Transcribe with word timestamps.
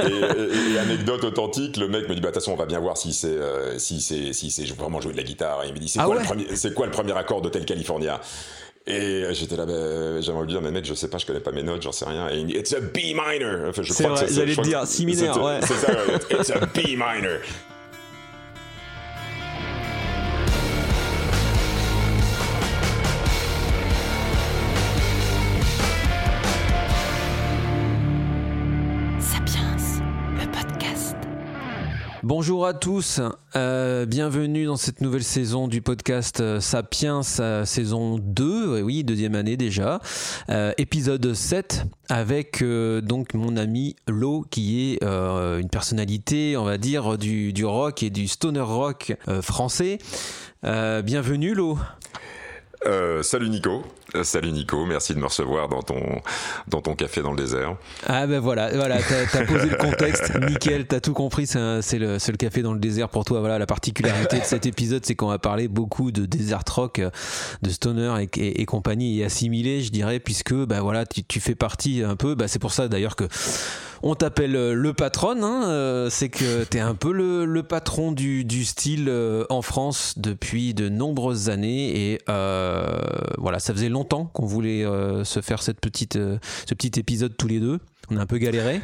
et, 0.00 0.78
anecdote 0.78 1.24
authentique, 1.24 1.76
le 1.76 1.88
mec 1.88 2.08
me 2.08 2.14
dit 2.14 2.20
bah 2.20 2.28
de 2.28 2.34
toute 2.34 2.42
façon 2.42 2.52
on 2.52 2.56
va 2.56 2.66
bien 2.66 2.80
voir 2.80 2.96
si 2.96 3.12
c'est 3.12 3.38
si 3.78 4.00
c'est 4.00 4.32
si 4.32 4.50
c'est 4.50 4.64
vraiment 4.74 5.00
jouer 5.00 5.12
de 5.12 5.16
la 5.16 5.22
guitare. 5.22 5.64
Et 5.64 5.68
il 5.68 5.74
me 5.74 5.78
dit 5.78 5.88
c'est 5.88 6.00
ah 6.00 6.04
quoi, 6.04 6.16
le 6.16 6.22
premier 6.22 6.46
c'est 6.54 6.74
quoi 6.74 6.86
le 6.86 6.92
premier 6.92 7.16
accord 7.16 7.42
d'Hotel 7.42 7.64
California? 7.64 8.20
Et 8.90 9.22
j'étais 9.32 9.56
là, 9.56 9.66
ben, 9.66 10.22
j'aimerais 10.22 10.44
lui 10.46 10.52
dire, 10.52 10.62
mais 10.62 10.70
mec, 10.70 10.86
je 10.86 10.94
sais 10.94 11.08
pas, 11.08 11.18
je 11.18 11.26
connais 11.26 11.40
pas 11.40 11.52
mes 11.52 11.62
notes, 11.62 11.82
j'en 11.82 11.92
sais 11.92 12.06
rien. 12.06 12.30
Et 12.30 12.38
il 12.38 12.46
dit, 12.46 12.54
it's 12.54 12.72
a 12.72 12.80
B 12.80 13.12
minor. 13.12 13.68
Enfin, 13.68 13.82
je 13.82 13.92
crois 13.92 14.14
vrai, 14.14 14.24
que 14.24 14.32
j'allais 14.32 14.56
te 14.56 14.62
dire, 14.62 14.86
si 14.86 15.04
mineur, 15.04 15.44
ouais. 15.44 15.60
C'est 15.60 15.74
ça, 15.74 15.92
it's 16.30 16.50
a 16.50 16.60
B 16.64 16.96
minor. 16.96 17.40
Bonjour 32.28 32.66
à 32.66 32.74
tous, 32.74 33.22
euh, 33.56 34.04
bienvenue 34.04 34.66
dans 34.66 34.76
cette 34.76 35.00
nouvelle 35.00 35.24
saison 35.24 35.66
du 35.66 35.80
podcast 35.80 36.42
euh, 36.42 36.60
Sapiens, 36.60 37.22
euh, 37.40 37.64
saison 37.64 38.18
2, 38.18 38.82
oui, 38.82 39.02
deuxième 39.02 39.34
année 39.34 39.56
déjà, 39.56 39.98
épisode 40.76 41.32
7, 41.32 41.86
avec 42.10 42.62
donc 43.02 43.32
mon 43.32 43.56
ami 43.56 43.96
Lo, 44.06 44.44
qui 44.50 44.92
est 44.92 45.02
une 45.02 45.70
personnalité, 45.70 46.58
on 46.58 46.64
va 46.64 46.76
dire, 46.76 47.16
du, 47.16 47.54
du, 47.54 47.64
rock 47.64 48.02
et 48.02 48.10
du 48.10 48.28
stoner 48.28 48.60
rock 48.60 49.16
français. 49.40 49.96
bienvenue 50.62 51.54
Lo. 51.54 51.78
salut 53.22 53.48
Nico. 53.48 53.84
Euh, 54.14 54.24
salut 54.24 54.52
Nico, 54.52 54.86
merci 54.86 55.14
de 55.14 55.18
me 55.18 55.26
recevoir 55.26 55.68
dans 55.68 55.82
ton, 55.82 56.00
dans 56.66 56.80
ton 56.80 56.94
café 56.94 57.20
dans 57.20 57.32
le 57.32 57.36
désert. 57.36 57.76
Ah 58.06 58.26
ben 58.26 58.40
voilà, 58.40 58.70
voilà 58.74 58.98
t'as 59.02 59.40
as 59.40 59.44
posé 59.44 59.68
le 59.68 59.76
contexte, 59.76 60.34
nickel, 60.48 60.86
t'as 60.86 61.00
tout 61.00 61.12
compris, 61.12 61.46
c'est 61.46 61.98
le, 61.98 62.16
le 62.16 62.36
café 62.36 62.62
dans 62.62 62.72
le 62.72 62.78
désert 62.78 63.10
pour 63.10 63.26
toi. 63.26 63.40
Voilà, 63.40 63.58
la 63.58 63.66
particularité 63.66 64.38
de 64.38 64.44
cet 64.44 64.64
épisode, 64.64 65.04
c'est 65.04 65.14
qu'on 65.14 65.28
va 65.28 65.38
parler 65.38 65.68
beaucoup 65.68 66.10
de 66.10 66.24
desert 66.24 66.62
rock, 66.70 67.02
de 67.62 67.70
stoner 67.70 68.24
et, 68.36 68.62
et, 68.62 68.64
compagnie, 68.64 69.20
et 69.20 69.24
assimilé, 69.24 69.82
je 69.82 69.90
dirais, 69.90 70.20
puisque 70.20 70.54
ben 70.54 70.80
voilà, 70.80 71.04
tu, 71.04 71.22
tu 71.22 71.40
fais 71.40 71.54
partie 71.54 72.02
un 72.02 72.16
peu, 72.16 72.34
ben 72.34 72.48
c'est 72.48 72.58
pour 72.58 72.72
ça 72.72 72.88
d'ailleurs 72.88 73.14
que 73.14 73.28
on 74.02 74.14
t'appelle 74.14 74.56
euh, 74.56 74.74
le 74.74 74.92
patron, 74.92 75.42
hein, 75.42 75.68
euh, 75.68 76.10
c'est 76.10 76.28
que 76.28 76.64
tu 76.64 76.76
es 76.76 76.80
un 76.80 76.94
peu 76.94 77.12
le, 77.12 77.62
patron 77.62 78.12
du, 78.12 78.64
style 78.64 79.06
euh, 79.08 79.44
en 79.50 79.62
France 79.62 80.14
depuis 80.16 80.74
de 80.74 80.88
nombreuses 80.88 81.48
années 81.48 82.12
et 82.12 82.18
voilà, 82.26 83.58
ça 83.58 83.72
faisait 83.72 83.88
longtemps 83.88 84.26
qu'on 84.26 84.46
voulait 84.46 84.84
se 85.24 85.40
faire 85.40 85.62
cette 85.62 85.80
petite, 85.80 86.14
ce 86.14 86.74
petit 86.74 86.98
épisode 86.98 87.36
tous 87.36 87.48
les 87.48 87.60
deux. 87.60 87.78
On 88.10 88.16
a 88.16 88.20
un 88.20 88.26
peu 88.26 88.38
galéré. 88.38 88.80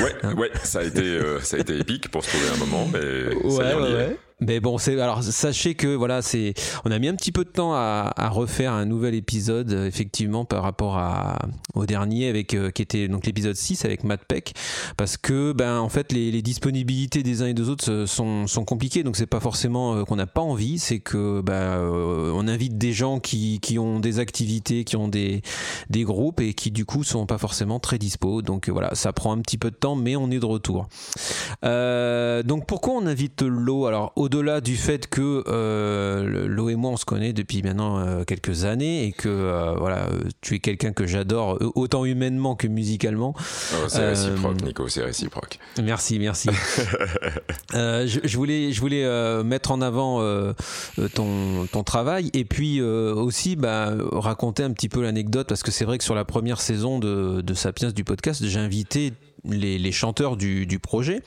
Ouais, 0.00 0.34
ouais, 0.34 0.50
ça 0.62 0.78
a 0.78 0.82
été, 0.84 1.20
ça 1.42 1.56
a 1.56 1.60
été 1.60 1.76
épique 1.78 2.08
pour 2.10 2.24
se 2.24 2.30
trouver 2.30 2.48
un 2.54 2.56
moment, 2.58 2.88
mais 2.92 3.34
ouais, 3.44 3.50
ça 3.50 3.80
ouais. 3.80 4.16
Mais 4.42 4.58
bon, 4.58 4.76
c'est 4.76 5.00
alors 5.00 5.22
sachez 5.22 5.74
que 5.74 5.94
voilà, 5.94 6.20
c'est 6.20 6.54
on 6.84 6.90
a 6.90 6.98
mis 6.98 7.06
un 7.06 7.14
petit 7.14 7.30
peu 7.30 7.44
de 7.44 7.50
temps 7.50 7.74
à, 7.74 8.12
refaire 8.30 8.72
un 8.72 8.86
nouvel 8.86 9.14
épisode 9.14 9.72
effectivement 9.72 10.44
par 10.44 10.62
rapport 10.62 10.96
à 10.96 11.38
au 11.74 11.86
dernier 11.86 12.28
avec 12.28 12.54
euh, 12.54 12.70
qui 12.70 12.82
était 12.82 13.08
donc 13.08 13.26
l'épisode 13.26 13.54
6 13.54 13.84
avec 13.84 14.04
Matt 14.04 14.24
Peck 14.24 14.54
parce 14.96 15.16
que 15.16 15.52
ben 15.52 15.78
en 15.78 15.88
fait 15.88 16.12
les, 16.12 16.42
disponibilités 16.42 17.22
des 17.22 17.42
uns 17.42 17.46
et 17.46 17.54
des 17.54 17.68
autres 17.68 17.90
euh, 17.90 18.06
sont, 18.06 18.46
sont 18.46 18.64
compliquées 18.64 19.02
donc 19.02 19.16
c'est 19.16 19.26
pas 19.26 19.40
forcément 19.40 19.94
euh, 19.94 20.04
qu'on 20.04 20.16
n'a 20.16 20.26
pas 20.26 20.40
envie, 20.40 20.78
c'est 20.78 20.98
que 20.98 21.40
ben 21.40 21.78
on 21.80 22.48
invite 22.48 22.78
des 22.78 22.92
gens 22.92 23.20
qui, 23.20 23.60
qui 23.60 23.78
ont 23.78 24.00
des 24.00 24.18
activités, 24.18 24.84
qui 24.84 24.96
ont 24.96 25.08
des 25.08 25.42
des 25.90 26.04
groupes 26.04 26.40
et 26.40 26.54
qui 26.54 26.70
du 26.70 26.84
coup 26.84 27.04
sont 27.04 27.26
pas 27.26 27.38
forcément 27.38 27.78
très 27.80 27.98
dispo. 27.98 28.42
Donc 28.42 28.68
voilà, 28.68 28.94
ça 28.94 29.12
prend 29.12 29.32
un 29.32 29.40
petit 29.40 29.58
peu 29.58 29.70
de 29.70 29.76
temps 29.76 29.94
mais 29.94 30.16
on 30.16 30.30
est 30.30 30.40
de 30.40 30.46
retour. 30.46 30.88
Euh, 31.64 32.42
donc 32.42 32.66
pourquoi 32.66 32.94
on 32.94 33.06
invite 33.06 33.42
l'eau 33.42 33.86
alors 33.86 34.12
au 34.16 34.28
au-delà 34.32 34.62
du 34.62 34.76
fait 34.76 35.08
que 35.08 35.44
euh, 35.46 36.46
Lo 36.48 36.70
et 36.70 36.74
moi 36.74 36.92
on 36.92 36.96
se 36.96 37.04
connaît 37.04 37.34
depuis 37.34 37.62
maintenant 37.62 37.98
euh, 37.98 38.24
quelques 38.24 38.64
années 38.64 39.04
et 39.04 39.12
que 39.12 39.28
euh, 39.28 39.74
voilà, 39.78 40.08
tu 40.40 40.54
es 40.54 40.58
quelqu'un 40.58 40.92
que 40.92 41.06
j'adore 41.06 41.58
autant 41.74 42.06
humainement 42.06 42.56
que 42.56 42.66
musicalement. 42.66 43.34
Oh, 43.36 43.88
c'est 43.88 44.08
réciproque, 44.08 44.62
Nico, 44.62 44.88
c'est 44.88 45.04
réciproque. 45.04 45.58
Merci, 45.82 46.18
merci. 46.18 46.48
je, 47.72 48.36
voulais, 48.36 48.72
je 48.72 48.80
voulais 48.80 49.42
mettre 49.44 49.70
en 49.70 49.82
avant 49.82 50.22
ton, 51.14 51.66
ton 51.70 51.82
travail 51.84 52.30
et 52.32 52.44
puis 52.44 52.80
aussi 52.80 53.56
bah, 53.56 53.92
raconter 54.12 54.62
un 54.62 54.72
petit 54.72 54.88
peu 54.88 55.02
l'anecdote 55.02 55.48
parce 55.48 55.62
que 55.62 55.70
c'est 55.70 55.84
vrai 55.84 55.98
que 55.98 56.04
sur 56.04 56.14
la 56.14 56.24
première 56.24 56.60
saison 56.60 56.98
de, 56.98 57.42
de 57.42 57.54
Sapiens 57.54 57.90
du 57.90 58.04
podcast, 58.04 58.42
j'ai 58.44 58.58
invité 58.58 59.12
les, 59.44 59.92
chanteurs 59.92 60.36
du, 60.36 60.78
projet. 60.78 61.22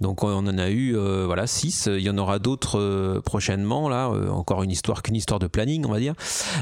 Donc 0.00 0.22
on 0.24 0.46
en 0.46 0.58
a 0.58 0.70
eu 0.70 0.96
euh, 0.96 1.24
voilà 1.26 1.46
six. 1.46 1.86
Il 1.86 2.02
y 2.02 2.10
en 2.10 2.18
aura 2.18 2.38
d'autres 2.38 2.78
euh, 2.78 3.20
prochainement 3.20 3.88
là. 3.88 4.08
Euh, 4.08 4.28
encore 4.28 4.62
une 4.62 4.70
histoire 4.70 5.02
qu'une 5.02 5.16
histoire 5.16 5.38
de 5.38 5.46
planning 5.46 5.84
on 5.86 5.92
va 5.92 6.00
dire. 6.00 6.14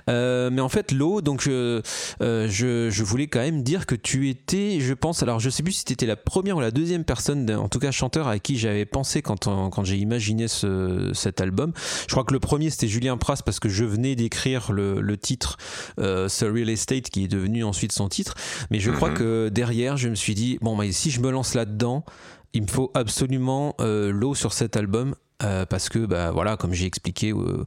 mais 0.09 0.61
en 0.61 0.69
fait 0.69 0.93
l'eau 0.93 1.21
donc 1.21 1.43
je, 1.43 1.81
je, 2.21 3.03
voulais 3.03 3.27
quand 3.27 3.41
même 3.41 3.63
dire 3.63 3.87
que 3.87 3.95
tu 3.95 4.29
étais 4.29 4.81
je 4.81 4.95
pense 4.95 5.23
alors 5.23 5.41
je 5.41 5.51
sais 5.51 5.63
plus 5.63 5.73
si 5.73 5.85
tu 5.85 5.93
étais 5.93 6.07
la 6.07 6.17
première 6.17 6.57
ou 6.57 6.61
la 6.61 6.71
deuxième 6.71 7.05
personne 7.05 7.51
en 7.51 7.69
tout 7.69 7.79
cas 7.79 7.91
chanteur 7.91 8.29
à 8.29 8.39
qui 8.39 8.59
j'avais 8.59 8.85
pensé 8.85 9.23
quand, 9.23 9.49
quand 9.71 9.85
j'ai 9.85 9.97
imaginé 9.97 10.49
ce, 10.49 11.13
cet 11.15 11.41
album. 11.41 11.73
Je 12.09 12.13
crois 12.13 12.25
que 12.25 12.33
le 12.33 12.41
premier 12.41 12.71
c'était 12.71 12.89
Julien 12.89 13.17
Pras 13.17 13.37
parce 13.45 13.61
que 13.61 13.69
je 13.69 13.85
venais 13.85 14.17
d'écrire 14.17 14.73
le, 14.73 15.01
le, 15.01 15.17
titre 15.17 15.57
Real 15.99 16.69
Estate 16.69 17.11
qui 17.11 17.25
est 17.25 17.29
devenu 17.29 17.65
ensuite 17.65 17.93
son 17.93 18.09
titre. 18.09 18.35
Mais 18.71 18.81
je 18.81 18.91
crois 18.91 19.11
mhm. 19.11 19.17
que 19.17 19.49
derrière 19.49 19.97
je 19.97 20.09
me 20.09 20.15
suis 20.15 20.35
dit 20.35 20.59
bon 20.61 20.77
bah 20.77 20.85
si 20.97 21.11
je 21.11 21.21
me 21.21 21.31
lance 21.31 21.55
là-dedans, 21.55 22.05
il 22.53 22.63
me 22.63 22.67
faut 22.67 22.91
absolument 22.95 23.75
euh, 23.81 24.11
l'eau 24.11 24.35
sur 24.35 24.53
cet 24.53 24.77
album. 24.77 25.15
Euh, 25.43 25.67
parce 25.67 25.91
que 25.91 25.99
bah 26.07 26.31
voilà 26.31 26.57
comme 26.57 26.73
j'ai 26.73 26.87
expliqué 26.87 27.31
euh, 27.31 27.67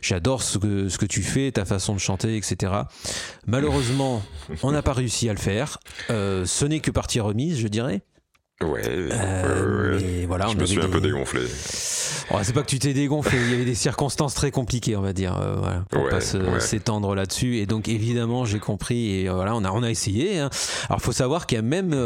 j'adore 0.00 0.40
ce 0.40 0.56
que, 0.56 0.88
ce 0.88 0.98
que 0.98 1.04
tu 1.04 1.24
fais 1.24 1.50
ta 1.50 1.64
façon 1.64 1.92
de 1.92 1.98
chanter 1.98 2.36
etc 2.36 2.72
malheureusement 3.44 4.22
on 4.62 4.70
n'a 4.70 4.82
pas 4.82 4.92
réussi 4.92 5.28
à 5.28 5.32
le 5.32 5.38
faire 5.40 5.78
ce 6.08 6.64
n'est 6.64 6.78
que 6.78 6.92
partie 6.92 7.18
remise 7.18 7.58
je 7.58 7.66
dirais 7.66 8.02
Ouais, 8.64 8.82
euh, 8.84 10.24
voilà, 10.26 10.48
je 10.48 10.56
me 10.56 10.66
suis 10.66 10.80
un 10.80 10.88
peu 10.88 11.00
dégonflé. 11.00 11.42
Oh, 12.32 12.38
c'est 12.42 12.52
pas 12.52 12.62
que 12.62 12.66
tu 12.66 12.80
t'es 12.80 12.92
dégonflé, 12.92 13.38
il 13.40 13.50
y 13.52 13.54
avait 13.54 13.64
des 13.64 13.76
circonstances 13.76 14.34
très 14.34 14.50
compliquées, 14.50 14.96
on 14.96 15.00
va 15.00 15.12
dire, 15.12 15.38
euh, 15.38 15.54
voilà, 15.58 15.84
pour 15.90 16.08
pas 16.08 16.20
s'étendre 16.20 17.14
là-dessus. 17.14 17.58
Et 17.58 17.66
donc 17.66 17.86
évidemment, 17.86 18.44
j'ai 18.44 18.58
compris 18.58 19.20
et 19.20 19.28
euh, 19.28 19.34
voilà, 19.34 19.54
on 19.54 19.62
a 19.64 19.70
on 19.70 19.84
a 19.84 19.90
essayé. 19.90 20.40
Hein. 20.40 20.50
Alors 20.88 21.00
faut 21.00 21.12
savoir 21.12 21.46
qu'il 21.46 21.54
y 21.54 21.60
a 21.60 21.62
même, 21.62 21.96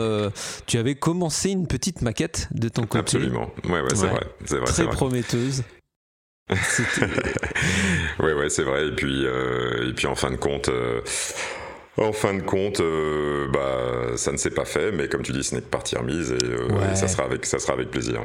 tu 0.66 0.76
avais 0.76 0.94
commencé 0.94 1.48
une 1.48 1.66
petite 1.66 2.02
maquette 2.02 2.48
de 2.50 2.68
ton 2.68 2.82
côté. 2.82 2.98
Absolument, 2.98 3.50
ouais, 3.64 3.80
ouais, 3.80 3.88
c'est 3.94 4.08
vrai, 4.08 4.26
c'est 4.44 4.58
vrai, 4.58 4.66
très 4.66 4.90
prometteuse. 4.90 5.62
ouais, 8.20 8.34
ouais, 8.34 8.50
c'est 8.50 8.64
vrai. 8.64 8.88
Et 8.88 8.92
puis, 8.94 9.24
et 9.24 9.92
puis 9.94 10.06
en 10.06 10.14
fin 10.14 10.30
de 10.30 10.36
compte. 10.36 10.68
En 11.98 12.12
fin 12.14 12.32
de 12.32 12.40
compte, 12.40 12.80
euh, 12.80 13.48
bah, 13.52 14.16
ça 14.16 14.32
ne 14.32 14.38
s'est 14.38 14.50
pas 14.50 14.64
fait, 14.64 14.92
mais 14.92 15.08
comme 15.08 15.20
tu 15.20 15.32
dis, 15.32 15.44
ce 15.44 15.54
n'est 15.54 15.60
que 15.60 15.66
partie 15.66 15.94
remise 15.94 16.32
et, 16.32 16.42
euh, 16.42 16.94
ça, 16.94 17.06
sera 17.06 17.24
avec, 17.24 17.44
ça 17.44 17.58
sera 17.58 17.74
avec 17.74 17.90
plaisir. 17.90 18.22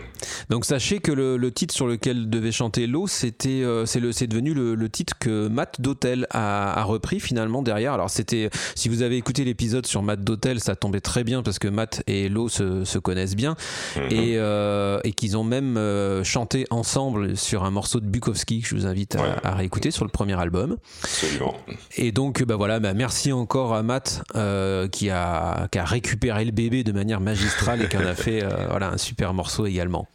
Donc 0.50 0.63
sachez 0.63 1.00
que 1.00 1.11
le, 1.11 1.51
titre 1.51 1.73
sur 1.73 1.85
lequel 1.85 2.29
devait 2.29 2.53
chanter 2.53 2.88
l'eau, 2.88 3.07
c'était, 3.07 3.63
euh, 3.63 3.85
c'est, 3.85 4.00
le, 4.00 4.13
c'est 4.13 4.27
devenu 4.27 4.53
le, 4.53 4.89
titre 4.89 5.16
que 5.19 5.50
Matt 5.50 5.81
Dotel 5.81 6.27
a, 6.29 6.81
repris 6.85 7.19
finalement 7.19 7.61
derrière. 7.61 7.91
Alors 7.91 8.09
c'était, 8.09 8.50
si 8.73 8.88
vous 8.88 9.01
avez 9.01 9.17
écouté 9.17 9.44
l'épisode 9.44 9.85
sur 9.85 10.01
Matt 10.01 10.22
Dotel, 10.22 10.61
ça 10.61 10.77
tombait 10.77 11.01
très 11.01 11.25
bien 11.25 11.44
parce 11.44 11.59
que 11.59 11.67
Matt 11.67 12.03
et 12.07 12.29
l'eau 12.29 12.47
se, 12.47 12.97
connaissent 13.00 13.35
bien 13.35 13.57
mhm. 13.97 14.03
et, 14.11 15.09
et 15.09 15.11
qu'ils 15.11 15.35
ont 15.35 15.44
même 15.44 16.23
chanté 16.23 16.66
ensemble 16.69 17.35
sur 17.35 17.66
un 17.66 17.72
morceau 17.72 18.00
de 18.00 18.06
Bukowski 18.06 18.61
que 18.61 18.67
je 18.67 18.75
vous 18.75 18.85
invite 18.85 19.17
à, 19.44 19.56
réécouter 19.56 19.91
sur 19.91 20.06
le 20.06 20.09
premier 20.09 20.39
album. 20.39 20.77
Absolument. 21.03 21.53
Et 21.97 22.13
donc, 22.13 22.44
bah 22.44 22.56
voilà, 22.56 22.79
bah 22.79 22.94
merci 22.94 23.33
encore 23.33 23.56
à 23.66 23.84
Matt 23.84 24.23
euh, 24.35 24.88
qui, 24.88 25.09
a, 25.09 25.68
qui, 25.72 25.79
a, 25.79 25.85
récupéré 25.85 26.45
le 26.45 26.51
bébé 26.51 26.84
de 26.84 26.91
manière 26.91 27.19
magistrale 27.19 27.81
et 27.81 27.88
qui 27.88 27.97
en 27.97 28.06
a 28.06 28.16
fait 28.16 28.44
euh, 28.44 28.50
voilà, 28.69 28.91
un 28.91 28.97
super 28.97 29.34
morceau 29.34 29.65
également. 29.65 30.07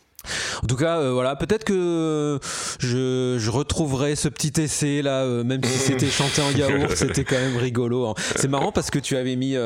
En 0.62 0.68
tout 0.68 0.76
cas, 0.76 0.98
euh, 0.98 1.10
voilà, 1.12 1.34
peut-être 1.34 1.64
que 1.64 2.38
je, 2.78 3.36
je, 3.40 3.50
retrouverai 3.50 4.14
ce 4.14 4.28
petit 4.28 4.60
essai 4.60 5.02
là, 5.02 5.26
même 5.42 5.64
si 5.64 5.78
c'était 5.78 6.10
chanté 6.10 6.40
en 6.40 6.52
yaourt, 6.52 6.94
c'était 6.94 7.24
quand 7.24 7.36
même 7.36 7.56
rigolo. 7.56 8.06
Hein. 8.06 8.14
C'est 8.36 8.46
marrant 8.46 8.70
parce 8.70 8.90
que 8.92 9.00
tu 9.00 9.16
avais 9.16 9.34
mis 9.34 9.56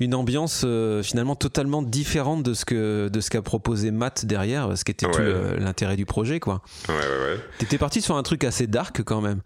une 0.00 0.14
ambiance 0.14 0.64
finalement 1.02 1.36
totalement 1.36 1.82
différente 1.82 2.42
de 2.42 2.54
ce 2.54 2.64
que 2.64 3.08
de 3.12 3.20
ce 3.20 3.28
qu'a 3.28 3.42
proposé 3.42 3.90
Matt 3.90 4.24
derrière, 4.24 4.76
ce 4.78 4.84
qui 4.84 4.92
était 4.92 5.06
tout 5.06 5.20
l'intérêt 5.58 5.96
du 5.96 6.06
projet, 6.06 6.40
quoi. 6.40 6.62
Ouais, 6.88 6.94
ouais, 6.94 7.34
ouais. 7.34 7.40
T'étais 7.58 7.76
parti 7.76 8.00
sur 8.00 8.16
un 8.16 8.22
truc 8.22 8.42
assez 8.44 8.66
dark 8.66 9.02
quand 9.04 9.20
même. 9.20 9.42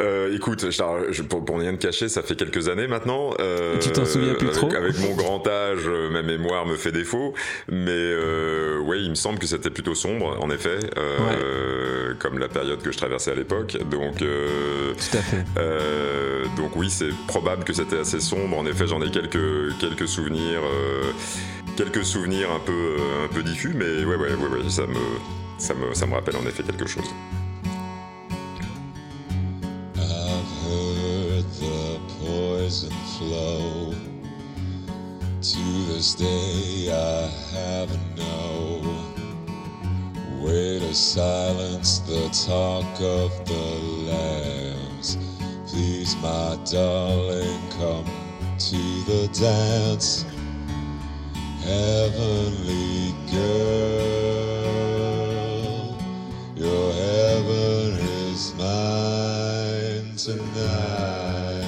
Euh, 0.00 0.34
écoute, 0.34 0.70
je, 0.70 1.22
pour, 1.22 1.44
pour, 1.44 1.58
rien 1.58 1.72
te 1.74 1.86
cacher, 1.86 2.08
ça 2.08 2.22
fait 2.22 2.36
quelques 2.36 2.68
années 2.68 2.86
maintenant. 2.86 3.30
Euh, 3.40 3.78
tu 3.78 3.90
t'en 3.90 4.04
souviens 4.04 4.34
plus 4.34 4.50
trop 4.50 4.72
Avec 4.74 4.98
mon 5.00 5.14
grand 5.14 5.46
âge, 5.46 5.80
euh, 5.86 6.10
ma 6.10 6.22
mémoire 6.22 6.66
me 6.66 6.76
fait 6.76 6.92
défaut. 6.92 7.34
Mais 7.68 7.90
euh, 7.90 8.78
ouais, 8.80 9.00
il 9.00 9.10
me 9.10 9.14
semble 9.14 9.38
que 9.38 9.46
c'était 9.46 9.70
plutôt 9.70 9.94
sombre, 9.94 10.36
en 10.40 10.50
effet, 10.50 10.78
euh, 10.96 12.14
comme 12.18 12.38
la 12.38 12.48
période 12.48 12.82
que 12.82 12.92
je 12.92 12.98
traversais 12.98 13.32
à 13.32 13.34
l'époque. 13.34 13.76
Donc, 13.90 14.22
euh, 14.22 14.92
tout 14.94 15.16
à 15.16 15.22
fait. 15.22 15.44
donc 16.56 16.76
oui, 16.76 16.90
c'est 16.90 17.14
probable 17.26 17.64
que 17.64 17.72
c'était 17.72 17.98
assez 17.98 18.20
sombre. 18.20 18.58
En 18.58 18.66
effet, 18.66 18.86
j'en 18.86 19.00
ai 19.02 19.10
quelques 19.10 19.78
quelques 19.80 20.08
souvenirs. 20.08 20.60
quelques 21.76 22.04
souvenirs 22.04 22.50
un 22.50 22.60
peu, 22.60 22.96
un 23.24 23.28
peu 23.34 23.42
diffus, 23.42 23.72
mais 23.74 24.04
ouais, 24.04 24.16
ouais, 24.16 24.34
ouais, 24.34 24.58
ouais 24.58 24.68
ça, 24.68 24.86
me, 24.86 24.94
ça, 25.58 25.74
me, 25.74 25.94
ça 25.94 26.06
me 26.06 26.14
rappelle 26.14 26.36
en 26.36 26.46
effet 26.46 26.62
quelque 26.62 26.86
chose. 26.86 27.04
Flow. 33.18 33.94
To 35.40 35.64
this 35.86 36.14
day, 36.14 36.90
I 36.92 37.28
haven't 37.54 38.16
no 38.16 38.80
way 40.44 40.78
to 40.78 40.94
silence 40.94 42.00
the 42.00 42.28
talk 42.46 42.84
of 43.00 43.30
the 43.46 43.66
lambs. 44.10 45.16
Please, 45.66 46.16
my 46.16 46.58
darling, 46.70 47.60
come 47.78 48.06
to 48.58 48.82
the 49.10 49.28
dance. 49.32 50.24
Heavenly 51.62 53.14
girl, 53.32 54.66
your 56.54 56.92
heaven 56.92 57.65
tonight. 60.26 61.64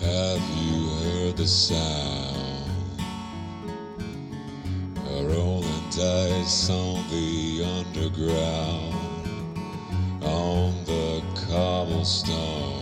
Have 0.00 0.42
you 0.58 0.88
heard 0.88 1.36
the 1.36 1.46
sound? 1.46 2.68
A 4.96 5.24
rolling 5.24 5.68
dice 5.90 6.68
on 6.68 7.08
the 7.10 7.62
underground, 7.64 8.96
on 10.20 10.84
the 10.84 11.22
cobblestones. 11.46 12.81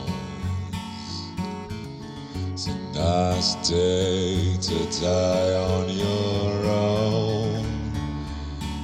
It's 2.62 2.68
a 2.68 2.76
nice 2.92 3.54
day 3.70 4.54
to 4.54 5.00
die 5.00 5.54
on 5.54 5.88
your 5.88 6.66
own, 6.66 7.64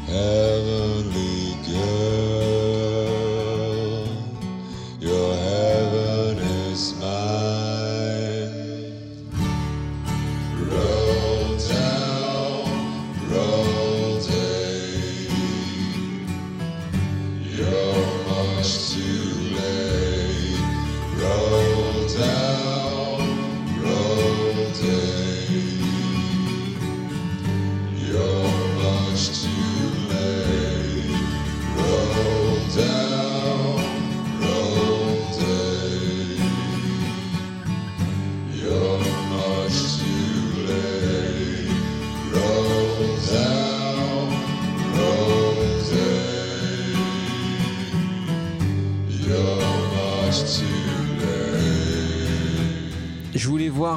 heavenly 0.06 1.25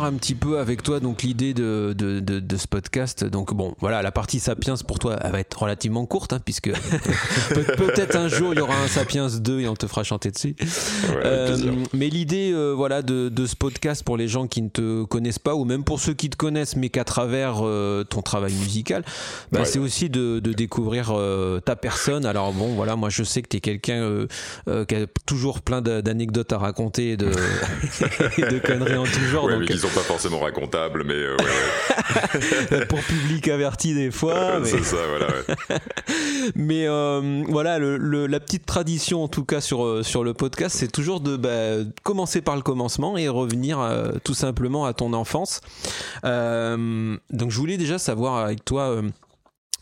un 0.10 0.14
petit 0.14 0.36
peu 0.36 0.60
avec 0.60 0.84
toi 0.84 1.00
donc 1.00 1.22
l'idée 1.24 1.54
de, 1.54 1.94
de, 1.98 2.20
de, 2.20 2.40
de 2.40 2.58
ce 2.58 2.68
podcast. 2.68 3.24
Donc 3.24 3.54
bon, 3.54 3.76
voilà, 3.80 4.02
la 4.02 4.12
partie 4.12 4.40
Sapiens 4.40 4.76
pour 4.88 5.00
toi, 5.00 5.18
elle 5.24 5.32
va 5.32 5.40
être 5.40 5.62
relativement 5.62 6.06
courte, 6.06 6.34
hein, 6.34 6.40
puisque 6.44 6.72
peut- 7.54 7.64
peut-être 7.78 8.16
un 8.16 8.28
jour 8.28 8.54
il 8.54 8.58
y 8.58 8.62
aura 8.62 8.76
un 8.76 8.88
Sapiens 8.88 9.28
2 9.30 9.60
et 9.62 9.68
on 9.68 9.76
te 9.76 9.88
fera 9.88 10.04
chanter 10.04 10.32
dessus. 10.32 10.56
Ouais, 10.60 11.16
Euh, 11.26 11.58
mais 11.94 12.10
l'idée, 12.10 12.52
euh, 12.54 12.72
voilà, 12.74 13.02
de, 13.02 13.30
de 13.30 13.46
ce 13.46 13.56
podcast 13.56 14.04
pour 14.04 14.18
les 14.18 14.28
gens 14.28 14.48
qui 14.48 14.62
ne 14.62 14.70
te 14.70 15.04
connaissent 15.06 15.40
pas, 15.40 15.56
ou 15.56 15.64
même 15.66 15.84
pour 15.84 16.00
ceux 16.00 16.14
qui 16.14 16.30
te 16.30 16.36
connaissent, 16.38 16.76
mais 16.76 16.90
qu'à 16.90 17.04
travers 17.04 17.58
euh, 17.66 18.04
ton 18.04 18.22
travail 18.22 18.54
musical, 18.54 19.04
bah, 19.52 19.60
Ouais. 19.60 19.66
c'est 19.66 19.80
aussi 19.80 20.10
de, 20.10 20.40
découvrir 20.40 21.14
ta 21.66 21.76
personne. 21.76 22.26
Alors 22.26 22.52
bon, 22.54 22.74
voilà, 22.74 22.96
moi 22.96 23.10
je 23.10 23.24
sais 23.24 23.42
que 23.42 23.48
tu 23.50 23.58
es 23.58 23.60
quelqu'un 23.62 24.26
qui 24.88 24.96
a 24.96 25.06
toujours 25.26 25.62
plein 25.62 25.82
d'a- 25.82 26.02
d'anecdotes 26.02 26.52
à 26.54 26.58
raconter 26.58 27.12
et 27.12 27.18
de, 27.18 27.28
et 28.38 28.42
de 28.52 28.60
conneries 28.60 28.96
en 28.98 29.04
tout 29.06 29.20
genre. 29.32 29.46
Ouais, 29.46 29.60
donc, 29.60 29.70
pas 30.00 30.06
forcément 30.06 30.40
racontables, 30.40 31.04
mais 31.06 31.14
euh, 31.14 31.36
ouais, 31.38 32.78
ouais. 32.80 32.86
pour 32.88 33.00
public 33.02 33.48
averti 33.50 33.94
des 33.94 34.12
fois. 34.12 34.60
mais- 34.60 34.66
c'est 34.70 34.84
ça, 34.84 34.98
voilà. 35.10 35.80
Mais 36.56 36.88
euh, 36.88 37.44
voilà, 37.48 37.78
le, 37.80 37.98
le- 37.98 38.26
la 38.28 38.40
petite 38.40 38.66
tradition 38.66 39.24
en 39.24 39.28
tout 39.28 39.44
cas 39.44 39.62
sur, 39.62 39.84
euh, 39.86 40.04
sur 40.04 40.24
le 40.24 40.34
podcast, 40.34 40.76
c'est 40.80 40.92
toujours 40.92 41.20
de 41.20 41.36
bah, 41.38 41.84
commencer 42.04 42.42
par 42.42 42.56
le 42.56 42.62
commencement 42.62 43.18
et 43.18 43.28
revenir 43.28 43.80
euh, 43.80 44.12
tout 44.24 44.34
simplement 44.34 44.86
à 44.86 44.94
ton 44.94 45.14
enfance. 45.14 45.62
Euh, 46.26 47.18
donc 47.32 47.52
je 47.52 47.58
voulais 47.58 47.78
déjà 47.78 48.00
savoir 48.00 48.38
avec 48.38 48.64
toi, 48.66 48.84
euh, 48.90 49.02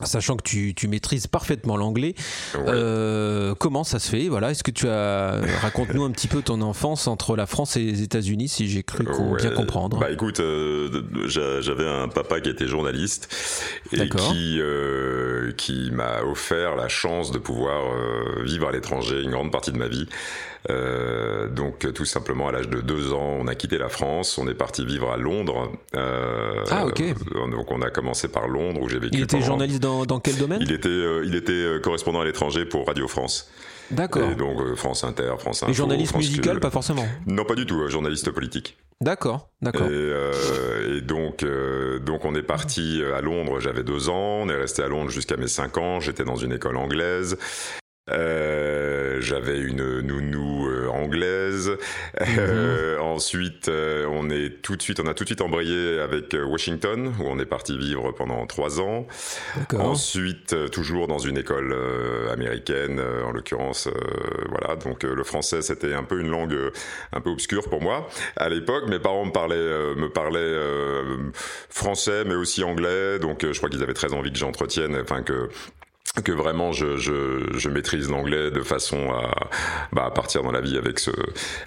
sachant 0.03 0.35
que 0.37 0.43
tu, 0.43 0.73
tu 0.75 0.87
maîtrises 0.87 1.27
parfaitement 1.27 1.77
l'anglais, 1.77 2.13
Ouais. 2.55 2.61
euh, 2.67 3.55
comment 3.55 3.83
ça 3.83 3.99
se 3.99 4.09
fait 4.09 4.27
Voilà, 4.27 4.51
est-ce 4.51 4.63
que 4.63 4.71
tu 4.71 4.87
as 4.87 5.39
raconte-nous 5.61 6.03
un 6.03 6.11
petit 6.11 6.27
peu 6.27 6.41
ton 6.41 6.61
enfance 6.61 7.07
entre 7.07 7.35
la 7.35 7.45
France 7.45 7.77
et 7.77 7.81
les 7.83 8.01
États-Unis, 8.03 8.47
si 8.47 8.67
j'ai 8.69 8.83
cru 8.83 9.05
Ouais. 9.07 9.37
bien 9.41 9.51
comprendre. 9.51 9.99
Bah 9.99 10.11
écoute, 10.11 10.39
euh, 10.39 11.03
j'a- 11.25 11.61
j'avais 11.61 11.87
un 11.87 12.07
papa 12.07 12.39
qui 12.41 12.49
était 12.49 12.67
journaliste 12.67 13.33
et 13.91 14.07
qui 14.09 14.59
euh, 14.59 15.51
qui 15.57 15.89
m'a 15.91 16.21
offert 16.23 16.75
la 16.75 16.87
chance 16.87 17.31
de 17.31 17.37
pouvoir 17.39 17.81
euh, 17.93 18.43
vivre 18.43 18.67
à 18.67 18.71
l'étranger 18.71 19.21
une 19.23 19.31
grande 19.31 19.51
partie 19.51 19.71
de 19.71 19.77
ma 19.77 19.87
vie. 19.87 20.07
Euh, 20.69 21.47
donc 21.47 21.91
tout 21.93 22.05
simplement 22.05 22.47
à 22.47 22.51
l'âge 22.51 22.67
de 22.69 22.81
deux 22.81 23.13
ans, 23.13 23.37
on 23.39 23.47
a 23.47 23.55
quitté 23.55 23.77
la 23.77 23.89
France, 23.89 24.37
on 24.37 24.47
est 24.47 24.53
parti 24.53 24.85
vivre 24.85 25.11
à 25.11 25.17
Londres. 25.17 25.71
Euh, 25.95 26.63
Ah, 26.69 26.85
ok. 26.85 27.01
Donc 27.51 27.71
on 27.71 27.81
a 27.81 27.89
commencé 27.89 28.27
par 28.27 28.47
Londres 28.47 28.81
où 28.81 28.89
j'ai 28.89 28.99
vécu. 28.99 29.17
Il 29.17 29.23
était 29.23 29.37
pendant- 29.37 29.45
journaliste 29.45 29.81
dans, 29.81 30.05
dans 30.05 30.19
quel 30.19 30.35
domaine? 30.37 30.59
Il 30.61 30.71
était 30.71 30.89
euh, 30.89 31.23
il 31.25 31.35
était 31.35 31.51
euh, 31.51 31.79
correspondant 31.79 32.21
à 32.21 32.25
l'étranger 32.25 32.65
pour 32.65 32.85
Radio 32.87 33.07
France. 33.07 33.49
D'accord. 33.89 34.29
Et 34.29 34.35
donc 34.35 34.59
euh, 34.59 34.75
France 34.75 35.03
Inter, 35.05 35.33
France 35.39 35.63
Info. 35.63 35.71
Et 35.71 35.75
journaliste 35.75 36.11
France 36.11 36.25
musical, 36.27 36.59
pas 36.59 36.69
forcément? 36.71 37.05
Non, 37.25 37.45
pas 37.45 37.55
du 37.55 37.65
tout, 37.65 37.79
euh, 37.79 37.87
journaliste 37.89 38.31
politique. 38.31 38.77
D'accord, 38.99 39.47
d'accord. 39.61 39.87
Et, 39.87 39.91
euh, 39.93 40.97
et 40.97 41.01
donc, 41.01 41.43
euh, 41.43 41.99
donc 41.99 42.25
on 42.25 42.33
est 42.35 42.41
parti 42.43 43.01
à 43.15 43.21
Londres, 43.21 43.59
j'avais 43.59 43.83
deux 43.83 44.09
ans, 44.09 44.39
on 44.41 44.49
est 44.49 44.55
resté 44.55 44.81
à 44.81 44.87
Londres 44.87 45.11
jusqu'à 45.11 45.37
mes 45.37 45.47
cinq 45.47 45.77
ans, 45.77 45.99
j'étais 46.01 46.23
dans 46.25 46.35
une 46.35 46.51
école 46.51 46.75
anglaise. 46.77 47.37
Euh, 48.09 49.19
j'avais 49.19 49.59
une 49.59 50.01
nounou 50.01 50.67
euh, 50.69 50.87
anglaise. 50.87 51.77
Euh, 52.21 52.99
ensuite, 52.99 53.67
euh, 53.67 54.05
on 54.09 54.29
est 54.29 54.61
tout 54.61 54.75
de 54.75 54.81
suite, 54.81 54.99
on 54.99 55.07
a 55.07 55.13
tout 55.13 55.23
de 55.23 55.29
suite 55.29 55.41
embrayé 55.41 55.99
avec 55.99 56.33
euh, 56.33 56.43
Washington, 56.45 57.13
où 57.19 57.23
on 57.23 57.39
est 57.39 57.45
parti 57.45 57.77
vivre 57.77 58.11
pendant 58.11 58.45
trois 58.47 58.79
ans. 58.79 59.07
Ensuite, 59.73 60.53
euh, 60.53 60.67
toujours 60.67 61.07
dans 61.07 61.17
une 61.17 61.37
école 61.37 61.73
euh, 61.73 62.31
américaine, 62.31 62.99
euh, 62.99 63.23
en 63.23 63.31
l'occurrence, 63.31 63.87
euh, 63.87 63.91
voilà. 64.49 64.75
Donc 64.75 65.03
euh, 65.03 65.13
le 65.13 65.23
français, 65.23 65.61
c'était 65.61 65.93
un 65.93 66.03
peu 66.03 66.19
une 66.19 66.29
langue 66.29 66.53
euh, 66.53 66.71
un 67.13 67.21
peu 67.21 67.29
obscure 67.29 67.69
pour 67.69 67.81
moi 67.81 68.07
à 68.35 68.49
l'époque. 68.49 68.87
Mes 68.87 68.99
parents 68.99 69.25
me 69.25 69.31
parlaient, 69.31 69.55
euh, 69.55 69.95
me 69.95 70.09
parlaient 70.09 70.39
euh, 70.39 71.03
français, 71.69 72.23
mais 72.25 72.35
aussi 72.35 72.63
anglais. 72.63 73.19
Donc 73.19 73.43
euh, 73.43 73.53
je 73.53 73.57
crois 73.57 73.69
qu'ils 73.69 73.83
avaient 73.83 73.93
très 73.93 74.13
envie 74.13 74.31
que 74.31 74.37
j'entretienne, 74.37 74.97
enfin 75.01 75.23
que 75.23 75.49
que 76.21 76.31
vraiment 76.31 76.71
je, 76.71 76.97
je, 76.97 77.47
je 77.53 77.69
maîtrise 77.69 78.09
l'anglais 78.09 78.51
de 78.51 78.61
façon 78.61 79.11
à, 79.11 79.49
bah, 79.91 80.05
à 80.05 80.11
partir 80.11 80.43
dans 80.43 80.51
la 80.51 80.61
vie 80.61 80.77
avec 80.77 80.99
ce 80.99 81.11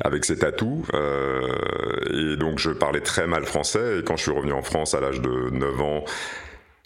avec 0.03 0.25
cet 0.25 0.45
atout. 0.45 0.85
Euh, 0.95 2.35
et 2.35 2.37
donc 2.37 2.59
je 2.59 2.71
parlais 2.71 3.01
très 3.01 3.27
mal 3.27 3.45
français. 3.45 3.99
Et 3.99 4.05
quand 4.05 4.17
je 4.17 4.23
suis 4.23 4.33
revenu 4.33 4.53
en 4.53 4.63
France 4.63 4.95
à 4.95 5.01
l'âge 5.01 5.21
de 5.21 5.51
9 5.51 5.81
ans 5.81 6.05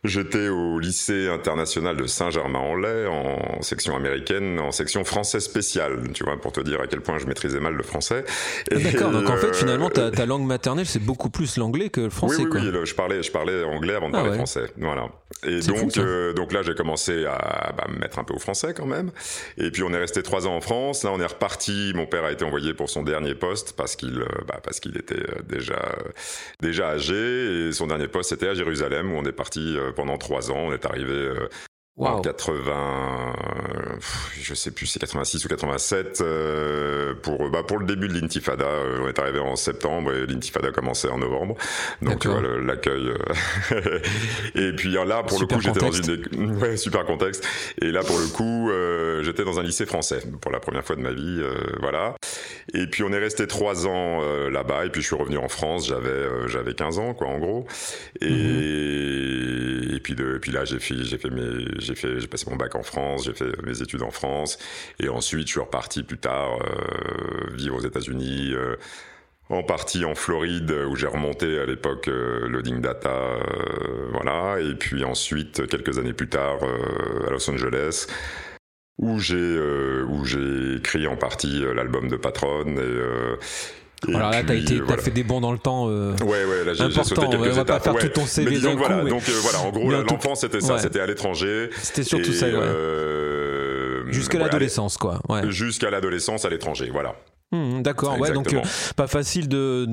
J'étais 0.04 0.49
au 0.49 0.78
lycée 0.78 1.28
international 1.28 1.96
de 1.96 2.06
Saint-Germain-en-Laye 2.06 3.06
en 3.06 3.62
section 3.62 3.96
américaine, 3.96 4.61
en 4.61 4.70
section 4.70 5.02
français 5.04 5.40
spécial, 5.40 5.99
tu 6.12 6.25
vois, 6.25 6.38
pour 6.38 6.52
te 6.52 6.61
dire 6.61 6.80
à 6.82 6.87
quel 6.87 7.00
point 7.00 7.16
je 7.18 7.26
maîtrisais 7.26 7.58
mal 7.61 7.73
le 7.75 7.82
français. 7.82 8.25
D'accord, 8.70 9.11
donc 9.12 9.30
en 9.30 9.37
fait, 9.38 9.46
euh, 9.49 9.52
finalement, 9.54 9.88
ta, 9.88 10.11
ta 10.11 10.26
langue 10.26 10.44
maternelle, 10.46 10.84
c'est 10.87 11.02
beaucoup 11.02 11.30
plus 11.30 11.56
l'anglais 11.56 11.88
que 11.88 12.02
le 12.02 12.11
français. 12.11 12.37
oui, 12.38 12.44
oui, 12.44 12.50
quoi. 12.50 12.61
oui, 12.61 12.70
le- 12.70 12.84
je 12.84 12.94
parlais, 12.94 13.23
je 13.23 13.30
parlais 13.32 13.64
anglais 13.64 13.94
avant 13.94 14.08
de 14.11 14.14
Ah 14.14 14.18
parler 14.18 14.30
ouais. 14.32 14.37
français. 14.37 14.66
Voilà. 14.76 15.08
Et 15.46 15.62
fou, 15.62 15.73
donc, 15.73 15.92
ça. 15.92 16.00
euh, 16.02 16.32
donc 16.34 16.52
là, 16.52 16.61
j'ai 16.62 16.75
commencé 16.75 17.25
à 17.25 17.73
bah, 17.76 17.87
me 17.88 17.99
mettre 17.99 18.18
un 18.18 18.25
peu 18.25 18.34
au 18.34 18.38
français 18.38 18.75
quand 18.76 18.87
même. 18.87 19.11
Et 19.56 19.70
puis, 19.70 19.82
on 19.82 19.90
est 19.92 19.99
resté 19.99 20.23
trois 20.23 20.46
ans 20.46 20.54
en 20.54 20.61
France. 20.61 21.02
Là, 21.04 21.11
on 21.12 21.20
est 21.20 21.26
reparti. 21.26 21.92
Mon 21.94 22.06
père 22.06 22.25
a 22.25 22.32
été 22.32 22.44
envoyé 22.44 22.75
pour 22.75 22.90
son 22.90 23.02
dernier 23.02 23.34
poste 23.34 23.75
parce 23.76 23.96
qu'il, 23.96 24.18
euh, 24.20 24.26
bah, 24.46 24.61
parce 24.62 24.80
qu'il 24.80 24.96
était 24.99 25.14
euh, 25.14 25.40
déjà, 25.49 25.75
euh, 25.75 26.11
déjà 26.61 26.88
âgé. 26.90 27.68
Et 27.68 27.73
son 27.73 27.87
dernier 27.87 28.08
poste, 28.08 28.30
c'était 28.30 28.49
à 28.49 28.54
Jérusalem 28.54 29.12
où 29.12 29.16
on 29.16 29.25
est 29.25 29.32
parti 29.32 29.76
euh, 29.78 29.92
pendant 29.94 30.18
trois 30.18 30.50
ans. 30.50 30.56
On 30.56 30.72
est 30.72 30.84
arrivé 30.86 31.30
euh, 32.00 32.04
En 32.04 32.20
80, 32.20 33.36
je 34.40 34.54
sais 34.54 34.70
plus, 34.70 34.86
c'est 34.86 34.98
86 34.98 35.44
ou 35.44 35.48
87 35.48 36.20
euh, 36.20 37.14
pour 37.14 37.50
bah 37.50 37.62
pour 37.66 37.78
le 37.78 37.86
début 37.86 38.08
de 38.08 38.14
l'intifada. 38.14 38.64
Euh, 38.64 39.00
on 39.02 39.08
est 39.08 39.18
arrivé 39.18 39.38
en 39.38 39.56
septembre 39.56 40.12
et 40.12 40.26
l'intifada 40.26 40.70
commençait 40.70 41.08
en 41.08 41.18
novembre. 41.18 41.56
Donc 42.02 42.20
tu 42.20 42.28
vois 42.28 42.40
l'accueil. 42.40 43.10
Euh, 43.72 44.00
et 44.54 44.72
puis 44.74 44.92
là 44.92 45.22
pour 45.22 45.40
le 45.40 45.46
coup 45.46 45.60
j'étais 45.60 45.80
dans 45.80 45.92
une 45.92 46.56
ouais, 46.56 46.76
super 46.76 47.04
contexte. 47.04 47.46
Et 47.80 47.90
là 47.90 48.02
pour 48.02 48.18
le 48.18 48.26
coup 48.26 48.70
j'étais 49.22 49.44
dans 49.44 49.60
un 49.60 49.62
lycée 49.62 49.86
français 49.86 50.22
pour 50.40 50.50
la 50.50 50.60
première 50.60 50.84
fois 50.84 50.96
de 50.96 51.00
ma 51.00 51.12
vie. 51.12 51.42
voilà. 51.80 52.14
Et 52.72 52.86
puis 52.86 53.02
on 53.02 53.12
est 53.12 53.18
resté 53.18 53.46
trois 53.46 53.86
ans 53.86 54.20
là-bas 54.50 54.86
et 54.86 54.90
puis 54.90 55.00
je 55.00 55.06
suis 55.06 55.16
revenu 55.16 55.38
en 55.38 55.48
France. 55.48 55.86
J'avais 55.88 56.48
j'avais 56.48 56.74
15 56.74 56.98
ans 56.98 57.14
quoi 57.14 57.28
en 57.28 57.38
gros. 57.38 57.66
Et, 58.20 58.28
mhm. 58.28 59.94
et 59.96 60.00
puis 60.00 60.14
de 60.14 60.36
et 60.36 60.38
puis 60.38 60.50
là 60.50 60.64
j'ai 60.64 60.80
fait 60.80 60.96
j'ai 61.04 61.18
fait 61.18 61.30
mes 61.30 61.83
j'ai 61.84 61.94
fait, 61.94 62.18
j'ai 62.18 62.26
passé 62.26 62.46
mon 62.50 62.56
bac 62.56 62.74
en 62.74 62.82
France, 62.82 63.24
j'ai 63.24 63.34
fait 63.34 63.62
mes 63.62 63.80
études 63.82 64.02
en 64.02 64.10
France, 64.10 64.58
et 64.98 65.08
ensuite 65.08 65.46
je 65.46 65.52
suis 65.52 65.60
reparti 65.60 66.02
plus 66.02 66.18
tard 66.18 66.58
euh, 66.60 67.54
vivre 67.54 67.76
aux 67.76 67.86
États-Unis. 67.86 68.52
Euh, 68.54 68.76
en 69.50 69.62
partie 69.62 70.06
en 70.06 70.14
Floride 70.14 70.74
où 70.88 70.96
j'ai 70.96 71.06
remonté 71.06 71.58
à 71.58 71.66
l'époque 71.66 72.08
euh, 72.08 72.48
Loading 72.48 72.80
Data, 72.80 73.36
voilà, 74.10 74.58
et 74.58 74.74
puis 74.74 75.04
ensuite 75.04 75.66
quelques 75.68 75.98
années 75.98 76.14
plus 76.14 76.30
tard 76.30 76.60
à 77.26 77.30
Los 77.30 77.50
Angeles 77.50 78.06
où 78.96 79.18
j'ai 79.18 79.58
où 80.08 80.24
j'ai 80.24 80.76
écrit 80.76 81.06
en 81.06 81.16
partie 81.16 81.60
l'album 81.60 82.08
de 82.08 82.16
Patron 82.16 82.64
et 82.64 83.34
alors 84.08 84.30
là, 84.30 84.42
t'as 84.42 84.54
été, 84.54 84.80
fait 84.99 85.11
des 85.11 85.25
bons 85.25 85.40
dans 85.40 85.52
le 85.52 85.58
temps. 85.58 85.88
Euh, 85.88 86.14
ouais, 86.23 86.44
ouais, 86.44 86.64
là 86.64 86.75
j'ai 86.75 86.90
sauté 86.90 87.26
quelques 87.28 87.40
ouais, 87.40 87.49
on 87.50 87.54
va 87.54 87.64
pas 87.64 87.80
faire 87.80 87.96
tout 87.96 88.08
ton 88.08 88.26
CV 88.26 88.58
d'un 88.58 88.75
voilà, 88.75 89.00
coup. 89.00 89.08
Donc 89.08 89.23
euh, 89.28 89.32
voilà, 89.42 89.61
en 89.61 89.70
gros, 89.70 89.90
l'enfance 89.90 90.40
c'était 90.40 90.61
ça, 90.61 90.78
c'était 90.78 91.00
à 91.00 91.06
l'étranger. 91.06 91.70
C'était 91.82 92.04
surtout 92.04 92.32
ça, 92.32 92.46
ouais. 92.46 92.54
Euh, 92.54 94.11
Jusqu'à 94.12 94.38
l'adolescence, 94.38 94.96
quoi. 94.96 95.20
Jusqu'à 95.49 95.90
l'adolescence 95.90 96.44
à 96.44 96.50
l'étranger, 96.50 96.90
voilà. 96.92 97.14
Hmm, 97.52 97.82
d'accord, 97.82 98.18
ouais, 98.18 98.32
donc 98.32 98.52
euh, 98.52 98.62
pas 98.96 99.06
facile 99.06 99.48
de, 99.48 99.86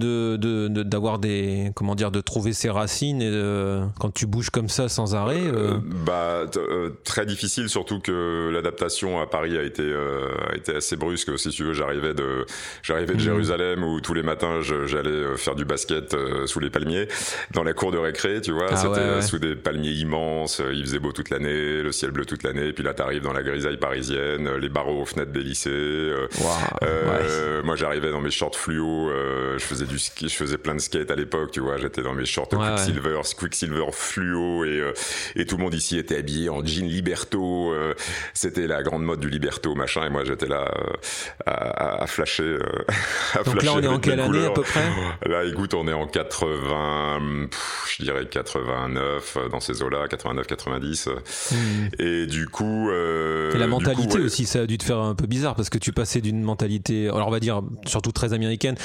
d'avoir 0.84 1.20
des 1.20 1.72
comment 1.76 1.96
dire 1.96 2.10
de 2.10 2.22
trouver 2.22 2.54
ses 2.54 2.70
racines 2.70 3.22
et 3.22 3.30
euh, 3.32 3.86
quand 4.00 4.12
tu 4.12 4.26
bouges 4.26 4.50
comme 4.50 4.70
ça 4.70 4.90
sans 4.90 5.14
arrêt. 5.16 5.42
Euh. 5.44 5.78
bah 6.06 6.46
très 7.04 7.26
difficile, 7.26 7.70
surtout 7.70 8.00
que 8.00 8.50
l'adaptation 8.52 9.20
à 9.22 9.28
Paris 9.28 9.58
a 9.58 9.64
été 9.64 9.84
a 9.84 10.56
été 10.56 10.76
assez 10.76 10.96
brusque. 10.96 11.38
Si 11.38 11.50
tu 11.50 11.64
veux, 11.64 11.74
j'arrivais 11.74 12.14
de 12.14 12.46
j'arrivais 12.82 13.14
de 13.14 13.18
hmm. 13.18 13.26
Jérusalem 13.26 13.84
où 13.84 14.02
tous 14.02 14.14
les 14.14 14.24
matins 14.24 14.62
j'allais 14.62 15.38
faire 15.38 15.56
du 15.56 15.66
basket 15.66 16.16
sous 16.48 16.60
les 16.60 16.70
palmiers 16.70 17.08
dans 17.54 17.64
la 17.64 17.74
cour 17.74 17.92
de 17.92 17.98
récré, 17.98 18.42
tu 18.42 18.54
vois. 18.54 18.70
Ah 18.72 18.76
c'était 18.76 19.22
sous 19.22 19.40
des 19.40 19.56
palmiers 19.56 19.92
immenses, 19.92 20.62
il 20.74 20.84
faisait 20.84 21.00
beau 21.00 21.12
toute 21.12 21.30
l'année, 21.30 21.84
le 21.84 21.92
ciel 21.92 22.12
bleu 22.12 22.26
toute 22.26 22.44
l'année. 22.44 22.74
Puis 22.74 22.84
là, 22.84 22.94
t'arrives 22.94 23.24
dans 23.24 23.34
la 23.34 23.44
grisaille 23.44 23.78
parisienne, 23.78 24.50
les 24.56 24.70
barreaux 24.70 25.02
aux 25.02 25.06
fenêtres 25.06 25.32
des 25.32 25.44
lycées. 25.44 26.12
Euh, 27.42 27.64
moi, 27.64 27.76
j'arrivais 27.76 28.12
dans 28.12 28.22
mes 28.22 28.32
shorts 28.32 28.56
fluo. 28.56 29.10
Euh, 29.10 29.58
je 29.58 29.64
faisais 29.64 29.86
du 29.86 30.00
ski, 30.00 30.30
je 30.30 30.36
faisais 30.36 30.58
plein 30.58 30.76
de 30.76 30.80
skate 30.80 31.12
à 31.12 31.16
l'époque, 31.16 31.52
tu 31.52 31.60
vois. 31.60 31.78
J'étais 31.78 32.02
dans 32.02 32.14
mes 32.14 32.26
shorts 32.26 32.50
Quicksilver, 32.50 33.22
Quicksilver 33.38 33.86
fluo, 33.92 34.66
et 34.66 34.80
euh, 34.80 34.94
et 35.36 35.46
tout 35.46 35.58
le 35.58 35.64
monde 35.64 35.74
ici 35.74 35.98
était 35.98 36.18
habillé 36.18 36.50
en 36.50 36.64
jean 36.66 36.88
Liberto. 36.88 37.74
C'était 38.34 38.68
la 38.68 38.84
grande 38.84 39.04
mode 39.04 39.20
du 39.20 39.30
Liberto, 39.30 39.76
machin. 39.76 40.06
Et 40.06 40.10
moi, 40.10 40.24
j'étais 40.24 40.48
là 40.48 40.72
à, 41.46 42.04
à, 42.04 42.08
flasher. 42.08 42.58
à 43.34 43.44
Donc 43.44 43.64
là, 43.64 43.74
on 43.74 43.82
est 43.82 43.88
en 43.88 44.00
quelle 44.00 44.20
année 44.20 44.46
à 44.46 44.52
peu 44.52 44.62
près? 44.62 44.90
Là, 45.26 45.44
écoute, 45.46 45.74
on 45.74 45.88
est 45.88 45.94
en 45.94 46.08
80, 46.08 47.50
je 47.90 48.04
dirais 48.04 48.26
89 48.26 49.38
dans 49.52 49.60
ces 49.60 49.82
eaux-là, 49.82 50.08
89, 50.08 50.48
90. 50.48 51.08
Hmm. 51.08 51.56
Et 52.00 52.28
du 52.28 52.48
coup, 52.48 52.92
et 52.92 53.58
la 53.58 53.68
mentalité 53.68 54.20
aussi, 54.20 54.46
ça 54.46 54.62
a 54.62 54.66
dû 54.66 54.78
te 54.78 54.84
faire 54.84 55.00
un 55.00 55.16
peu 55.16 55.28
bizarre 55.28 55.56
parce 55.56 55.70
que 55.70 55.78
tu 55.78 55.92
passais 55.92 56.22
d'une 56.22 56.42
mentalité 56.42 57.10
alors 57.10 57.31
on 57.32 57.36
va 57.36 57.40
dire 57.40 57.62
surtout 57.86 58.12
très 58.12 58.34
américaine, 58.34 58.76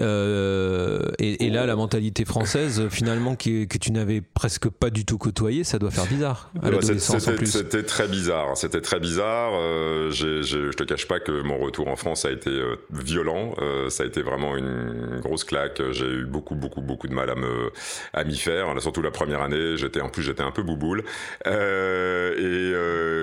euh, 0.00 1.00
et, 1.18 1.48
là 1.48 1.64
la 1.64 1.76
mentalité 1.76 2.26
française 2.26 2.88
finalement 2.90 3.36
que, 3.36 3.64
que 3.64 3.78
tu 3.78 3.90
n'avais 3.90 4.20
presque 4.20 4.68
pas 4.68 4.90
du 4.90 5.06
tout 5.06 5.16
côtoyé, 5.16 5.64
ça 5.64 5.78
doit 5.78 5.90
faire 5.90 6.04
bizarre. 6.04 6.50
C'était 7.46 7.84
très 7.84 8.06
bizarre, 8.06 8.54
c'était 8.54 8.82
très 8.82 9.00
bizarre. 9.00 9.52
Euh, 9.54 10.10
je 10.10 10.72
te 10.72 10.84
cache 10.84 11.08
pas 11.08 11.20
que 11.20 11.40
mon 11.40 11.56
retour 11.56 11.88
en 11.88 11.96
France 11.96 12.26
a 12.26 12.30
été 12.30 12.50
euh, 12.50 12.76
violent, 12.90 13.54
ça 13.88 14.02
a 14.02 14.06
été 14.06 14.20
vraiment 14.20 14.56
une 14.58 15.20
grosse 15.22 15.44
claque. 15.44 15.80
J'ai 15.92 16.06
eu 16.06 16.26
beaucoup 16.26 16.54
beaucoup 16.54 16.82
beaucoup 16.82 17.08
de 17.08 17.14
mal 17.14 17.30
à 17.30 17.34
me 17.34 17.70
à 18.12 18.24
m'y 18.24 18.36
faire. 18.36 18.66
Surtout 18.82 19.00
la 19.00 19.10
première 19.10 19.40
année, 19.40 19.78
j'étais 19.78 20.02
en 20.02 20.10
plus 20.10 20.22
j'étais 20.22 20.42
un 20.42 20.50
peu 20.50 20.62
bouboule 20.62 21.02
et 21.46 22.72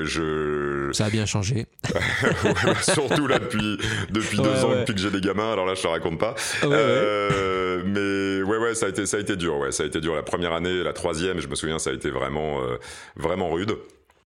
je. 0.04 0.90
Ça 0.94 1.06
a 1.06 1.10
bien 1.12 1.28
changé. 1.28 1.68
surtout 2.82 3.28
là 3.28 3.38
depuis 3.38 3.78
depuis 4.10 4.38
deux 4.38 4.63
ans 4.64 4.76
depuis 4.76 4.94
que 4.94 5.02
j'ai 5.02 5.12
des 5.12 5.22
gamins. 5.22 5.52
Alors 5.52 5.66
là, 5.66 5.74
je 5.76 5.82
te 5.82 5.88
raconte 5.88 6.20
pas. 6.20 6.36
Euh, 6.64 7.82
mais 7.86 8.44
ouais, 8.44 8.58
ouais, 8.58 8.76
ça 8.76 8.88
a 8.88 8.90
été, 8.90 9.06
ça 9.06 9.18
a 9.18 9.20
été 9.20 9.36
dur. 9.36 9.58
Ouais, 9.58 9.72
ça 9.72 9.84
a 9.84 9.86
été 9.86 10.00
dur. 10.02 10.16
La 10.16 10.24
première 10.24 10.54
année, 10.54 10.84
la 10.84 10.94
troisième, 10.94 11.40
je 11.40 11.48
me 11.48 11.56
souviens, 11.56 11.80
ça 11.80 11.90
a 11.90 11.94
été 11.94 12.10
vraiment, 12.10 12.62
euh, 12.62 12.78
vraiment 13.16 13.50
rude. 13.50 13.76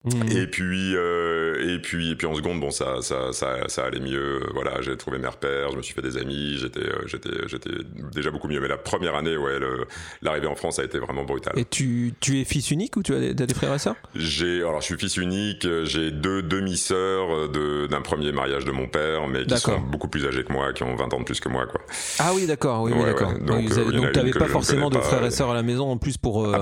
Mmh. 0.04 0.36
Et 0.36 0.46
puis, 0.46 0.94
euh, 0.94 1.74
et 1.74 1.80
puis, 1.80 2.12
et 2.12 2.14
puis 2.14 2.28
en 2.28 2.34
seconde, 2.36 2.60
bon, 2.60 2.70
ça, 2.70 3.02
ça, 3.02 3.32
ça, 3.32 3.68
ça 3.68 3.84
allait 3.84 3.98
mieux. 3.98 4.40
Voilà, 4.54 4.80
j'ai 4.80 4.96
trouvé 4.96 5.18
mes 5.18 5.26
repères, 5.26 5.72
je 5.72 5.76
me 5.76 5.82
suis 5.82 5.94
fait 5.94 6.02
des 6.02 6.16
amis, 6.16 6.56
j'étais, 6.58 6.80
euh, 6.80 7.06
j'étais, 7.06 7.30
j'étais 7.48 7.70
déjà 8.14 8.30
beaucoup 8.30 8.46
mieux. 8.46 8.60
Mais 8.60 8.68
la 8.68 8.76
première 8.76 9.16
année, 9.16 9.36
ouais, 9.36 9.58
l'arrivée 10.22 10.46
en 10.46 10.54
France 10.54 10.78
a 10.78 10.84
été 10.84 11.00
vraiment 11.00 11.24
brutale. 11.24 11.58
Et 11.58 11.64
tu, 11.64 12.14
tu 12.20 12.40
es 12.40 12.44
fils 12.44 12.70
unique 12.70 12.96
ou 12.96 13.02
tu 13.02 13.14
as 13.16 13.18
des, 13.18 13.34
des 13.34 13.54
frères 13.54 13.74
et 13.74 13.78
sœurs? 13.78 13.96
J'ai, 14.14 14.58
alors, 14.58 14.80
je 14.80 14.86
suis 14.86 14.96
fils 14.96 15.16
unique. 15.16 15.66
J'ai 15.84 16.12
deux 16.12 16.40
demi-sœurs 16.40 17.48
de, 17.48 17.88
d'un 17.88 18.00
premier 18.00 18.30
mariage 18.30 18.64
de 18.64 18.72
mon 18.72 18.86
père, 18.86 19.26
mais 19.26 19.44
qui 19.44 19.58
sont 19.58 19.80
beaucoup 19.80 20.08
plus 20.08 20.24
âgées 20.24 20.44
que 20.44 20.52
moi, 20.52 20.72
qui 20.72 20.84
ont 20.84 20.94
20 20.94 21.14
ans 21.14 21.18
de 21.18 21.24
plus 21.24 21.40
que 21.40 21.48
moi, 21.48 21.66
quoi. 21.66 21.80
Ah 22.20 22.30
oui, 22.32 22.46
d'accord, 22.46 22.82
oui, 22.82 22.92
d'accord. 23.04 23.32
Donc, 23.40 23.72
euh, 23.72 23.90
donc 23.90 24.12
tu 24.12 24.18
n'avais 24.18 24.30
pas 24.30 24.46
forcément 24.46 24.88
de 24.88 24.98
frères 24.98 25.24
et 25.24 25.32
sœurs 25.32 25.50
à 25.50 25.54
la 25.54 25.64
maison 25.64 25.90
en 25.90 25.96
plus 25.96 26.16
pour 26.16 26.46
ah, 26.46 26.58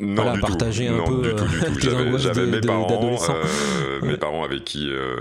non, 0.00 0.38
partager 0.40 0.88
un 0.88 1.02
peu. 1.04 1.22
du 1.22 1.34
tout, 1.34 1.46
du 1.46 1.60
tout. 1.60 2.18
J'avais 2.18 2.46
mes 2.48 2.60
parents, 2.60 2.86
euh, 2.90 4.00
mes 4.02 4.16
parents 4.16 4.44
avec 4.44 4.64
qui, 4.64 4.90
euh, 4.90 5.16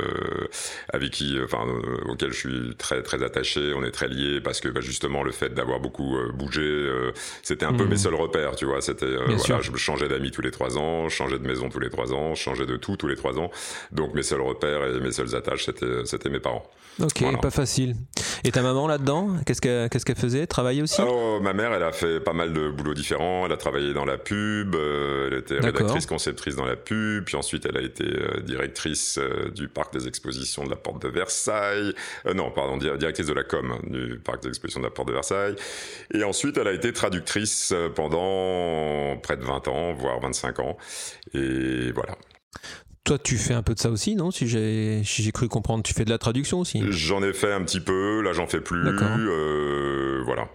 avec 0.92 1.12
qui, 1.12 1.38
enfin, 1.44 1.66
euh, 1.68 2.12
auxquels 2.12 2.32
je 2.32 2.38
suis 2.38 2.76
très 2.78 3.02
très 3.04 3.24
attaché. 3.24 3.74
On 3.76 3.84
est 3.84 3.92
très 3.92 4.08
liés 4.08 4.42
parce 4.42 4.60
que 4.60 4.70
bah, 4.70 4.82
justement 4.82 5.24
le 5.24 5.32
fait 5.32 5.54
d'avoir 5.54 5.80
beaucoup 5.80 6.18
bougé, 6.34 6.90
c'était 7.44 7.66
un 7.66 7.74
peu 7.74 7.86
mes 7.86 7.96
mmh. 7.96 7.98
seuls 7.98 8.16
repères, 8.16 8.56
tu 8.56 8.66
vois. 8.66 8.82
C'était 8.82 9.16
voilà, 9.16 9.62
je 9.62 9.76
changeais 9.76 10.08
d'amis 10.08 10.32
tous 10.32 10.42
les 10.42 10.52
trois 10.52 10.78
ans, 10.78 11.10
je 11.10 11.16
changeais 11.16 11.40
de 11.40 11.48
maison 11.48 11.70
tous 11.70 11.80
les 11.80 11.90
trois 11.90 12.14
ans, 12.14 12.36
je 12.36 12.42
changeais 12.42 12.66
de 12.66 12.78
tout 12.78 12.98
tous 12.98 13.08
les 13.08 13.16
trois 13.16 13.38
ans. 13.40 13.52
Donc 13.92 14.14
mes 14.14 14.24
seuls 14.24 14.42
repères 14.42 14.84
et 14.86 15.00
mes 15.00 15.12
seules 15.12 15.36
attaches, 15.36 15.66
c'était 15.66 16.06
c'était 16.06 16.30
mes 16.30 16.40
parents. 16.40 16.64
Ok, 17.02 17.24
pas 17.42 17.52
facile. 17.52 17.96
Et 18.44 18.52
ta 18.52 18.62
maman 18.62 18.88
là-dedans, 18.88 19.30
qu'est-ce 19.46 19.62
qu'elle 19.62 19.90
qu'est-ce 19.90 20.06
qu'elle 20.06 20.16
faisait? 20.16 20.48
Travailler 20.48 20.82
aussi? 20.82 21.02
Oh, 21.06 21.40
Ma 21.42 21.54
mère, 21.54 21.74
elle 21.74 21.84
a 21.84 21.92
fait 21.92 22.20
pas 22.20 22.34
mal 22.34 22.54
de 22.54 22.70
boulots 22.70 22.96
différents. 22.96 23.46
Elle 23.46 23.52
a 23.52 23.58
travaillé 23.58 23.94
dans 23.94 24.06
la 24.06 24.18
pub, 24.18 24.76
elle 24.76 25.40
était 25.40 25.60
rédactrice 25.60 26.06
conceptrice 26.08 26.56
dans 26.56 26.66
la 26.66 26.76
pub, 26.76 27.17
puis 27.22 27.36
ensuite 27.36 27.66
elle 27.66 27.78
a 27.78 27.82
été 27.82 28.06
euh, 28.06 28.42
directrice 28.42 29.18
euh, 29.18 29.50
du 29.52 29.68
parc 29.68 29.94
des 29.94 30.08
expositions 30.08 30.64
de 30.64 30.70
la 30.70 30.76
Porte 30.76 31.02
de 31.02 31.08
Versailles. 31.08 31.94
Euh, 32.26 32.34
non, 32.34 32.52
pardon, 32.52 32.78
directrice 32.78 33.28
de 33.28 33.34
la 33.34 33.44
com 33.44 33.72
hein, 33.72 33.80
du 33.88 34.20
parc 34.20 34.44
des 34.44 34.50
expositions 34.50 34.82
de 34.82 34.86
la 34.86 34.92
Porte 34.92 35.08
de 35.08 35.14
Versailles. 35.14 35.56
Et 36.14 36.24
ensuite, 36.24 36.58
elle 36.58 36.68
a 36.68 36.74
été 36.74 36.94
traductrice 36.94 37.74
pendant 37.96 39.18
près 39.18 39.38
de 39.38 39.44
20 39.44 39.68
ans, 39.68 39.94
voire 39.94 40.20
25 40.20 40.60
ans. 40.60 40.78
Et 41.34 41.92
voilà. 41.92 42.18
Toi, 43.08 43.18
tu 43.18 43.38
fais 43.38 43.54
un 43.54 43.64
peu 43.64 43.74
de 43.74 43.80
ça 43.80 43.90
aussi, 43.90 44.18
non? 44.18 44.32
Si 44.32 44.50
j'ai 44.50 45.02
si 45.06 45.32
cru 45.32 45.48
comprendre, 45.48 45.82
tu 45.82 45.94
fais 45.94 46.04
de 46.04 46.10
la 46.10 46.18
traduction 46.18 46.60
aussi 46.60 46.84
J'en 46.90 47.24
ai 47.24 47.32
fait 47.32 47.54
un 47.54 47.64
petit 47.64 47.80
peu, 47.80 48.22
là 48.22 48.34
j'en 48.34 48.48
fais 48.48 48.60
plus. 48.60 48.86
Euh, 48.86 50.22
voilà. 50.26 50.50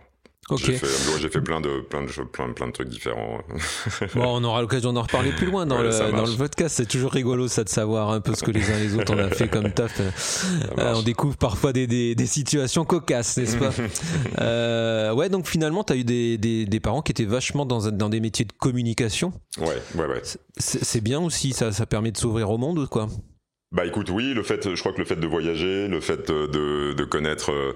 J'ai 0.56 1.28
fait, 1.28 1.40
plein 1.40 1.61
de, 1.61 1.80
plein, 1.80 2.02
de, 2.02 2.09
plein, 2.25 2.52
plein 2.52 2.66
de 2.66 2.73
trucs 2.73 2.88
différents. 2.88 3.38
bon, 4.14 4.25
on 4.25 4.44
aura 4.44 4.61
l'occasion 4.61 4.92
d'en 4.92 5.02
reparler 5.02 5.30
plus 5.32 5.47
loin 5.47 5.66
dans, 5.66 5.80
le, 5.80 5.90
dans 5.90 6.26
le 6.26 6.37
podcast. 6.37 6.76
C'est 6.76 6.87
toujours 6.87 7.12
rigolo 7.12 7.49
ça 7.49 7.64
de 7.64 7.68
savoir 7.68 8.11
un 8.11 8.21
peu 8.21 8.35
ce 8.35 8.42
que 8.42 8.50
les 8.50 8.71
uns 8.71 8.78
et 8.78 8.85
les 8.85 8.94
autres 8.94 9.14
on 9.14 9.18
a 9.18 9.28
fait 9.35 9.49
comme 9.49 9.71
taf. 9.73 10.00
Euh, 10.78 10.94
on 10.94 11.02
découvre 11.02 11.37
parfois 11.37 11.73
des, 11.73 11.87
des, 11.87 12.14
des 12.14 12.26
situations 12.26 12.85
cocasses, 12.85 13.37
n'est-ce 13.37 13.56
pas 13.56 13.71
euh, 14.40 15.12
Ouais, 15.12 15.28
donc 15.28 15.47
finalement, 15.47 15.85
tu 15.85 15.92
as 15.92 15.97
eu 15.97 16.04
des, 16.04 16.38
des, 16.38 16.66
des, 16.66 16.80
parents 16.80 17.02
qui 17.02 17.12
étaient 17.12 17.25
vachement 17.25 17.66
dans, 17.66 17.90
dans 17.90 18.09
des 18.09 18.21
métiers 18.21 18.44
de 18.44 18.52
communication. 18.52 19.32
Ouais, 19.59 19.66
ouais, 19.94 20.06
ouais. 20.06 20.23
C'est 20.56 21.00
bien 21.00 21.21
aussi, 21.21 21.52
ça, 21.52 21.73
ça 21.73 21.87
permet 21.87 22.12
de 22.12 22.16
s'ouvrir 22.16 22.50
au 22.50 22.59
monde, 22.59 22.88
quoi? 22.88 23.09
Bah 23.73 23.87
écoute, 23.87 24.11
oui, 24.11 24.35
le 24.35 24.43
fait, 24.43 24.75
je 24.75 24.81
crois 24.81 24.93
que 24.93 24.99
le 24.99 25.05
fait 25.05 25.17
de 25.17 25.26
voyager, 25.26 25.88
le 25.88 26.00
fait 26.00 26.31
de, 26.31 26.93
de 26.93 27.05
connaître, 27.05 27.75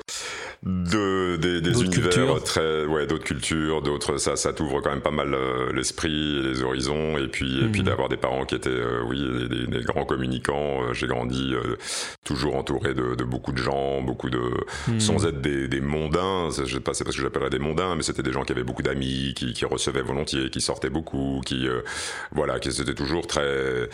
de, 0.62 1.36
des, 1.36 1.60
des 1.60 1.84
univers 1.84 2.42
très 2.42 2.84
ouais 2.86 3.06
d'autres 3.06 3.24
cultures 3.24 3.82
d'autres 3.82 4.16
ça 4.16 4.36
ça 4.36 4.52
t'ouvre 4.52 4.80
quand 4.80 4.90
même 4.90 5.02
pas 5.02 5.10
mal 5.10 5.34
euh, 5.34 5.72
l'esprit 5.72 6.38
et 6.38 6.42
les 6.42 6.62
horizons 6.62 7.18
et 7.18 7.28
puis 7.28 7.64
et 7.64 7.68
puis 7.68 7.80
mhm. 7.82 7.86
d'avoir 7.86 8.08
des 8.08 8.16
parents 8.16 8.44
qui 8.44 8.54
étaient 8.54 8.70
euh, 8.70 9.02
oui 9.06 9.48
des, 9.48 9.66
des, 9.66 9.84
grands 9.84 10.04
communicants 10.04 10.82
euh, 10.82 10.92
j'ai 10.92 11.06
grandi 11.06 11.54
toujours 12.24 12.56
entouré 12.56 12.94
de, 12.94 13.14
de, 13.14 13.24
beaucoup 13.24 13.52
de 13.52 13.58
gens 13.58 14.00
beaucoup 14.02 14.30
de 14.30 14.40
mhm. 14.88 14.98
sans 14.98 15.26
être 15.26 15.40
des, 15.40 15.68
des 15.68 15.80
mondains 15.80 16.48
je 16.50 16.64
sais 16.64 16.80
pas 16.80 16.94
c'est 16.94 17.04
parce 17.04 17.16
que 17.16 17.22
j'appellerais 17.22 17.50
des 17.50 17.58
mondains 17.58 17.94
mais 17.94 18.02
c'était 18.02 18.22
des 18.22 18.32
gens 18.32 18.42
qui 18.42 18.52
avaient 18.52 18.64
beaucoup 18.64 18.82
d'amis 18.82 19.34
qui, 19.36 19.52
qui 19.52 19.64
recevaient 19.66 20.02
volontiers 20.02 20.50
qui 20.50 20.60
sortaient 20.60 20.90
beaucoup 20.90 21.42
qui 21.44 21.68
voilà 22.32 22.58
qui 22.58 22.72
c'était 22.72 22.94
toujours 22.94 23.26
très 23.26 23.88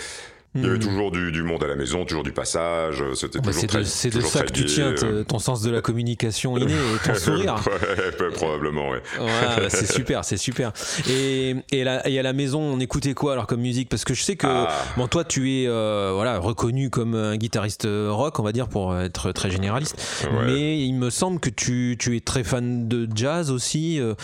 il 0.54 0.62
y 0.62 0.66
avait 0.66 0.76
hmm. 0.76 0.80
toujours 0.80 1.10
du, 1.10 1.32
du, 1.32 1.42
monde 1.42 1.64
à 1.64 1.66
la 1.66 1.76
maison, 1.76 2.04
toujours 2.04 2.24
du 2.24 2.32
passage. 2.32 3.00
Euh, 3.00 3.14
c'était 3.14 3.38
ah 3.38 3.46
bah 3.46 3.52
toujours 3.52 3.68
très. 3.68 3.84
C'est 3.86 4.10
de 4.10 4.20
ça 4.20 4.42
que 4.42 4.52
tu 4.52 4.66
tiens 4.66 4.94
euh. 5.02 5.24
ton 5.24 5.38
sens 5.38 5.62
de 5.62 5.70
la 5.70 5.80
communication 5.80 6.58
inné 6.58 6.74
et 6.74 7.06
ton 7.06 7.14
sourire. 7.18 7.54
ouais, 7.66 8.30
probablement, 8.34 8.90
ouais. 8.90 9.02
ouais 9.18 9.68
c'est 9.70 9.90
super, 9.92 10.26
c'est 10.26 10.36
super. 10.36 10.72
Et, 11.08 11.56
et, 11.70 11.84
la, 11.84 12.06
et, 12.06 12.18
à 12.18 12.22
la 12.22 12.34
maison, 12.34 12.60
on 12.60 12.80
écoutait 12.80 13.14
quoi 13.14 13.32
alors 13.32 13.46
comme 13.46 13.62
musique? 13.62 13.88
Parce 13.88 14.04
que 14.04 14.12
je 14.12 14.22
sais 14.22 14.36
que 14.36 14.46
ah. 14.46 14.68
bon, 14.98 15.08
toi, 15.08 15.24
tu 15.24 15.50
es 15.50 15.66
euh, 15.66 16.12
voilà 16.14 16.38
reconnu 16.38 16.90
comme 16.90 17.14
un 17.14 17.38
guitariste 17.38 17.88
rock, 17.88 18.38
on 18.38 18.42
va 18.42 18.52
dire, 18.52 18.68
pour 18.68 18.94
être 18.98 19.32
très 19.32 19.50
généraliste. 19.50 20.26
Mais 20.44 20.84
il 20.84 20.92
me 20.92 21.08
semble 21.08 21.40
que 21.40 21.48
tu, 21.48 21.96
tu 21.98 22.14
es 22.14 22.20
très 22.20 22.44
fan 22.44 22.88
de 22.88 23.08
jazz 23.14 23.50
aussi. 23.50 23.98
Euh, 24.00 24.14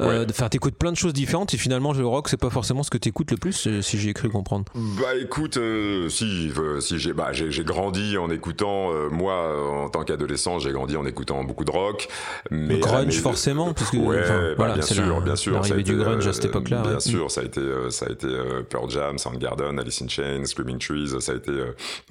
Enfin, 0.00 0.48
t'écoutes 0.48 0.76
plein 0.76 0.92
de 0.92 0.96
choses 0.96 1.12
différentes 1.12 1.54
et 1.54 1.56
finalement, 1.56 1.92
le 1.92 2.06
rock, 2.06 2.28
c'est 2.28 2.36
pas 2.36 2.50
forcément 2.50 2.82
ce 2.82 2.90
que 2.90 2.98
t'écoutes 2.98 3.30
le 3.30 3.36
plus, 3.36 3.80
si 3.80 3.98
j'ai 3.98 4.12
cru 4.12 4.28
comprendre. 4.28 4.64
Bah 4.74 5.14
écoute 5.20 5.56
euh, 5.64 6.08
si, 6.08 6.52
euh, 6.56 6.80
si 6.80 6.98
j'ai 6.98 7.12
bah, 7.12 7.30
j'ai 7.32 7.64
grandi 7.64 8.16
en 8.18 8.30
écoutant, 8.30 8.92
euh, 8.92 9.08
moi 9.10 9.84
en 9.84 9.88
tant 9.88 10.04
qu'adolescent, 10.04 10.58
j'ai 10.58 10.72
grandi 10.72 10.96
en 10.96 11.06
écoutant 11.06 11.44
beaucoup 11.44 11.64
de 11.64 11.70
rock. 11.70 12.08
Mais, 12.50 12.74
le 12.74 12.80
grunge 12.80 13.20
forcément, 13.20 13.72
parce 13.72 13.90
que 13.90 13.96
ouais, 13.96 14.22
bah, 14.22 14.54
voilà, 14.56 14.74
bien 14.74 14.82
sûr, 14.82 15.20
bien 15.20 15.36
sûr. 15.36 15.54
L'arrivée 15.54 15.82
du 15.82 15.96
grunge 15.96 16.26
à 16.26 16.32
cette 16.32 16.46
époque-là. 16.46 16.82
Bien 16.82 17.00
sûr, 17.00 17.30
ça 17.30 17.40
a 17.40 17.44
été, 17.44 17.60
ça 17.90 18.06
a 18.06 18.12
été 18.12 18.28
Pearl 18.68 18.90
Jam, 18.90 19.18
Soundgarden, 19.18 19.78
Alice 19.78 20.02
in 20.02 20.08
Chains, 20.08 20.44
Screaming 20.44 20.78
Trees, 20.78 21.20
ça 21.20 21.32
a 21.32 21.34
été. 21.36 21.52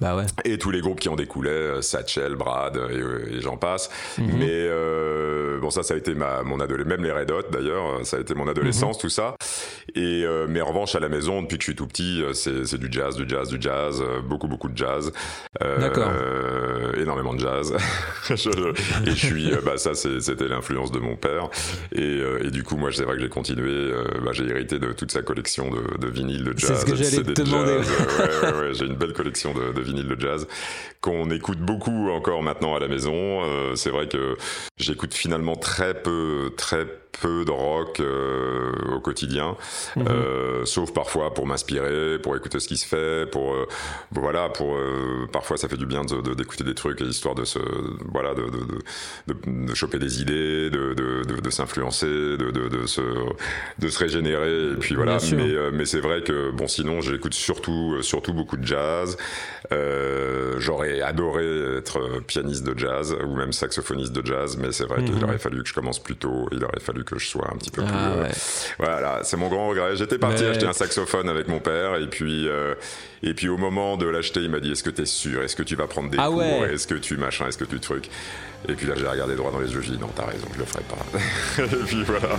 bah 0.00 0.16
ouais. 0.16 0.24
Et 0.44 0.58
tous 0.58 0.70
les 0.70 0.80
groupes 0.80 1.00
qui 1.00 1.08
en 1.08 1.16
découlaient, 1.16 1.80
Satchel, 1.82 2.34
Brad 2.36 2.76
et, 2.76 3.40
j'en 3.40 3.56
passe. 3.56 3.90
Mhm. 4.18 4.30
Mais 4.38 5.60
bon, 5.60 5.70
ça, 5.70 5.82
ça 5.82 5.94
a 5.94 5.96
été 5.96 6.14
ma, 6.14 6.42
mon 6.42 6.60
adolescence, 6.60 6.88
même 6.88 7.04
les 7.04 7.12
Red 7.12 7.30
Hot 7.30 7.50
d'ailleurs, 7.52 8.04
ça 8.04 8.16
a 8.16 8.20
été 8.20 8.34
mon 8.34 8.48
adolescence, 8.48 8.96
mhm. 8.96 9.00
tout 9.00 9.08
ça. 9.08 9.36
Et 9.94 10.24
mais 10.48 10.60
en 10.60 10.66
revanche, 10.66 10.94
à 10.94 11.00
la 11.00 11.08
maison, 11.08 11.42
depuis 11.42 11.58
que 11.58 11.64
je 11.64 11.70
suis 11.70 11.76
tout 11.76 11.86
petit, 11.86 12.22
c'est 12.32 12.78
du 12.78 12.88
jazz, 12.90 13.16
du 13.16 13.28
jazz, 13.28 13.43
du 13.48 13.58
jazz, 13.60 14.02
euh, 14.02 14.20
beaucoup 14.20 14.48
beaucoup 14.48 14.68
de 14.68 14.76
jazz. 14.76 15.12
Euh, 15.62 15.78
D'accord. 15.78 16.10
énormément 16.96 17.34
de 17.34 17.40
jazz. 17.40 17.74
et 18.30 18.36
je 19.10 19.12
suis, 19.12 19.52
euh, 19.52 19.60
bah 19.64 19.76
ça 19.76 19.94
c'était 19.94 20.48
l'influence 20.48 20.92
de 20.92 20.98
mon 20.98 21.16
père. 21.16 21.48
Et, 21.92 22.20
et, 22.40 22.50
du 22.50 22.62
coup 22.62 22.76
moi 22.76 22.90
c'est 22.92 23.04
vrai 23.04 23.16
que 23.16 23.22
j'ai 23.22 23.28
continué. 23.28 23.92
bah, 24.24 24.32
j'ai 24.32 24.44
hérité 24.44 24.78
de 24.78 24.92
toute 24.92 25.12
sa 25.12 25.22
collection 25.22 25.70
de, 25.70 25.98
de 25.98 26.08
vinyles 26.08 26.44
de 26.44 26.56
jazz. 26.56 26.72
C'est 26.72 26.80
ce 26.80 26.86
que 26.86 26.96
j'allais 26.96 27.34
te 27.34 27.42
demander. 27.42 27.72
ouais, 27.72 28.52
ouais, 28.52 28.58
ouais, 28.58 28.74
j'ai 28.74 28.86
une 28.86 28.96
belle 28.96 29.12
collection 29.12 29.54
de, 29.54 29.72
de 29.72 29.80
vinyles 29.80 30.08
de 30.08 30.20
jazz 30.20 30.46
qu'on 31.00 31.30
écoute 31.30 31.58
beaucoup 31.58 32.10
encore 32.10 32.42
maintenant 32.42 32.74
à 32.74 32.80
la 32.80 32.88
maison. 32.88 33.42
c'est 33.74 33.90
vrai 33.90 34.08
que 34.08 34.36
j'écoute 34.78 35.14
finalement 35.14 35.56
très 35.56 35.94
peu, 35.94 36.52
très 36.56 36.86
peu 36.86 37.03
de 37.22 37.50
rock 37.50 38.00
euh, 38.00 38.72
au 38.94 39.00
quotidien, 39.00 39.56
mhm. 39.96 40.06
euh, 40.08 40.64
sauf 40.64 40.92
parfois 40.92 41.32
pour 41.32 41.46
m'inspirer, 41.46 42.18
pour 42.18 42.36
écouter 42.36 42.60
ce 42.60 42.68
qui 42.68 42.76
se 42.76 42.86
fait, 42.86 43.30
pour 43.30 43.54
euh, 43.54 43.66
voilà, 44.12 44.48
pour 44.48 44.76
parfois 45.32 45.56
ça 45.56 45.68
fait 45.68 45.76
du 45.76 45.86
bien 45.86 46.02
d'écouter 46.04 46.64
de, 46.64 46.68
des 46.68 46.74
trucs 46.74 47.00
histoire 47.00 47.34
de 47.34 47.44
se 47.44 47.58
voilà 48.10 48.34
de, 48.34 48.44
de, 49.26 49.74
choper 49.74 49.98
des 49.98 50.20
idées, 50.20 50.70
de, 50.70 51.50
s'influencer, 51.50 52.06
de, 52.06 52.86
se 52.86 53.02
de 53.78 53.88
se 53.88 53.98
régénérer 53.98 54.72
et 54.72 54.76
puis 54.76 54.94
voilà. 54.94 55.18
Mais, 55.32 55.70
mais 55.72 55.84
c'est 55.84 56.00
vrai 56.00 56.22
que 56.22 56.50
bon 56.50 56.66
sinon 56.66 57.00
j'écoute 57.00 57.34
surtout 57.34 58.02
surtout 58.02 58.32
beaucoup 58.32 58.56
de 58.56 58.66
jazz. 58.66 59.16
J'aurais 60.58 61.00
adoré 61.00 61.76
être 61.78 62.20
pianiste 62.26 62.64
de 62.64 62.78
jazz 62.78 63.16
ou 63.24 63.34
même 63.36 63.52
saxophoniste 63.52 64.12
de 64.12 64.24
jazz, 64.24 64.56
mais 64.56 64.72
c'est 64.72 64.86
vrai 64.86 65.02
qu'il 65.04 65.14
mhm. 65.14 65.24
aurait 65.24 65.38
fallu 65.38 65.62
que 65.62 65.68
je 65.68 65.74
commence 65.74 66.02
plus 66.02 66.16
tôt. 66.16 66.48
Il 66.52 66.64
aurait 66.64 66.80
fallu 66.80 67.03
que 67.04 67.18
je 67.18 67.26
sois 67.26 67.48
un 67.52 67.56
petit 67.56 67.70
peu 67.70 67.82
plus. 67.82 67.92
Ah, 67.94 68.12
euh, 68.12 68.28
voilà, 68.78 69.20
c'est 69.22 69.36
mon 69.36 69.48
grand 69.48 69.68
regret. 69.68 69.96
J'étais 69.96 70.18
parti 70.18 70.44
acheter 70.44 70.66
un 70.66 70.72
saxophone 70.72 71.28
avec 71.28 71.48
mon 71.48 71.60
père 71.60 71.96
et 71.96 72.08
puis 72.08 72.48
euh, 72.48 72.74
et 73.22 73.34
puis 73.34 73.48
au 73.48 73.56
moment 73.56 73.96
de 73.96 74.06
l'acheter, 74.06 74.40
il 74.40 74.50
m'a 74.50 74.60
dit 74.60 74.72
Est-ce 74.72 74.82
que 74.82 74.90
tu 74.90 75.02
es 75.02 75.06
sûr? 75.06 75.42
Est-ce 75.42 75.56
que 75.56 75.62
tu 75.62 75.76
vas 75.76 75.86
prendre 75.86 76.10
des 76.10 76.18
ah, 76.20 76.28
cours? 76.28 76.42
Est-ce 76.42 76.86
que 76.86 76.94
tu 76.94 77.16
machin? 77.16 77.46
Est-ce 77.46 77.58
que 77.58 77.64
tu 77.64 77.80
truc? 77.80 78.08
Et 78.68 78.74
puis 78.74 78.86
là, 78.86 78.94
j'ai 78.96 79.06
regardé 79.06 79.36
droit 79.36 79.50
dans 79.50 79.60
les 79.60 79.72
yeux. 79.72 79.80
J'ai 79.82 79.92
dit 79.92 79.98
Non, 79.98 80.10
t'as 80.14 80.26
raison, 80.26 80.46
je 80.54 80.58
le 80.58 80.64
ferai 80.64 80.82
pas. 80.84 81.62
et 81.62 81.84
puis 81.86 82.04
voilà. 82.04 82.36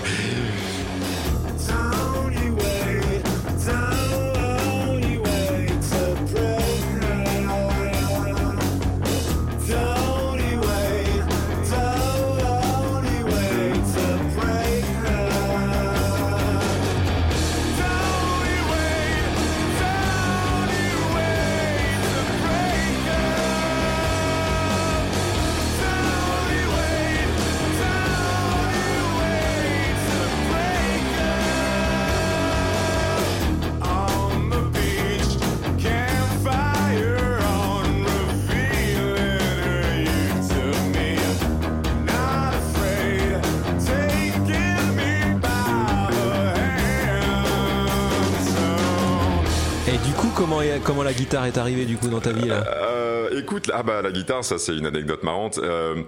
Comment 50.85 51.03
la 51.03 51.13
guitare 51.13 51.45
est 51.45 51.57
arrivée 51.57 51.85
du 51.85 51.97
coup 51.97 52.07
dans 52.07 52.21
ta 52.21 52.31
vie 52.31 52.47
là 52.47 52.63
euh, 52.67 53.39
Écoute, 53.39 53.71
ah 53.73 53.83
bah 53.83 54.01
la 54.01 54.11
guitare, 54.11 54.43
ça 54.45 54.57
c'est 54.57 54.77
une 54.77 54.85
anecdote 54.85 55.23
marrante. 55.23 55.57
Euh, 55.57 56.03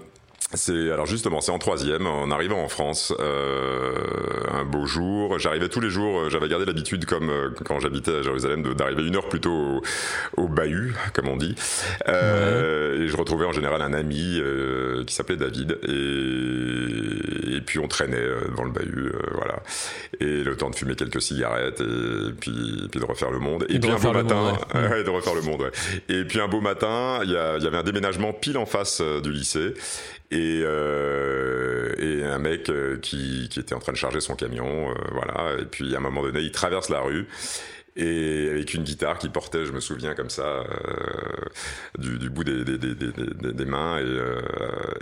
c'est 0.54 0.90
alors 0.90 1.04
justement, 1.04 1.42
c'est 1.42 1.52
en 1.52 1.58
troisième, 1.58 2.06
en 2.06 2.30
arrivant 2.30 2.62
en 2.62 2.68
France, 2.68 3.12
euh, 3.20 3.94
un 4.50 4.64
beau 4.64 4.86
jour. 4.86 5.38
J'arrivais 5.38 5.68
tous 5.68 5.80
les 5.80 5.90
jours. 5.90 6.30
J'avais 6.30 6.48
gardé 6.48 6.64
l'habitude, 6.64 7.04
comme 7.04 7.28
euh, 7.28 7.50
quand 7.66 7.80
j'habitais 7.80 8.14
à 8.14 8.22
Jérusalem, 8.22 8.62
d'arriver 8.74 9.06
une 9.06 9.16
heure 9.16 9.28
plus 9.28 9.40
tôt 9.40 9.50
au, 9.52 9.82
au, 10.42 10.48
bahut, 10.48 10.94
comme 11.12 11.28
on 11.28 11.36
dit. 11.36 11.54
Euh, 12.08 13.04
Et 13.04 13.08
je 13.08 13.16
retrouvais 13.18 13.44
en 13.44 13.52
général 13.52 13.82
un 13.82 13.92
ami 13.92 14.40
qui 15.06 15.14
s'appelait 15.14 15.36
David, 15.36 15.78
et, 15.82 17.47
et, 17.58 17.60
puis 17.60 17.78
on 17.78 17.88
traînait 17.88 18.26
dans 18.56 18.64
le 18.64 18.70
bahut, 18.70 19.12
voilà. 19.34 19.62
Et 20.20 20.42
le 20.42 20.56
temps 20.56 20.70
de 20.70 20.76
fumer 20.76 20.94
quelques 20.94 21.22
cigarettes, 21.22 21.80
et 21.80 22.32
puis, 22.40 22.88
puis 22.90 23.00
de 23.00 23.04
refaire 23.04 23.30
le 23.30 23.38
monde. 23.38 23.66
Et, 23.68 23.78
puis 23.78 23.90
un 23.90 23.98
beau 23.98 24.12
matin, 24.12 24.58
ouais. 24.74 25.04
de 25.04 25.10
refaire 25.10 25.34
le 25.34 25.42
monde. 25.42 25.62
Ouais. 25.62 25.70
Et 26.08 26.24
puis 26.24 26.40
un 26.40 26.48
beau 26.48 26.60
matin, 26.60 27.20
il 27.24 27.30
y, 27.30 27.32
y, 27.32 27.66
avait 27.66 27.76
un 27.76 27.82
déménagement 27.82 28.32
pile 28.32 28.58
en 28.58 28.66
face 28.66 29.00
du 29.00 29.30
lycée 29.30 29.74
et, 30.30 30.60
euh, 30.62 31.94
et 31.98 32.24
un 32.24 32.38
mec 32.38 32.68
euh, 32.68 32.98
qui, 32.98 33.48
qui, 33.50 33.60
était 33.60 33.74
en 33.74 33.78
train 33.78 33.92
de 33.92 33.96
charger 33.96 34.20
son 34.20 34.34
camion, 34.34 34.90
euh, 34.90 34.94
voilà. 35.12 35.58
Et 35.60 35.64
puis 35.64 35.94
à 35.94 35.98
un 35.98 36.00
moment 36.00 36.22
donné, 36.22 36.40
il 36.40 36.52
traverse 36.52 36.90
la 36.90 37.00
rue 37.00 37.26
et 37.98 38.48
avec 38.50 38.74
une 38.74 38.84
guitare 38.84 39.18
qui 39.18 39.28
portait, 39.28 39.64
je 39.66 39.72
me 39.72 39.80
souviens 39.80 40.14
comme 40.14 40.30
ça, 40.30 40.42
euh, 40.42 40.64
du, 41.98 42.16
du, 42.18 42.30
bout 42.30 42.44
des, 42.44 42.64
des, 42.64 42.78
des, 42.78 42.94
des 42.94 43.64
mains, 43.64 43.98
et, 43.98 44.02
euh, 44.02 44.40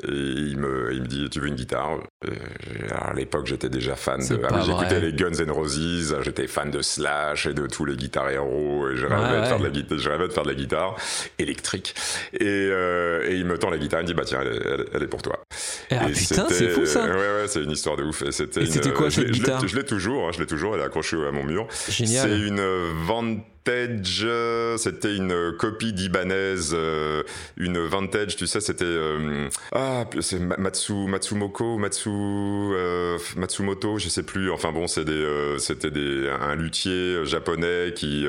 et, 0.05 0.13
il, 0.13 0.57
me, 0.57 0.93
il 0.95 1.03
me 1.03 1.07
dit 1.07 1.29
Tu 1.29 1.41
veux 1.41 1.49
une 1.49 1.57
guitare? 1.57 1.99
À 2.91 3.13
l'époque, 3.13 3.47
j'étais 3.47 3.69
déjà 3.69 3.97
fan 3.97 4.27
de. 4.27 4.41
Ah, 4.49 4.63
J'écoutais 4.65 5.01
les 5.01 5.13
Guns 5.13 5.39
N' 5.39 5.51
Roses, 5.51 6.17
j'étais 6.23 6.47
fan 6.47 6.71
de 6.71 6.81
Slash 6.81 7.47
et 7.47 7.53
de 7.53 7.67
tous 7.67 7.85
les 7.85 7.97
guitares 7.97 8.31
héros, 8.31 8.89
et 8.89 8.97
je 8.97 9.05
rêvais, 9.05 9.41
de, 9.43 9.47
faire 9.47 9.59
de 9.59 9.65
la 9.65 9.71
guitare, 9.71 9.99
je 9.99 10.09
rêvais 10.09 10.29
de 10.29 10.33
faire 10.33 10.45
de 10.45 10.49
la 10.49 10.55
guitare 10.55 10.97
électrique. 11.39 11.95
Et, 12.33 12.47
euh, 12.47 13.29
et 13.29 13.37
il 13.37 13.45
me 13.45 13.59
tend 13.59 13.69
la 13.69 13.79
guitare, 13.79 14.01
il 14.01 14.05
me 14.05 14.09
dit 14.09 14.15
Bah 14.15 14.25
tiens, 14.25 14.41
elle, 14.41 14.87
elle, 14.95 15.03
est 15.03 15.07
pour 15.07 15.21
toi. 15.21 15.39
Ah, 15.91 16.09
et 16.09 16.13
putain, 16.13 16.47
c'est 16.49 16.71
fou 16.71 16.87
ça 16.87 17.05
Ouais, 17.05 17.13
ouais, 17.13 17.47
c'est 17.47 17.63
une 17.63 17.73
histoire 17.73 17.97
de 17.97 18.05
ouf. 18.05 18.23
Et 18.23 18.33
c'était 18.33 18.93
quoi 18.93 19.11
cette 19.11 19.31
guitare? 19.31 19.67
Je 19.69 19.77
l'ai 19.77 19.85
toujours, 19.85 20.29
hein, 20.29 20.31
je 20.33 20.41
l'ai 20.41 20.47
toujours, 20.47 20.75
elle 20.75 20.81
est 20.81 20.85
accrochée 20.85 21.17
à 21.17 21.31
mon 21.31 21.45
mur. 21.45 21.69
Génial. 21.91 22.31
C'est 22.31 22.39
une 22.39 22.86
Van 23.07 23.45
vintage, 23.67 24.27
c'était 24.79 25.17
une 25.17 25.53
copie 25.59 25.93
d'Ibanez, 25.93 26.73
une 27.57 27.79
vintage, 27.87 28.37
tu 28.37 28.47
sais, 28.47 28.61
c'était 28.61 28.99
ah 29.73 30.05
c'est 30.21 30.39
Matsu 30.39 30.93
Matsumoko, 30.93 31.77
Matsu 31.77 32.11
Matsumoto, 33.37 33.99
je 33.99 34.09
sais 34.09 34.23
plus. 34.23 34.51
Enfin 34.51 34.73
bon, 34.73 34.87
c'est 34.87 35.05
des 35.05 35.57
c'était 35.59 35.91
des 35.91 36.29
un 36.29 36.55
luthier 36.55 37.25
japonais 37.25 37.93
qui 37.95 38.27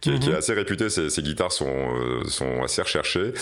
qui, 0.00 0.10
est 0.10 0.28
mhm. 0.28 0.34
assez 0.34 0.52
réputé. 0.52 0.88
Ses, 0.88 1.10
ses 1.10 1.22
guitares 1.22 1.52
sont 1.52 1.88
sont 2.28 2.62
assez 2.62 2.82
recherchées. 2.82 3.32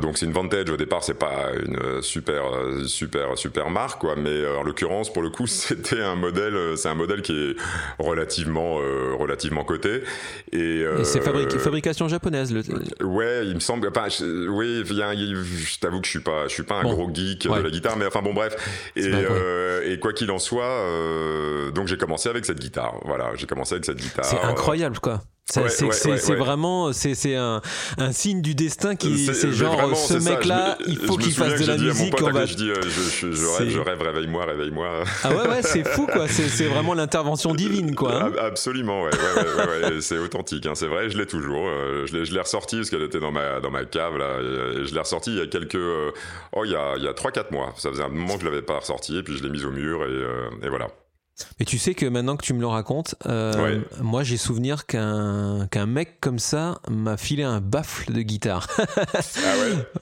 donc 0.00 0.18
c'est 0.18 0.26
une 0.26 0.32
vintage 0.32 0.70
au 0.70 0.76
départ, 0.76 1.02
c'est 1.02 1.18
pas 1.18 1.50
une 1.66 2.02
super 2.02 2.42
super 2.86 3.36
super 3.36 3.70
marque 3.70 4.00
quoi, 4.00 4.14
mais 4.16 4.46
en 4.46 4.62
l'occurrence 4.62 5.12
pour 5.12 5.22
le 5.22 5.30
coup 5.30 5.46
c'était 5.48 6.00
un 6.00 6.16
modèle, 6.16 6.76
c'est 6.76 6.88
un 6.88 6.94
modèle 6.94 7.22
qui 7.22 7.32
est 7.32 7.56
relativement 7.98 8.76
relativement 8.76 9.64
coté 9.64 10.02
et, 10.52 10.84
c'est 11.04 11.20
fabrication 11.22 12.08
japonaise. 12.08 12.52
Le... 12.52 12.62
Ouais, 13.04 13.46
il 13.46 13.54
me 13.54 13.60
semble. 13.60 13.88
Enfin, 13.88 14.08
oui, 14.48 14.82
je 14.86 15.78
t'avoue 15.78 16.00
que 16.00 16.06
je 16.06 16.10
suis 16.10 16.20
pas, 16.20 16.48
je 16.48 16.52
suis 16.52 16.62
pas 16.62 16.76
un 16.76 16.82
gros 16.82 17.10
geek 17.12 17.46
de 17.46 17.62
la 17.62 17.70
guitare, 17.70 17.96
mais 17.96 18.06
enfin 18.06 18.22
bon, 18.22 18.34
bref. 18.34 18.56
Et, 18.96 19.06
euh, 19.06 19.90
et 19.90 19.98
quoi 19.98 20.12
qu'il 20.12 20.30
en 20.30 20.38
soit, 20.38 20.64
euh, 20.64 21.70
donc 21.70 21.88
j'ai 21.88 21.96
commencé 21.96 22.28
avec 22.28 22.44
cette 22.44 22.60
guitare. 22.60 22.94
Voilà, 23.04 23.32
j'ai 23.36 23.46
commencé 23.46 23.74
avec 23.74 23.84
cette 23.84 23.98
guitare. 23.98 24.24
C'est 24.24 24.40
incroyable, 24.40 24.98
quoi 24.98 25.22
c'est 25.50 26.34
vraiment 26.34 26.92
c'est 26.92 27.34
un, 27.34 27.60
un, 27.98 28.12
signe 28.12 28.42
du 28.42 28.54
destin 28.54 28.96
qui 28.96 29.26
c'est 29.26 29.52
genre 29.52 29.96
ce 29.96 30.14
mec 30.14 30.44
là 30.44 30.76
il 30.86 30.96
faut 30.98 31.16
qu'il 31.16 31.32
fasse 31.32 31.60
de 31.60 31.66
la 31.66 31.76
musique 31.76 32.14
on 32.22 32.30
va 32.30 32.46
je 32.46 32.54
dis 32.54 32.70
euh, 32.70 32.80
je, 32.82 33.32
je, 33.32 33.46
rêve 33.46 33.68
je 33.70 33.78
rêve 33.78 34.02
réveille-moi 34.02 34.44
réveille-moi. 34.44 35.04
Ah 35.24 35.30
ouais 35.30 35.48
ouais 35.48 35.62
c'est 35.62 35.86
fou 35.86 36.06
quoi. 36.06 36.26
C'est 36.28 36.66
vraiment 36.66 36.94
l'intervention 36.94 37.54
divine 37.54 37.94
quoi 37.94 38.24
hein. 38.24 38.32
absolument 38.38 39.02
ouais, 39.02 39.10
ouais, 39.10 40.00
c'est 40.00 40.18
authentique 40.18 40.66
hein, 40.66 40.74
c'est 40.74 40.86
vrai 40.86 41.10
je 41.10 41.18
l'ai 41.18 41.26
toujours 41.26 41.66
euh, 41.66 42.06
je 42.06 42.16
l'ai 42.16 42.40
ressorti 42.40 42.76
parce 42.76 42.90
qu'elle 42.90 43.02
était 43.02 43.20
dans 43.20 43.32
ma 43.32 43.60
dans 43.60 43.70
ma 43.70 43.84
cave 43.84 44.16
là 44.16 44.38
et, 44.40 44.86
je 44.86 44.94
l'ai 44.94 45.00
ressorti 45.00 45.30
il 45.30 45.38
y 45.38 45.42
a 45.42 45.46
quelques 45.46 45.74
euh, 45.74 46.10
oh 46.52 46.64
il 46.64 46.72
y 46.72 46.76
a 46.76 46.94
il 46.96 47.04
y 47.04 47.08
a 47.08 47.14
3 47.14 47.32
4 47.32 47.52
mois. 47.52 47.72
Ça 47.76 47.90
faisait 47.90 48.02
un 48.02 48.08
moment 48.08 48.34
que 48.34 48.40
je 48.40 48.46
l'avais 48.46 48.62
pas 48.62 48.78
ressorti 48.78 49.16
et 49.18 49.22
puis 49.22 49.36
je 49.36 49.42
l'ai 49.42 49.50
mise 49.50 49.64
au 49.64 49.70
mur 49.70 50.04
et, 50.04 50.66
et 50.66 50.68
voilà 50.68 50.88
mais 51.58 51.66
tu 51.66 51.78
sais 51.78 51.94
que 51.94 52.06
maintenant 52.06 52.36
que 52.36 52.44
tu 52.44 52.54
me 52.54 52.60
le 52.60 52.66
racontes, 52.66 53.14
euh, 53.26 53.80
moi 54.00 54.22
j'ai 54.22 54.36
souvenir 54.36 54.86
qu'un 54.86 55.66
qu'un 55.70 55.86
mec 55.86 56.20
comme 56.20 56.38
ça 56.38 56.80
m'a 56.88 57.16
filé 57.16 57.42
un 57.42 57.60
baffle 57.60 58.12
de 58.12 58.22
guitare. 58.22 58.66
ah 58.78 59.14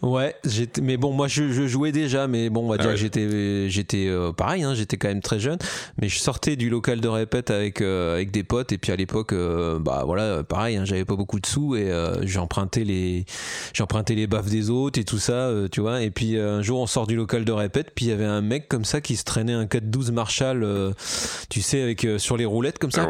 ouais 0.03 0.09
Ouais, 0.09 0.35
mais 0.81 0.97
bon, 0.97 1.13
moi 1.13 1.29
je, 1.29 1.67
jouais 1.67 1.93
déjà, 1.93 2.29
mais 2.29 2.51
bon, 2.51 2.65
on 2.65 2.69
va 2.69 2.77
ah 2.79 2.83
dire 2.83 2.91
que 2.93 2.97
j'étais 2.97 3.69
j'étais 3.69 4.07
euh, 4.09 4.33
pareil, 4.33 4.63
hein, 4.63 4.75
j'étais 4.75 4.97
quand 4.97 5.09
même 5.09 5.23
très 5.23 5.41
jeune, 5.41 5.59
mais 6.01 6.09
je 6.09 6.19
sortais 6.19 6.57
du 6.57 6.71
local 6.71 7.01
de 7.01 7.09
répète 7.09 7.51
avec 7.51 7.81
euh, 7.81 8.15
avec 8.15 8.31
des 8.31 8.45
potes 8.45 8.73
et 8.73 8.79
puis 8.79 8.93
à 8.93 8.97
l'époque, 8.97 9.35
bah 9.81 10.03
voilà, 10.05 10.43
pareil, 10.45 10.77
hein, 10.77 10.85
j'avais 10.85 11.05
pas 11.05 11.17
beaucoup 11.17 11.41
de 11.41 11.47
sous 11.47 11.77
et 11.77 11.91
j'empruntais 12.23 12.85
les 12.85 13.25
j'empruntais 13.73 14.15
les 14.15 14.27
baffes 14.27 14.51
des 14.51 14.71
autres 14.71 14.99
et 15.01 15.05
tout 15.05 15.19
ça, 15.19 15.51
tu 15.71 15.81
vois. 15.81 16.03
Et 16.03 16.11
puis 16.11 16.39
un 16.39 16.63
jour 16.63 16.81
on 16.81 16.87
sort 16.87 17.07
du 17.07 17.17
local 17.17 17.45
de 17.45 17.53
répète, 17.53 17.93
puis 17.95 18.07
il 18.07 18.09
y 18.09 18.13
avait 18.13 18.25
un 18.25 18.41
mec 18.41 18.69
comme 18.69 18.85
ça 18.85 19.01
qui 19.01 19.17
se 19.17 19.25
traînait 19.25 19.53
un 19.53 19.67
412 19.67 20.13
Marshall 20.13 20.95
tu 21.49 21.63
sais, 21.63 21.83
avec 21.83 22.05
euh, 22.05 22.19
sur 22.19 22.37
les 22.37 22.45
roulettes 22.45 22.79
comme 22.79 22.91
ça. 22.93 23.09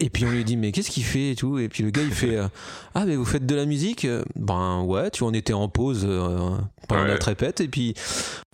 Et 0.00 0.10
puis 0.10 0.24
on 0.24 0.30
lui 0.30 0.42
dit 0.44 0.56
mais 0.56 0.72
qu'est-ce 0.72 0.90
qu'il 0.90 1.04
fait 1.04 1.30
et 1.30 1.36
tout. 1.36 1.58
Et 1.58 1.68
puis 1.68 1.84
le 1.84 1.90
gars 1.90 2.02
il 2.02 2.10
fait 2.14 2.36
euh, 2.36 2.48
ah 2.96 3.04
mais 3.06 3.14
vous 3.14 3.24
faites 3.24 3.46
de 3.46 3.54
la 3.54 3.64
musique? 3.64 4.06
Ben 4.34 4.80
ouais 4.82 5.10
tu 5.10 5.22
en 5.22 5.32
étais 5.32 5.52
en 5.52 5.68
pause 5.68 6.04
euh, 6.08 6.50
pendant 6.88 7.04
notre 7.04 7.26
répète. 7.26 7.60
Et 7.60 7.68
puis 7.68 7.94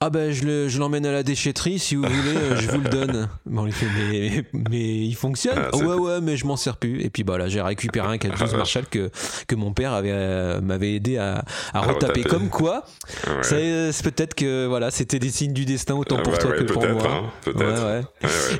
ah 0.03 0.11
ben 0.11 0.33
je 0.33 0.79
l'emmène 0.79 1.07
à 1.07 1.13
la 1.13 1.23
déchetterie 1.23 1.79
si 1.79 1.95
vous 1.95 2.03
voulez 2.07 2.57
je 2.61 2.71
vous 2.71 2.81
le 2.83 2.91
donne. 2.91 3.29
Bon 3.47 3.63
on 3.63 3.65
lui 3.65 3.73
fait 3.73 3.87
mais, 3.97 4.45
mais, 4.71 5.07
il 5.07 5.15
fonctionne. 5.15 5.59
Ah, 5.73 5.77
ouais 5.79 5.95
ouais 5.95 6.21
mais 6.21 6.37
je 6.37 6.45
m'en 6.47 6.57
sers 6.57 6.77
plus. 6.77 7.01
Et 7.03 7.09
puis 7.09 7.25
bah 7.25 7.39
là 7.39 7.49
j'ai 7.49 7.63
récupéré 7.63 8.07
un 8.07 8.19
412 8.19 8.55
Marshall 8.57 8.85
que 8.91 9.11
que 9.47 9.55
mon 9.55 9.73
père 9.73 9.95
avait 9.95 10.61
m'avait 10.61 10.95
aidé 10.95 11.17
à, 11.17 11.43
à 11.73 11.81
retaper. 11.81 12.23
comme 12.25 12.51
quoi 12.51 12.85
c'est 13.43 13.93
peut-être 14.05 14.35
que 14.35 14.67
voilà 14.67 14.91
c'était 14.91 15.19
des 15.19 15.31
signes 15.31 15.55
du 15.55 15.65
destin 15.65 15.95
autant 15.95 16.19
pour 16.23 16.37
toi 16.39 16.53
que 16.53 16.65
pour 16.65 16.87
moi. 16.87 17.03
hein, 17.07 17.23
peut-être 17.45 18.07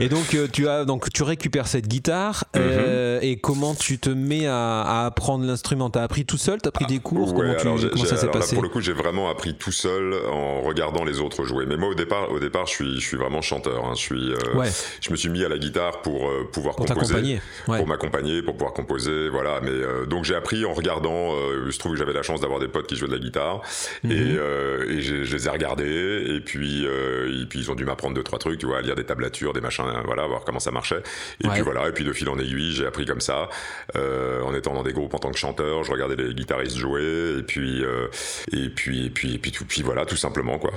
et 0.01 0.09
donc 0.09 0.37
tu 0.53 0.69
as 0.69 0.85
donc 0.85 1.11
tu 1.13 1.23
récupères 1.23 1.67
cette 1.67 1.89
guitare. 1.89 2.45
Euh, 2.57 3.19
et 3.23 3.37
comment 3.39 3.75
tu 3.75 3.99
te 3.99 4.11
mets 4.11 4.47
à, 4.47 5.07
apprendre 5.07 5.45
l'instrument? 5.45 5.91
T'as 5.91 6.03
appris 6.03 6.25
tout 6.25 6.37
seul? 6.37 6.61
T'as 6.61 6.71
pris 6.71 6.87
des 6.87 6.99
cours? 6.99 7.35
Comment, 7.35 7.57
ça 8.05 8.17
s'est 8.17 8.29
passé? 8.29 8.55
Pour 8.55 8.63
le 8.63 8.69
coup, 8.69 8.81
j'ai 8.81 8.93
vraiment 8.93 9.31
appris 9.31 9.55
tout 9.55 9.73
seul 9.73 10.15
en 10.31 10.63
regardant 10.63 11.05
les 11.05 11.21
autres 11.21 11.45
jouer. 11.45 11.67
Mais 11.67 11.77
moi, 11.77 11.91
au 11.91 11.95
départ, 11.95 12.31
au 12.31 12.39
départ, 12.39 12.67
je 12.67 12.73
suis, 12.73 13.01
je 13.01 13.07
suis 13.07 13.17
vraiment 13.17 13.43
chanteur. 13.43 13.85
Hein. 13.85 13.93
Je 13.95 14.01
suis, 14.01 14.33
euh, 14.33 14.65
je 15.01 15.11
me 15.11 15.17
suis 15.17 15.29
mis 15.29 15.45
à 15.45 15.49
la 15.49 15.59
guitare 15.59 16.03
pour 16.03 16.29
euh, 16.29 16.49
pouvoir 16.53 16.77
composer, 16.77 17.41
pour 17.65 17.87
m'accompagner, 17.87 18.43
pour 18.43 18.55
pouvoir 18.55 18.73
composer. 18.73 19.29
Voilà. 19.29 19.61
Mais 19.63 20.07
donc 20.07 20.25
j'ai 20.25 20.35
appris 20.35 20.65
en 20.65 20.75
regardant. 20.75 21.33
je 21.69 21.79
trouve 21.79 21.93
que 21.93 21.99
j'avais 21.99 22.13
la 22.13 22.23
chance 22.23 22.41
d'avoir 22.41 22.61
des 22.61 22.69
potes 22.69 22.87
qui 22.87 22.97
jouaient 22.97 23.09
de 23.09 23.15
la 23.15 23.21
guitare 23.21 23.63
mhm. 24.05 24.11
et, 24.11 24.95
et 24.95 25.01
je 25.01 25.35
les 25.35 25.47
ai 25.47 25.51
regardés. 25.51 26.25
Et 26.29 26.41
puis, 26.41 26.85
et 26.85 27.47
puis 27.47 27.61
ils 27.61 27.71
ont 27.71 27.75
dû 27.75 27.85
m'apprendre 27.85 28.15
deux 28.15 28.23
trois 28.23 28.39
trucs, 28.39 28.59
tu 28.59 28.67
vois, 28.67 28.81
lire 28.83 28.95
des 28.95 29.05
tablatures, 29.05 29.53
des 29.53 29.61
machins, 29.71 30.03
voilà, 30.05 30.27
voir 30.27 30.45
comment 30.45 30.61
ça 30.61 30.71
marchait. 30.71 31.03
Et 31.45 31.49
puis 31.49 31.61
voilà. 31.61 31.89
Et 31.89 31.93
puis 31.93 32.05
de 32.05 32.13
fil 32.13 32.29
en 32.29 32.39
aiguille 32.39 32.73
j'ai 32.73 32.87
appris 32.87 33.07
comme 33.07 33.21
ça, 33.21 33.49
euh, 33.97 34.43
en 34.43 34.55
étant 34.55 34.75
dans 34.75 34.83
des 34.83 34.93
groupes 34.93 35.15
en 35.15 35.19
tant 35.19 35.31
que 35.31 35.39
chanteur, 35.39 35.85
je 35.85 35.93
regardais 35.93 36.17
les 36.17 36.35
guitaristes 36.35 36.77
jouer, 36.77 37.39
et 37.39 37.43
puis, 37.43 37.85
euh, 37.85 38.09
et 38.53 38.69
puis, 38.69 39.07
et 39.07 39.11
puis, 39.11 39.35
et 39.35 39.39
puis, 39.39 39.53
tout, 39.53 39.65
puis 39.65 39.83
voilà, 39.83 40.05
tout 40.07 40.17
simplement 40.17 40.59
quoi. 40.59 40.73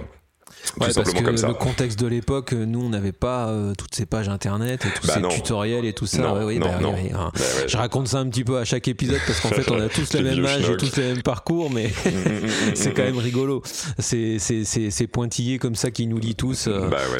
Ouais, 0.80 0.88
parce 0.94 1.14
que 1.14 1.24
le 1.24 1.54
contexte 1.54 2.00
de 2.00 2.08
l'époque, 2.08 2.54
nous, 2.54 2.82
on 2.82 2.90
n'avait 2.90 3.12
pas 3.12 3.48
euh, 3.48 3.74
toutes 3.78 3.94
ces 3.94 4.06
pages 4.06 4.30
internet 4.30 4.86
et 4.86 5.00
tous 5.00 5.08
bah 5.08 5.14
ces 5.16 5.36
tutoriels 5.36 5.86
et 5.86 5.94
tout 5.94 6.06
ça. 6.06 6.22
Non, 6.22 6.46
oui, 6.46 6.60
bah, 6.60 6.80
bah 6.82 7.32
je 7.68 7.78
raconte 7.78 8.08
ça 8.08 8.20
un 8.20 8.28
petit 8.28 8.44
peu 8.44 8.58
à 8.58 8.66
chaque 8.66 8.88
épisode 8.88 9.20
parce 9.28 9.40
qu'en 9.40 9.50
fait, 9.50 9.70
on 9.72 9.80
a 9.80 9.90
tous 9.90 10.14
le 10.14 10.22
même 10.24 10.46
âge 10.46 10.70
et 10.70 10.78
tous 10.78 10.96
le 10.98 11.04
même 11.04 11.22
parcours, 11.22 11.70
mais 11.70 11.88
mm, 12.06 12.10
mm, 12.10 12.46
mm, 12.46 12.50
c'est 12.76 12.94
quand 12.94 13.04
même 13.04 13.18
rigolo. 13.18 13.62
C'est 14.00 15.08
pointillé 15.12 15.60
comme 15.60 15.76
ça 15.76 15.92
qui 15.92 16.08
nous 16.08 16.18
lie 16.18 16.36
tous 16.36 16.70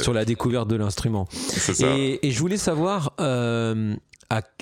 sur 0.02 0.14
la 0.14 0.26
découverte 0.26 0.68
de 0.68 0.76
l'instrument. 0.76 1.28
Et, 1.80 2.28
et, 2.28 2.32
je 2.32 2.40
voulais 2.40 2.58
savoir, 2.58 3.14
euh, 3.20 3.96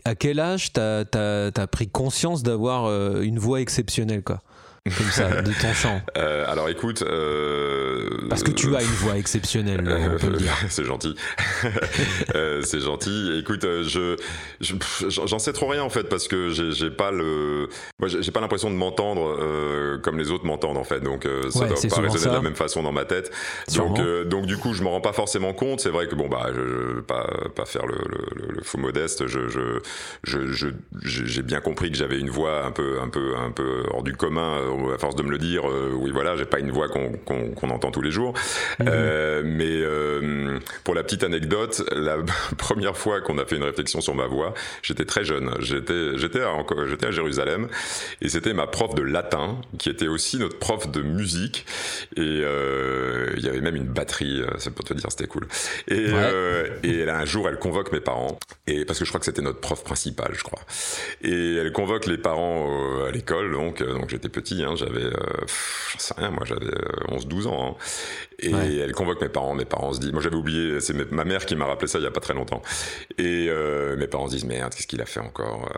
à, 0.03 0.15
quel 0.15 0.39
âge 0.39 0.73
t'as 0.73 1.03
as, 1.13 1.67
pris 1.67 1.87
conscience 1.87 2.43
d'avoir 2.43 2.85
euh, 2.85 3.21
une 3.21 3.39
voix 3.39 3.61
exceptionnelle 3.61 4.23
quoi? 4.23 4.41
Comme 4.85 5.11
ça, 5.11 5.41
de 5.43 5.51
ton 5.61 5.73
chant 5.73 6.01
euh, 6.17 6.43
Alors 6.47 6.67
écoute... 6.67 7.03
Euh, 7.03 8.09
Parce 8.29 8.41
que 8.41 8.49
tu 8.49 8.75
as 8.75 8.81
une 8.81 8.87
voix 8.87 9.15
exceptionnelle, 9.15 9.81
on 9.87 10.17
peut 10.17 10.31
le 10.31 10.37
dire. 10.37 10.57
c'est 10.69 10.83
gentil. 10.83 11.15
euh, 12.35 12.63
c'est 12.63 12.79
gentil. 12.79 13.37
Écoute, 13.39 13.63
euh, 13.63 13.83
je 13.83 14.15
j'en 15.07 15.37
sais 15.37 15.53
trop 15.53 15.67
rien 15.67 15.83
en 15.83 15.89
fait 15.89 16.09
parce 16.09 16.27
que 16.27 16.49
j'ai 16.49 16.89
pas 16.89 17.11
le... 17.11 17.69
Moi 17.99 18.09
j'ai 18.09 18.31
pas 18.31 18.41
l'impression 18.41 18.71
de 18.71 18.75
m'entendre 18.75 19.37
euh, 19.39 19.99
comme 19.99 20.17
les 20.17 20.31
autres 20.31 20.45
m'entendent 20.45 20.77
en 20.77 20.83
fait. 20.83 21.01
Donc 21.01 21.27
ça 21.51 21.67
doit 21.67 21.75
pas 21.75 22.01
résonner 22.01 22.25
de 22.25 22.31
la 22.31 22.41
même 22.41 22.55
façon 22.55 22.81
dans 22.81 22.91
ma 22.91 23.05
tête. 23.05 23.31
Donc, 23.75 24.01
donc 24.25 24.47
du 24.47 24.57
coup 24.57 24.73
je 24.73 24.81
me 24.81 24.87
rends 24.87 25.01
pas 25.01 25.13
forcément 25.13 25.53
compte. 25.53 25.79
C'est 25.79 25.89
vrai 25.89 26.07
que 26.07 26.15
bon 26.15 26.27
bah 26.27 26.47
je, 26.55 26.95
je 26.95 26.99
pas, 27.01 27.29
pas 27.55 27.65
faire 27.65 27.85
le, 27.85 27.97
le, 28.09 28.53
le, 28.55 28.63
faux 28.63 28.79
modeste. 28.79 29.27
Je 29.27 29.47
j'ai 29.47 30.47
je, 30.49 30.67
je, 31.03 31.41
bien 31.41 31.61
compris 31.61 31.91
que 31.91 31.97
j'avais 31.97 32.19
une 32.19 32.29
voix 32.29 32.65
un 32.65 32.71
peu 32.71 32.99
un 32.99 33.09
peu 33.09 33.35
un 33.37 33.51
peu 33.51 33.83
hors 33.91 34.03
du 34.03 34.15
commun 34.15 34.70
à 34.93 34.97
force 34.97 35.15
de 35.15 35.23
me 35.23 35.31
le 35.31 35.37
dire, 35.37 35.69
euh, 35.69 35.91
oui 35.93 36.11
voilà, 36.11 36.35
j'ai 36.35 36.45
pas 36.45 36.59
une 36.59 36.71
voix 36.71 36.87
qu'on 36.89 37.69
entend 37.69 37.91
tous 37.91 38.01
les 38.01 38.11
jours. 38.11 38.33
Mhm. 38.79 38.87
Euh, 38.89 39.41
mais 39.45 39.81
euh, 39.81 40.59
pour 40.83 40.95
la 40.95 41.03
petite 41.03 41.23
anecdote, 41.23 41.83
la 41.91 42.17
première 42.57 42.97
fois 42.97 43.21
qu'on 43.21 43.37
a 43.37 43.45
fait 43.45 43.55
une 43.55 43.63
réflexion 43.63 44.01
sur 44.01 44.15
ma 44.15 44.27
voix, 44.27 44.53
j'étais 44.81 45.05
très 45.05 45.23
jeune. 45.23 45.51
J'étais 45.59 46.17
j'étais 46.17 46.41
à, 46.41 47.11
Jérusalem 47.11 47.67
et 48.21 48.29
c'était 48.29 48.53
ma 48.53 48.67
prof 48.67 48.95
de 48.95 49.01
latin 49.01 49.59
qui 49.77 49.89
était 49.89 50.07
aussi 50.07 50.37
notre 50.37 50.57
prof 50.57 50.89
de 50.89 51.01
musique 51.01 51.65
et 52.15 52.43
il 52.43 53.43
y 53.43 53.49
avait 53.49 53.61
même 53.61 53.75
une 53.75 53.87
batterie, 53.87 54.41
c'est 54.57 54.73
pour 54.73 54.85
te 54.85 54.93
dire, 54.93 55.09
c'était 55.09 55.27
cool. 55.27 55.47
Et, 55.87 56.07
et 56.83 57.09
un 57.09 57.25
jour, 57.25 57.47
elle 57.49 57.57
convoque 57.57 57.91
mes 57.91 57.99
parents 57.99 58.39
et 58.67 58.85
parce 58.85 58.99
que 58.99 59.05
je 59.05 59.09
crois 59.09 59.19
que 59.19 59.25
c'était 59.25 59.41
notre 59.41 59.59
prof 59.59 59.83
principal, 59.83 60.31
je 60.33 60.43
crois. 60.43 60.61
Et 61.21 61.55
elle 61.55 61.71
convoque 61.71 62.05
les 62.05 62.17
parents 62.17 63.03
à 63.05 63.11
l'école, 63.11 63.51
donc 63.51 63.81
donc 63.83 64.09
j'étais 64.09 64.29
petit 64.29 64.60
Hein, 64.63 64.75
j'avais, 64.75 65.03
euh, 65.03 65.45
j'en 65.91 65.99
sais 65.99 66.13
rien, 66.17 66.31
moi 66.31 66.43
j'avais 66.45 66.71
11-12 67.09 67.45
euh, 67.45 67.49
ans. 67.49 67.77
Hein. 67.79 67.83
Et 68.41 68.77
elle 68.79 68.93
convoque 68.93 69.21
mes 69.21 69.29
parents. 69.29 69.53
Mes 69.53 69.65
parents 69.65 69.93
se 69.93 69.99
disent, 69.99 70.11
moi 70.11 70.21
j'avais 70.21 70.35
oublié, 70.35 70.79
c'est 70.79 71.11
ma 71.11 71.23
mère 71.25 71.45
qui 71.45 71.55
m'a 71.55 71.65
rappelé 71.65 71.87
ça 71.87 71.99
il 71.99 72.03
y 72.03 72.07
a 72.07 72.11
pas 72.11 72.19
très 72.19 72.33
longtemps. 72.33 72.61
Et 73.17 73.47
euh, 73.49 73.95
mes 73.97 74.07
parents 74.07 74.27
se 74.27 74.33
disent, 74.33 74.45
merde, 74.45 74.73
qu'est-ce 74.73 74.87
qu'il 74.87 75.01
a 75.01 75.05
fait 75.05 75.19
encore? 75.19 75.71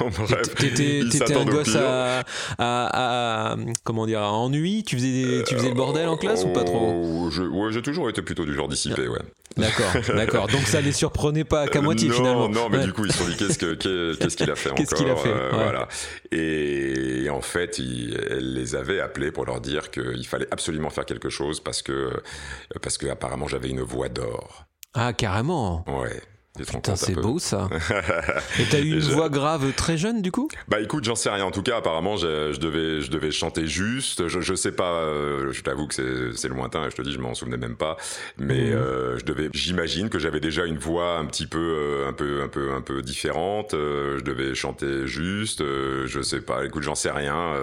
T'étais 0.58 1.36
un 1.36 1.44
gosse 1.44 1.76
à, 1.76 2.24
à, 2.58 3.56
comment 3.84 4.06
dire, 4.06 4.20
à 4.20 4.32
ennui? 4.32 4.84
Tu 4.84 4.96
faisais, 4.96 5.44
tu 5.44 5.54
faisais 5.54 5.68
le 5.68 5.74
bordel 5.74 6.08
en 6.08 6.16
classe 6.16 6.44
ou 6.44 6.48
pas 6.48 6.64
trop? 6.64 6.78
Oh, 6.80 7.30
Ouais, 7.52 7.72
j'ai 7.72 7.82
toujours 7.82 8.08
été 8.08 8.22
plutôt 8.22 8.44
du 8.44 8.54
genre 8.54 8.68
dissipé, 8.68 9.06
ouais. 9.08 9.20
D'accord, 9.56 9.92
d'accord. 10.16 10.46
Donc 10.46 10.62
ça 10.62 10.80
les 10.80 10.92
surprenait 10.92 11.44
pas 11.44 11.66
qu'à 11.66 11.80
moitié 11.80 12.10
finalement. 12.10 12.48
Non, 12.48 12.68
mais 12.70 12.84
du 12.84 12.92
coup 12.92 13.04
ils 13.04 13.12
se 13.12 13.18
sont 13.18 13.28
dit 13.28 13.36
qu'est-ce 13.36 13.58
qu'il 14.36 14.50
a 14.50 14.56
fait 14.56 14.72
Qu'est-ce 14.74 14.94
qu'il 14.94 15.10
a 15.10 15.16
fait 15.16 15.34
Voilà. 15.52 15.88
Et 16.30 17.28
en 17.30 17.40
fait, 17.40 17.78
il, 17.78 18.18
elle 18.30 18.54
les 18.54 18.76
avait 18.76 19.00
appelés 19.00 19.32
pour 19.32 19.46
leur 19.46 19.60
dire 19.60 19.90
qu'il 19.90 20.26
fallait 20.26 20.46
absolument 20.50 20.90
faire 20.90 21.06
quelque 21.06 21.28
chose 21.28 21.60
parce 21.60 21.82
que, 21.82 21.97
parce 22.82 22.98
que 22.98 23.06
apparemment 23.06 23.48
j'avais 23.48 23.70
une 23.70 23.82
voix 23.82 24.08
d'or. 24.08 24.68
Ah, 24.94 25.12
carrément 25.12 25.84
Ouais. 25.86 26.22
c'est 26.96 27.14
beau 27.14 27.38
ça. 27.38 27.68
Et 28.58 28.64
t'as 28.68 28.80
eu 28.80 28.94
une 28.94 29.00
voix 29.00 29.28
grave 29.28 29.72
très 29.74 29.96
jeune 29.96 30.22
du 30.22 30.32
coup? 30.32 30.48
Bah 30.66 30.80
écoute, 30.80 31.04
j'en 31.04 31.14
sais 31.14 31.30
rien. 31.30 31.44
En 31.44 31.52
tout 31.52 31.62
cas, 31.62 31.76
apparemment, 31.76 32.16
je 32.16 32.58
devais, 32.58 33.00
je 33.00 33.10
devais 33.10 33.30
chanter 33.30 33.68
juste. 33.68 34.26
Je, 34.26 34.40
je 34.40 34.54
sais 34.54 34.72
pas. 34.72 34.94
Euh, 34.94 35.52
je 35.52 35.62
t'avoue 35.62 35.86
que 35.86 35.94
c'est 36.34 36.48
lointain. 36.48 36.88
Je 36.90 36.96
te 36.96 37.02
dis, 37.02 37.12
je 37.12 37.20
m'en 37.20 37.34
souvenais 37.34 37.58
même 37.58 37.76
pas. 37.76 37.96
Mais 38.38 38.70
mmh. 38.70 38.72
euh, 38.72 39.18
je 39.18 39.24
devais. 39.24 39.50
J'imagine 39.52 40.08
que 40.08 40.18
j'avais 40.18 40.40
déjà 40.40 40.64
une 40.64 40.78
voix 40.78 41.18
un 41.18 41.26
petit 41.26 41.46
peu, 41.46 41.58
euh, 41.58 42.08
un 42.08 42.12
peu, 42.12 42.42
un 42.42 42.48
peu, 42.48 42.72
un 42.72 42.80
peu 42.80 43.02
différente. 43.02 43.70
je 43.72 44.22
devais 44.22 44.54
chanter 44.56 45.06
juste. 45.06 45.62
je 45.62 46.20
sais 46.22 46.40
pas. 46.40 46.64
Écoute, 46.64 46.82
j'en 46.82 46.96
sais 46.96 47.12
rien. 47.12 47.54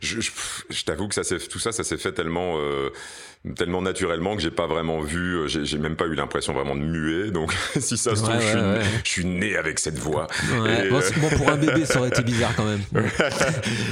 je, 0.00 0.20
je 0.20 0.84
t'avoue 0.84 1.08
que 1.08 1.14
ça, 1.14 1.22
tout 1.24 1.58
ça, 1.58 1.72
ça 1.72 1.82
s'est 1.82 1.98
fait 1.98 2.12
tellement 2.12 2.56
tellement 3.56 3.82
naturellement 3.82 4.36
que 4.36 4.42
j'ai 4.42 4.50
pas 4.50 4.66
vraiment 4.66 5.00
vu, 5.00 5.36
euh, 5.36 5.46
j'ai 5.46 5.78
même 5.78 5.96
pas 5.96 6.06
eu 6.06 6.14
l'impression 6.14 6.52
vraiment 6.52 6.74
de 6.74 6.80
muer. 6.80 7.30
Donc, 7.30 7.52
si 7.78 7.96
ça 7.96 8.16
se 8.16 8.22
trouve, 8.22 8.40
je, 8.40 9.08
suis, 9.08 9.24
né 9.24 9.56
avec 9.56 9.78
cette 9.78 9.98
voix. 9.98 10.26
Euh, 10.52 10.90
bon, 10.90 11.28
pour 11.36 11.48
un 11.48 11.56
bébé, 11.56 11.84
ça 11.84 12.00
aurait 12.00 12.08
été 12.08 12.22
bizarre 12.22 12.54
quand 12.56 12.64
même. 12.64 12.82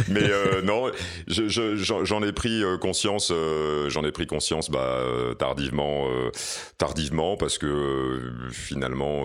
Mais 0.08 0.24
euh, 0.24 0.62
non, 0.62 0.90
j'en 1.28 2.22
ai 2.22 2.32
pris 2.32 2.62
conscience, 2.80 3.32
j'en 3.88 4.04
ai 4.04 4.12
pris 4.12 4.26
conscience 4.26 4.70
bah, 4.70 5.00
tardivement, 5.38 6.08
tardivement, 6.78 7.36
parce 7.36 7.58
que 7.58 8.32
finalement, 8.50 9.24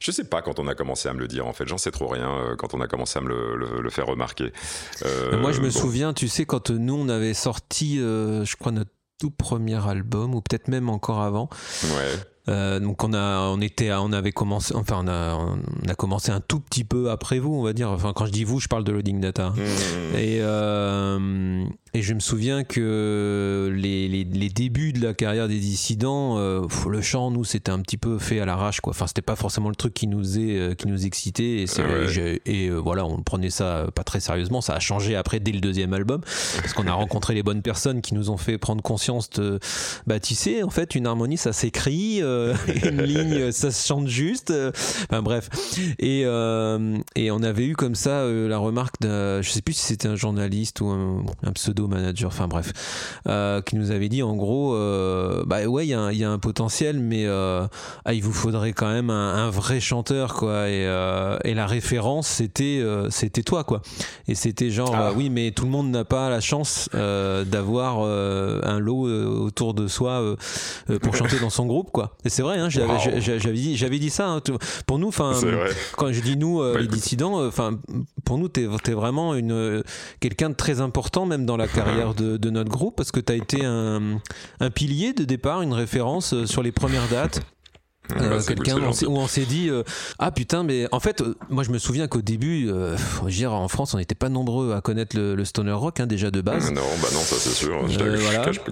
je 0.00 0.10
sais 0.10 0.24
pas 0.24 0.42
quand 0.42 0.58
on 0.58 0.68
a 0.68 0.74
commencé 0.74 1.08
à 1.08 1.14
me 1.14 1.20
le 1.20 1.28
dire. 1.28 1.46
En 1.46 1.52
fait, 1.52 1.66
j'en 1.66 1.78
sais 1.78 1.90
trop 1.90 2.08
rien 2.08 2.54
quand 2.58 2.74
on 2.74 2.80
a 2.80 2.86
commencé 2.86 3.18
à 3.18 3.22
me 3.22 3.56
le, 3.56 3.90
faire 3.90 4.06
remarquer. 4.06 4.52
Moi, 5.32 5.52
je 5.52 5.60
me 5.60 5.70
souviens, 5.70 6.12
tu 6.12 6.28
sais, 6.28 6.44
quand 6.44 6.70
nous 6.70 6.94
on 6.94 7.08
avait 7.08 7.34
sorti, 7.34 7.96
je 7.96 8.56
crois 8.56 8.72
notre 8.72 8.90
tout 9.20 9.30
premier 9.30 9.86
album, 9.86 10.34
ou 10.34 10.40
peut-être 10.40 10.68
même 10.68 10.88
encore 10.88 11.20
avant. 11.20 11.48
Euh, 12.48 12.80
donc 12.80 13.04
on 13.04 13.12
a, 13.12 13.48
on 13.50 13.60
était, 13.60 13.92
on 13.92 14.12
avait 14.12 14.32
commencé, 14.32 14.74
enfin 14.74 15.02
on 15.04 15.08
a, 15.08 15.36
on 15.36 15.88
a 15.88 15.94
commencé 15.94 16.32
un 16.32 16.40
tout 16.40 16.60
petit 16.60 16.84
peu 16.84 17.10
après 17.10 17.38
vous, 17.38 17.54
on 17.54 17.62
va 17.62 17.72
dire. 17.72 17.90
Enfin 17.90 18.12
quand 18.14 18.26
je 18.26 18.32
dis 18.32 18.44
vous, 18.44 18.60
je 18.60 18.68
parle 18.68 18.84
de 18.84 18.92
Loading 18.92 19.20
Data. 19.20 19.50
Mmh. 19.50 20.16
Et 20.16 20.38
euh, 20.40 21.64
et 21.92 22.02
je 22.02 22.14
me 22.14 22.20
souviens 22.20 22.62
que 22.62 23.72
les, 23.74 24.06
les, 24.06 24.22
les, 24.22 24.48
débuts 24.48 24.92
de 24.92 25.02
la 25.02 25.12
carrière 25.12 25.48
des 25.48 25.58
dissidents, 25.58 26.38
euh, 26.38 26.62
le 26.88 27.02
chant, 27.02 27.32
nous, 27.32 27.42
c'était 27.42 27.72
un 27.72 27.80
petit 27.80 27.96
peu 27.96 28.18
fait 28.18 28.38
à 28.38 28.44
l'arrache, 28.44 28.80
quoi. 28.80 28.92
Enfin, 28.92 29.08
c'était 29.08 29.22
pas 29.22 29.34
forcément 29.34 29.68
le 29.68 29.74
truc 29.74 29.92
qui 29.92 30.06
nous, 30.06 30.38
est, 30.38 30.76
qui 30.76 30.86
nous 30.86 31.04
excitait. 31.04 31.64
Et, 31.64 32.40
et 32.46 32.68
euh, 32.68 32.76
voilà, 32.76 33.04
on 33.04 33.22
prenait 33.22 33.50
ça 33.50 33.86
pas 33.92 34.04
très 34.04 34.20
sérieusement. 34.20 34.60
Ça 34.60 34.74
a 34.74 34.78
changé 34.78 35.16
après, 35.16 35.40
dès 35.40 35.50
le 35.50 35.58
deuxième 35.58 35.92
album, 35.92 36.20
parce 36.20 36.74
qu'on 36.74 36.86
a 36.86 36.92
rencontré 36.92 37.34
les 37.34 37.42
bonnes 37.42 37.62
personnes 37.62 38.02
qui 38.02 38.14
nous 38.14 38.30
ont 38.30 38.36
fait 38.36 38.56
prendre 38.56 38.82
conscience 38.82 39.28
de, 39.30 39.58
bah, 40.06 40.20
tu 40.20 40.36
sais, 40.36 40.62
en 40.62 40.70
fait, 40.70 40.94
une 40.94 41.08
harmonie, 41.08 41.38
ça 41.38 41.52
s'écrit, 41.52 42.20
une 42.84 43.02
ligne, 43.02 43.52
ça 43.52 43.70
se 43.70 43.86
chante 43.86 44.08
juste. 44.08 44.52
enfin, 45.10 45.22
bref. 45.22 45.48
Et, 45.98 46.20
et 46.20 47.30
on 47.30 47.42
avait 47.42 47.66
eu 47.66 47.76
comme 47.76 47.94
ça 47.94 48.26
la 48.26 48.58
remarque 48.58 49.00
d'un, 49.00 49.42
je 49.42 49.50
sais 49.50 49.62
plus 49.62 49.74
si 49.74 49.86
c'était 49.86 50.08
un 50.08 50.16
journaliste 50.16 50.80
ou 50.80 50.88
un, 50.88 51.24
un 51.42 51.52
pseudo 51.52 51.88
manager, 51.88 52.28
enfin 52.28 52.48
bref, 52.48 52.72
euh, 53.28 53.60
qui 53.62 53.76
nous 53.76 53.90
avait 53.90 54.08
dit 54.08 54.22
en 54.22 54.36
gros, 54.36 54.74
euh, 54.74 55.42
bah 55.46 55.64
ouais, 55.64 55.86
il 55.86 55.90
y, 55.90 56.24
a 56.24 56.30
un 56.30 56.38
potentiel, 56.38 56.98
mais 57.00 57.26
euh, 57.26 57.66
ah, 58.04 58.14
il 58.14 58.22
vous 58.22 58.32
faudrait 58.32 58.72
quand 58.72 58.90
même 58.90 59.10
un, 59.10 59.50
vrai 59.50 59.80
chanteur, 59.80 60.34
quoi. 60.34 60.68
Et, 60.68 60.82
et 61.44 61.54
la 61.54 61.66
référence, 61.66 62.26
c'était 62.28 62.82
c'était 63.10 63.42
toi, 63.42 63.64
quoi. 63.64 63.82
Et 64.28 64.34
c'était 64.34 64.70
genre, 64.70 64.94
ah. 64.94 65.12
oui, 65.16 65.30
mais 65.30 65.50
tout 65.50 65.64
le 65.64 65.70
monde 65.70 65.90
n'a 65.90 66.04
pas 66.04 66.30
la 66.30 66.40
chance 66.40 66.88
d'avoir 66.92 68.00
un 68.00 68.78
lot 68.78 69.04
autour 69.08 69.74
de 69.74 69.86
soi 69.88 70.36
pour 71.02 71.14
chanter 71.16 71.38
dans 71.40 71.50
son 71.50 71.66
groupe, 71.66 71.90
quoi. 71.90 72.16
Et 72.24 72.28
c'est 72.28 72.42
vrai, 72.42 72.58
hein, 72.58 72.68
j'avais 72.68 73.52
dit, 73.52 73.98
dit 74.00 74.10
ça. 74.10 74.28
Hein, 74.28 74.42
pour 74.86 74.98
nous, 74.98 75.08
enfin, 75.08 75.32
quand 75.96 76.12
je 76.12 76.20
dis 76.20 76.36
nous, 76.36 76.58
bah, 76.60 76.78
les 76.80 76.86
dissidents, 76.88 77.46
enfin, 77.46 77.78
pour 78.24 78.38
nous, 78.38 78.48
t'es 78.48 78.62
es 78.62 78.92
vraiment 78.92 79.34
une 79.34 79.82
quelqu'un 80.20 80.50
de 80.50 80.54
très 80.54 80.80
important, 80.80 81.26
même 81.26 81.46
dans 81.46 81.56
la 81.56 81.68
carrière 81.80 82.14
de, 82.14 82.50
notre 82.50 82.70
groupe 82.70 82.96
parce 82.96 83.12
que 83.12 83.20
tu 83.20 83.32
as 83.32 83.36
été 83.36 83.64
un, 83.64 84.20
un, 84.60 84.70
pilier 84.70 85.12
de 85.12 85.24
départ, 85.24 85.62
une 85.62 85.72
référence 85.72 86.34
euh, 86.34 86.46
sur 86.46 86.62
les 86.62 86.72
premières 86.72 87.08
dates. 87.08 87.40
Bah, 88.08 88.16
euh, 88.22 88.40
quelqu'un 88.42 88.76
où 88.76 89.16
on 89.16 89.28
s'est 89.28 89.44
dit 89.44 89.68
euh, 89.68 89.82
ah 90.18 90.32
putain 90.32 90.64
mais 90.64 90.88
en 90.90 91.00
fait 91.00 91.20
euh, 91.20 91.36
moi 91.48 91.62
je 91.62 91.70
me 91.70 91.78
souviens 91.78 92.08
qu'au 92.08 92.22
début 92.22 92.66
je 92.66 93.24
veux 93.24 93.30
dire 93.30 93.52
en 93.52 93.68
France 93.68 93.94
on 93.94 93.98
n'était 93.98 94.14
pas 94.14 94.28
nombreux 94.28 94.72
à 94.72 94.80
connaître 94.80 95.16
le, 95.16 95.44
stoner 95.44 95.72
rock 95.72 96.00
hein, 96.00 96.06
déjà 96.06 96.30
de 96.30 96.40
base. 96.40 96.72
Non 96.72 96.82
bah 97.02 97.08
non 97.12 97.20
ça 97.20 97.36
c'est 97.38 97.50
sûr. 97.50 97.86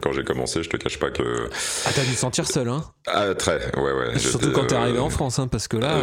Quand 0.02 0.12
j'ai 0.12 0.24
commencé 0.24 0.62
je 0.62 0.68
te 0.68 0.76
cache 0.76 0.98
pas 0.98 1.10
que 1.10 1.48
ah 1.86 1.90
t'as 1.94 2.04
dû 2.04 2.14
te 2.14 2.18
sentir 2.18 2.46
seul 2.46 2.68
hein. 2.68 2.84
Ah 3.06 3.34
très 3.34 3.74
ouais 3.76 3.92
ouais 3.92 4.18
surtout 4.18 4.50
quand 4.52 4.66
t'es 4.66 4.76
arrivé 4.76 4.98
en 4.98 5.10
France 5.10 5.38
hein, 5.38 5.46
parce 5.46 5.68
que 5.68 5.76
là 5.76 6.02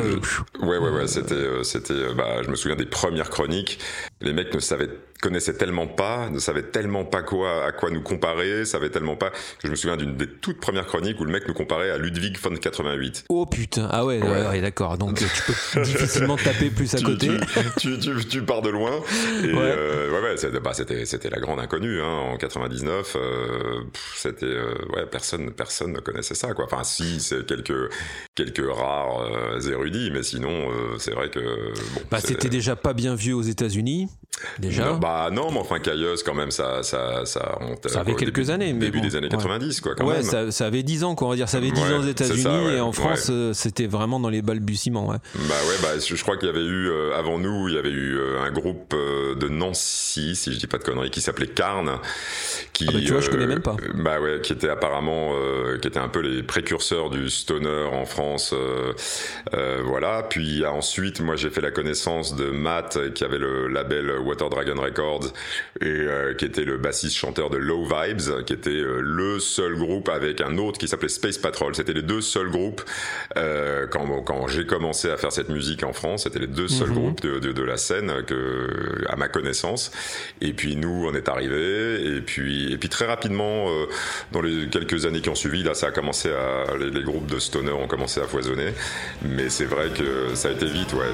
ouais 0.62 0.78
ouais 0.78 0.90
ouais 0.90 1.08
c'était 1.08 1.64
c'était 1.64 2.14
bah 2.16 2.42
je 2.44 2.50
me 2.50 2.56
souviens 2.56 2.78
des 2.78 2.86
premières 2.86 3.30
chroniques. 3.30 3.80
Les 4.22 4.34
mecs 4.34 4.54
ne 4.54 4.60
savaient 4.60 4.90
connaissait 5.22 5.54
tellement 5.54 5.88
pas, 5.88 6.30
ne 6.30 6.40
savait 6.40 6.64
tellement 6.64 7.06
pas 7.06 7.24
quoi, 7.24 7.66
à 7.66 7.72
quoi 7.72 7.90
nous 7.90 8.02
comparer, 8.02 8.66
savait 8.66 8.90
tellement 8.90 9.16
pas 9.16 9.30
que 9.30 9.66
je 9.66 9.70
me 9.70 9.76
souviens 9.76 9.98
d'une 9.98 10.16
des 10.16 10.28
toutes 10.28 10.60
premières 10.60 10.86
chroniques 10.86 11.20
où 11.20 11.26
le 11.26 11.32
mec 11.32 11.48
nous 11.48 11.54
comparait 11.54 11.90
à 11.90 11.98
Ludwig 11.98 12.38
von 12.40 12.56
88. 12.56 13.26
Oh 13.30 13.46
putain, 13.46 13.88
ah 13.92 14.06
ouais, 14.06 14.22
ouais. 14.22 14.62
d'accord. 14.62 14.98
Donc 14.98 15.18
tu 15.18 15.26
peux 15.74 15.82
difficilement 15.84 16.36
taper 16.38 16.70
plus 16.70 16.94
à 16.96 17.02
côté. 17.02 17.30
Tu, 17.80 17.98
tu, 18.00 18.26
tu, 18.26 18.42
pars 18.44 18.62
de 18.62 18.70
loin. 18.70 19.02
Et 19.44 19.48
ouais, 19.48 19.54
euh, 19.58 20.12
ouais, 20.12 20.60
bah, 20.60 20.74
c'était, 20.74 21.06
c'était 21.06 21.30
la 21.30 21.40
grande 21.40 21.60
inconnue 21.60 22.02
hein, 22.02 22.34
en 22.34 22.38
99. 22.38 23.16
Euh, 23.16 23.84
c'était 24.16 24.46
euh, 24.46 24.74
ouais, 24.94 25.06
personne, 25.06 25.52
personne 25.52 25.94
ne 25.94 26.00
connaissait 26.00 26.36
ça 26.36 26.54
quoi. 26.54 26.66
Enfin 26.66 26.84
si, 26.84 27.20
c'est 27.20 27.46
quelques 27.46 27.92
quelques 28.36 28.66
rares 28.70 29.22
euh, 29.22 29.60
érudits, 29.72 30.12
mais 30.12 30.24
sinon 30.24 30.68
c'est 30.98 31.12
vrai 31.12 31.30
que. 31.30 31.40
Bon, 31.40 32.02
bah, 32.12 32.20
c'était 32.20 32.50
déjà 32.50 32.76
pas 32.76 32.94
bien 32.94 33.16
vieux 33.16 33.36
aux 33.36 33.42
États-Unis. 33.42 34.10
Déjà. 34.60 34.94
Bah 35.06 35.30
non, 35.32 35.52
mais 35.52 35.60
enfin 35.60 35.78
Cailleuse 35.78 36.24
quand 36.24 36.34
même 36.34 36.50
ça 36.50 36.82
ça 36.82 37.26
ça 37.26 37.58
remonte. 37.60 37.88
Ça 37.88 38.00
avait 38.00 38.16
quelques 38.16 38.50
années, 38.50 38.74
mais 38.74 38.80
début 38.80 39.02
des 39.02 39.16
années 39.16 39.30
90 39.30 39.80
quoi. 39.80 39.94
Quand 39.94 40.08
ouais, 40.08 40.24
Ça, 40.24 40.52
ça, 40.52 40.66
avait 40.66 40.82
10 40.82 41.04
ans 41.04 41.14
quoi, 41.14 41.28
on 41.28 41.30
va 41.30 41.36
dire. 41.36 41.48
Ça 41.48 41.58
avait 41.58 41.70
10 41.70 41.80
ans 41.80 42.00
aux 42.00 42.08
États-Unis 42.08 42.74
et 42.76 42.82
en 42.82 42.92
France 42.92 43.28
euh, 43.30 43.54
c'était 43.54 43.86
vraiment 43.86 44.20
dans 44.20 44.30
les 44.30 44.42
balbutiements. 44.42 45.08
Ouais. 45.08 45.18
Bah 45.36 45.54
ouais, 45.68 45.76
bah 45.84 45.90
je, 46.04 46.24
crois 46.24 46.38
qu'il 46.38 46.48
y 46.48 46.52
avait 46.52 46.66
eu 46.66 46.90
euh, 46.90 47.16
avant 47.16 47.38
nous, 47.38 47.68
il 47.68 47.76
y 47.76 47.78
avait 47.78 47.92
eu 47.92 48.18
euh, 48.18 48.42
un 48.42 48.52
groupe 48.52 48.96
de 48.96 49.48
Nancy, 49.48 50.36
si 50.36 50.52
je 50.52 50.58
dis 50.58 50.66
pas 50.66 50.80
de 50.80 50.84
conneries, 50.84 51.12
qui 51.12 51.22
s'appelait 51.22 51.46
Carn, 51.46 52.00
qui. 52.76 52.86
Ah 52.88 52.92
bah, 52.94 53.00
tu 53.04 53.12
vois, 53.12 53.22
je 53.22 53.30
connais 53.30 53.48
même 53.48 53.62
pas. 53.62 53.76
Bah 53.96 54.20
ouais, 54.20 54.42
qui 54.42 54.54
était 54.54 54.70
apparemment, 54.70 55.34
qui 55.82 55.88
était 55.88 56.00
un 56.00 56.10
peu 56.10 56.20
les 56.20 56.44
précurseurs 56.44 57.10
du 57.10 57.30
stoner 57.30 57.90
en 57.92 58.06
France, 58.06 58.54
voilà. 59.84 60.24
Puis 60.30 60.66
ensuite, 60.66 61.22
moi 61.22 61.36
j'ai 61.36 61.50
fait 61.50 61.62
la 61.62 61.72
connaissance 61.72 62.36
de 62.36 62.50
Matt 62.50 63.14
qui 63.14 63.24
avait 63.24 63.40
le 63.40 63.68
label 63.68 64.12
Water 64.20 64.50
Dragon 64.50 64.76
Records 64.76 65.34
et 65.82 65.86
euh, 65.86 66.34
qui 66.34 66.46
était 66.46 66.64
le 66.64 66.78
bassiste 66.78 67.16
chanteur 67.16 67.50
de 67.50 67.58
Low 67.58 67.86
Vibes, 67.86 68.44
qui 68.46 68.54
était 68.54 68.70
euh, 68.70 69.00
le 69.02 69.40
seul 69.40 69.76
groupe 69.76 70.10
avec 70.10 70.42
un 70.42 70.58
autre 70.58 70.78
qui 70.78 70.88
s'appelait 70.88 71.10
Space 71.10 71.38
Patrol. 71.38 71.76
C'était 71.76 71.94
les 71.94 72.02
deux 72.02 72.22
seuls 72.22 72.50
groupes 72.50 72.82
euh, 73.38 73.88
quand, 73.88 74.06
quand 74.22 74.48
j'ai 74.48 74.66
commencé 74.66 75.10
à 75.10 75.18
faire 75.18 75.32
cette 75.32 75.50
musique 75.50 75.84
en 75.84 75.94
France. 75.94 76.24
C'était 76.24 76.40
les 76.40 76.48
deux 76.48 76.68
seuls 76.68 76.90
mhm. 76.90 76.96
groupes 76.96 77.22
de, 77.22 77.40
de, 77.40 77.52
de, 77.52 77.64
la 77.64 77.78
scène 77.78 78.24
que, 78.26 79.06
à 79.10 79.16
ma 79.16 79.28
connaissance. 79.28 79.92
Et 80.42 80.54
puis 80.54 80.76
nous, 80.76 81.08
on 81.08 81.14
est 81.14 81.30
arrivés. 81.30 82.16
Et 82.16 82.22
puis, 82.22 82.65
et 82.72 82.78
puis 82.78 82.90
très 82.90 83.06
rapidement, 83.06 83.68
dans 84.32 84.42
les 84.42 84.70
quelques 84.70 85.06
années 85.06 85.22
qui 85.22 85.30
ont 85.30 85.36
suivi, 85.36 85.64
là, 85.64 85.74
ça 85.74 85.88
a 85.88 85.92
commencé 85.92 86.30
à 86.32 86.76
les, 86.78 86.90
les 86.90 87.04
groupes 87.04 87.28
de 87.28 87.40
stoner 87.40 87.72
ont 87.72 87.88
commencé 87.88 88.22
à 88.22 88.26
foisonner. 88.26 88.74
Mais 89.24 89.50
c'est 89.50 89.66
vrai 89.66 89.90
que 89.90 90.36
ça 90.36 90.50
a 90.50 90.52
été 90.52 90.66
vite, 90.66 90.94
ouais. 90.94 91.12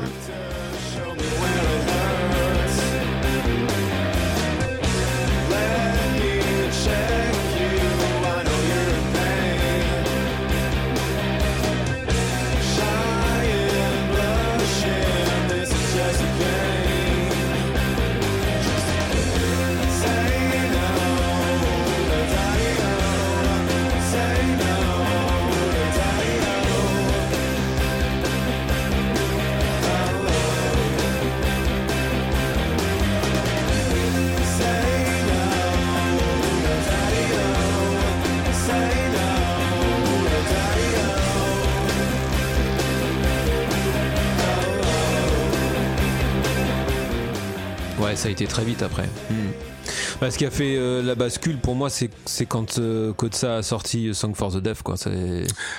Ce 50.29 50.37
qui 50.37 50.45
a 50.45 50.51
fait 50.51 50.75
euh, 50.75 51.01
la 51.01 51.15
bascule 51.15 51.57
pour 51.57 51.73
moi, 51.73 51.89
c'est 51.89 52.45
quand 52.45 52.77
euh, 52.77 53.11
Kotsa 53.13 53.57
a 53.57 53.63
sorti 53.63 54.13
Song 54.13 54.35
for 54.35 54.51
the 54.51 54.57
Deaf, 54.57 54.83
quoi. 54.83 54.95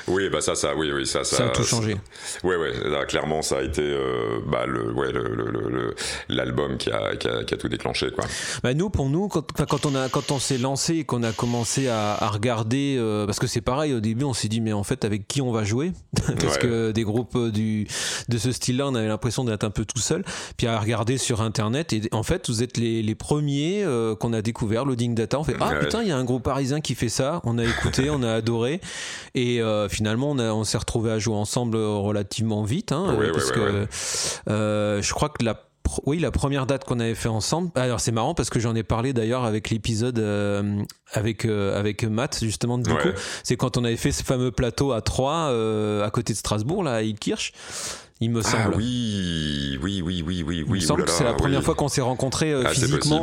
Oui, 0.08 0.28
bah 0.30 0.40
ça, 0.40 0.56
ça, 0.56 0.74
oui, 0.76 0.90
oui, 0.92 1.06
ça, 1.06 1.22
ça, 1.22 1.36
ça 1.36 1.46
a 1.46 1.48
tout 1.50 1.62
changé. 1.62 1.96
Oui, 2.42 2.56
oui, 2.58 2.68
clairement, 3.06 3.42
ça 3.42 3.58
a 3.58 3.62
été 3.62 3.82
euh, 3.82 4.40
bah, 4.46 4.66
le, 4.66 4.92
ouais, 4.92 5.12
l'album 6.28 6.76
qui 6.76 6.90
a, 6.90 7.14
qui, 7.16 7.28
a, 7.28 7.44
qui 7.44 7.54
a, 7.54 7.56
tout 7.56 7.68
déclenché, 7.68 8.10
quoi. 8.10 8.24
Bah, 8.64 8.74
nous, 8.74 8.90
pour 8.90 9.08
nous, 9.08 9.28
quand, 9.28 9.46
quand 9.66 9.86
on 9.86 9.94
a, 9.94 10.08
quand 10.08 10.32
on 10.32 10.38
s'est 10.38 10.58
lancé 10.58 10.96
et 10.96 11.04
qu'on 11.04 11.22
a 11.22 11.32
commencé 11.32 11.88
à, 11.88 12.14
à 12.14 12.28
regarder, 12.28 12.96
euh, 12.98 13.26
parce 13.26 13.38
que 13.38 13.46
c'est 13.46 13.60
pareil, 13.60 13.94
au 13.94 14.00
début, 14.00 14.24
on 14.24 14.34
s'est 14.34 14.48
dit, 14.48 14.60
mais 14.60 14.72
en 14.72 14.82
fait, 14.82 15.04
avec 15.04 15.28
qui 15.28 15.40
on 15.40 15.52
va 15.52 15.64
jouer? 15.64 15.92
Parce 16.42 16.58
que 16.58 16.90
des 16.92 17.04
groupes 17.04 17.38
du, 17.50 17.86
de 18.28 18.38
ce 18.38 18.52
style-là, 18.52 18.86
on 18.88 18.94
avait 18.94 19.08
l'impression 19.08 19.44
d'être 19.44 19.64
un 19.64 19.70
peu 19.70 19.84
tout 19.84 20.00
seul. 20.00 20.24
Puis 20.56 20.66
à 20.66 20.78
regarder 20.78 21.18
sur 21.18 21.40
Internet, 21.40 21.92
et 21.92 22.02
en 22.12 22.22
fait, 22.22 22.48
vous 22.48 22.62
êtes 22.62 22.76
les, 22.76 23.02
les 23.02 23.14
premiers 23.14 23.84
qu'on 24.18 24.31
a 24.32 24.42
découvert 24.42 24.84
Loading 24.84 25.14
Data. 25.14 25.38
On 25.38 25.44
fait 25.44 25.56
ah 25.60 25.74
putain, 25.80 26.02
il 26.02 26.08
y 26.08 26.12
a 26.12 26.16
un 26.16 26.24
groupe 26.24 26.42
parisien 26.42 26.80
qui 26.80 26.94
fait 26.94 27.08
ça. 27.08 27.40
On 27.44 27.58
a 27.58 27.64
écouté, 27.64 28.10
on 28.10 28.22
a 28.22 28.32
adoré, 28.32 28.80
et 29.34 29.60
euh, 29.60 29.88
finalement 29.88 30.30
on, 30.30 30.38
on 30.38 30.64
s'est 30.64 30.78
retrouvé 30.78 31.10
à 31.10 31.18
jouer 31.18 31.36
ensemble 31.36 31.76
relativement 31.76 32.62
vite, 32.64 32.92
hein, 32.92 33.16
parce 33.32 33.52
que 33.52 33.86
euh, 34.48 35.02
je 35.02 35.14
crois 35.14 35.28
que 35.28 35.44
la 35.44 35.60
oui, 36.06 36.20
la 36.20 36.30
première 36.30 36.64
date 36.64 36.84
qu'on 36.84 37.00
avait 37.00 37.16
fait 37.16 37.28
ensemble. 37.28 37.70
Alors 37.74 37.98
c'est 37.98 38.12
marrant 38.12 38.34
parce 38.34 38.50
que 38.50 38.60
j'en 38.60 38.74
ai 38.76 38.84
parlé 38.84 39.12
d'ailleurs 39.12 39.44
avec 39.44 39.68
l'épisode 39.68 40.18
euh, 40.20 40.80
avec 41.12 41.44
avec 41.44 42.04
Matt 42.04 42.38
justement 42.40 42.78
de. 42.78 42.88
C'est 43.42 43.56
quand 43.56 43.76
on 43.76 43.84
avait 43.84 43.96
fait 43.96 44.12
ce 44.12 44.22
fameux 44.22 44.52
plateau 44.52 44.92
à 44.92 45.02
3 45.02 45.48
à 46.04 46.10
côté 46.10 46.32
de 46.32 46.38
Strasbourg 46.38 46.84
là 46.84 46.94
à 46.94 47.02
Ilkirch 47.02 47.52
il 48.22 48.30
me 48.30 48.40
ah 48.40 48.48
semble. 48.48 48.74
Ah 48.74 48.76
oui, 48.76 49.78
oui, 49.82 50.00
oui, 50.00 50.22
oui, 50.24 50.44
oui. 50.46 50.64
Il 50.66 50.72
me 50.74 50.80
semble 50.80 51.04
que 51.04 51.10
c'est 51.10 51.24
la 51.24 51.34
première 51.34 51.62
fois 51.62 51.74
qu'on 51.74 51.88
s'est 51.88 52.00
rencontrés 52.00 52.52
euh, 52.52 52.62
ah, 52.64 52.70
physiquement. 52.70 53.20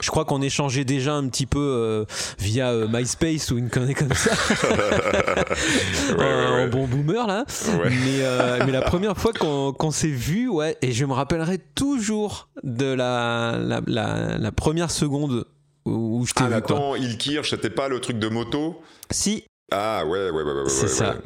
Je 0.00 0.10
crois 0.10 0.24
qu'on 0.24 0.40
échangeait 0.40 0.84
déjà 0.84 1.14
un 1.14 1.28
petit 1.28 1.44
peu 1.44 1.58
euh, 1.58 2.04
via 2.38 2.70
euh, 2.70 2.88
MySpace 2.88 3.50
ou 3.50 3.58
une 3.58 3.68
connerie 3.68 3.94
comme 3.94 4.14
ça. 4.14 4.30
ouais, 6.18 6.66
bon 6.68 6.86
boomer 6.86 7.26
là. 7.26 7.44
Mais, 7.84 8.64
mais, 8.64 8.72
la 8.72 8.82
première 8.82 9.18
fois 9.18 9.32
qu'on 9.32 9.90
s'est 9.90 10.08
vu, 10.08 10.48
ouais, 10.48 10.78
et 10.80 10.92
je 10.92 11.04
me 11.04 11.12
rappellerai 11.12 11.58
toujours 11.74 12.48
de 12.62 12.86
la, 12.86 13.58
la, 13.58 13.82
la, 13.86 14.52
première 14.52 14.90
seconde 14.90 15.46
où 15.84 16.24
je 16.26 16.32
t'ai 16.32 16.44
ah, 16.44 16.48
vu. 16.48 16.54
Attends, 16.54 16.94
Ilkirch, 16.94 17.50
c'était 17.50 17.70
pas 17.70 17.88
le 17.88 18.00
truc 18.00 18.18
de 18.18 18.28
moto? 18.28 18.80
Si, 19.10 19.44
ah 19.70 20.06
ouais, 20.06 20.30
ouais, 20.30 20.42
ouais, 20.42 20.52
ouais. 20.52 20.68
C'est 20.68 20.88
ça. 20.88 21.16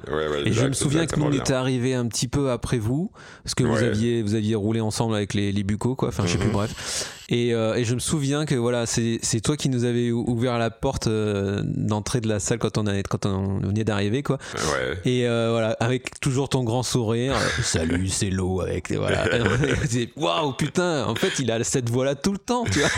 et 0.45 0.53
je 0.53 0.67
me 0.67 0.73
souviens 0.73 1.07
que 1.07 1.19
nous, 1.19 1.27
on 1.27 1.33
était 1.33 1.53
arrivé 1.53 1.95
un 1.95 2.07
petit 2.07 2.27
peu 2.27 2.51
après 2.51 2.79
vous, 2.79 3.13
parce 3.45 3.55
que 3.55 3.63
vous 3.63 3.77
aviez, 3.77 4.21
vous 4.23 4.35
aviez 4.35 4.57
roulé 4.57 4.81
ensemble 4.81 5.15
avec 5.15 5.33
les, 5.35 5.53
les 5.53 5.63
bucos, 5.63 5.95
quoi. 5.95 6.09
Enfin, 6.09 6.25
je 6.27 6.33
sais 6.33 6.39
plus, 6.39 6.49
mhm. 6.49 6.53
bref. 6.53 7.23
Et, 7.29 7.55
euh, 7.55 7.77
et, 7.77 7.85
je 7.85 7.95
me 7.95 8.01
souviens 8.01 8.45
que 8.45 8.57
voilà, 8.57 8.85
c'est 8.85 9.41
toi 9.45 9.57
qui 9.57 9.69
nous 9.69 9.85
avais 9.85 10.11
ouvert 10.11 10.59
la 10.59 10.71
porte 10.71 11.07
euh, 11.07 11.63
d'entrée 11.65 12.21
de 12.21 12.29
la 12.29 12.41
salle 12.41 12.59
quand 12.59 12.79
on, 12.79 12.87
a, 12.89 13.01
quand 13.05 13.27
on 13.27 13.61
venait 13.61 13.85
d'arriver, 13.85 14.25
quoi. 14.25 14.39
Ouais. 14.55 14.99
Et 15.05 15.29
euh, 15.29 15.51
voilà, 15.53 15.77
avec 15.79 16.19
toujours 16.19 16.49
ton 16.49 16.65
grand 16.65 16.83
sourire. 16.83 17.35
Salut, 17.63 18.09
c'est 18.09 18.31
l'eau 18.31 18.61
avec. 18.61 18.91
Voilà. 18.93 19.25
Waouh, 20.17 20.53
putain, 20.55 21.07
en 21.07 21.15
fait, 21.15 21.39
il 21.39 21.51
a 21.53 21.63
cette 21.63 21.89
voix-là 21.89 22.17
tout 22.17 22.33
le 22.33 22.39
temps, 22.39 22.65
tu 22.65 22.81
vois. 22.81 22.91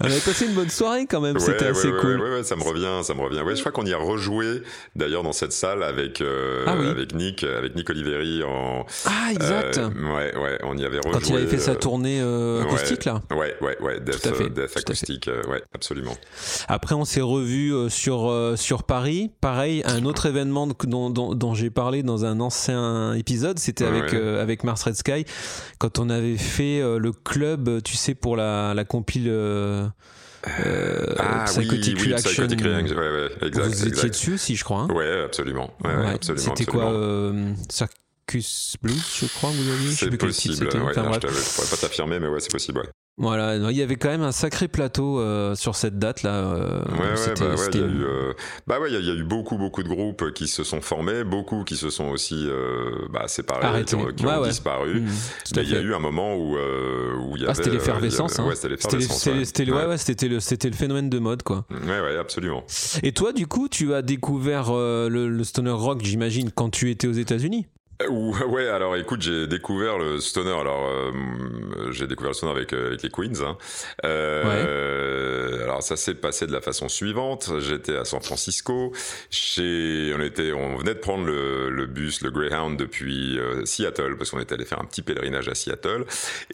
On 0.00 0.06
avait 0.06 0.20
passé 0.20 0.46
une 0.46 0.54
bonne 0.54 0.70
soirée 0.70 1.06
quand 1.06 1.20
même, 1.20 1.38
c'était 1.38 1.66
assez 1.66 1.90
cool. 1.90 2.20
Ouais, 2.20 2.42
ça 2.42 2.56
me 2.56 2.62
revient, 2.62 3.02
ça 3.02 3.14
me 3.14 3.22
revient. 3.22 3.40
Ouais, 3.40 3.54
je 3.54 3.60
crois 3.60 3.72
qu'on 3.72 3.86
y 3.86 3.92
a 3.92 3.98
rejoué 3.98 4.62
d'ailleurs 4.96 5.22
dans 5.22 5.32
cette 5.32 5.52
salle 5.52 5.82
avec 5.82 6.20
euh, 6.20 6.64
ah 6.66 6.72
avec 6.72 7.14
Nick, 7.14 7.44
avec 7.44 7.74
Nick 7.74 7.90
Oliveri 7.90 8.42
en. 8.42 8.86
Ah 9.04 9.32
exact. 9.32 9.78
Euh, 9.78 9.88
ouais, 9.88 10.36
ouais, 10.36 10.58
on 10.64 10.76
y 10.76 10.84
avait 10.84 10.98
rejoué. 10.98 11.12
Quand 11.12 11.28
il 11.28 11.36
avait 11.36 11.46
fait 11.46 11.58
sa 11.58 11.72
euh, 11.72 11.76
tournée 11.76 12.20
acoustique 12.62 13.04
là. 13.04 13.22
Ouais, 13.30 13.54
ouais, 13.60 13.76
ouais, 13.80 14.00
Death, 14.00 14.26
Death 14.54 14.76
acoustique, 14.76 15.30
ouais, 15.48 15.62
absolument. 15.74 16.16
Après, 16.68 16.94
on 16.94 17.04
s'est 17.04 17.20
revu 17.20 17.72
sur 17.90 18.52
sur 18.56 18.82
Paris. 18.84 19.30
Pareil, 19.40 19.82
un 19.84 20.04
autre 20.04 20.26
événement 20.26 20.66
dont, 20.66 21.10
dont, 21.10 21.34
dont 21.34 21.54
j'ai 21.54 21.70
parlé 21.70 22.02
dans 22.02 22.24
un 22.24 22.40
ancien 22.40 23.14
épisode, 23.14 23.58
c'était 23.58 23.84
avec 23.86 24.14
avec 24.14 24.64
Mars 24.64 24.82
Red 24.84 24.96
Sky 24.96 25.24
quand 25.78 25.98
on 25.98 26.10
avait 26.10 26.36
fait 26.36 26.80
le 26.80 27.12
club, 27.12 27.82
tu 27.82 27.96
sais, 27.96 28.14
pour 28.14 28.36
la 28.36 28.74
la 28.74 28.84
compile 28.84 29.30
euh, 30.48 31.14
ah, 31.18 31.44
Psychotic 31.46 31.98
oui, 31.98 32.08
Reaction. 32.08 32.30
Psychotic 32.30 32.60
Reaction, 32.60 32.96
ouais, 32.96 33.10
ouais, 33.10 33.48
exact. 33.48 33.66
Vous 33.66 33.88
étiez 33.88 34.10
dessus 34.10 34.34
aussi, 34.34 34.56
je 34.56 34.64
crois. 34.64 34.80
Hein 34.80 34.88
ouais, 34.92 35.22
absolument. 35.24 35.72
Ouais, 35.84 35.94
ouais. 35.94 36.14
absolument 36.14 36.54
C'était 36.56 36.70
quoi 36.70 36.92
euh, 36.92 37.52
Circus 37.68 38.76
Blues, 38.82 39.02
je 39.20 39.26
crois, 39.26 39.50
vous 39.50 39.70
aviez 39.70 39.92
C'est 39.92 40.16
possible. 40.16 40.66
Ouais, 40.66 40.98
enfin, 40.98 41.18
je 41.22 41.26
ne 41.26 41.54
pourrais 41.54 41.70
pas 41.70 41.76
t'affirmer, 41.76 42.18
mais 42.18 42.28
ouais, 42.28 42.40
c'est 42.40 42.50
possible. 42.50 42.82
Voilà, 43.18 43.56
il 43.56 43.76
y 43.76 43.82
avait 43.82 43.96
quand 43.96 44.08
même 44.08 44.22
un 44.22 44.32
sacré 44.32 44.68
plateau 44.68 45.20
euh, 45.20 45.54
sur 45.54 45.76
cette 45.76 45.98
date 45.98 46.22
là. 46.22 46.34
Euh, 46.34 46.82
ouais, 46.92 46.98
ouais, 46.98 47.34
bah 47.38 47.54
ouais, 47.54 47.68
il 47.74 47.80
y 47.80 47.82
a 47.82 47.86
eu, 47.86 48.04
euh, 48.04 48.32
bah 48.66 48.80
ouais, 48.80 48.90
il 48.90 49.04
y, 49.04 49.10
a 49.10 49.14
eu 49.14 49.22
beaucoup, 49.22 49.58
beaucoup 49.58 49.82
de 49.82 49.88
groupes 49.88 50.32
qui 50.32 50.48
se 50.48 50.64
sont 50.64 50.80
formés, 50.80 51.22
beaucoup 51.22 51.62
qui 51.64 51.76
se 51.76 51.90
sont 51.90 52.06
aussi 52.06 52.48
bah, 53.10 53.28
séparés, 53.28 53.84
qui 53.84 53.94
ont, 53.96 54.06
qui 54.06 54.26
ont 54.26 54.42
disparu. 54.42 55.00
Mmh, 55.02 55.08
mais 55.56 55.62
il 55.62 55.70
y 55.70 55.76
a 55.76 55.80
eu 55.80 55.94
un 55.94 55.98
moment 55.98 56.34
où, 56.36 56.56
où 56.56 57.36
il 57.36 57.42
y 57.42 57.44
avait. 57.44 57.50
Ah, 57.50 57.54
c'était 57.54 57.70
l'effervescence. 57.70 58.38
Ouais, 58.38 58.54
c'était 58.56 59.66
le, 59.66 59.74
ouais, 59.74 59.98
c'était 59.98 60.28
le, 60.28 60.40
c'était 60.40 60.70
le 60.70 60.76
phénomène 60.76 61.10
de 61.10 61.18
mode, 61.18 61.42
quoi. 61.42 61.66
Ouais, 61.70 62.00
ouais, 62.00 62.16
absolument. 62.16 62.64
Et 63.02 63.12
toi, 63.12 63.34
du 63.34 63.46
coup, 63.46 63.68
tu 63.68 63.92
as 63.92 64.00
découvert 64.00 64.72
le, 64.72 65.28
le 65.28 65.44
stoner 65.44 65.70
rock, 65.70 66.00
j'imagine, 66.02 66.50
quand 66.50 66.70
tu 66.70 66.90
étais 66.90 67.08
aux 67.08 67.12
États-Unis? 67.12 67.66
Ouais, 68.48 68.68
alors 68.68 68.96
écoute, 68.96 69.22
j'ai 69.22 69.46
découvert 69.46 69.98
le 69.98 70.20
stoner. 70.20 70.52
Alors, 70.52 70.88
euh, 70.88 71.12
j'ai 71.90 72.06
découvert 72.06 72.30
le 72.30 72.34
stoner 72.34 72.52
avec, 72.52 72.72
euh, 72.72 72.88
avec 72.88 73.02
les 73.02 73.10
Queens. 73.10 73.42
Hein. 73.44 73.56
Euh, 74.04 75.62
Alors, 75.64 75.82
ça 75.82 75.96
s'est 75.96 76.14
passé 76.14 76.46
de 76.46 76.52
la 76.52 76.60
façon 76.60 76.88
suivante. 76.88 77.50
J'étais 77.60 77.96
à 77.96 78.04
San 78.04 78.20
Francisco. 78.20 78.92
Chez, 79.30 80.12
on 80.16 80.20
était, 80.20 80.52
on 80.52 80.76
venait 80.76 80.94
de 80.94 80.98
prendre 80.98 81.24
le, 81.24 81.70
le 81.70 81.86
bus, 81.86 82.22
le 82.22 82.30
Greyhound 82.30 82.78
depuis 82.78 83.38
euh, 83.38 83.64
Seattle, 83.64 84.16
parce 84.16 84.30
qu'on 84.30 84.40
était 84.40 84.54
allé 84.54 84.64
faire 84.64 84.80
un 84.80 84.84
petit 84.84 85.02
pèlerinage 85.02 85.48
à 85.48 85.54
Seattle. 85.54 86.04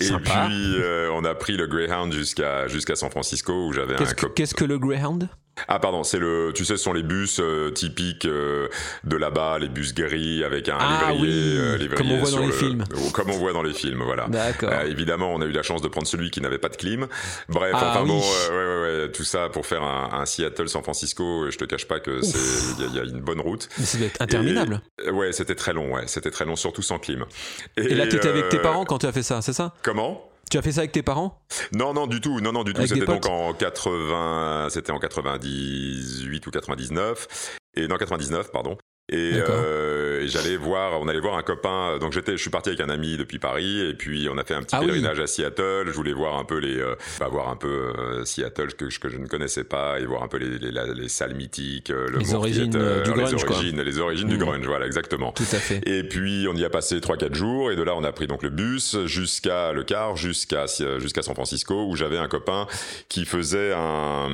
Et 0.01 0.09
puis, 0.09 0.83
on 1.13 1.25
a 1.25 1.35
pris 1.35 1.57
le 1.57 1.67
Greyhound 1.67 2.13
jusqu'à 2.13 2.69
jusqu'à 2.69 2.97
San 2.97 3.11
Francisco 3.11 3.67
où 3.67 3.73
j'avais 3.73 3.95
un. 3.95 4.29
Qu'est-ce 4.35 4.55
que 4.55 4.65
le 4.65 4.79
Greyhound? 4.79 5.29
Ah 5.67 5.79
pardon, 5.79 6.05
c'est 6.05 6.19
le, 6.19 6.53
tu 6.55 6.65
sais, 6.65 6.77
ce 6.77 6.83
sont 6.83 6.93
les 6.93 7.03
bus 7.03 7.41
euh, 7.41 7.71
typiques 7.71 8.27
euh, 8.27 8.69
de 9.05 9.17
là-bas, 9.17 9.59
les 9.59 9.69
bus 9.69 9.95
gris 9.95 10.45
avec 10.45 10.69
un 10.69 10.79
ah, 10.79 11.11
livrier, 11.11 11.59
euh, 11.59 11.89
comme 11.97 12.11
on 12.13 12.19
voit 12.19 12.31
dans 12.31 12.47
les 12.47 12.53
films. 12.53 12.85
Comme 13.13 13.31
on 13.31 13.39
voit 13.39 13.53
dans 13.53 13.63
les 13.63 13.75
films, 13.75 14.03
voilà. 14.05 14.27
D'accord. 14.29 14.73
évidemment, 14.87 15.33
on 15.33 15.41
a 15.41 15.47
eu 15.47 15.53
la 15.53 15.63
chance 15.63 15.83
de 15.83 15.89
prendre 15.89 16.07
celui 16.07 16.31
qui 16.31 16.41
n'avait 16.41 16.59
pas 16.59 16.69
de 16.69 16.77
clim. 16.77 17.07
Bref, 17.49 17.73
ah 17.75 17.91
enfin 17.91 18.07
bon, 18.07 18.19
ouais, 18.19 18.57
ouais, 18.57 18.81
ouais, 18.83 19.13
tout 19.13 19.25
ça 19.25 19.49
pour 19.49 19.67
faire 19.67 19.83
un, 19.83 20.25
Seattle 20.27 20.69
San 20.69 20.83
Francisco. 20.83 21.51
Je 21.51 21.57
te 21.57 21.65
cache 21.65 21.87
pas 21.87 22.01
que 22.01 22.23
c'est, 22.23 22.39
il 22.79 22.95
y, 22.95 23.01
a 23.01 23.05
une 23.05 23.21
bonne 23.21 23.41
route. 23.41 23.69
Mais 23.79 23.85
c'est 23.85 24.21
interminable. 24.21 24.81
ouais, 25.13 25.33
c'était 25.33 25.55
très 25.55 25.73
long, 25.73 25.95
ouais, 25.95 26.05
c'était 26.07 26.31
très 26.31 26.45
long, 26.45 26.57
surtout 26.57 26.83
sans 26.83 26.99
clim. 26.99 27.25
Et, 27.77 27.83
Et 27.83 27.95
là, 27.95 28.07
t'étais 28.07 28.29
avec 28.29 28.49
tes 28.49 28.59
parents 28.59 28.85
quand 28.85 28.99
tu 28.99 29.07
as 29.07 29.13
fait 29.13 29.23
ça, 29.23 29.43
c'est 29.43 29.53
ça? 29.53 29.75
Comment? 29.83 30.29
Tu 30.49 30.59
as 30.59 30.63
fait 30.63 30.73
ça 30.73 30.81
avec 30.81 30.93
tes 30.93 31.03
parents? 31.03 31.41
Non, 31.73 31.93
non, 31.95 32.07
du 32.07 32.21
tout. 32.21 32.41
Non, 32.41 32.53
non, 32.53 32.65
du 32.65 32.73
tout. 32.73 32.87
C'était 32.87 33.07
donc 33.07 33.27
en 33.27 33.53
80, 33.55 34.69
c'était 34.71 34.93
en 34.93 34.99
98 34.99 36.47
ou 36.47 36.51
99. 36.51 37.57
Et 37.75 37.87
non, 37.87 37.97
99, 37.97 38.51
pardon. 38.51 38.77
Et, 39.11 39.35
euh, 39.35 40.27
j'allais 40.29 40.57
voir, 40.57 41.01
on 41.01 41.09
allait 41.09 41.21
voir 41.21 41.37
un 41.37 41.43
copain. 41.43 41.99
Donc 41.99 42.13
j'étais, 42.13 42.33
je 42.33 42.43
suis 42.43 42.51
parti 42.51 42.69
avec 42.69 42.81
un 42.81 42.91
ami 42.91 43.17
depuis 43.17 43.39
Paris, 43.39 43.81
et 43.81 43.95
puis 43.95 44.29
on 44.31 44.37
a 44.37 44.45
fait 44.45 44.55
un 44.55 44.63
petit 44.63 44.77
ah 44.77 44.81
pèlerinage 44.81 45.19
à 45.21 45.27
Seattle. 45.27 45.85
Je 45.87 45.93
voulais 45.93 46.13
voir 46.13 46.37
un 46.39 46.45
peu 46.45 46.59
les, 46.59 46.79
euh, 46.79 46.95
bah, 47.19 47.29
voir 47.29 47.49
un 47.49 47.57
peu 47.57 47.93
euh, 47.97 48.25
Seattle 48.25 48.75
que, 48.75 48.85
que 48.99 49.09
je 49.09 49.17
ne 49.17 49.27
connaissais 49.27 49.65
pas, 49.65 49.99
et 50.01 50.07
voir 50.07 50.23
un 50.23 50.29
peu 50.29 50.37
les, 50.39 50.59
les, 50.59 50.95
les 50.95 51.09
salles 51.09 51.35
mythiques, 51.35 51.91
euh, 51.91 52.09
le 52.09 52.19
les 52.19 52.35
origines 52.35 52.77
euh, 52.77 53.03
du 53.03 53.13
grunge, 53.13 53.33
les 53.33 53.45
origines, 53.45 53.83
les 53.83 53.99
origines 53.99 54.29
du 54.29 54.39
grunge, 54.39 54.67
voilà 54.67 54.87
exactement. 54.87 55.33
Tout 55.33 55.43
à 55.53 55.59
fait. 55.59 55.81
Et 55.87 56.03
puis 56.03 56.47
on 56.51 56.55
y 56.55 56.65
a 56.65 56.71
passé 56.71 56.99
3-4 56.99 57.35
jours, 57.35 57.71
et 57.71 57.77
de 57.77 57.83
là 57.83 57.95
on 57.97 58.05
a 58.05 58.13
pris 58.13 58.27
donc 58.27 58.43
le 58.43 58.51
bus 58.51 58.97
jusqu'à 59.07 59.73
le 59.73 59.85
car, 59.85 60.17
jusqu'à 60.17 60.67
jusqu'à 60.99 61.23
San 61.23 61.35
Francisco, 61.35 61.87
où 61.87 61.97
j'avais 61.97 62.19
un 62.19 62.29
copain 62.29 62.67
qui 63.09 63.25
faisait 63.25 63.73
un, 63.75 64.29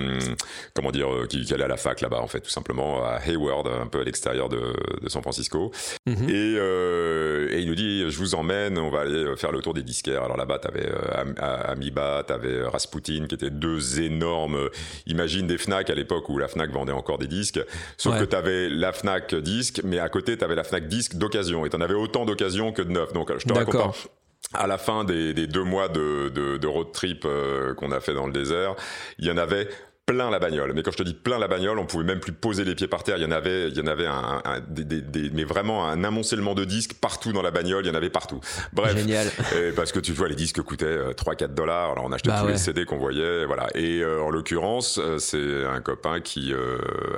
comment 0.75 0.91
dire, 0.91 1.09
qui, 1.29 1.45
qui 1.45 1.55
allait 1.55 1.65
à 1.65 1.69
la 1.69 1.77
fac 1.77 2.01
là-bas 2.01 2.21
en 2.21 2.27
fait, 2.27 2.41
tout 2.41 2.51
simplement 2.51 3.05
à 3.05 3.21
Hayward, 3.25 3.69
un 3.69 3.87
peu 3.87 4.01
à 4.01 4.05
l'extérieur 4.05 4.49
de 4.49 4.64
de, 5.03 5.09
San 5.09 5.23
Francisco. 5.23 5.71
Mhm. 6.07 6.29
et, 6.29 6.57
euh, 6.59 7.49
et, 7.51 7.61
il 7.61 7.69
nous 7.69 7.75
dit, 7.75 8.11
je 8.11 8.19
vous 8.19 8.35
emmène, 8.35 8.79
on 8.79 8.91
va 8.91 9.01
aller 9.01 9.37
faire 9.37 9.53
le 9.53 9.61
tour 9.61 9.75
des 9.75 9.83
disquaires. 9.83 10.23
Alors 10.23 10.37
là-bas, 10.37 10.59
t'avais 10.59 10.87
euh, 10.87 11.35
Amiba, 11.39 12.25
t'avais 12.27 12.63
Rasputin, 12.65 13.27
qui 13.29 13.35
étaient 13.35 13.51
deux 13.51 14.01
énormes, 14.01 14.69
imagine 15.07 15.47
des 15.47 15.59
Fnac 15.59 15.91
à 15.91 15.95
l'époque 15.95 16.29
où 16.29 16.39
la 16.39 16.49
Fnac 16.49 16.71
vendait 16.71 16.93
encore 16.93 17.19
des 17.19 17.29
disques. 17.29 17.61
Sauf 17.97 18.19
que 18.19 18.25
t'avais 18.25 18.69
la 18.69 18.93
Fnac 18.93 19.35
disque, 19.35 19.81
mais 19.85 19.99
à 19.99 20.09
côté, 20.09 20.37
t'avais 20.37 20.55
la 20.55 20.65
Fnac 20.65 20.89
disque 20.89 21.17
d'occasion. 21.17 21.67
Et 21.67 21.71
t'en 21.71 21.81
avais 21.81 21.95
autant 21.95 22.25
d'occasion 22.25 22.73
que 22.73 22.83
de 22.83 22.91
neuf. 22.91 23.13
Donc 23.13 23.31
je 23.39 23.47
te 23.47 23.53
raconte 23.53 24.09
à 24.53 24.67
la 24.67 24.79
fin 24.79 25.05
des, 25.05 25.35
des, 25.35 25.47
deux 25.47 25.65
mois 25.65 25.89
de, 25.89 26.29
de, 26.29 26.57
de 26.59 26.67
road 26.67 26.93
trip 26.93 27.25
euh, 27.25 27.75
qu'on 27.75 27.91
a 27.93 28.01
fait 28.01 28.15
dans 28.15 28.27
le 28.27 28.33
désert, 28.33 28.75
il 29.19 29.27
y 29.27 29.31
en 29.31 29.37
avait 29.37 29.69
plein 30.07 30.31
la 30.31 30.39
bagnole. 30.39 30.73
Mais 30.75 30.83
quand 30.83 30.93
je 30.93 30.99
te 30.99 31.03
dis 31.03 31.15
plein 31.15 31.39
la 31.39 31.49
bagnole, 31.49 31.79
on 31.79 31.87
pouvait 31.87 32.05
même 32.05 32.21
plus 32.21 32.33
poser 32.33 32.65
les 32.65 32.75
pieds 32.75 32.89
par 32.89 33.03
terre. 33.05 33.17
Il 33.17 33.23
y 33.23 33.27
en 33.27 33.31
avait, 33.31 33.69
il 33.69 33.77
y 33.77 33.81
en 33.81 33.87
avait 33.87 34.07
un, 34.07 34.43
des, 34.69 35.31
mais 35.33 35.45
vraiment 35.45 35.87
un 35.89 36.05
amoncellement 36.05 36.55
de 36.55 36.65
disques 36.65 36.95
partout 36.95 37.33
dans 37.33 37.43
la 37.43 37.51
bagnole. 37.51 37.85
Il 37.85 37.89
y 37.89 37.91
en 37.91 37.95
avait 37.95 38.11
partout. 38.11 38.41
Bref, 38.73 38.97
Génial. 38.97 39.31
parce 39.77 39.93
que 39.93 40.01
tu 40.01 40.13
vois, 40.13 40.29
les 40.29 40.35
disques 40.35 40.61
coûtaient 40.63 41.13
3-4 41.13 41.45
euh, 41.45 41.49
dollars. 41.49 41.93
Alors 41.93 42.05
on 42.05 42.13
achetait 42.13 42.31
bah 42.31 42.41
tous 42.43 42.49
les 42.49 42.59
CD 42.59 42.85
qu'on 42.85 42.99
voyait, 42.99 43.47
voilà. 43.47 43.69
Et 43.75 44.01
euh, 44.01 44.23
en 44.23 44.31
l'occurrence, 44.31 44.99
euh, 44.99 45.19
c'est 45.19 45.65
un 45.65 45.81
copain 45.81 46.21
qui 46.21 46.53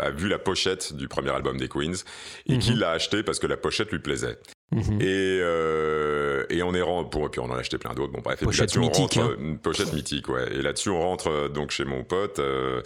a 0.00 0.10
vu 0.10 0.28
la 0.28 0.38
pochette 0.38 0.94
du 0.94 1.08
premier 1.08 1.30
album 1.30 1.58
des 1.58 1.68
Queens 1.68 2.04
et 2.46 2.58
qui 2.58 2.72
mhm. 2.72 2.80
l'a 2.80 2.90
acheté 2.90 3.22
parce 3.22 3.38
que 3.38 3.46
la 3.46 3.56
pochette 3.56 3.90
lui 3.90 3.98
plaisait. 3.98 4.38
Mhm. 4.72 5.00
Et, 5.00 5.38
euh, 5.42 6.44
et 6.50 6.62
on 6.64 6.74
est 6.74 6.82
rentré 6.82 7.08
pour 7.10 7.26
et 7.26 7.28
puis 7.28 7.40
on 7.40 7.44
en 7.44 7.54
a 7.54 7.58
acheté 7.60 7.78
plein 7.78 7.94
d'autres 7.94 8.12
bon 8.12 8.20
bref 8.20 8.42
pochette 8.42 8.76
mythique 8.76 9.16
hein. 9.16 9.30
une 9.38 9.58
pochette 9.58 9.92
mythique 9.92 10.28
ouais 10.28 10.52
et 10.52 10.60
là-dessus 10.60 10.90
on 10.90 11.00
rentre 11.00 11.48
donc 11.48 11.70
chez 11.70 11.84
mon 11.84 12.02
pote 12.02 12.40
euh, 12.40 12.82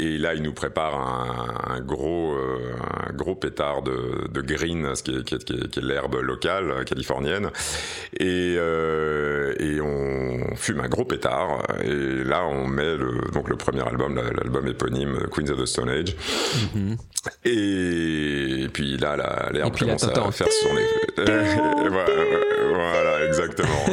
et 0.00 0.16
là, 0.16 0.32
il 0.32 0.42
nous 0.42 0.54
prépare 0.54 0.94
un, 0.98 1.74
un 1.74 1.80
gros, 1.80 2.32
euh, 2.32 2.72
un 3.06 3.12
gros 3.12 3.34
pétard 3.34 3.82
de, 3.82 4.28
de 4.32 4.40
green, 4.40 4.94
ce 4.94 5.02
qui 5.02 5.14
est, 5.14 5.24
qui 5.24 5.34
est, 5.34 5.44
qui 5.44 5.52
est, 5.52 5.68
qui 5.68 5.78
est 5.78 5.82
l'herbe 5.82 6.14
locale 6.22 6.70
euh, 6.70 6.84
californienne. 6.84 7.50
Et, 8.18 8.56
euh, 8.56 9.52
et 9.58 9.78
on 9.82 10.56
fume 10.56 10.80
un 10.80 10.88
gros 10.88 11.04
pétard. 11.04 11.62
Et 11.84 12.24
là, 12.24 12.46
on 12.46 12.66
met 12.66 12.96
le, 12.96 13.30
donc 13.34 13.50
le 13.50 13.56
premier 13.56 13.82
album, 13.86 14.14
l'album 14.16 14.66
éponyme 14.68 15.26
Queens 15.30 15.50
of 15.50 15.60
the 15.60 15.66
Stone 15.66 15.90
Age. 15.90 16.16
Mm-hmm. 16.16 16.96
et, 17.44 18.68
puis 18.72 18.96
là, 18.96 19.50
l'herbe 19.52 19.76
commence 19.76 20.04
à 20.04 20.32
faire 20.32 20.48
son 20.50 20.70
voilà, 22.70 23.26
exactement. 23.26 23.84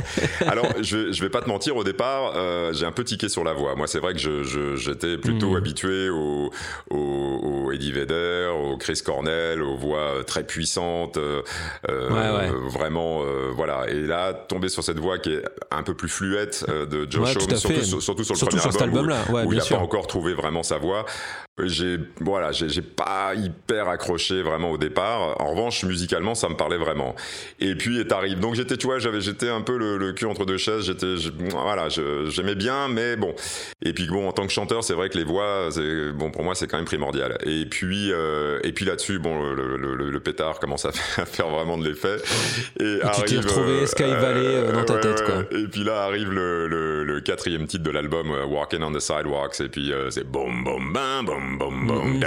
Alors, 0.48 0.68
je, 0.82 1.12
je 1.12 1.22
vais 1.22 1.30
pas 1.30 1.42
te 1.42 1.50
mentir, 1.50 1.76
au 1.76 1.84
départ, 1.84 2.34
euh, 2.36 2.74
j'ai 2.74 2.86
un 2.86 2.92
peu 2.92 3.04
tiqué 3.04 3.30
sur 3.30 3.44
la 3.44 3.54
voix. 3.54 3.76
Moi, 3.76 3.88
c'est 3.88 4.00
vrai 4.00 4.14
que 4.14 4.20
j'étais 4.20 4.44
je, 4.44 4.76
j'étais 4.76 5.18
plutôt 5.18 5.52
mm. 5.52 5.58
habitué 5.58 5.90
au, 6.10 6.52
au, 6.90 7.72
Eddie 7.72 7.92
Vedder, 7.92 8.52
au 8.54 8.78
Chris 8.78 9.02
Cornell, 9.06 9.62
aux 9.62 9.76
voix 9.76 10.24
très 10.26 10.44
puissantes, 10.44 11.18
euh, 11.18 11.42
euh, 11.90 12.52
vraiment, 12.70 13.22
euh, 13.22 13.52
voilà. 13.54 13.86
Et 13.90 14.02
là, 14.02 14.34
tomber 14.34 14.70
sur 14.70 14.84
cette 14.84 15.00
voix 15.00 15.18
qui 15.18 15.34
est 15.34 15.44
un 15.72 15.84
peu 15.84 15.94
plus 15.94 16.10
fluette 16.10 16.66
de 16.70 17.08
Joe 17.10 17.30
surtout, 17.30 17.56
surtout, 18.02 18.24
sur 18.24 18.36
le 18.36 18.46
premier 18.46 18.84
album, 18.84 19.14
où, 19.46 19.54
il 19.54 19.60
n'a 19.60 19.66
pas 19.66 19.78
encore 19.78 20.08
trouvé 20.08 20.34
vraiment 20.34 20.64
sa 20.64 20.78
voix 20.78 21.06
j'ai 21.64 21.98
voilà 22.20 22.52
j'ai 22.52 22.82
pas 22.82 23.34
hyper 23.36 23.90
accroché 23.90 24.44
vraiment 24.44 24.72
au 24.72 24.78
départ. 24.78 25.42
En 25.42 25.52
revanche 25.52 25.84
musicalement 25.84 26.36
ça 26.36 26.50
me 26.50 26.56
parlait 26.56 26.78
vraiment. 26.78 27.16
Et 27.60 27.74
puis 27.76 28.00
est 28.00 28.12
arrive 28.12 28.40
donc 28.40 28.54
j'étais 28.54 28.78
tu 28.78 28.86
vois 28.86 29.00
j'avais 29.00 29.22
j'étais 29.22 29.50
un 29.50 29.62
peu 29.62 29.78
le, 29.78 29.98
le, 29.98 30.14
cul 30.14 30.26
entre 30.26 30.46
deux 30.46 30.58
chaises. 30.58 30.86
J'étais 30.86 31.16
voilà 31.52 31.88
j'aimais 31.90 32.54
bien 32.54 32.88
mais 32.90 33.16
bon. 33.16 33.34
Et 33.82 33.94
puis 33.94 34.08
bon 34.08 34.28
en 34.28 34.34
tant 34.34 34.46
que 34.46 34.54
chanteur 34.54 34.84
c'est 34.84 34.94
vrai 34.94 35.10
que 35.10 35.18
les 35.18 35.24
voix 35.24 35.70
bon 36.14 36.30
pour 36.30 36.44
moi 36.44 36.54
c'est 36.54 36.68
quand 36.68 36.78
même 36.78 36.86
primordial. 36.86 37.38
Et 37.44 37.66
puis 37.66 38.12
euh, 38.12 38.60
et 38.64 38.72
puis 38.72 38.86
là-dessus 38.86 39.18
bon 39.18 39.52
le, 39.54 39.78
le, 39.78 39.96
le, 39.96 40.20
pétard 40.20 40.60
commence 40.60 40.86
à 40.86 40.92
faire, 41.26 41.50
vraiment 41.50 41.78
de 41.80 41.88
l'effet. 41.88 42.18
Et, 42.80 43.00
tu 43.16 43.22
t'es 43.24 43.38
retrouvé 43.38 43.88
Sky 43.88 44.04
Valley 44.04 44.46
euh, 44.46 44.74
dans 44.74 44.84
ta 44.84 44.98
tête 45.00 45.24
quoi. 45.24 45.44
et 45.58 45.68
puis 45.68 45.84
là 45.84 46.04
arrive 46.04 46.32
le, 46.32 46.68
le, 46.68 47.22
quatrième 47.22 47.66
titre 47.66 47.84
de 47.84 47.90
l'album 47.90 48.32
euh, 48.32 48.46
Walking 48.46 48.84
on 48.84 48.92
the 48.92 49.00
Sidewalks. 49.00 49.60
Et 49.60 49.70
puis 49.70 49.92
c'est 50.12 50.24
boum 50.24 50.64
boum 50.64 50.94
bam 50.94 51.26
boum 51.26 51.47
boum 51.56 51.88
boum 51.88 52.20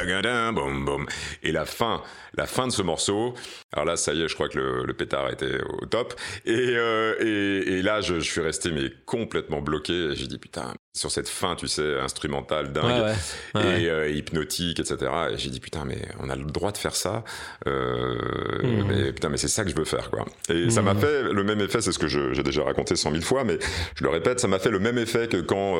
boum 0.55 0.85
boum 0.85 1.07
et 1.43 1.53
la 1.53 1.65
fin 1.65 2.03
la 2.35 2.47
fin 2.47 2.67
de 2.67 2.73
ce 2.73 2.83
morceau 2.83 3.35
alors 3.73 3.85
là 3.85 3.97
ça 3.97 4.15
y 4.15 4.23
est 4.23 4.29
je 4.29 4.35
crois 4.35 4.49
que 4.49 4.59
le, 4.59 4.93
pétard 4.95 5.31
était 5.31 5.61
au 5.83 5.87
top. 5.87 6.15
Et 6.45 6.53
euh, 6.55 7.15
et, 7.21 7.79
et, 7.79 7.83
là 7.83 8.01
je, 8.01 8.21
je, 8.21 8.31
suis 8.31 8.41
resté 8.41 8.71
mais 8.71 8.91
complètement 9.07 9.61
bloqué. 9.61 10.11
J'ai 10.15 10.27
dit 10.27 10.39
putain 10.39 10.75
sur 10.93 11.11
cette 11.11 11.29
fin 11.29 11.55
tu 11.55 11.69
sais 11.69 12.01
instrumentale 12.01 12.73
dingue 12.73 13.15
et 13.55 13.89
euh, 13.89 14.11
hypnotique 14.11 14.81
etc 14.81 15.13
et 15.33 15.39
j'ai 15.39 15.51
dit 15.51 15.61
putain 15.61 15.85
mais 15.85 16.03
on 16.19 16.29
a 16.29 16.35
le 16.35 16.45
droit 16.45 16.73
de 16.73 16.79
faire 16.79 16.97
ça 16.97 17.23
euh, 17.69 18.19
mm-hmm. 18.63 18.85
mais 18.89 19.13
putain 19.13 19.29
mais 19.29 19.37
c'est 19.37 19.49
ça 19.49 19.63
que 19.63 19.71
je 19.71 19.77
veux 19.77 19.85
faire 19.85 20.11
quoi. 20.11 20.25
Et 20.49 20.69
ça 20.71 20.83
m'a 20.83 20.97
fait 20.97 21.23
le 21.23 21.45
même 21.45 21.61
effet 21.61 21.81
c'est 21.81 21.93
ce 21.93 21.99
que 21.99 22.09
j'ai 22.09 22.43
déjà 22.43 22.65
raconté 22.65 22.97
cent 22.97 23.13
mille 23.13 23.23
fois 23.23 23.45
mais 23.45 23.59
je 23.95 24.03
le 24.03 24.11
répète 24.11 24.41
ça 24.41 24.49
m'a 24.49 24.59
fait 24.59 24.71
le 24.71 24.81
même 24.81 24.99
effet 24.99 25.29
que 25.29 25.37
quand 25.37 25.77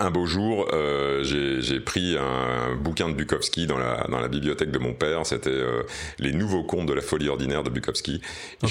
un 0.00 0.10
beau 0.10 0.26
jour, 0.26 0.68
euh, 0.72 1.22
j'ai 1.22 1.80
pris 1.80 2.16
un 2.16 2.74
bouquin 2.74 3.08
de 3.08 3.14
Bukowski 3.14 3.66
dans 3.66 3.78
la, 3.78 4.06
dans 4.08 4.20
la 4.20 4.28
bibliothèque 4.28 4.70
de 4.70 4.78
mon 4.78 4.94
père. 4.94 5.26
C'était 5.26 5.50
euh, 5.50 5.82
Les 6.18 6.32
nouveaux 6.32 6.64
contes 6.64 6.86
de 6.86 6.92
la 6.92 7.02
folie 7.02 7.28
ordinaire 7.28 7.62
de 7.62 7.70
Bukowski. 7.70 8.20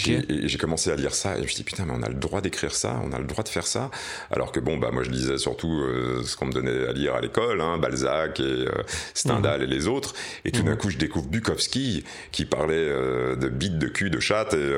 Et 0.06 0.48
j'ai 0.48 0.58
commencé 0.58 0.92
à 0.92 0.96
lire 0.96 1.14
ça 1.14 1.34
et 1.34 1.38
je 1.38 1.42
me 1.44 1.48
suis 1.48 1.58
dit 1.58 1.64
putain 1.64 1.86
mais 1.86 1.94
on 1.96 2.04
a 2.04 2.10
le 2.10 2.16
droit 2.16 2.42
d'écrire 2.42 2.74
ça, 2.74 3.00
on 3.04 3.12
a 3.12 3.20
le 3.20 3.26
droit 3.26 3.44
de 3.44 3.50
faire 3.50 3.68
ça. 3.68 3.92
Alors 4.32 4.52
que 4.52 4.60
bon 4.60 4.78
bah 4.78 4.90
moi 4.92 5.04
je 5.04 5.10
lisais 5.10 5.38
surtout 5.38 5.82
euh, 5.82 6.24
ce 6.24 6.36
qu'on 6.36 6.46
me 6.46 6.52
donnait 6.52 6.88
à 6.88 6.94
lire 6.94 7.16
à 7.16 7.22
l'école, 7.22 7.62
hein, 7.62 7.78
Balzac 7.78 8.40
et 8.40 8.44
euh, 8.44 8.72
Stendhal 9.14 9.60
mhm. 9.60 9.64
et 9.66 9.68
les 9.68 9.88
autres. 9.88 10.14
Et 10.46 10.52
tout 10.52 10.64
d'un 10.64 10.72
mhm. 10.72 10.78
coup 10.78 10.90
je 10.90 10.98
découvre 10.98 11.28
Bukowski 11.28 12.04
qui 12.32 12.46
parlait 12.46 12.76
euh, 12.76 13.36
de 13.36 13.50
bites 13.50 13.78
de 13.78 13.88
cul 13.88 14.10
de 14.10 14.20
chatte 14.20 14.54
et 14.54 14.74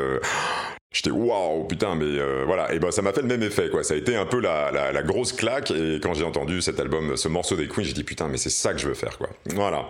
J'étais 0.95 1.11
waouh 1.11 1.65
putain 1.65 1.95
mais 1.95 2.05
euh, 2.05 2.43
voilà. 2.45 2.73
Et 2.73 2.79
ben 2.79 2.89
ça 2.89 3.01
m'a 3.01 3.11
fait 3.11 3.21
le 3.21 3.27
même 3.27 3.43
effet 3.43 3.69
quoi. 3.69 3.83
Ça 3.83 3.95
a 3.95 3.97
été 3.97 4.15
un 4.15 4.25
peu 4.25 4.39
la, 4.39 4.71
la, 4.71 4.93
la 4.93 5.03
grosse 5.03 5.33
claque. 5.33 5.71
Et 5.71 5.99
quand 6.01 6.13
j'ai 6.13 6.23
entendu 6.23 6.61
cet 6.61 6.79
album 6.79 7.17
ce 7.17 7.27
morceau 7.27 7.57
des 7.57 7.67
Queens 7.67 7.83
j'ai 7.83 7.91
dit 7.93 8.05
putain 8.05 8.29
mais 8.29 8.37
c'est 8.37 8.49
ça 8.49 8.73
que 8.73 8.79
je 8.79 8.87
veux 8.87 8.93
faire 8.93 9.17
quoi. 9.17 9.29
Voilà. 9.47 9.89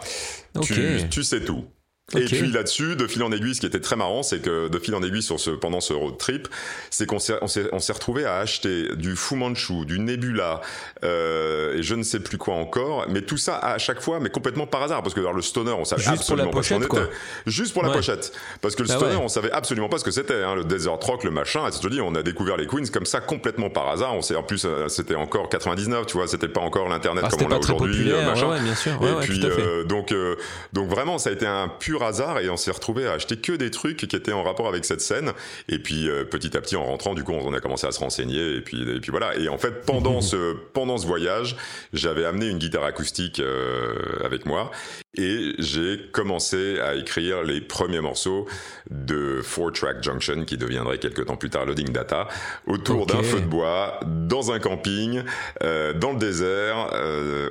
Tu, 0.64 0.98
tu 1.12 1.24
sais 1.24 1.42
tout 1.42 1.66
et 2.14 2.26
puis 2.26 2.52
là-dessus, 2.52 2.96
de 2.96 3.08
fil 3.08 3.24
en 3.24 3.32
aiguille, 3.32 3.56
ce 3.56 3.60
qui 3.60 3.66
était 3.66 3.80
très 3.80 3.96
marrant, 3.96 4.22
c'est 4.22 4.40
que 4.40 4.68
de 4.68 4.80
fil 4.80 4.94
en 4.94 5.02
aiguille 5.02 5.24
sur 5.24 5.40
ce, 5.40 5.50
pendant 5.50 5.82
ce 5.82 5.92
road 5.92 6.18
trip, 6.20 6.48
c'est 6.92 7.08
qu'on 7.08 7.18
s'est, 7.18 7.34
on 7.42 7.48
s'est, 7.48 7.68
on 7.72 7.80
s'est 7.80 7.94
retrouvé 7.94 8.26
à 8.26 8.38
acheter 8.38 8.96
du 8.96 9.16
Fu 9.16 9.36
Manchu, 9.36 9.86
du 9.86 10.00
Nebula, 10.00 10.62
euh, 11.04 11.78
et 11.78 11.84
je 11.84 11.96
ne 11.96 12.04
sais 12.04 12.20
plus 12.20 12.38
quoi 12.38 12.54
encore, 12.54 13.08
mais 13.10 13.24
tout 13.24 13.38
ça 13.38 13.58
à 13.58 13.80
chaque 13.80 14.02
fois, 14.02 14.20
mais 14.20 14.30
complètement 14.30 14.68
par 14.68 14.84
hasard, 14.84 15.02
parce 15.02 15.16
que 15.16 15.20
dans 15.20 15.32
le 15.32 15.42
stoner, 15.42 15.72
on 15.72 15.84
savait 15.84 16.08
absolument 16.08 16.52
pas 16.52 16.62
ce 16.62 16.76
qu'on 16.76 16.82
était. 16.84 17.10
Juste 17.48 17.74
pour 17.74 17.82
la 17.82 17.90
pochette. 17.90 18.32
Parce 18.62 18.76
que 18.76 18.84
le 18.84 18.90
bah 18.90 18.98
stoner, 18.98 19.16
on 19.16 19.28
savait 19.28 19.52
absolument 19.52 19.90
pas 19.90 19.98
ce 19.98 20.04
que 20.04 20.12
c'était, 20.12 20.44
hein, 20.44 20.54
le 20.54 20.64
desert 20.64 21.00
rock, 21.00 21.24
le 21.24 21.32
machin, 21.32 21.68
et 21.68 21.72
je 21.72 21.80
te 21.80 21.88
dis, 21.88 22.02
on 22.02 22.14
a 22.14 22.22
découvert 22.22 22.58
les 22.58 22.68
Queens 22.68 22.86
comme 22.94 23.08
ça 23.08 23.20
complètement 23.20 23.72
par 23.72 23.90
hasard. 23.90 24.14
On 24.14 24.22
sait, 24.22 24.36
en 24.36 24.44
plus, 24.44 24.66
euh, 24.66 24.88
c'était 24.90 25.16
encore 25.16 25.50
99, 25.50 26.06
tu 26.06 26.18
vois, 26.18 26.28
c'était 26.28 26.48
pas 26.48 26.62
encore 26.62 26.88
l'internet 26.88 27.24
ah, 27.26 27.30
comme 27.30 27.46
on 27.46 27.50
l'a 27.50 27.58
aujourd'hui, 27.58 28.12
euh, 28.12 28.26
machin. 28.26 28.50
Ouais, 28.50 28.62
bien 28.62 28.76
sûr. 28.76 28.94
et 28.94 29.26
puis, 29.26 29.42
euh, 29.44 29.84
donc, 29.84 30.12
euh, 30.12 30.36
donc 30.74 30.90
vraiment, 30.90 31.18
ça 31.18 31.30
a 31.30 31.34
été 31.34 31.46
un 31.46 31.68
pur 31.68 31.95
hasard 32.04 32.40
et 32.40 32.50
on 32.50 32.58
s'est 32.58 32.72
retrouvé 32.72 33.08
à 33.08 33.14
acheter 33.14 33.38
que 33.38 33.52
des 33.52 33.72
trucs 33.72 33.98
qui 33.98 34.16
étaient 34.16 34.34
en 34.34 34.44
rapport 34.44 34.68
avec 34.68 34.86
cette 34.86 35.02
scène. 35.02 35.32
Et 35.70 35.80
puis 35.80 36.10
euh, 36.10 36.24
petit 36.24 36.56
à 36.56 36.62
petit, 36.62 36.76
en 36.76 36.86
rentrant, 36.86 37.14
du 37.14 37.24
coup, 37.24 37.34
on 37.34 37.54
a 37.54 37.60
commencé 37.60 37.88
à 37.88 37.92
se 37.92 38.00
renseigner 38.00 38.56
et 38.56 38.62
puis 38.62 38.82
et 38.82 39.00
puis 39.00 39.12
voilà. 39.12 39.36
Et 39.38 39.50
en 39.50 39.58
fait, 39.58 39.86
pendant 39.86 40.22
ce 40.22 40.54
pendant 40.74 40.98
ce 40.98 41.08
voyage, 41.08 41.56
j'avais 41.94 42.26
amené 42.26 42.48
une 42.48 42.58
guitare 42.58 42.84
acoustique 42.84 43.40
euh, 43.40 43.96
avec 44.24 44.46
moi 44.46 44.72
et 45.18 45.54
j'ai 45.60 46.02
commencé 46.12 46.80
à 46.80 46.96
écrire 46.96 47.44
les 47.44 47.62
premiers 47.62 48.02
morceaux 48.02 48.46
de 48.90 49.42
Four 49.42 49.72
Track 49.72 50.04
Junction 50.04 50.44
qui 50.46 50.58
deviendrait 50.58 50.98
quelques 50.98 51.26
temps 51.26 51.38
plus 51.38 51.50
tard 51.50 51.66
Loading 51.66 51.92
Data 51.92 52.28
autour 52.68 53.06
d'un 53.06 53.24
feu 53.24 53.40
de 53.40 53.46
bois 53.46 54.00
dans 54.06 54.52
un 54.52 54.60
camping 54.60 55.24
euh, 55.64 55.94
dans 55.94 56.12
le 56.12 56.20
désert 56.20 56.92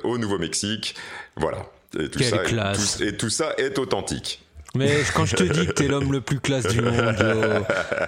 au 0.03 0.17
Nouveau-Mexique. 0.17 0.95
Voilà. 1.37 1.65
Et 1.99 2.09
tout, 2.09 2.21
ça 2.23 2.43
est, 2.43 3.01
et 3.01 3.17
tout 3.17 3.29
ça 3.29 3.53
est 3.57 3.77
authentique. 3.79 4.41
Mais 4.75 4.91
quand 5.13 5.25
je 5.25 5.35
te 5.35 5.43
dis 5.43 5.67
que 5.67 5.71
t'es 5.71 5.87
l'homme 5.87 6.11
le 6.11 6.21
plus 6.21 6.39
classe 6.39 6.67
du 6.67 6.81
monde, 6.81 7.15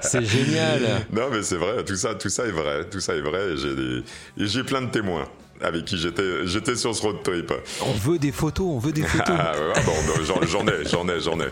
c'est 0.01 0.25
génial. 0.25 1.05
Non, 1.11 1.29
mais 1.31 1.41
c'est 1.41 1.55
vrai, 1.55 1.83
tout 1.85 1.95
ça, 1.95 2.15
tout 2.15 2.29
ça 2.29 2.45
est 2.45 2.51
vrai, 2.51 2.85
tout 2.89 2.99
ça 2.99 3.15
est 3.15 3.21
vrai. 3.21 3.55
J'ai 4.37 4.63
plein 4.63 4.81
de 4.81 4.91
témoins 4.91 5.27
avec 5.61 5.85
qui 5.85 5.97
j'étais 5.97 6.45
j'étais 6.45 6.75
sur 6.75 6.93
ce 6.95 7.01
road 7.01 7.17
trip. 7.23 7.51
On 7.81 7.93
veut 7.93 8.19
des 8.19 8.31
photos, 8.31 8.67
on 8.69 8.79
veut 8.79 8.91
des 8.91 9.03
photos. 9.03 9.35
ah, 9.39 9.53
bon, 9.85 9.93
j'en 10.23 10.41
ai, 10.67 10.85
j'en 10.85 11.07
ai, 11.07 11.19
j'en 11.19 11.39
ai. 11.39 11.47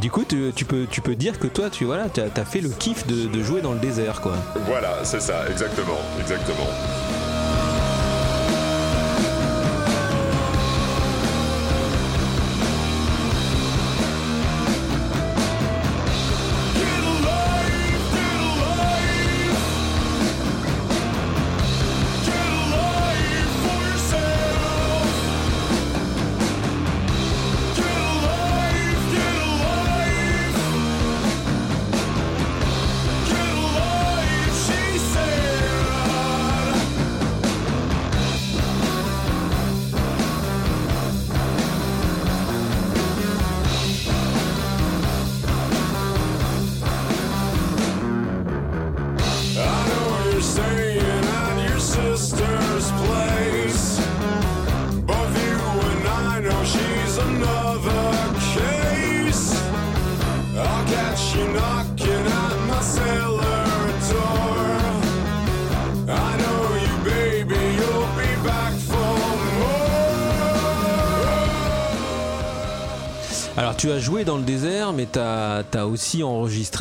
Du 0.00 0.10
coup, 0.10 0.24
tu, 0.28 0.52
tu, 0.54 0.64
peux 0.64 0.86
tu 0.90 1.00
peux 1.00 1.14
dire 1.14 1.38
que 1.38 1.46
toi, 1.46 1.70
tu 1.70 1.84
voilà, 1.84 2.08
as, 2.16 2.40
as 2.40 2.44
fait 2.44 2.60
le 2.60 2.70
kiff 2.70 3.06
de, 3.06 3.26
de 3.26 3.42
jouer 3.42 3.60
dans 3.60 3.72
le 3.72 3.80
désert, 3.80 4.20
quoi. 4.20 4.34
Voilà, 4.66 4.98
c'est 5.04 5.20
ça, 5.20 5.48
exactement, 5.50 5.98
exactement. 6.20 6.68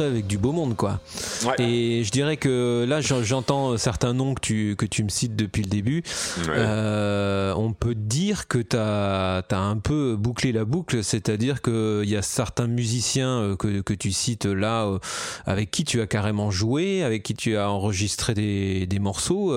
Avec 0.05 0.28
du 0.28 0.38
beau 0.38 0.51
monde, 0.51 0.75
quoi. 0.75 0.99
Et 1.98 2.04
je 2.04 2.12
dirais 2.12 2.38
que 2.38 2.86
là, 2.88 3.02
j'entends 3.02 3.76
certains 3.78 4.14
noms 4.14 4.36
que 4.36 4.41
tu, 4.41 4.76
que 4.76 4.86
tu 4.86 5.04
me 5.04 5.10
cites 5.10 5.36
depuis 5.36 5.64
le 5.64 5.70
début. 5.70 6.04
Euh, 6.48 7.52
on 7.58 7.74
peut 7.74 7.95
dire 7.95 8.48
que 8.48 8.60
tu 8.60 8.78
as, 8.78 9.43
un 9.50 9.78
peu 9.78 10.16
bouclé 10.16 10.52
la 10.52 10.64
boucle, 10.64 11.04
c'est-à-dire 11.04 11.64
qu'il 11.64 12.08
y 12.08 12.16
a 12.16 12.22
certains 12.22 12.68
musiciens 12.68 13.39
euh, 13.39 13.56
que, 13.56 13.82
que 13.82 13.95
tu 13.95 14.12
cites 14.12 14.45
là, 14.45 14.86
euh, 14.86 15.00
avec 15.48 15.72
qui 15.72 15.86
tu 15.86 16.00
as 16.00 16.06
carrément 16.06 16.52
joué, 16.52 17.02
avec 17.02 17.24
qui 17.24 17.34
tu 17.34 17.58
as 17.58 17.72
enregistré 17.72 18.36
des, 18.36 18.86
des 18.86 19.00
morceaux. 19.00 19.56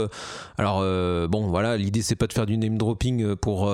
Alors, 0.56 0.80
bon, 1.28 1.48
voilà, 1.48 1.76
l'idée, 1.76 2.00
c'est 2.00 2.16
pas 2.16 2.26
de 2.26 2.32
faire 2.32 2.46
du 2.46 2.56
name 2.56 2.78
dropping 2.78 3.36
pour 3.36 3.70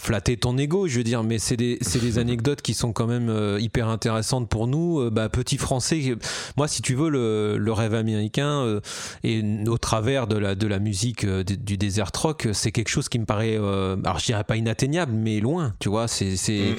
flatter 0.00 0.36
ton 0.36 0.58
ego, 0.58 0.88
je 0.88 0.98
veux 0.98 1.04
dire, 1.04 1.22
mais 1.22 1.38
c'est 1.38 1.56
des, 1.56 1.78
des 1.78 2.18
anecdotes 2.18 2.62
qui 2.62 2.74
sont 2.74 2.92
quand 2.92 3.06
même 3.06 3.58
hyper 3.60 3.86
intéressantes 3.86 4.48
pour 4.48 4.66
nous. 4.66 5.08
Bah, 5.12 5.28
petit 5.28 5.56
français, 5.56 6.16
moi, 6.56 6.66
si 6.66 6.82
tu 6.82 6.96
veux, 6.96 7.10
le, 7.10 7.58
le 7.58 7.75
rêve 7.76 7.94
américain 7.94 8.62
euh, 8.62 8.80
et 9.22 9.42
au 9.66 9.78
travers 9.78 10.26
de 10.26 10.36
la, 10.36 10.54
de 10.54 10.66
la 10.66 10.78
musique 10.78 11.26
du 11.26 11.76
désert 11.76 12.10
rock, 12.16 12.48
c'est 12.52 12.72
quelque 12.72 12.88
chose 12.88 13.08
qui 13.08 13.18
me 13.18 13.24
paraît, 13.24 13.56
alors 13.56 14.18
je 14.18 14.26
dirais 14.26 14.44
pas 14.44 14.56
inatteignable, 14.56 15.12
mais 15.12 15.40
loin, 15.40 15.74
tu 15.78 15.88
vois. 15.88 16.08
C'est, 16.08 16.36
c'est, 16.36 16.72
mm. 16.72 16.76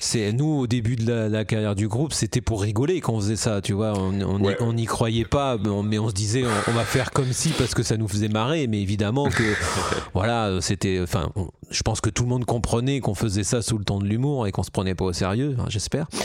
c'est 0.00 0.32
nous 0.32 0.60
au 0.60 0.66
début 0.66 0.96
de 0.96 1.12
la, 1.12 1.44
carrière 1.44 1.74
du 1.74 1.88
groupe, 1.88 2.12
c'était 2.12 2.40
pour 2.40 2.62
rigoler 2.62 3.00
qu'on 3.00 3.20
faisait 3.20 3.36
ça, 3.36 3.60
tu 3.60 3.72
vois. 3.72 3.94
On 3.98 4.72
n'y 4.72 4.86
croyait 4.86 5.24
pas, 5.24 5.58
mais 5.58 5.98
on 5.98 6.08
se 6.08 6.14
disait, 6.14 6.44
on, 6.68 6.72
va 6.72 6.84
faire 6.84 7.10
comme 7.10 7.32
si 7.32 7.50
parce 7.50 7.74
que 7.74 7.82
ça 7.82 7.96
nous 7.96 8.08
faisait 8.08 8.28
marrer, 8.28 8.66
mais 8.66 8.80
évidemment 8.80 9.28
que, 9.28 9.42
voilà, 10.14 10.60
c'était, 10.60 11.00
enfin, 11.02 11.30
je 11.70 11.82
pense 11.82 12.00
que 12.00 12.10
tout 12.10 12.22
le 12.22 12.28
monde 12.28 12.44
comprenait 12.44 13.00
qu'on 13.00 13.14
faisait 13.14 13.44
ça 13.44 13.62
sous 13.62 13.78
le 13.78 13.84
ton 13.84 13.98
de 13.98 14.06
l'humour 14.06 14.46
et 14.46 14.52
qu'on 14.52 14.62
se 14.62 14.70
prenait 14.70 14.94
pas 14.94 15.04
au 15.04 15.12
sérieux, 15.12 15.56
hein, 15.58 15.66
j'espère. 15.68 16.06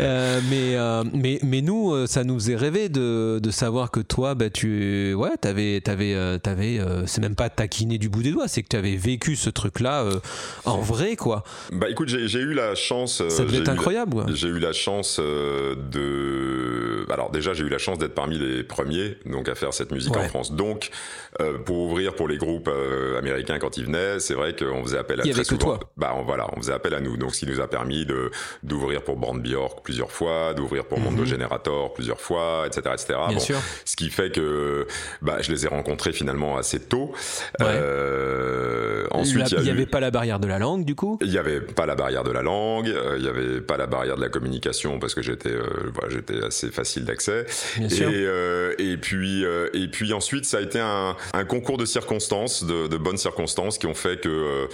Euh, 0.00 0.40
mais, 0.48 0.76
euh, 0.76 1.04
mais, 1.12 1.38
mais 1.42 1.62
nous, 1.62 1.92
euh, 1.92 2.06
ça 2.06 2.24
nous 2.24 2.50
est 2.50 2.56
rêvé 2.56 2.88
de, 2.88 2.99
de 3.00 3.50
savoir 3.50 3.90
que 3.90 4.00
toi, 4.00 4.34
bah, 4.34 4.50
tu 4.50 5.14
ouais, 5.14 5.36
t'avais, 5.40 5.80
t'avais, 5.80 6.38
t'avais, 6.38 6.80
c'est 7.06 7.20
même 7.20 7.34
pas 7.34 7.48
taquiné 7.48 7.98
du 7.98 8.08
bout 8.08 8.22
des 8.22 8.32
doigts, 8.32 8.48
c'est 8.48 8.62
que 8.62 8.68
tu 8.68 8.76
avais 8.76 8.96
vécu 8.96 9.36
ce 9.36 9.50
truc-là 9.50 10.04
en 10.64 10.78
vrai, 10.78 11.16
quoi. 11.16 11.42
Bah 11.72 11.88
écoute, 11.90 12.08
j'ai, 12.08 12.40
eu 12.40 12.54
la 12.54 12.74
chance. 12.74 13.26
Ça 13.28 13.44
devait 13.44 13.58
être 13.58 13.68
incroyable. 13.68 14.24
J'ai 14.34 14.48
eu 14.48 14.58
la 14.58 14.72
chance 14.72 15.18
de. 15.20 17.06
Alors 17.10 17.30
déjà, 17.30 17.54
j'ai 17.54 17.64
eu 17.64 17.68
la 17.68 17.78
chance 17.78 17.98
d'être 17.98 18.14
parmi 18.14 18.38
les 18.38 18.62
premiers 18.62 19.16
donc 19.26 19.48
à 19.48 19.54
faire 19.54 19.74
cette 19.74 19.92
musique 19.92 20.16
en 20.16 20.24
France. 20.24 20.52
Donc, 20.52 20.90
pour 21.64 21.78
ouvrir 21.78 22.14
pour 22.14 22.28
les 22.28 22.36
groupes 22.36 22.70
américains 23.18 23.58
quand 23.58 23.76
ils 23.76 23.86
venaient, 23.86 24.20
c'est 24.20 24.34
vrai 24.34 24.54
qu'on 24.54 24.82
faisait 24.84 24.98
appel 24.98 25.20
à 25.20 25.24
très 25.24 25.44
souvent. 25.44 25.78
Bah 25.96 26.14
on, 26.16 26.22
voilà, 26.22 26.46
on 26.54 26.60
faisait 26.60 26.72
appel 26.72 26.94
à 26.94 27.00
nous. 27.00 27.16
Donc 27.16 27.34
ce 27.34 27.40
qui 27.40 27.46
nous 27.46 27.60
a 27.60 27.68
permis 27.68 28.06
de 28.06 28.30
d'ouvrir 28.62 29.02
pour 29.02 29.16
Brand 29.16 29.40
Bjork 29.40 29.82
plusieurs 29.82 30.10
fois, 30.10 30.54
d'ouvrir 30.54 30.84
pour 30.84 30.98
Mondo 31.00 31.22
mhm. 31.22 31.26
Generator 31.28 31.92
plusieurs 31.94 32.20
fois, 32.20 32.64
etc., 32.66 32.89
etc. 32.94 33.18
Bien 33.28 33.38
sûr. 33.38 33.60
Ce 33.84 33.96
qui 33.96 34.10
fait 34.10 34.30
que 34.30 34.86
bah, 35.22 35.38
je 35.40 35.50
les 35.50 35.64
ai 35.64 35.68
rencontrés 35.68 36.12
finalement 36.12 36.56
assez 36.56 36.80
tôt. 36.80 37.12
Euh, 37.60 39.06
ensuite, 39.10 39.52
il 39.52 39.62
n'y 39.62 39.70
avait 39.70 39.86
pas 39.86 40.00
la 40.00 40.10
barrière 40.10 40.38
de 40.40 40.46
la 40.46 40.58
langue, 40.58 40.84
du 40.84 40.94
coup? 40.94 41.18
Il 41.22 41.30
n'y 41.30 41.38
avait 41.38 41.60
pas 41.60 41.86
la 41.86 41.94
barrière 41.94 42.24
de 42.24 42.30
la 42.30 42.42
langue. 42.42 42.88
Euh, 42.88 43.14
il 43.16 43.22
n'y 43.22 43.28
avait 43.28 43.60
pas 43.60 43.76
la 43.76 43.86
barrière 43.86 44.16
de 44.16 44.22
la 44.22 44.28
communication 44.28 44.98
parce 44.98 45.14
que 45.14 45.22
j'étais 45.22 45.50
euh, 45.50 45.90
voilà, 45.94 46.14
j'étais 46.14 46.42
assez 46.44 46.70
facile 46.70 47.04
d'accès. 47.04 47.46
Et, 47.80 48.92
et 48.92 48.96
puis 48.96 49.44
et 49.72 49.88
puis 49.88 50.12
ensuite, 50.12 50.44
ça 50.44 50.58
a 50.58 50.60
été 50.60 50.78
un, 50.80 51.16
un 51.32 51.44
concours 51.44 51.78
de 51.78 51.84
circonstances, 51.84 52.64
de, 52.64 52.86
de 52.86 52.96
bonnes 52.96 53.16
circonstances 53.16 53.78
qui 53.78 53.86
ont 53.86 53.94
fait 53.94 54.20
que 54.20 54.68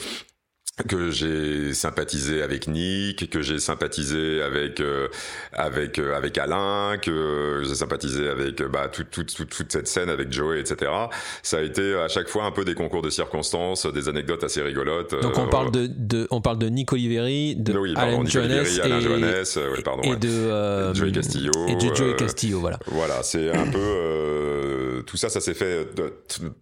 que 0.84 1.10
j'ai 1.10 1.72
sympathisé 1.72 2.42
avec 2.42 2.68
Nick, 2.68 3.30
que 3.30 3.40
j'ai 3.40 3.58
sympathisé 3.58 4.42
avec 4.42 4.80
euh, 4.80 5.08
avec 5.54 5.98
euh, 5.98 6.14
avec 6.14 6.36
Alain, 6.36 6.98
que 7.00 7.62
j'ai 7.66 7.76
sympathisé 7.76 8.28
avec 8.28 8.62
bah 8.62 8.88
toute 8.88 9.08
toute 9.10 9.48
toute 9.48 9.72
cette 9.72 9.88
scène 9.88 10.10
avec 10.10 10.30
Joey, 10.30 10.60
etc. 10.60 10.90
Ça 11.42 11.58
a 11.58 11.62
été 11.62 11.94
à 11.94 12.08
chaque 12.08 12.28
fois 12.28 12.44
un 12.44 12.50
peu 12.50 12.66
des 12.66 12.74
concours 12.74 13.00
de 13.00 13.08
circonstances, 13.08 13.86
des 13.86 14.10
anecdotes 14.10 14.44
assez 14.44 14.60
rigolotes. 14.60 15.18
Donc 15.22 15.38
on 15.38 15.48
parle 15.48 15.70
de, 15.70 15.86
de, 15.86 16.28
on 16.30 16.42
parle 16.42 16.58
de 16.58 16.68
Nick 16.68 16.92
Oliveri, 16.92 17.56
de 17.56 17.72
oui, 17.78 17.94
Alain 17.96 18.22
Johannes 18.26 18.50
et, 18.52 19.68
oui, 19.72 19.82
pardon, 19.82 20.02
et 20.02 20.16
de 20.16 20.92
Joey 20.92 21.12
Castillo. 21.12 21.52
Et 21.68 21.76
de 21.76 21.94
Joey 21.94 22.16
Castillo, 22.16 22.60
voilà. 22.60 22.78
Voilà, 22.86 23.22
c'est 23.22 23.50
un 23.50 23.66
peu 23.66 25.02
tout 25.06 25.16
ça, 25.16 25.30
ça 25.30 25.40
s'est 25.40 25.54
fait 25.54 25.88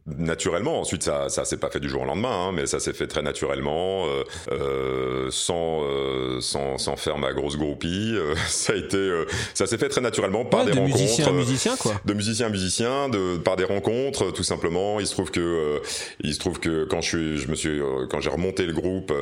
naturellement. 0.06 0.80
Ensuite, 0.80 1.02
ça 1.02 1.28
ça 1.28 1.44
s'est 1.44 1.56
pas 1.56 1.70
fait 1.70 1.80
du 1.80 1.88
jour 1.88 2.02
au 2.02 2.06
lendemain, 2.06 2.48
hein, 2.48 2.52
mais 2.52 2.66
ça 2.66 2.78
s'est 2.78 2.92
fait 2.92 3.08
très 3.08 3.22
naturellement. 3.22 4.03
Euh, 4.04 4.24
euh, 4.52 5.28
sans, 5.30 5.82
euh, 5.82 6.40
sans, 6.40 6.78
sans 6.78 6.96
faire 6.96 7.18
ma 7.18 7.32
grosse 7.32 7.56
groupie. 7.56 8.14
ça 8.48 8.72
a 8.72 8.76
été, 8.76 9.24
ça 9.54 9.66
s'est 9.66 9.78
fait 9.78 9.88
très 9.88 10.00
naturellement 10.00 10.44
par 10.44 10.64
des 10.64 10.72
de 10.72 10.78
rencontres. 10.78 11.00
Musicien 11.00 11.26
à 11.26 11.32
musicien, 11.32 11.76
quoi. 11.76 11.94
De 12.04 12.14
musicien 12.14 12.46
à 12.46 12.50
musicien, 12.50 13.08
de, 13.08 13.38
par 13.38 13.56
des 13.56 13.64
rencontres, 13.64 14.30
tout 14.32 14.42
simplement. 14.42 15.00
Il 15.00 15.06
se 15.06 15.12
trouve 15.12 15.30
que, 15.30 15.80
il 16.20 16.34
se 16.34 16.38
trouve 16.38 16.60
que 16.60 16.84
quand 16.84 17.00
je 17.00 17.08
suis, 17.08 17.38
je 17.38 17.48
me 17.48 17.54
suis, 17.54 17.80
quand 18.10 18.20
j'ai 18.20 18.30
remonté 18.30 18.66
le 18.66 18.72
groupe, 18.72 19.12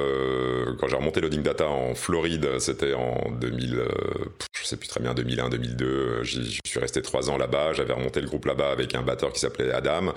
quand 0.81 0.89
j'ai 0.89 0.97
remonté 0.97 1.21
Loading 1.21 1.43
Data 1.43 1.69
en 1.69 1.95
Floride, 1.95 2.59
c'était 2.59 2.95
en 2.95 3.31
2000, 3.41 3.83
je 4.61 4.67
sais 4.67 4.77
plus 4.77 4.89
très 4.89 5.01
bien, 5.01 5.15
2001, 5.15 5.49
2002. 5.51 6.23
Je 6.23 6.41
suis 6.65 6.81
resté 6.81 7.03
trois 7.03 7.31
ans 7.31 7.37
là-bas. 7.37 7.73
J'avais 7.73 7.93
remonté 7.93 8.21
le 8.21 8.27
groupe 8.27 8.47
là-bas 8.47 8.71
avec 8.71 8.95
un 8.95 9.03
batteur 9.03 9.33
qui 9.33 9.41
s'appelait 9.41 9.73
Adam. 9.73 10.13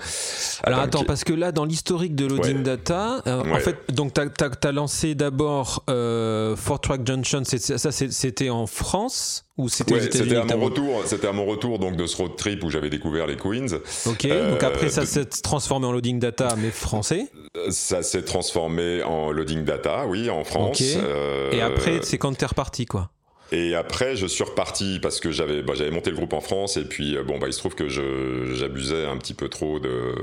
Alors 0.62 0.80
attends, 0.80 1.04
parce 1.04 1.24
que 1.24 1.32
là, 1.32 1.52
dans 1.52 1.64
l'historique 1.64 2.14
de 2.14 2.26
Loading 2.26 2.62
Data, 2.62 3.22
en 3.26 3.58
fait, 3.58 3.76
donc 3.92 4.12
t'as 4.12 4.24
as, 4.24 4.55
lancé 4.64 5.14
d'abord 5.14 5.84
euh, 5.88 6.56
Fort 6.56 6.80
Track 6.80 7.06
Junction. 7.06 7.42
Ça, 7.44 7.92
c'était 7.92 8.50
en 8.50 8.66
France 8.66 9.44
ou 9.56 9.68
c'était 9.68 9.94
ouais, 9.94 10.00
C'était 10.10 10.36
à 10.36 10.44
mon 10.44 10.64
retour. 10.64 11.02
C'était 11.06 11.26
à 11.26 11.32
mon 11.32 11.46
retour 11.46 11.78
donc 11.78 11.96
de 11.96 12.06
ce 12.06 12.16
road 12.16 12.36
trip 12.36 12.62
où 12.64 12.70
j'avais 12.70 12.90
découvert 12.90 13.26
les 13.26 13.36
Queens. 13.36 13.78
Ok. 14.06 14.26
donc 14.26 14.62
après, 14.62 14.88
ça 14.88 15.06
s'est 15.06 15.24
transformé 15.24 15.86
en 15.86 15.92
loading 15.92 16.18
data, 16.18 16.54
mais 16.58 16.70
français? 16.70 17.26
Ça 17.70 18.02
s'est 18.02 18.22
transformé 18.22 19.02
en 19.02 19.30
loading 19.32 19.64
data, 19.64 20.06
oui, 20.06 20.30
en 20.30 20.44
France. 20.44 20.82
Euh, 20.82 21.52
Et 21.52 21.60
après, 21.62 22.00
c'est 22.02 22.18
quand 22.18 22.36
t'es 22.36 22.46
reparti, 22.46 22.86
quoi? 22.86 23.10
Et 23.52 23.74
après, 23.76 24.16
je 24.16 24.26
suis 24.26 24.42
reparti 24.42 24.98
parce 25.00 25.20
que 25.20 25.30
j'avais 25.30 25.62
bah, 25.62 25.74
j'avais 25.76 25.90
monté 25.90 26.10
le 26.10 26.16
groupe 26.16 26.32
en 26.32 26.40
France 26.40 26.76
et 26.76 26.84
puis 26.84 27.16
euh, 27.16 27.22
bon 27.22 27.38
bah 27.38 27.46
il 27.46 27.52
se 27.52 27.58
trouve 27.58 27.74
que 27.74 27.88
j'abusais 27.88 29.04
un 29.04 29.16
petit 29.18 29.34
peu 29.34 29.48
trop 29.48 29.78
de 29.78 30.14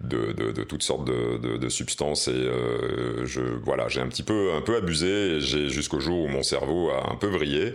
de, 0.00 0.32
de, 0.32 0.50
de, 0.50 0.62
toutes 0.64 0.82
sortes 0.82 1.04
de, 1.04 1.56
de, 1.56 1.68
substances 1.68 2.28
et 2.28 2.32
euh, 2.32 3.24
je 3.26 3.40
voilà 3.40 3.88
j'ai 3.88 4.00
un 4.00 4.08
petit 4.08 4.24
peu 4.24 4.52
un 4.54 4.60
peu 4.60 4.76
abusé 4.76 5.40
j'ai 5.40 5.68
jusqu'au 5.68 6.00
jour 6.00 6.24
où 6.24 6.28
mon 6.28 6.42
cerveau 6.42 6.90
a 6.90 7.12
un 7.12 7.16
peu 7.16 7.28
vrillé 7.28 7.74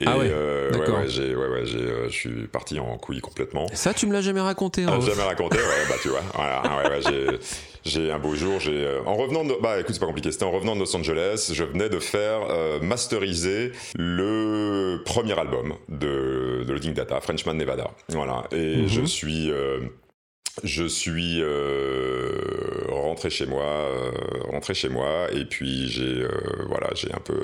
et 0.00 0.04
ah 0.06 0.18
ouais, 0.18 0.28
euh, 0.30 0.72
ouais, 0.72 0.90
ouais 0.90 1.08
j'ai 1.08 1.34
ouais, 1.34 1.48
ouais 1.48 1.64
j'ai 1.64 1.78
euh, 1.78 2.08
je 2.08 2.14
suis 2.14 2.46
parti 2.48 2.78
en 2.78 2.98
couille 2.98 3.20
complètement. 3.20 3.66
Ça 3.72 3.94
tu 3.94 4.06
me 4.06 4.12
l'as 4.12 4.22
jamais 4.22 4.40
raconté. 4.40 4.84
Hein, 4.84 4.98
ah, 4.98 5.00
jamais 5.00 5.22
raconté 5.22 5.56
ouais 5.56 5.86
bah 5.88 5.96
tu 6.02 6.08
vois 6.08 6.22
voilà 6.34 6.62
ouais, 6.76 6.90
ouais 6.90 7.00
j'ai 7.02 7.38
j'ai 7.86 8.10
un 8.10 8.18
beau 8.18 8.34
jour, 8.34 8.60
j'ai 8.60 8.84
euh, 8.84 9.00
en 9.06 9.14
revenant 9.14 9.44
de 9.44 9.54
bah 9.62 9.80
écoute 9.80 9.94
c'est 9.94 10.00
pas 10.00 10.06
compliqué, 10.06 10.32
c'était 10.32 10.44
en 10.44 10.50
revenant 10.50 10.74
de 10.74 10.80
Los 10.80 10.94
Angeles, 10.96 11.50
je 11.54 11.64
venais 11.64 11.88
de 11.88 11.98
faire 11.98 12.40
euh, 12.50 12.80
masteriser 12.80 13.72
le 13.96 15.02
premier 15.04 15.38
album 15.38 15.74
de, 15.88 16.64
de 16.66 16.72
Loading 16.72 16.94
Data, 16.94 17.20
Frenchman 17.20 17.54
Nevada. 17.54 17.90
Voilà, 18.08 18.44
et 18.52 18.76
mhm. 18.76 18.88
je 18.88 19.02
suis 19.02 19.50
euh, 19.50 19.80
je 20.64 20.84
suis 20.84 21.42
euh, 23.16 23.22
rentré 23.22 23.30
chez 23.30 23.46
moi, 23.46 23.64
euh, 23.64 24.10
rentré 24.50 24.74
chez 24.74 24.88
moi, 24.88 25.26
et 25.32 25.44
puis 25.44 25.88
j'ai 25.88 26.22
euh, 26.22 26.28
voilà, 26.68 26.88
j'ai 26.94 27.12
un 27.12 27.20
peu, 27.20 27.40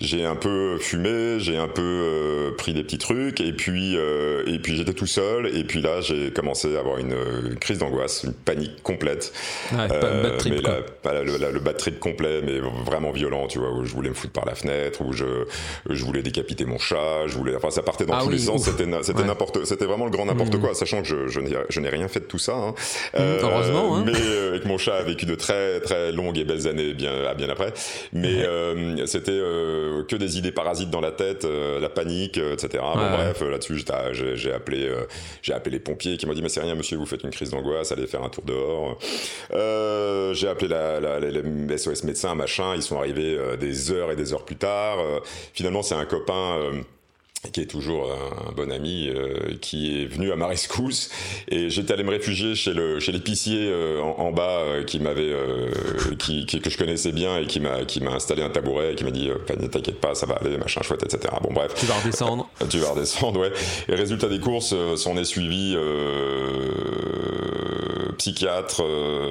j'ai 0.00 0.24
un 0.24 0.36
peu 0.36 0.78
fumé, 0.78 1.38
j'ai 1.38 1.56
un 1.56 1.68
peu 1.68 2.54
pris 2.56 2.74
des 2.74 2.82
petits 2.82 2.98
trucs, 2.98 3.40
et 3.40 3.52
puis 3.52 3.96
et 3.96 4.58
puis 4.58 4.76
j'étais 4.76 4.94
tout 4.94 5.06
seul, 5.06 5.54
et 5.56 5.64
puis 5.64 5.82
là 5.82 6.00
j'ai 6.00 6.30
commencé 6.30 6.76
à 6.76 6.80
avoir 6.80 6.98
une, 6.98 7.56
crise 7.60 7.78
d'angoisse, 7.78 8.24
une 8.24 8.32
panique 8.32 8.82
complète, 8.82 9.32
ouais, 9.72 9.88
bad 9.88 10.38
trip, 10.38 10.54
mais 10.54 11.24
le, 11.24 11.52
le, 11.52 11.60
bad 11.60 11.76
trip 11.76 11.98
complet, 11.98 12.40
mais 12.42 12.58
vraiment 12.84 13.10
violent, 13.10 13.46
tu 13.46 13.58
vois, 13.58 13.72
où 13.72 13.84
je 13.84 13.92
voulais 13.92 14.10
me 14.10 14.14
foutre 14.14 14.32
par 14.32 14.44
la 14.44 14.54
fenêtre, 14.54 15.02
où 15.02 15.12
je 15.12 15.46
je 15.88 16.04
voulais 16.04 16.22
décapiter 16.22 16.64
mon 16.64 16.78
chat, 16.78 17.26
je 17.26 17.36
voulais, 17.36 17.56
enfin 17.56 17.70
ça 17.70 17.82
partait 17.82 18.06
dans 18.06 18.14
ah 18.14 18.22
tous 18.22 18.30
les 18.30 18.38
sens, 18.38 18.64
c'était 18.64 18.86
c'était 19.02 19.24
n'importe, 19.24 19.64
c'était 19.64 19.86
vraiment 19.86 20.04
le 20.04 20.10
grand 20.10 20.26
n'importe 20.26 20.54
mmh. 20.54 20.60
quoi, 20.60 20.74
sachant 20.74 21.02
que 21.02 21.08
je 21.08 21.28
je 21.28 21.80
n'ai 21.80 21.88
rien 21.88 22.08
fait 22.08 22.20
de 22.20 22.24
tout 22.24 22.38
ça. 22.38 22.54
Hein. 22.54 22.74
Mmh, 23.14 23.20
heureusement. 23.42 23.96
Hein. 23.96 24.04
Mais 24.06 24.12
euh, 24.14 24.50
avec 24.50 24.64
mon 24.64 24.77
chat 24.78 24.96
a 24.96 25.02
vécu 25.02 25.26
de 25.26 25.34
très 25.34 25.80
très 25.80 26.12
longues 26.12 26.38
et 26.38 26.44
belles 26.44 26.66
années 26.68 26.94
bien 26.94 27.34
bien 27.34 27.48
après. 27.48 27.72
Mais 28.12 28.44
euh, 28.44 29.06
c'était 29.06 29.32
euh, 29.32 30.04
que 30.04 30.16
des 30.16 30.38
idées 30.38 30.52
parasites 30.52 30.90
dans 30.90 31.00
la 31.00 31.12
tête, 31.12 31.44
la 31.44 31.88
panique, 31.88 32.38
etc. 32.38 32.82
Bon, 32.94 33.10
bref, 33.10 33.42
là-dessus 33.42 33.84
j'ai 34.12 34.52
appelé 34.52 34.90
j'ai 35.42 35.52
appelé 35.52 35.74
les 35.74 35.80
pompiers 35.80 36.16
qui 36.16 36.26
m'ont 36.26 36.34
dit 36.34 36.42
mais 36.42 36.48
c'est 36.48 36.60
rien 36.60 36.74
monsieur, 36.74 36.96
vous 36.96 37.06
faites 37.06 37.22
une 37.22 37.30
crise 37.30 37.50
d'angoisse, 37.50 37.92
allez 37.92 38.06
faire 38.06 38.22
un 38.22 38.28
tour 38.28 38.44
dehors. 38.44 38.98
j'ai 40.34 40.48
appelé 40.48 40.68
la, 40.68 41.00
la, 41.00 41.20
les 41.20 41.78
SOS 41.78 42.04
médecins 42.04 42.34
machin, 42.34 42.74
ils 42.74 42.82
sont 42.82 42.98
arrivés 42.98 43.38
des 43.58 43.92
heures 43.92 44.10
et 44.10 44.16
des 44.16 44.32
heures 44.32 44.44
plus 44.44 44.56
tard. 44.56 44.98
finalement 45.52 45.82
c'est 45.82 45.94
un 45.94 46.06
copain 46.06 46.72
qui 47.52 47.60
est 47.60 47.66
toujours 47.66 48.10
un, 48.10 48.52
bon 48.52 48.70
ami, 48.72 49.08
euh, 49.08 49.56
qui 49.60 50.02
est 50.02 50.06
venu 50.06 50.32
à 50.32 50.36
ma 50.36 50.46
rescousse. 50.46 51.10
Et 51.48 51.70
j'étais 51.70 51.92
allé 51.92 52.02
me 52.02 52.10
réfugier 52.10 52.54
chez 52.54 52.74
le 52.74 52.98
chez 53.00 53.12
l'épicier 53.12 53.68
euh, 53.70 54.00
en, 54.00 54.32
bas, 54.32 54.60
euh, 54.60 54.84
qui 54.84 54.98
m'avait, 54.98 55.32
qui, 56.18 56.46
que 56.46 56.68
je 56.68 56.76
connaissais 56.76 57.12
bien 57.12 57.38
et 57.38 57.46
qui 57.46 57.60
m'a 57.60 57.84
qui 57.84 58.00
m'a 58.00 58.12
installé 58.12 58.42
un 58.42 58.50
tabouret 58.50 58.92
et 58.92 58.94
qui 58.96 59.04
m'a 59.04 59.10
dit, 59.10 59.28
ne 59.28 59.66
t'inquiète 59.66 60.00
pas, 60.00 60.14
ça 60.14 60.26
va 60.26 60.34
aller, 60.34 60.58
machin 60.58 60.82
chouette, 60.82 61.04
etc. 61.04 61.34
Bon 61.42 61.52
bref. 61.52 61.74
Tu 61.76 61.86
vas 61.86 61.94
redescendre. 61.94 62.48
tu 62.68 62.78
vas 62.78 62.90
redescendre, 62.90 63.40
ouais. 63.40 63.52
Et 63.88 63.94
résultat 63.94 64.28
des 64.28 64.40
courses, 64.40 64.74
s'en 64.96 65.16
est 65.16 65.24
suivi 65.24 65.76
psychiatre, 68.16 68.82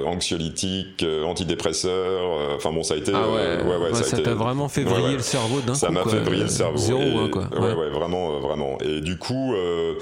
anxiolytique, 0.05 1.05
antidépresseur. 1.25 2.55
Enfin 2.55 2.71
bon, 2.71 2.83
ça 2.83 2.93
a 2.93 2.97
été. 2.97 3.11
Ah 3.13 3.29
ouais, 3.29 3.63
ouais, 3.63 3.77
ouais, 3.77 3.93
ça 3.93 4.17
t'a 4.17 4.33
vraiment 4.33 4.69
fait 4.69 4.83
vriller 4.83 5.15
le 5.15 5.19
cerveau 5.19 5.59
d'un 5.61 5.73
coup. 5.73 5.79
Ça 5.79 5.89
m'a 5.89 6.03
fait 6.03 6.19
vriller 6.19 6.43
le 6.43 6.49
cerveau. 6.49 6.77
Zéro, 6.77 7.29
quoi. 7.29 7.47
Ouais, 7.59 7.73
ouais, 7.73 7.89
vraiment, 7.89 8.35
euh, 8.35 8.39
vraiment. 8.39 8.77
Et 8.81 9.01
du 9.01 9.17
coup, 9.17 9.53
euh, 9.53 9.95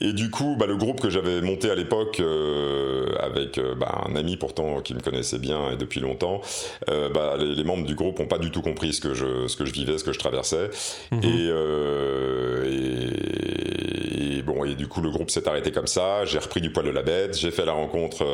et 0.00 0.12
du 0.12 0.30
coup, 0.30 0.56
bah, 0.58 0.66
le 0.66 0.76
groupe 0.76 1.00
que 1.00 1.10
j'avais 1.10 1.40
monté 1.42 1.70
à 1.70 1.74
l'époque 1.74 2.18
euh, 2.20 3.06
avec 3.20 3.60
bah, 3.78 4.02
un 4.08 4.16
ami 4.16 4.36
pourtant 4.36 4.80
qui 4.80 4.94
me 4.94 5.00
connaissait 5.00 5.38
bien 5.38 5.70
et 5.70 5.76
depuis 5.76 6.00
longtemps, 6.00 6.40
bah, 6.88 7.36
les, 7.38 7.62
membres 7.62 7.86
du 7.86 7.94
groupe 7.94 8.18
n'ont 8.18 8.26
pas 8.26 8.38
du 8.38 8.50
tout 8.50 8.62
compris 8.62 8.92
ce 8.94 9.00
que 9.00 9.14
je, 9.14 9.46
ce 9.46 9.56
que 9.56 9.64
je 9.64 9.72
vivais, 9.72 9.98
ce 9.98 10.04
que 10.04 10.12
je 10.12 10.18
traversais. 10.18 10.70
Mhm. 11.12 11.20
Et, 11.22 11.46
et, 12.66 14.01
bon, 14.62 14.70
et 14.70 14.74
du 14.74 14.88
coup, 14.88 15.00
le 15.00 15.10
groupe 15.10 15.30
s'est 15.30 15.48
arrêté 15.48 15.72
comme 15.72 15.86
ça. 15.86 16.24
J'ai 16.24 16.38
repris 16.38 16.60
du 16.60 16.70
poil 16.70 16.86
de 16.86 16.90
la 16.90 17.02
bête. 17.02 17.36
J'ai 17.38 17.50
fait 17.50 17.64
la 17.64 17.72
rencontre 17.72 18.24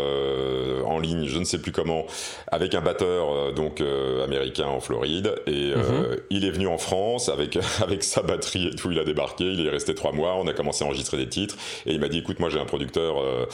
en 0.85 0.99
ligne, 0.99 1.27
je 1.27 1.39
ne 1.39 1.45
sais 1.45 1.59
plus 1.59 1.73
comment, 1.73 2.07
avec 2.49 2.75
un 2.75 2.81
batteur 2.81 3.53
donc 3.53 3.83
américain 4.25 4.67
en 4.67 4.81
Floride. 4.81 5.35
Et 5.47 5.75
mhm. 5.75 6.17
il 6.31 6.45
est 6.45 6.51
venu 6.51 6.67
en 6.67 6.79
France 6.79 7.29
avec 7.29 7.59
avec 7.83 8.05
sa 8.05 8.23
batterie 8.23 8.69
et 8.69 8.77
tout. 8.77 8.91
Il 8.91 8.99
a 8.99 9.05
débarqué. 9.05 9.45
Il 9.45 9.67
est 9.67 9.71
resté 9.71 9.95
trois 9.95 10.13
mois. 10.13 10.37
On 10.37 10.47
a 10.47 10.53
commencé 10.53 10.85
à 10.85 10.87
enregistrer 10.87 11.17
des 11.17 11.29
titres. 11.29 11.57
Et 11.87 11.93
il 11.93 12.01
m'a 12.01 12.09
dit, 12.09 12.19
écoute, 12.19 12.41
moi 12.41 12.49
j'ai 12.49 12.61
un 12.61 12.65
producteur, 12.65 13.21
euh, 13.21 13.47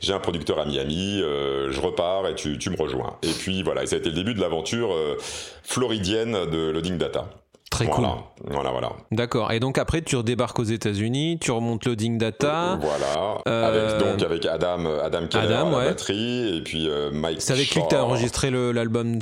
j'ai 0.00 0.12
un 0.12 0.18
producteur 0.18 0.58
à 0.58 0.64
Miami, 0.64 1.20
euh, 1.22 1.70
je 1.70 1.80
repars 1.80 2.26
et 2.28 2.34
tu, 2.34 2.58
tu, 2.58 2.70
me 2.70 2.76
rejoins. 2.76 3.18
Et 3.22 3.32
puis 3.32 3.62
voilà, 3.62 3.82
et 3.82 3.86
ça 3.86 3.96
a 3.96 3.98
été 3.98 4.08
le 4.08 4.14
début 4.14 4.34
de 4.34 4.40
l'aventure 4.40 4.92
euh, 4.92 5.16
floridienne 5.62 6.32
de 6.50 6.70
Loading 6.70 6.98
Data. 6.98 7.28
Très 7.72 7.86
voilà, 7.86 8.08
cool. 8.08 8.52
Voilà, 8.52 8.70
voilà. 8.70 8.92
D'accord. 9.10 9.50
Et 9.50 9.60
donc 9.60 9.78
après, 9.78 10.02
tu 10.02 10.16
redébarques 10.16 10.58
aux 10.58 10.64
États-Unis, 10.64 11.38
tu 11.40 11.50
remontes 11.50 11.84
Loading 11.86 12.18
Data. 12.18 12.78
Voilà. 12.80 13.38
Avec, 13.46 13.98
donc 13.98 14.22
avec 14.22 14.46
Adam, 14.46 14.84
Adam 15.02 15.26
Keller 15.26 15.54
à 15.54 15.64
la 15.64 15.70
batterie 15.70 16.58
et 16.58 16.62
puis 16.62 16.88
Mike. 17.12 17.40
C'est 17.40 17.52
avec 17.52 17.74
lui 17.74 17.82
que 17.82 17.88
tu 17.88 17.94
as 17.96 18.04
enregistré 18.04 18.50
l'album 18.50 19.18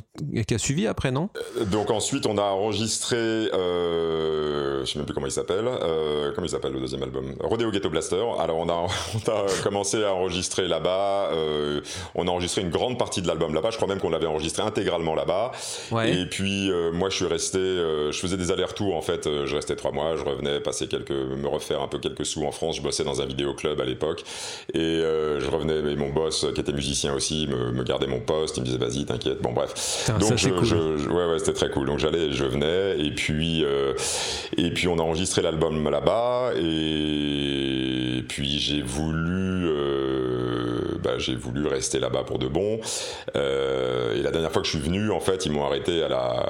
qui 0.46 0.54
a 0.54 0.58
suivi 0.58 0.86
après, 0.86 1.10
non? 1.10 1.30
Donc 1.70 1.90
ensuite, 1.90 2.26
on 2.26 2.38
a 2.38 2.42
enregistré. 2.42 3.16
Euh, 3.16 4.84
je 4.84 4.92
sais 4.92 4.98
même 4.98 5.06
plus 5.06 5.14
comment 5.14 5.26
il 5.26 5.32
s'appelle. 5.32 5.66
Euh, 5.66 6.32
comment 6.34 6.46
il 6.46 6.50
s'appelle 6.50 6.72
le 6.72 6.80
deuxième 6.80 7.02
album? 7.02 7.34
Rodeo 7.40 7.70
Ghetto 7.70 7.90
Blaster. 7.90 8.24
Alors 8.38 8.58
on 8.58 8.68
a, 8.68 8.72
on 9.14 9.30
a 9.30 9.62
commencé 9.62 10.02
à 10.04 10.14
enregistrer 10.14 10.68
là-bas. 10.68 11.30
Euh, 11.32 11.80
on 12.14 12.26
a 12.26 12.30
enregistré 12.30 12.62
une 12.62 12.70
grande 12.70 12.98
partie 12.98 13.22
de 13.22 13.26
l'album 13.26 13.54
là-bas. 13.54 13.70
Je 13.70 13.76
crois 13.76 13.88
même 13.88 14.00
qu'on 14.00 14.10
l'avait 14.10 14.26
enregistré 14.26 14.62
intégralement 14.62 15.14
là-bas. 15.14 15.52
Et 16.06 16.26
puis 16.26 16.70
euh, 16.70 16.92
moi 16.92 17.10
je 17.10 17.16
suis 17.16 17.26
resté, 17.26 17.58
je 17.58 18.18
faisais 18.18 18.36
des 18.40 18.50
allers-retours 18.52 18.96
en 18.96 19.02
fait. 19.02 19.28
Je 19.46 19.54
restais 19.54 19.76
trois 19.76 19.92
mois, 19.92 20.16
je 20.16 20.24
revenais 20.24 20.60
passer 20.60 20.86
quelques, 20.86 21.10
me 21.10 21.48
refaire 21.48 21.82
un 21.82 21.88
peu 21.88 21.98
quelques 21.98 22.26
sous 22.26 22.44
en 22.44 22.52
France. 22.52 22.76
Je 22.76 22.82
bossais 22.82 23.04
dans 23.04 23.20
un 23.22 23.26
vidéoclub 23.26 23.80
à 23.80 23.84
l'époque 23.84 24.24
et 24.74 25.00
je 25.00 25.50
revenais. 25.50 25.92
Et 25.92 25.96
mon 25.96 26.10
boss 26.10 26.46
qui 26.54 26.60
était 26.60 26.72
musicien 26.72 27.14
aussi 27.14 27.46
me, 27.46 27.72
me 27.72 27.84
gardait 27.84 28.06
mon 28.06 28.20
poste. 28.20 28.56
Il 28.56 28.60
me 28.60 28.66
disait 28.66 28.78
vas-y 28.78 29.04
t'inquiète. 29.04 29.40
Bon 29.42 29.52
bref. 29.52 30.10
Donc 30.18 30.36
je, 30.36 30.48
cool. 30.50 30.64
je, 30.64 31.08
ouais 31.08 31.26
ouais 31.26 31.38
c'était 31.38 31.52
très 31.52 31.70
cool. 31.70 31.86
Donc 31.86 31.98
j'allais, 31.98 32.32
je 32.32 32.44
venais 32.44 32.98
et 32.98 33.10
puis 33.12 33.64
et 34.56 34.70
puis 34.70 34.88
on 34.88 34.98
a 34.98 35.02
enregistré 35.02 35.42
l'album 35.42 35.88
là-bas 35.88 36.52
et 36.56 38.24
puis 38.28 38.58
j'ai 38.58 38.82
voulu 38.82 39.66
euh, 39.66 40.29
bah, 41.10 41.18
j'ai 41.18 41.34
voulu 41.34 41.66
rester 41.66 41.98
là-bas 41.98 42.22
pour 42.24 42.38
de 42.38 42.46
bon. 42.46 42.80
Euh, 43.36 44.16
et 44.16 44.22
la 44.22 44.30
dernière 44.30 44.52
fois 44.52 44.62
que 44.62 44.68
je 44.68 44.76
suis 44.76 44.84
venu, 44.84 45.10
en 45.10 45.20
fait, 45.20 45.46
ils 45.46 45.52
m'ont 45.52 45.64
arrêté 45.64 46.02
à 46.02 46.08
la 46.08 46.46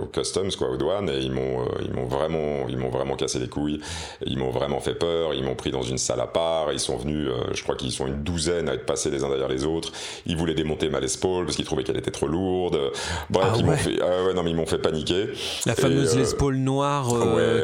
au 0.00 0.06
customs 0.06 0.50
quoi, 0.56 0.70
aux 0.70 0.76
douanes 0.76 1.10
et 1.10 1.18
ils 1.18 1.32
m'ont 1.32 1.62
euh, 1.62 1.84
ils 1.84 1.92
m'ont 1.92 2.06
vraiment 2.06 2.66
ils 2.68 2.76
m'ont 2.76 2.90
vraiment 2.90 3.16
cassé 3.16 3.38
les 3.38 3.48
couilles. 3.48 3.80
Ils 4.24 4.38
m'ont 4.38 4.50
vraiment 4.50 4.80
fait 4.80 4.94
peur. 4.94 5.34
Ils 5.34 5.44
m'ont 5.44 5.54
pris 5.54 5.70
dans 5.70 5.82
une 5.82 5.98
salle 5.98 6.20
à 6.20 6.26
part. 6.26 6.72
Ils 6.72 6.80
sont 6.80 6.96
venus, 6.96 7.28
je 7.52 7.62
crois 7.62 7.74
qu'ils 7.74 7.92
sont 7.92 8.06
une 8.06 8.22
douzaine 8.22 8.68
à 8.68 8.74
être 8.74 8.86
passés 8.86 9.10
les 9.10 9.24
uns 9.24 9.28
derrière 9.28 9.48
les 9.48 9.64
autres. 9.64 9.92
Ils 10.26 10.36
voulaient 10.36 10.54
démonter 10.54 10.88
ma 10.88 11.00
Les 11.00 11.08
Paul 11.20 11.44
parce 11.44 11.56
qu'ils 11.56 11.64
trouvaient 11.64 11.84
qu'elle 11.84 11.96
était 11.96 12.10
trop 12.10 12.28
lourde. 12.28 12.78
Bref, 13.30 13.48
ah 13.50 13.56
ils 13.58 13.64
m'ont 13.64 13.76
fait 13.76 13.98
ah 14.00 14.24
ouais 14.24 14.34
non 14.34 14.42
mais 14.42 14.50
ils 14.50 14.56
m'ont 14.56 14.66
fait 14.66 14.78
paniquer. 14.78 15.28
La 15.66 15.74
fameuse 15.74 16.16
Les 16.16 16.36
Paul 16.36 16.56
noire 16.56 17.08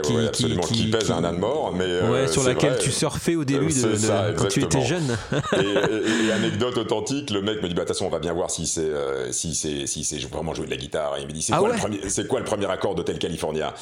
qui, 0.02 0.50
qui, 0.62 0.90
pèse 0.90 1.10
un 1.10 1.24
âne 1.24 1.38
mort, 1.38 1.72
mais 1.76 2.08
ouais, 2.08 2.28
sur 2.28 2.42
laquelle 2.44 2.78
tu 2.78 2.90
surfais 2.90 3.36
au 3.36 3.44
début 3.44 3.72
de, 3.72 4.36
quand 4.36 4.48
tu 4.48 4.62
étais 4.64 4.82
jeune. 4.82 5.16
et, 5.52 6.32
anecdote 6.40 6.78
authentique, 6.78 7.30
le 7.30 7.42
mec 7.42 7.62
me 7.62 7.68
dit 7.68 7.74
bah 7.74 7.82
de 7.82 7.88
toute 7.88 7.88
façon 7.88 8.06
on 8.06 8.10
va 8.10 8.18
bien 8.18 8.32
voir 8.32 8.50
si 8.50 8.66
c'est 8.66 8.80
euh, 8.80 9.30
si 9.32 9.54
c'est 9.54 9.86
si 9.86 10.04
c'est 10.04 10.18
vraiment 10.18 10.54
jouer 10.54 10.66
de 10.66 10.70
la 10.70 10.76
guitare. 10.76 11.16
Et 11.18 11.22
il 11.22 11.26
me 11.26 11.32
dit 11.32 11.42
c'est 11.42 11.52
ah 11.52 11.58
quoi, 11.58 11.68
le 11.72 11.76
premier 11.76 12.08
c'est 12.08 12.26
quoi 12.26 12.40
le 12.40 12.44
premier 12.44 12.70
accord 12.70 12.94
d'Hotel 12.94 13.18
California? 13.18 13.74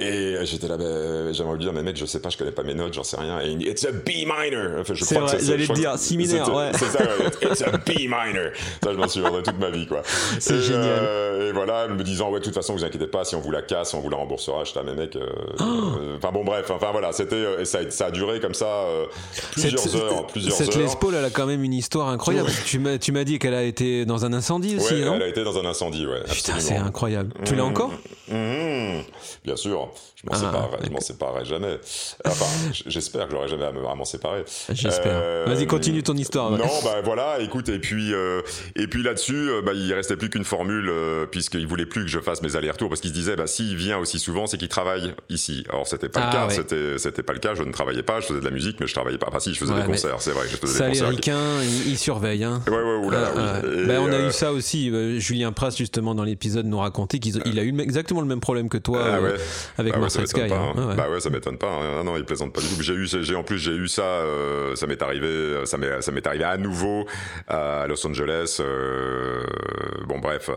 Et 0.00 0.36
j'étais 0.44 0.68
là, 0.68 0.76
ben, 0.76 1.32
j'aimerais 1.34 1.56
lui 1.56 1.64
dire, 1.64 1.72
mais 1.72 1.82
mec, 1.82 1.96
je 1.96 2.06
sais 2.06 2.20
pas, 2.20 2.28
je 2.28 2.38
connais 2.38 2.52
pas 2.52 2.62
mes 2.62 2.74
notes, 2.74 2.94
j'en 2.94 3.02
sais 3.02 3.16
rien. 3.16 3.40
Et 3.40 3.48
il 3.48 3.56
me 3.56 3.62
dit, 3.62 3.68
it's 3.68 3.84
a 3.84 3.90
B 3.90 4.10
minor. 4.24 4.78
Enfin, 4.80 4.94
je 4.94 5.04
crois 5.04 5.22
vrai, 5.22 5.38
que 5.38 5.44
j'allais 5.44 5.66
te 5.66 5.72
dire, 5.72 5.98
si 5.98 6.16
mineur, 6.16 6.54
ouais. 6.54 6.70
C'est 6.74 6.86
ça, 6.86 7.00
it's 7.42 7.62
a 7.62 7.76
B 7.78 8.02
minor. 8.02 8.52
Ça, 8.80 8.92
je 8.92 8.96
m'en 8.96 9.08
souviendrai 9.08 9.42
toute 9.42 9.58
ma 9.58 9.70
vie, 9.70 9.88
quoi. 9.88 10.02
C'est 10.38 10.60
génial. 10.60 10.84
Euh, 10.84 11.48
et 11.48 11.52
voilà, 11.52 11.88
me 11.88 12.04
disant, 12.04 12.30
ouais, 12.30 12.38
de 12.38 12.44
toute 12.44 12.54
façon, 12.54 12.74
vous 12.74 12.84
inquiétez 12.84 13.08
pas, 13.08 13.24
si 13.24 13.34
on 13.34 13.40
vous 13.40 13.50
la 13.50 13.62
casse, 13.62 13.92
on 13.92 14.00
vous 14.00 14.08
la 14.08 14.18
remboursera. 14.18 14.62
Je 14.62 14.72
là, 14.76 14.82
mais 14.84 14.94
mec, 14.94 15.16
euh, 15.16 15.26
oh. 15.58 15.64
euh, 16.00 16.16
enfin 16.16 16.30
bon, 16.30 16.44
bref, 16.44 16.70
enfin 16.70 16.92
voilà, 16.92 17.10
c'était, 17.10 17.60
et 17.60 17.64
ça, 17.64 17.90
ça 17.90 18.06
a 18.06 18.10
duré 18.12 18.38
comme 18.38 18.54
ça 18.54 18.84
plusieurs 19.50 19.80
cette, 19.80 19.94
heures, 19.96 20.26
plusieurs 20.28 20.56
cette 20.56 20.76
heures. 20.76 20.82
Les 20.82 20.96
Paul, 21.00 21.16
elle 21.16 21.24
a 21.24 21.30
quand 21.30 21.46
même 21.46 21.64
une 21.64 21.74
histoire 21.74 22.08
incroyable. 22.08 22.50
tu 22.66 22.78
m'as, 22.78 22.98
tu 22.98 23.10
m'as 23.10 23.24
dit 23.24 23.40
qu'elle 23.40 23.54
a 23.54 23.64
été 23.64 24.04
dans 24.04 24.24
un 24.24 24.32
incendie 24.32 24.76
aussi, 24.76 24.94
ouais, 24.94 25.04
non? 25.04 25.16
Elle 25.16 25.22
a 25.22 25.28
été 25.28 25.42
dans 25.42 25.58
un 25.58 25.64
incendie, 25.64 26.06
ouais. 26.06 26.22
Putain, 26.30 26.60
c'est 26.60 26.76
incroyable. 26.76 27.32
Tu 27.44 27.56
l'as 27.56 27.64
mmh. 27.64 27.66
encore 27.66 27.92
mmh. 28.28 29.00
Bien 29.44 29.56
sûr. 29.56 29.87
Je 30.16 30.26
m'en 30.26 30.32
ah, 30.32 30.38
séparerai, 30.38 30.78
je 30.84 30.90
m'en 30.90 31.00
séparerai 31.00 31.44
jamais. 31.44 31.78
Enfin, 32.24 32.46
j'espère 32.86 33.26
que 33.26 33.32
j'aurai 33.32 33.48
jamais 33.48 33.64
à 33.64 33.72
m'en 33.72 34.04
séparer. 34.04 34.44
J'espère. 34.70 35.12
Euh, 35.14 35.44
Vas-y, 35.46 35.66
continue 35.66 36.02
ton 36.02 36.14
histoire. 36.14 36.50
Non, 36.50 36.64
bah 36.84 37.00
voilà, 37.04 37.40
écoute, 37.40 37.68
et 37.68 37.78
puis 37.78 38.12
euh, 38.12 38.42
et 38.76 38.86
puis 38.86 39.02
là-dessus, 39.02 39.48
euh, 39.48 39.62
bah 39.62 39.72
il 39.74 39.92
restait 39.92 40.16
plus 40.16 40.30
qu'une 40.30 40.44
formule 40.44 40.88
euh, 40.88 41.26
puisqu'il 41.26 41.66
voulait 41.66 41.86
plus 41.86 42.02
que 42.02 42.08
je 42.08 42.18
fasse 42.18 42.42
mes 42.42 42.56
allers-retours 42.56 42.88
parce 42.88 43.00
qu'il 43.00 43.10
se 43.10 43.14
disait, 43.14 43.36
bah 43.36 43.46
s'il 43.46 43.76
vient 43.76 43.98
aussi 43.98 44.18
souvent, 44.18 44.46
c'est 44.46 44.58
qu'il 44.58 44.68
travaille 44.68 45.14
ici. 45.28 45.64
Alors 45.68 45.86
c'était 45.86 46.08
pas 46.08 46.20
le 46.20 46.26
ah, 46.28 46.32
cas, 46.32 46.50
c'était 46.50 46.98
c'était 46.98 47.22
pas 47.22 47.32
le 47.32 47.38
cas. 47.38 47.54
Je 47.54 47.62
ne 47.62 47.72
travaillais 47.72 48.02
pas, 48.02 48.20
je 48.20 48.26
faisais 48.26 48.40
de 48.40 48.44
la 48.44 48.50
musique, 48.50 48.80
mais 48.80 48.86
je 48.86 48.94
travaillais 48.94 49.18
pas. 49.18 49.26
Enfin 49.28 49.40
si, 49.40 49.54
je 49.54 49.58
faisais 49.58 49.74
des 49.74 49.84
concerts, 49.84 50.20
c'est 50.20 50.32
vrai, 50.32 50.46
je 50.50 50.56
faisais 50.56 50.78
des 50.78 50.88
concerts. 50.88 51.06
Américains, 51.06 51.62
ils, 51.86 51.98
surveillent. 51.98 52.44
Hein. 52.44 52.62
Ouais, 52.66 52.72
ouais, 52.72 53.06
oulala, 53.06 53.32
ah, 53.36 53.60
oui. 53.64 53.86
bah, 53.86 53.94
on 54.00 54.12
a 54.12 54.28
eu 54.28 54.32
ça 54.32 54.52
aussi. 54.52 54.90
Julien 55.20 55.52
Pras 55.52 55.70
justement 55.70 56.14
dans 56.14 56.24
l'épisode 56.24 56.66
nous 56.66 56.78
racontait 56.78 57.18
qu'il 57.18 57.58
a 57.58 57.62
eu 57.62 57.78
exactement 57.80 58.20
le 58.20 58.26
même 58.26 58.40
problème 58.40 58.68
que 58.68 58.78
toi 58.78 59.18
avec 59.78 59.92
bah, 59.94 60.00
Marcel 60.00 60.26
Sky. 60.26 60.42
Hein. 60.42 60.94
Bah 60.96 61.08
ouais, 61.08 61.20
ça 61.20 61.30
m'étonne 61.30 61.56
pas. 61.56 61.70
Hein. 61.70 62.04
Non, 62.04 62.16
il 62.16 62.24
plaisante 62.24 62.52
pas 62.52 62.60
du 62.60 62.66
tout. 62.68 62.82
J'ai 62.82 62.94
eu, 62.94 63.06
j'ai 63.06 63.34
en 63.34 63.44
plus 63.44 63.58
j'ai 63.58 63.72
eu 63.72 63.88
ça. 63.88 64.02
Euh, 64.02 64.74
ça 64.74 64.86
m'est 64.86 65.00
arrivé. 65.00 65.64
Ça 65.64 65.78
m'est, 65.78 66.02
ça 66.02 66.12
m'est 66.12 66.26
arrivé 66.26 66.44
à 66.44 66.56
nouveau 66.56 67.06
à 67.46 67.86
Los 67.88 68.06
Angeles. 68.06 68.58
Euh, 68.60 69.42
bon, 70.06 70.18
bref. 70.18 70.50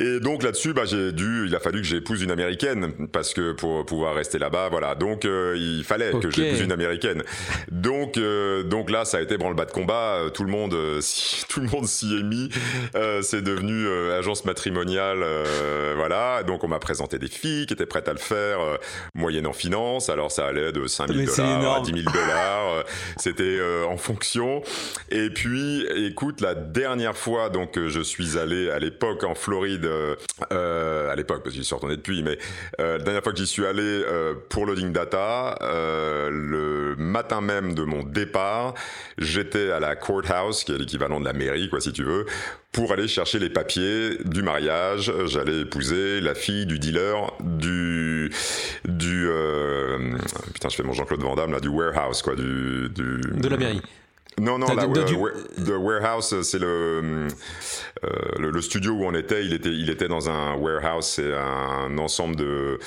Et 0.00 0.18
donc 0.18 0.42
là-dessus, 0.42 0.72
bah, 0.72 0.84
j'ai 0.86 1.12
dû, 1.12 1.44
il 1.46 1.54
a 1.54 1.60
fallu 1.60 1.82
que 1.82 1.86
j'épouse 1.86 2.22
une 2.22 2.30
américaine 2.30 3.08
parce 3.12 3.34
que 3.34 3.52
pour 3.52 3.84
pouvoir 3.84 4.14
rester 4.14 4.38
là-bas, 4.38 4.68
voilà. 4.70 4.94
Donc 4.94 5.26
euh, 5.26 5.54
il 5.58 5.84
fallait 5.84 6.10
que 6.18 6.30
j'épouse 6.30 6.60
une 6.60 6.72
américaine. 6.72 7.22
Donc 7.70 8.16
euh, 8.16 8.62
donc 8.62 8.90
là, 8.90 9.04
ça 9.04 9.18
a 9.18 9.20
été 9.20 9.36
branle-bas 9.36 9.66
de 9.66 9.72
combat. 9.72 10.14
Euh, 10.14 10.30
tout 10.30 10.44
le 10.44 10.50
monde, 10.50 10.70
tout 11.48 11.60
le 11.60 11.68
monde 11.68 11.86
s'y 11.86 12.18
est 12.18 12.22
mis. 12.22 12.48
c'est 13.20 13.42
devenu 13.42 13.88
agence 14.12 14.46
matrimoniale, 14.46 15.24
voilà. 15.96 16.44
Donc 16.44 16.64
on 16.64 16.68
m'a 16.68 16.78
présenté 16.78 17.18
des 17.18 17.28
filles 17.28 17.66
qui 17.66 17.74
étaient 17.74 17.84
prêtes 17.84 18.08
à 18.08 18.12
le 18.12 18.18
faire, 18.18 18.58
moyennant 19.14 19.52
finance. 19.52 20.08
Alors 20.08 20.32
ça 20.32 20.46
allait 20.46 20.72
de 20.72 20.86
5000 20.86 21.26
dollars 21.26 21.76
à 21.76 21.80
10 21.80 21.92
000 21.92 22.04
dollars. 22.04 22.84
C'était 23.18 23.58
en 23.86 23.98
fonction. 23.98 24.62
Et 25.10 25.28
puis, 25.28 25.86
écoute, 26.06 26.40
la 26.40 26.54
dernière 26.54 27.16
fois, 27.16 27.50
donc 27.50 27.78
je 27.86 28.00
suis 28.00 28.38
allé 28.38 28.70
à 28.70 28.78
l'époque 28.78 29.24
en 29.24 29.34
Floride 29.34 29.79
euh, 29.84 30.16
euh, 30.52 31.10
à 31.10 31.16
l'époque, 31.16 31.42
parce 31.42 31.54
que 31.54 31.60
j'y 31.60 31.64
suis 31.64 31.74
retourné 31.74 31.96
depuis, 31.96 32.22
mais 32.22 32.38
euh, 32.80 32.98
la 32.98 33.04
dernière 33.04 33.22
fois 33.22 33.32
que 33.32 33.38
j'y 33.38 33.46
suis 33.46 33.66
allé 33.66 34.02
pour 34.48 34.66
Loading 34.66 34.92
Data, 34.92 35.56
le 35.60 36.94
matin 36.96 37.40
même 37.40 37.74
de 37.74 37.82
mon 37.82 38.02
départ, 38.02 38.74
j'étais 39.18 39.70
à 39.70 39.80
la 39.80 39.96
courthouse, 39.96 40.64
qui 40.64 40.72
est 40.72 40.78
l'équivalent 40.78 41.20
de 41.20 41.24
la 41.24 41.32
mairie, 41.32 41.68
quoi, 41.68 41.80
si 41.80 41.92
tu 41.92 42.04
veux, 42.04 42.26
pour 42.72 42.92
aller 42.92 43.08
chercher 43.08 43.38
les 43.38 43.50
papiers 43.50 44.18
du 44.24 44.42
mariage. 44.42 45.12
J'allais 45.26 45.60
épouser 45.60 46.20
la 46.20 46.34
fille 46.34 46.66
du 46.66 46.78
dealer 46.78 47.32
du 47.40 48.30
du 48.84 49.28
putain, 50.54 50.68
je 50.68 50.76
fais 50.76 50.82
mon 50.82 50.92
Jean-Claude 50.92 51.22
Van 51.22 51.36
Damme 51.36 51.52
là, 51.52 51.60
du 51.60 51.68
warehouse, 51.68 52.22
quoi, 52.22 52.34
du 52.34 52.88
de 52.90 53.48
la 53.48 53.56
mairie. 53.56 53.82
Non, 54.38 54.58
non, 54.58 54.74
la, 54.74 54.86
the 54.86 55.70
warehouse, 55.76 56.40
c'est 56.42 56.58
le, 56.58 57.28
euh, 58.04 58.08
le, 58.38 58.50
le 58.50 58.60
studio 58.62 58.92
où 58.92 59.04
on 59.04 59.14
était. 59.14 59.44
Il 59.44 59.52
était, 59.52 59.72
il 59.72 59.90
était 59.90 60.08
dans 60.08 60.30
un 60.30 60.54
warehouse, 60.54 61.06
c'est 61.06 61.34
un 61.34 61.98
ensemble 61.98 62.36
de 62.36 62.78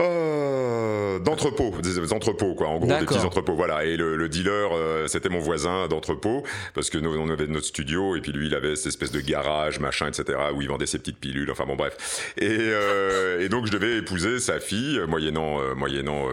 euh, 0.00 1.20
d'entrepôt, 1.20 1.72
des 1.80 2.12
entrepôts 2.12 2.54
quoi, 2.54 2.66
en 2.66 2.78
gros 2.78 2.88
des 2.88 3.06
petits 3.06 3.24
entrepôts, 3.24 3.54
voilà. 3.54 3.84
Et 3.84 3.96
le, 3.96 4.28
dealer, 4.28 4.72
euh, 4.72 5.06
c'était 5.06 5.28
mon 5.28 5.38
voisin 5.38 5.86
d'entrepôt 5.86 6.42
parce 6.74 6.90
que 6.90 6.98
nous 6.98 7.16
on 7.16 7.28
avait 7.30 7.46
notre 7.46 7.66
studio 7.66 8.16
et 8.16 8.20
puis 8.20 8.32
lui 8.32 8.48
il 8.48 8.56
avait 8.56 8.74
cette 8.74 8.88
espèce 8.88 9.12
de 9.12 9.20
garage, 9.20 9.78
machin, 9.78 10.08
etc. 10.08 10.36
où 10.52 10.62
il 10.62 10.68
vendait 10.68 10.86
ses 10.86 10.98
petites 10.98 11.20
pilules, 11.20 11.48
enfin 11.48 11.64
bon 11.64 11.76
bref. 11.76 12.32
Et, 12.38 12.48
euh, 12.50 13.40
et 13.40 13.48
donc 13.48 13.66
je 13.66 13.70
devais 13.70 13.98
épouser 13.98 14.40
sa 14.40 14.58
fille 14.58 15.00
moyennant 15.06 15.60
moyennant 15.76 16.26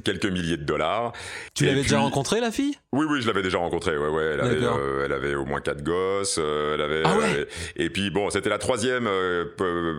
quelques 0.00 0.26
milliers 0.26 0.56
de 0.56 0.64
dollars. 0.64 1.12
Tu 1.54 1.66
l'avais 1.66 1.82
déjà 1.82 1.98
rencontré 1.98 2.40
la 2.40 2.50
fille? 2.50 2.78
Oui 2.92 3.06
oui, 3.08 3.20
je 3.20 3.26
l'avais 3.26 3.42
déjà 3.42 3.58
rencontrée. 3.58 3.96
Ouais 3.98 4.08
ouais, 4.08 4.24
elle 4.34 4.40
avait, 4.40 4.64
euh, 4.64 5.04
elle 5.04 5.12
avait 5.12 5.34
au 5.34 5.44
moins 5.44 5.60
quatre 5.60 5.82
gosses. 5.82 6.36
Euh, 6.38 6.74
elle 6.74 6.80
avait. 6.80 7.02
Ah 7.04 7.16
ouais. 7.18 7.46
et 7.76 7.90
puis 7.90 8.10
bon, 8.10 8.30
c'était 8.30 8.48
la 8.48 8.58
troisième 8.58 9.06
euh, 9.06 9.44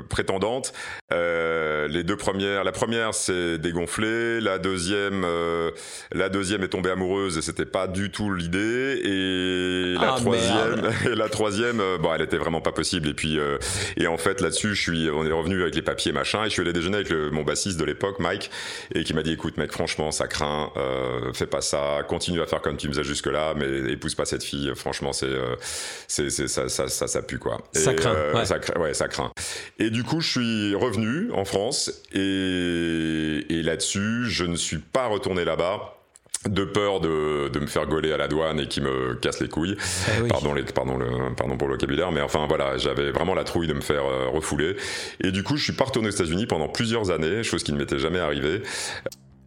prétendante. 0.10 0.74
les 1.12 2.04
deux 2.04 2.18
premières, 2.18 2.64
la 2.64 2.72
première 2.72 3.14
s'est 3.14 3.58
dégonflée. 3.60 4.42
La 4.42 4.58
deuxième, 4.58 5.26
la 6.12 6.30
deuxième 6.30 6.64
est 6.64 6.70
tombée 6.70 6.90
amoureuse 6.90 7.38
et 7.38 7.42
c'était 7.42 7.66
pas 7.66 7.88
du 7.88 8.10
tout 8.10 8.34
l'idée. 8.34 9.00
Et 9.04 9.94
la 10.00 10.14
ah, 10.14 10.18
troisième, 10.18 10.92
et 11.06 11.16
la 11.16 11.30
troisième, 11.30 11.82
bon, 12.00 12.14
elle 12.14 12.22
était 12.22 12.38
vraiment 12.38 12.62
pas 12.62 12.72
possible. 12.72 13.10
Et 13.10 13.14
puis 13.14 13.40
et 13.98 14.08
en 14.08 14.18
fait 14.18 14.42
là-dessus, 14.42 14.74
je 14.74 14.82
suis, 14.82 15.10
on 15.12 15.26
est 15.26 15.32
revenu 15.32 15.62
avec 15.62 15.76
les 15.76 15.82
papiers 15.84 16.12
machin 16.12 16.42
et 16.44 16.46
je 16.46 16.54
suis 16.54 16.62
allé 16.62 16.74
déjeuner 16.74 16.98
avec 16.98 17.10
le, 17.10 17.30
mon 17.30 17.44
bassiste 17.44 17.80
de 17.80 17.86
l'époque, 17.86 18.20
Mike, 18.20 18.50
et 18.96 19.04
qui 19.04 19.14
m'a 19.14 19.22
dit 19.22 19.34
écoute 19.34 19.58
mec 19.58 19.72
franchement, 19.84 20.12
ça 20.12 20.30
craint, 20.30 20.72
euh, 20.78 21.34
fais 21.34 21.46
pas 21.46 21.60
ça, 21.60 22.04
continue 22.08 22.42
à 22.42 22.46
faire 22.46 22.62
comme 22.62 22.78
tu 22.78 22.88
me 22.88 22.94
faisais 22.94 23.04
jusque-là, 23.04 23.54
mais 23.54 23.92
épouse 23.92 24.16
pas 24.16 24.24
cette 24.24 24.44
fille, 24.44 24.72
franchement, 24.76 25.12
c'est, 25.12 25.26
euh, 25.26 25.58
c'est, 26.08 26.30
ça, 26.30 26.70
ça, 26.70 26.88
ça, 26.88 27.08
ça, 27.08 27.22
pue, 27.22 27.38
quoi. 27.38 27.58
ça 27.74 27.94
craint, 27.94 28.16
euh, 28.16 28.34
ouais. 28.34 28.46
Ça, 28.46 28.60
ouais, 28.80 28.94
ça 28.94 29.10
craint. 29.10 29.34
Et 29.80 29.90
du 29.90 30.06
coup, 30.06 30.22
je 30.22 30.30
suis 30.30 30.76
revenu 30.76 31.34
en 31.34 31.44
France, 31.44 32.02
et, 32.14 33.46
et 33.50 33.62
là-dessus, 33.62 34.24
je 34.30 34.46
ne 34.46 34.56
suis 34.56 34.78
pas 34.78 35.08
retourné 35.08 35.44
là-bas 35.44 35.98
de 36.48 36.64
peur 36.64 37.02
de, 37.02 37.50
de, 37.50 37.60
me 37.60 37.68
faire 37.68 37.86
gauler 37.86 38.14
à 38.14 38.18
la 38.18 38.30
douane 38.30 38.62
et 38.62 38.68
qui 38.68 38.80
me 38.80 39.16
casse 39.16 39.42
les 39.42 39.50
couilles. 39.50 39.76
Eh 40.18 40.28
pardon, 40.30 40.54
les, 40.54 40.64
pardon, 40.64 40.98
le, 40.98 41.36
pardon 41.36 41.58
pour 41.58 41.68
le 41.68 41.74
vocabulaire, 41.74 42.14
mais 42.14 42.22
enfin 42.22 42.46
voilà, 42.48 42.78
j'avais 42.78 43.12
vraiment 43.12 43.34
la 43.34 43.44
trouille 43.44 43.68
de 43.68 43.74
me 43.74 43.82
faire 43.82 44.04
refouler. 44.32 44.78
Et 45.22 45.32
du 45.32 45.44
coup, 45.44 45.58
je 45.58 45.64
suis 45.64 45.74
pas 45.74 45.86
retourné 45.86 46.08
aux 46.08 46.12
États-Unis 46.12 46.46
pendant 46.46 46.70
plusieurs 46.70 47.12
années, 47.12 47.44
chose 47.44 47.64
qui 47.64 47.74
ne 47.74 47.78
m'était 47.78 48.00
jamais 48.00 48.20
arrivée. 48.20 48.62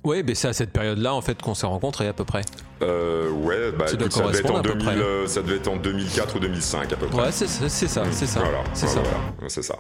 Oui, 0.07 0.23
mais 0.25 0.37
c'est 0.37 0.47
à 0.47 0.53
cette 0.53 0.71
période-là 0.71 1.15
en 1.15 1.21
fait 1.21 1.43
qu'on 1.43 1.55
s'est 1.55 1.67
rencontrés 1.67 2.07
à 2.07 2.13
peu 2.13 2.25
près. 2.25 2.43
Euh, 2.81 3.29
ouais, 3.29 3.73
bah 3.73 3.89
ça, 3.89 3.95
écoute, 3.95 4.17
devait 4.17 4.39
être 4.39 4.51
en 4.53 4.61
2000, 4.61 4.89
euh, 4.89 5.27
ça 5.27 5.43
devait 5.43 5.57
être 5.57 5.67
en 5.67 5.77
2004 5.77 6.37
ou 6.37 6.39
2005 6.39 6.93
à 6.93 6.97
peu 6.97 7.07
près. 7.07 7.23
Ouais, 7.23 7.33
c'est 7.33 7.49
ça, 7.49 7.69
c'est 7.69 7.89
ça, 7.89 8.05
c'est 8.13 8.27
ça. 8.29 8.39
Voilà, 8.39 8.63
c'est 8.73 8.87
ça. 8.87 9.01
Voilà, 9.01 9.49
c'est 9.49 9.63
ça. 9.63 9.75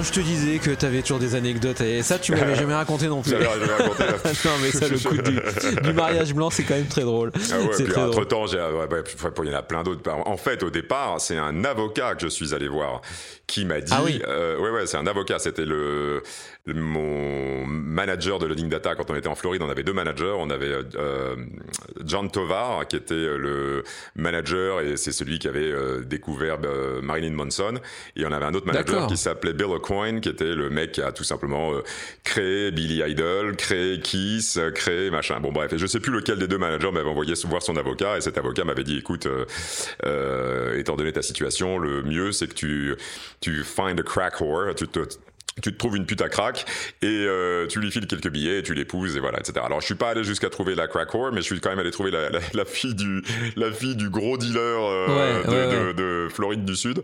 Quand 0.00 0.06
je 0.06 0.12
te 0.12 0.20
disais 0.20 0.58
que 0.58 0.70
t'avais 0.70 1.02
toujours 1.02 1.18
des 1.18 1.34
anecdotes, 1.34 1.82
et 1.82 2.02
ça 2.02 2.18
tu 2.18 2.32
m'avais 2.32 2.54
jamais 2.54 2.72
raconté 2.74 3.06
non 3.06 3.20
plus. 3.20 3.34
raconté, 3.36 4.04
non 4.46 4.52
mais 4.62 4.70
ça 4.70 4.88
le 4.88 4.98
coup 4.98 5.18
du, 5.18 5.92
mariage 5.92 6.32
blanc 6.32 6.48
c'est 6.48 6.62
quand 6.62 6.74
même 6.74 6.86
très 6.86 7.02
drôle. 7.02 7.30
Ah 7.34 7.60
ouais, 7.60 7.84
puis 7.84 7.94
entre 7.98 8.24
temps, 8.24 8.46
il 8.46 8.56
y 9.50 9.54
en 9.54 9.58
a 9.58 9.62
plein 9.62 9.82
d'autres. 9.82 10.10
En 10.10 10.38
fait, 10.38 10.62
au 10.62 10.70
départ, 10.70 11.20
c'est 11.20 11.36
un 11.36 11.64
avocat 11.64 12.14
que 12.14 12.22
je 12.22 12.28
suis 12.28 12.54
allé 12.54 12.68
voir 12.68 13.02
qui 13.46 13.66
m'a 13.66 13.80
dit, 13.80 13.92
ah 13.94 14.00
oui. 14.02 14.22
euh, 14.26 14.58
ouais 14.58 14.70
ouais, 14.70 14.86
c'est 14.86 14.96
un 14.96 15.06
avocat. 15.06 15.38
C'était 15.38 15.66
le 15.66 16.22
mon 16.66 17.66
manager 17.66 18.38
de 18.38 18.46
Loading 18.46 18.68
Data 18.68 18.94
quand 18.94 19.10
on 19.10 19.14
était 19.14 19.28
en 19.28 19.34
Floride. 19.34 19.62
On 19.62 19.70
avait 19.70 19.82
deux 19.82 19.92
managers. 19.92 20.34
On 20.38 20.50
avait 20.50 20.72
euh, 20.96 21.36
John 22.04 22.30
Tovar 22.30 22.86
qui 22.86 22.96
était 22.96 23.14
le 23.14 23.82
manager 24.14 24.80
et 24.80 24.96
c'est 24.96 25.12
celui 25.12 25.38
qui 25.38 25.48
avait 25.48 25.70
euh, 25.70 26.02
découvert 26.04 26.58
euh, 26.64 27.00
Marilyn 27.00 27.32
Manson. 27.32 27.74
Et 28.16 28.24
on 28.26 28.32
avait 28.32 28.44
un 28.44 28.54
autre 28.54 28.66
manager 28.66 29.06
qui 29.06 29.16
s'appelait 29.16 29.52
Bill 29.52 29.68
Qui 30.20 30.28
était 30.28 30.54
le 30.54 30.70
mec 30.70 30.92
qui 30.92 31.02
a 31.02 31.10
tout 31.10 31.24
simplement 31.24 31.72
euh, 31.72 31.82
créé 32.22 32.70
Billy 32.70 33.02
Idol, 33.04 33.56
créé 33.56 33.98
Kiss, 33.98 34.56
euh, 34.56 34.70
créé 34.70 35.10
machin. 35.10 35.40
Bon 35.40 35.50
bref, 35.50 35.72
et 35.72 35.78
je 35.78 35.86
sais 35.86 35.98
plus 35.98 36.12
lequel 36.12 36.38
des 36.38 36.46
deux 36.46 36.58
managers 36.58 36.92
m'avait 36.92 37.08
envoyé 37.08 37.34
voir 37.46 37.60
son 37.60 37.76
avocat 37.76 38.16
et 38.16 38.20
cet 38.20 38.38
avocat 38.38 38.64
m'avait 38.64 38.84
dit 38.84 38.98
écoute, 38.98 39.26
étant 40.76 40.96
donné 40.96 41.12
ta 41.12 41.22
situation, 41.22 41.78
le 41.78 42.02
mieux 42.02 42.30
c'est 42.30 42.46
que 42.46 42.54
tu 42.54 42.94
tu 43.40 43.64
find 43.64 43.98
a 43.98 44.02
crack 44.02 44.40
whore, 44.40 44.74
tu 44.76 44.86
te 44.86 45.00
tu 45.60 45.72
te 45.72 45.78
trouves 45.78 45.96
une 45.96 46.06
pute 46.06 46.22
à 46.22 46.28
crack 46.28 46.64
et 47.02 47.06
euh, 47.06 47.66
tu 47.66 47.80
lui 47.80 47.90
files 47.90 48.06
quelques 48.06 48.28
billets, 48.30 48.58
et 48.58 48.62
tu 48.62 48.74
l'épouses 48.74 49.16
et 49.16 49.20
voilà, 49.20 49.38
etc. 49.40 49.60
Alors 49.64 49.80
je 49.80 49.86
suis 49.86 49.94
pas 49.94 50.10
allé 50.10 50.24
jusqu'à 50.24 50.50
trouver 50.50 50.74
la 50.74 50.88
crack 50.88 51.14
whore, 51.14 51.32
mais 51.32 51.40
je 51.40 51.46
suis 51.46 51.60
quand 51.60 51.70
même 51.70 51.78
allé 51.78 51.90
trouver 51.90 52.10
la, 52.10 52.30
la, 52.30 52.64
fille 52.64 52.94
du 52.94 53.22
la 53.56 53.70
fille 53.72 53.96
du 53.96 54.10
gros 54.10 54.36
dealer 54.36 54.60
euh, 54.60 55.42
de, 55.44 55.92
de, 55.92 55.92
de, 55.92 56.28
Floride 56.30 56.64
du 56.64 56.76
Sud. 56.76 56.98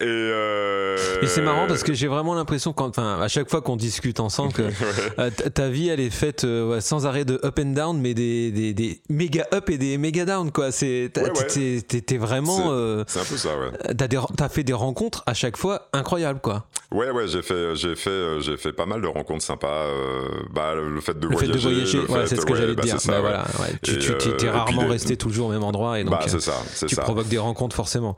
Et, 0.00 0.04
euh, 0.04 0.96
et 1.22 1.26
c'est 1.26 1.42
marrant 1.42 1.66
parce 1.66 1.82
que 1.82 1.94
j'ai 1.94 2.08
vraiment 2.08 2.34
l'impression 2.34 2.72
quand, 2.72 2.88
enfin, 2.88 3.20
à 3.20 3.28
chaque 3.28 3.48
fois 3.50 3.62
qu'on 3.62 3.76
discute 3.76 4.20
ensemble, 4.20 4.52
que 4.52 5.28
ta 5.48 5.68
vie 5.68 5.88
elle 5.88 6.00
est 6.00 6.10
faite 6.10 6.46
sans 6.80 7.06
arrêt 7.06 7.24
de 7.24 7.40
up 7.44 7.58
and 7.58 7.72
down, 7.72 8.00
mais 8.00 8.14
des, 8.14 8.50
des, 8.50 8.74
des 8.74 9.00
méga 9.08 9.46
up 9.52 9.70
et 9.70 9.78
des 9.78 9.98
méga 9.98 10.24
down 10.24 10.50
quoi. 10.50 10.72
C'est 10.72 11.10
t'es 11.12 12.18
vraiment. 12.18 13.04
c'est 13.06 13.20
un 13.20 13.24
peu 13.24 13.36
ça, 13.36 13.50
ouais. 13.58 13.94
T'as 13.96 14.44
as 14.44 14.48
fait 14.48 14.64
des 14.64 14.72
rencontres 14.72 15.22
à 15.26 15.34
chaque 15.34 15.56
fois 15.56 15.88
incroyables 15.92 16.40
quoi. 16.40 16.66
Ouais, 16.90 17.10
ouais, 17.10 17.26
j'ai 17.26 17.42
fait 17.42 17.74
j'ai 17.74 17.93
fait, 17.94 18.10
euh, 18.10 18.40
j'ai 18.40 18.56
fait 18.56 18.72
pas 18.72 18.86
mal 18.86 19.00
de 19.00 19.06
rencontres 19.06 19.44
sympas. 19.44 19.68
Euh, 19.68 20.28
bah, 20.50 20.74
le 20.74 21.00
fait 21.00 21.18
de 21.18 21.26
voyager. 21.26 21.52
Fait 21.52 21.58
de 21.58 21.62
voyager, 21.62 21.98
ouais, 22.00 22.26
c'est 22.26 22.36
ce 22.36 22.46
que 22.46 22.54
j'allais 22.54 22.74
bah, 22.74 22.82
dire. 22.82 22.96
bah, 23.06 23.20
voilà, 23.20 23.44
ouais. 23.60 23.74
Tu, 23.82 23.98
tu 23.98 24.12
euh, 24.12 24.38
es 24.42 24.50
rarement 24.50 24.86
resté 24.86 25.16
toujours 25.16 25.48
au 25.48 25.52
même 25.52 25.64
endroit 25.64 25.98
et 26.00 26.04
donc 26.04 26.14
bah, 26.14 26.26
ça, 26.26 26.86
tu 26.86 26.94
ça. 26.94 27.02
provoques 27.02 27.28
des 27.28 27.38
rencontres 27.38 27.76
forcément. 27.76 28.16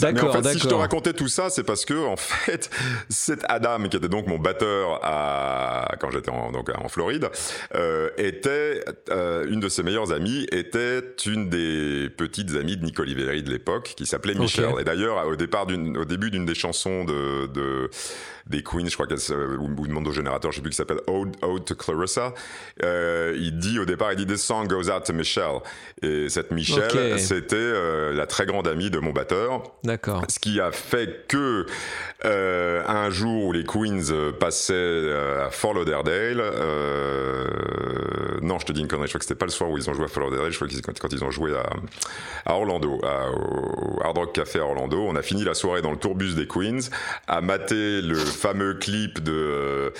D'accord, 0.00 0.36
en 0.36 0.42
fait, 0.42 0.52
si 0.52 0.58
je 0.58 0.68
te 0.68 0.74
racontais 0.74 1.12
tout 1.12 1.28
ça, 1.28 1.50
c'est 1.50 1.64
parce 1.64 1.84
que 1.84 2.06
en 2.06 2.16
fait, 2.16 2.70
cet 3.08 3.44
Adam 3.48 3.88
qui 3.88 3.96
était 3.96 4.08
donc 4.08 4.26
mon 4.26 4.38
batteur 4.38 5.00
à 5.02 5.94
quand 6.00 6.10
j'étais 6.10 6.30
en, 6.30 6.52
donc 6.52 6.70
en 6.76 6.88
Floride 6.88 7.30
euh, 7.74 8.10
était 8.18 8.84
euh, 9.10 9.46
une 9.48 9.60
de 9.60 9.68
ses 9.68 9.82
meilleures 9.82 10.12
amies 10.12 10.46
était 10.52 11.02
une 11.26 11.48
des 11.48 12.08
petites 12.16 12.54
amies 12.54 12.76
de 12.76 12.84
Nick 12.84 12.98
Oliveri 13.00 13.42
de 13.42 13.50
l'époque 13.50 13.94
qui 13.96 14.06
s'appelait 14.06 14.34
Michelle. 14.34 14.74
Et 14.80 14.84
d'ailleurs, 14.84 15.26
au 15.26 15.36
départ 15.36 15.66
d'une, 15.66 15.96
au 15.96 16.04
début 16.04 16.30
d'une 16.30 16.46
des 16.46 16.54
chansons 16.54 17.04
de, 17.04 17.46
de 17.46 17.90
des 18.46 18.62
Queens, 18.62 18.86
je 18.88 18.94
crois 18.94 19.06
qu'elle 19.06 19.18
ou, 19.58 19.70
ou 19.78 19.86
de 19.86 19.92
Mondo 19.92 20.12
Générateur, 20.12 20.52
je 20.52 20.56
sais 20.56 20.62
plus, 20.62 20.70
qui 20.70 20.76
s'appelle 20.76 21.00
Ode, 21.06 21.36
Ode 21.42 21.64
to 21.64 21.74
Clarissa. 21.74 22.32
Euh, 22.82 23.36
il 23.38 23.58
dit 23.58 23.78
au 23.78 23.84
départ, 23.84 24.12
il 24.12 24.16
dit 24.16 24.26
This 24.26 24.42
song 24.42 24.66
goes 24.66 24.90
out 24.90 25.04
to 25.04 25.12
Michelle. 25.12 25.60
Et 26.02 26.28
cette 26.28 26.50
Michelle, 26.50 27.18
c'était 27.18 27.56
euh, 27.56 28.12
la 28.12 28.26
très 28.26 28.46
grande 28.46 28.68
amie 28.68 28.90
de 28.90 28.98
mon 28.98 29.12
batteur. 29.12 29.62
D'accord. 29.84 30.24
Ce 30.28 30.38
qui 30.38 30.60
a 30.60 30.70
fait 30.72 31.26
que 31.28 31.66
euh, 32.24 32.82
un 32.86 33.10
jour 33.10 33.46
où 33.46 33.52
les 33.52 33.64
Queens 33.64 34.10
euh, 34.10 34.32
passaient 34.32 34.74
euh, 34.74 35.46
à 35.46 35.50
Fort 35.50 35.74
Lauderdale, 35.74 36.40
euh, 36.40 37.46
non, 38.42 38.58
je 38.58 38.66
te 38.66 38.72
dis 38.72 38.80
une 38.80 38.88
connerie, 38.88 39.06
je 39.06 39.12
crois 39.12 39.18
que 39.18 39.24
c'était 39.24 39.38
pas 39.38 39.46
le 39.46 39.50
soir 39.50 39.70
où 39.70 39.78
ils 39.78 39.88
ont 39.90 39.94
joué 39.94 40.04
à 40.04 40.08
Fort 40.08 40.24
Lauderdale, 40.24 40.52
je 40.52 40.56
crois 40.56 40.68
que 40.68 40.80
quand, 40.80 40.98
quand 40.98 41.12
ils 41.12 41.24
ont 41.24 41.30
joué 41.30 41.52
à, 41.54 41.68
à 42.44 42.54
Orlando, 42.54 43.00
à, 43.02 43.30
au 43.30 44.00
Hard 44.02 44.18
Rock 44.18 44.34
Café 44.34 44.60
à 44.60 44.64
Orlando. 44.64 44.98
On 45.00 45.16
a 45.16 45.22
fini 45.22 45.44
la 45.44 45.54
soirée 45.54 45.82
dans 45.82 45.90
le 45.90 45.96
tourbus 45.96 46.34
des 46.34 46.46
Queens, 46.46 46.90
à 47.26 47.40
mater 47.40 48.00
le 48.02 48.16
fameux 48.36 48.74
clip 48.74 49.22
de 49.22 49.92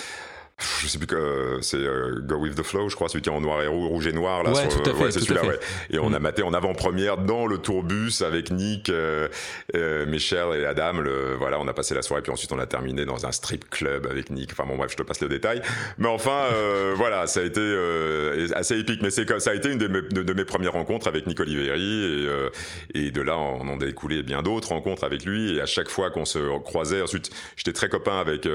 je 0.81 0.87
sais 0.87 0.97
plus 0.97 1.07
que 1.07 1.59
c'est 1.61 1.77
euh, 1.77 2.19
Go 2.21 2.35
with 2.35 2.55
the 2.55 2.63
Flow, 2.63 2.89
je 2.89 2.95
crois, 2.95 3.09
celui 3.09 3.21
qui 3.21 3.29
est 3.29 3.33
en 3.33 3.41
noir 3.41 3.61
et 3.61 3.67
rouge, 3.67 3.89
rouge 3.89 4.07
et 4.07 4.13
noir 4.13 4.43
là. 4.43 4.51
Ouais, 4.51 4.67
tout 4.67 4.89
à 4.89 4.93
fait, 4.93 5.11
c'est 5.11 5.19
celui-là, 5.19 5.45
ouais. 5.45 5.59
Et 5.89 5.99
on 5.99 6.13
a 6.13 6.19
mm. 6.19 6.23
maté 6.23 6.43
en 6.43 6.53
avant-première 6.53 7.17
dans 7.17 7.45
le 7.45 7.57
tourbus 7.57 8.23
avec 8.25 8.51
Nick, 8.51 8.89
euh, 8.89 9.27
euh, 9.75 10.05
Michel 10.05 10.47
et 10.55 10.65
Adam. 10.65 10.93
Le, 10.93 11.35
voilà, 11.35 11.59
on 11.59 11.67
a 11.67 11.73
passé 11.73 11.93
la 11.93 12.01
soirée 12.01 12.21
puis 12.21 12.31
ensuite 12.31 12.51
on 12.51 12.59
a 12.59 12.65
terminé 12.65 13.05
dans 13.05 13.25
un 13.25 13.31
strip 13.31 13.69
club 13.69 14.07
avec 14.07 14.29
Nick. 14.29 14.51
Enfin 14.51 14.65
bon 14.67 14.77
bref, 14.77 14.91
je 14.91 14.97
te 14.97 15.03
passe 15.03 15.21
le 15.21 15.29
détail. 15.29 15.61
Mais 15.97 16.07
enfin, 16.07 16.45
euh, 16.53 16.93
voilà, 16.97 17.27
ça 17.27 17.41
a 17.41 17.43
été 17.43 17.61
euh, 17.61 18.47
assez 18.55 18.77
épique. 18.79 19.01
Mais 19.01 19.09
c'est 19.09 19.27
ça 19.39 19.51
a 19.51 19.53
été 19.53 19.71
une 19.71 19.77
de 19.77 19.87
mes, 19.87 20.01
de, 20.01 20.33
mes 20.33 20.45
premières 20.45 20.73
rencontres 20.73 21.07
avec 21.07 21.27
Nick 21.27 21.39
Oliveri 21.39 21.81
et, 21.81 22.27
euh, 22.27 22.49
et 22.93 23.11
de 23.11 23.21
là 23.21 23.37
on 23.37 23.61
en 23.61 23.75
a 23.75 23.85
découlé 23.85 24.23
bien 24.23 24.41
d'autres 24.41 24.69
rencontres 24.69 25.03
avec 25.03 25.25
lui. 25.25 25.55
Et 25.55 25.61
à 25.61 25.65
chaque 25.65 25.89
fois 25.89 26.09
qu'on 26.09 26.25
se 26.25 26.39
croisait, 26.59 27.01
ensuite 27.01 27.29
j'étais 27.55 27.73
très 27.73 27.89
copain 27.89 28.19
avec 28.19 28.47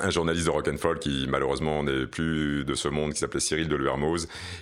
un 0.00 0.08
journaliste 0.08 0.46
de 0.46 0.50
rock 0.50 0.68
and 0.68 0.78
folk 0.78 1.00
qui 1.00 1.26
malheureusement 1.28 1.82
n'est 1.82 2.06
plus 2.06 2.64
de 2.64 2.74
ce 2.74 2.88
monde 2.88 3.12
qui 3.12 3.18
s'appelait 3.18 3.40
Cyril 3.40 3.68
de 3.68 3.78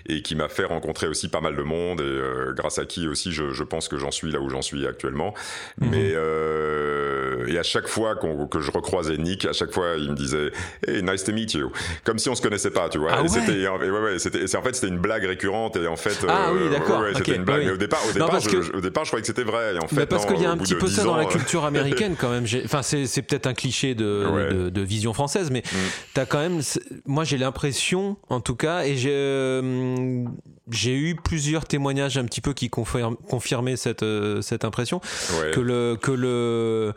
et 0.07 0.23
qui 0.23 0.35
m'a 0.35 0.49
fait 0.49 0.65
rencontrer 0.65 1.07
aussi 1.07 1.29
pas 1.29 1.41
mal 1.41 1.55
de 1.55 1.63
monde 1.63 2.01
et 2.01 2.05
euh, 2.05 2.53
grâce 2.53 2.81
à 2.81 2.85
qui 2.85 3.07
aussi 3.07 3.31
je, 3.31 3.51
je 3.51 3.63
pense 3.63 3.87
que 3.87 3.97
j'en 3.97 4.11
suis 4.11 4.33
là 4.33 4.41
où 4.41 4.49
j'en 4.49 4.63
suis 4.63 4.89
actuellement. 4.89 5.33
Mhm. 5.81 5.91
mais 5.91 6.13
euh, 6.15 7.47
et 7.47 7.59
à 7.59 7.63
chaque 7.63 7.87
fois 7.87 8.17
que 8.17 8.61
je 8.61 8.73
recroisais 8.73 9.19
Nick 9.19 9.45
à 9.45 9.53
chaque 9.53 9.73
fois 9.73 9.95
il 9.99 10.11
me 10.11 10.17
disait 10.17 10.51
hey 10.89 11.01
nice 11.05 11.23
to 11.23 11.33
meet 11.33 11.55
you. 11.55 11.71
Comme 12.03 12.19
si 12.19 12.29
on 12.29 12.35
se 12.35 12.43
connaissait 12.43 12.73
pas 12.73 12.89
tu 12.89 12.99
vois. 12.99 13.13
Ah 13.13 13.23
ouais. 13.23 13.29
c'était 13.29 13.69
ouais, 13.69 13.91
ouais, 13.91 14.19
c'était 14.19 14.57
en 14.57 14.63
fait 14.63 14.75
c'était 14.75 14.89
une 14.89 14.99
blague 14.99 15.25
récurrente 15.25 15.77
et 15.77 15.87
en 15.87 15.97
fait 15.97 16.27
ah 16.29 16.51
oui 16.53 16.63
euh, 16.63 16.71
d'accord 16.71 17.05
c'était 17.17 17.37
une 17.37 17.45
blague. 17.45 17.67
Mais 17.67 17.71
au 17.71 17.77
départ 17.77 18.01
au 18.09 18.13
départ, 18.13 18.41
je, 18.41 18.73
au 18.73 18.81
départ 18.81 19.05
je 19.05 19.11
croyais 19.11 19.23
que 19.23 19.29
c'était 19.29 19.45
vrai 19.45 19.77
et 19.77 19.79
en 19.79 19.87
fait 19.87 20.07
parce 20.07 20.27
qu'il 20.27 20.43
y 20.43 20.47
a 20.47 20.51
un 20.51 20.59
petit 20.59 20.75
peu 20.75 20.89
ça 20.89 21.05
dans 21.05 21.17
la 21.17 21.27
culture 21.27 21.65
américaine 21.65 22.17
quand 22.19 22.31
même. 22.31 22.47
Enfin 22.65 22.83
c'est 22.83 23.23
peut-être 23.23 23.47
un 23.47 23.55
cliché 23.55 23.95
de, 23.95 24.25
de, 24.51 24.71
de 24.71 24.81
vision 24.81 25.13
française, 25.21 25.51
mais 25.51 25.61
mm. 25.61 25.77
tu 26.15 26.21
as 26.21 26.27
quand 26.27 26.39
même. 26.39 26.61
Moi, 27.05 27.25
j'ai 27.25 27.37
l'impression, 27.37 28.17
en 28.29 28.41
tout 28.41 28.57
cas, 28.57 28.85
et 28.85 28.97
j'ai 28.97 29.13
j'ai 30.71 30.97
eu 30.97 31.17
plusieurs 31.17 31.67
témoignages 31.67 32.19
un 32.19 32.25
petit 32.25 32.41
peu 32.41 32.53
qui 32.53 32.71
confirmaient 32.71 33.77
cette, 33.77 34.03
euh, 34.03 34.43
cette 34.43 34.65
impression 34.65 35.01
que 35.53 35.61
le 35.61 35.97
que 36.01 36.13
le 36.13 36.95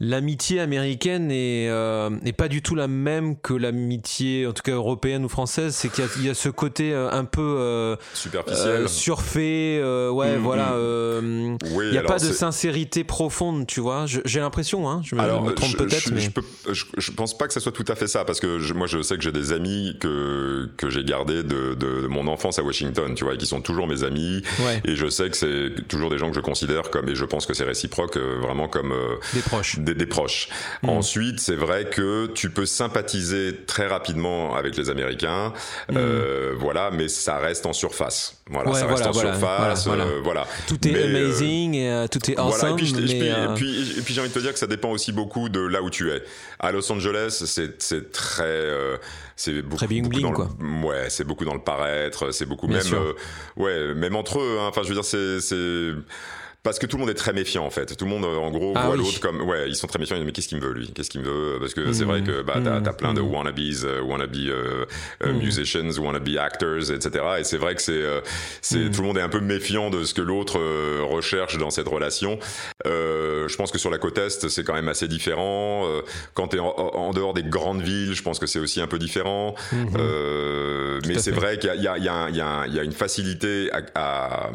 l'amitié 0.00 0.60
américaine 0.60 1.30
est, 1.30 1.68
euh, 1.68 2.10
pas 2.36 2.48
du 2.48 2.62
tout 2.62 2.74
la 2.74 2.88
même 2.88 3.36
que 3.36 3.54
l'amitié, 3.54 4.46
en 4.46 4.52
tout 4.52 4.62
cas 4.62 4.72
européenne 4.72 5.24
ou 5.24 5.28
française. 5.28 5.74
C'est 5.74 5.90
qu'il 5.90 6.24
y, 6.24 6.28
a 6.28 6.34
ce 6.34 6.48
côté 6.48 6.92
euh, 6.92 7.10
un 7.10 7.24
peu 7.24 7.56
euh, 7.58 7.96
superficiel, 8.12 8.88
surfait. 8.88 9.80
ouais, 9.82 10.36
mm, 10.36 10.42
voilà. 10.42 10.74
Il 10.76 11.90
n'y 11.90 11.98
a 11.98 12.02
pas 12.02 12.18
de 12.18 12.32
sincérité 12.32 13.04
profonde, 13.04 13.66
tu 13.66 13.80
vois. 13.80 14.06
J'ai 14.06 14.40
l'impression, 14.40 14.88
hein. 14.88 15.00
Je 15.04 15.14
me, 15.14 15.54
trompe 15.54 15.76
peut-être, 15.76 16.10
mais 16.12 16.20
je, 16.72 16.84
je, 16.96 17.10
pense 17.12 17.36
pas 17.36 17.46
que 17.46 17.52
ça 17.52 17.60
soit 17.60 17.72
tout 17.72 17.84
à 17.88 17.94
fait 17.94 18.06
ça, 18.06 18.24
parce 18.24 18.40
que 18.40 18.72
moi, 18.72 18.86
je 18.86 19.02
sais 19.02 19.16
que 19.16 19.22
j'ai 19.22 19.32
des 19.32 19.52
amis 19.52 19.96
que 20.00 20.68
que 20.76 20.90
j'ai 20.90 21.04
gardés 21.04 21.42
de, 21.42 21.74
de, 21.74 22.06
mon 22.06 22.26
enfance 22.26 22.58
à 22.58 22.62
Washington, 22.62 23.13
tu 23.14 23.24
vois, 23.24 23.34
et 23.34 23.38
qui 23.38 23.46
sont 23.46 23.60
toujours 23.60 23.86
mes 23.86 24.02
amis. 24.04 24.42
Et 24.84 24.96
je 24.96 25.08
sais 25.08 25.30
que 25.30 25.36
c'est 25.36 25.86
toujours 25.88 26.10
des 26.10 26.18
gens 26.18 26.30
que 26.30 26.36
je 26.36 26.40
considère 26.40 26.90
comme, 26.90 27.08
et 27.08 27.14
je 27.14 27.24
pense 27.24 27.46
que 27.46 27.54
c'est 27.54 27.64
réciproque, 27.64 28.16
vraiment 28.16 28.68
comme 28.68 28.94
des 29.32 29.40
proches 29.40 29.78
des, 29.78 30.06
proches. 30.06 30.48
Hmm. 30.82 30.90
Ensuite, 30.90 31.40
c'est 31.40 31.54
vrai 31.54 31.86
que 31.86 32.26
tu 32.34 32.50
peux 32.50 32.66
sympathiser 32.66 33.56
très 33.66 33.86
rapidement 33.86 34.54
avec 34.54 34.76
les 34.76 34.90
Américains, 34.90 35.52
hmm. 35.90 35.96
euh, 35.96 36.54
voilà, 36.58 36.90
mais 36.90 37.08
ça 37.08 37.38
reste 37.38 37.66
en 37.66 37.72
surface. 37.72 38.38
Voilà, 38.50 38.74
ça 38.74 38.86
reste 38.86 39.06
en 39.06 39.12
surface. 39.12 39.86
Euh, 39.86 40.20
voilà, 40.22 40.46
Tout 40.66 40.86
est 40.86 40.94
euh, 40.94 41.06
amazing 41.06 42.08
tout 42.08 42.30
est 42.30 42.38
awesome. 42.38 42.78
Et 42.78 43.54
puis, 43.54 43.94
et 43.98 44.02
puis, 44.02 44.14
j'ai 44.14 44.20
envie 44.20 44.28
de 44.28 44.34
te 44.34 44.38
dire 44.38 44.52
que 44.52 44.58
ça 44.58 44.66
dépend 44.66 44.90
aussi 44.90 45.12
beaucoup 45.12 45.48
de 45.48 45.60
là 45.60 45.82
où 45.82 45.90
tu 45.90 46.10
es. 46.10 46.22
À 46.58 46.72
Los 46.72 46.90
Angeles, 46.90 47.42
c'est 47.78 48.12
très 48.12 48.68
c'est 49.36 49.62
beaucoup, 49.62 49.76
très 49.76 49.86
bling 49.86 50.08
bling 50.08 50.32
quoi. 50.32 50.48
ouais, 50.84 51.10
c'est 51.10 51.24
beaucoup 51.24 51.44
dans 51.44 51.54
le 51.54 51.60
paraître, 51.60 52.32
c'est 52.32 52.46
beaucoup 52.46 52.68
même 52.68 52.82
ouais, 53.56 53.94
même 53.94 54.16
entre 54.16 54.40
eux. 54.40 54.58
Hein. 54.60 54.66
Enfin, 54.68 54.82
je 54.82 54.88
veux 54.88 54.94
dire, 54.94 55.04
c'est 55.04 55.38
parce 56.64 56.78
que 56.78 56.86
tout 56.86 56.96
le 56.96 57.02
monde 57.02 57.10
est 57.10 57.14
très 57.14 57.34
méfiant 57.34 57.64
en 57.64 57.70
fait. 57.70 57.94
Tout 57.94 58.06
le 58.06 58.10
monde 58.10 58.24
en 58.24 58.50
gros 58.50 58.72
ah 58.74 58.86
voit 58.86 58.96
l'autre 58.96 59.20
comme 59.20 59.42
ouais, 59.42 59.68
ils 59.68 59.76
sont 59.76 59.86
très 59.86 59.98
méfiants. 59.98 60.16
Ils 60.16 60.20
disent, 60.20 60.26
mais 60.26 60.32
qu'est-ce 60.32 60.48
qu'il 60.48 60.58
me 60.58 60.64
veut 60.64 60.72
lui? 60.72 60.90
Qu'est-ce 60.94 61.10
qu'il 61.10 61.20
me 61.20 61.26
veut? 61.26 61.58
Parce 61.60 61.74
que 61.74 61.92
c'est 61.92 62.04
vrai 62.04 62.22
que 62.22 62.40
bah 62.40 62.54
t'as 62.64 62.76
as 62.76 62.92
plein 62.94 63.12
de 63.12 63.20
mmh. 63.20 63.34
wannabes, 63.34 63.58
uh, 63.58 64.00
wannabe 64.02 64.34
uh, 64.34 64.48
uh, 64.48 65.28
mmh. 65.28 65.32
musicians, 65.32 65.98
wannabe 65.98 66.36
actors, 66.38 66.90
etc. 66.90 67.24
Et 67.38 67.44
c'est 67.44 67.58
vrai 67.58 67.74
que 67.74 67.82
c'est 67.82 67.92
euh, 67.92 68.22
c'est 68.62 68.78
mmh. 68.78 68.90
tout 68.92 69.02
le 69.02 69.06
monde 69.08 69.18
est 69.18 69.22
un 69.22 69.28
peu 69.28 69.40
méfiant 69.40 69.90
de 69.90 70.04
ce 70.04 70.14
que 70.14 70.22
l'autre 70.22 70.58
euh, 70.58 71.02
recherche 71.02 71.58
dans 71.58 71.68
cette 71.68 71.86
relation. 71.86 72.38
Euh, 72.86 73.46
je 73.46 73.56
pense 73.56 73.70
que 73.70 73.78
sur 73.78 73.90
la 73.90 73.98
côte 73.98 74.16
est, 74.16 74.48
c'est 74.48 74.64
quand 74.64 74.74
même 74.74 74.88
assez 74.88 75.06
différent. 75.06 75.86
Euh, 75.86 76.00
quand 76.32 76.48
t'es 76.48 76.60
en, 76.60 76.68
en, 76.68 77.12
dehors 77.12 77.34
des 77.34 77.42
grandes 77.42 77.82
villes, 77.82 78.14
je 78.14 78.22
pense 78.22 78.38
que 78.38 78.46
c'est 78.46 78.58
aussi 78.58 78.80
un 78.80 78.86
peu 78.86 78.98
différent. 78.98 79.54
mais 81.06 81.18
c'est 81.18 81.30
vrai 81.30 81.58
qu'il 81.58 81.68
y 81.68 81.72
a 81.72 81.76
il 81.76 81.82
y 81.82 82.08
a 82.08 82.28
il 82.30 82.36
y 82.36 82.40
a, 82.40 82.66
y 82.66 82.78
a 82.78 82.82
une 82.82 82.92
facilité 82.92 83.70
à, 83.72 83.82
à, 83.94 84.50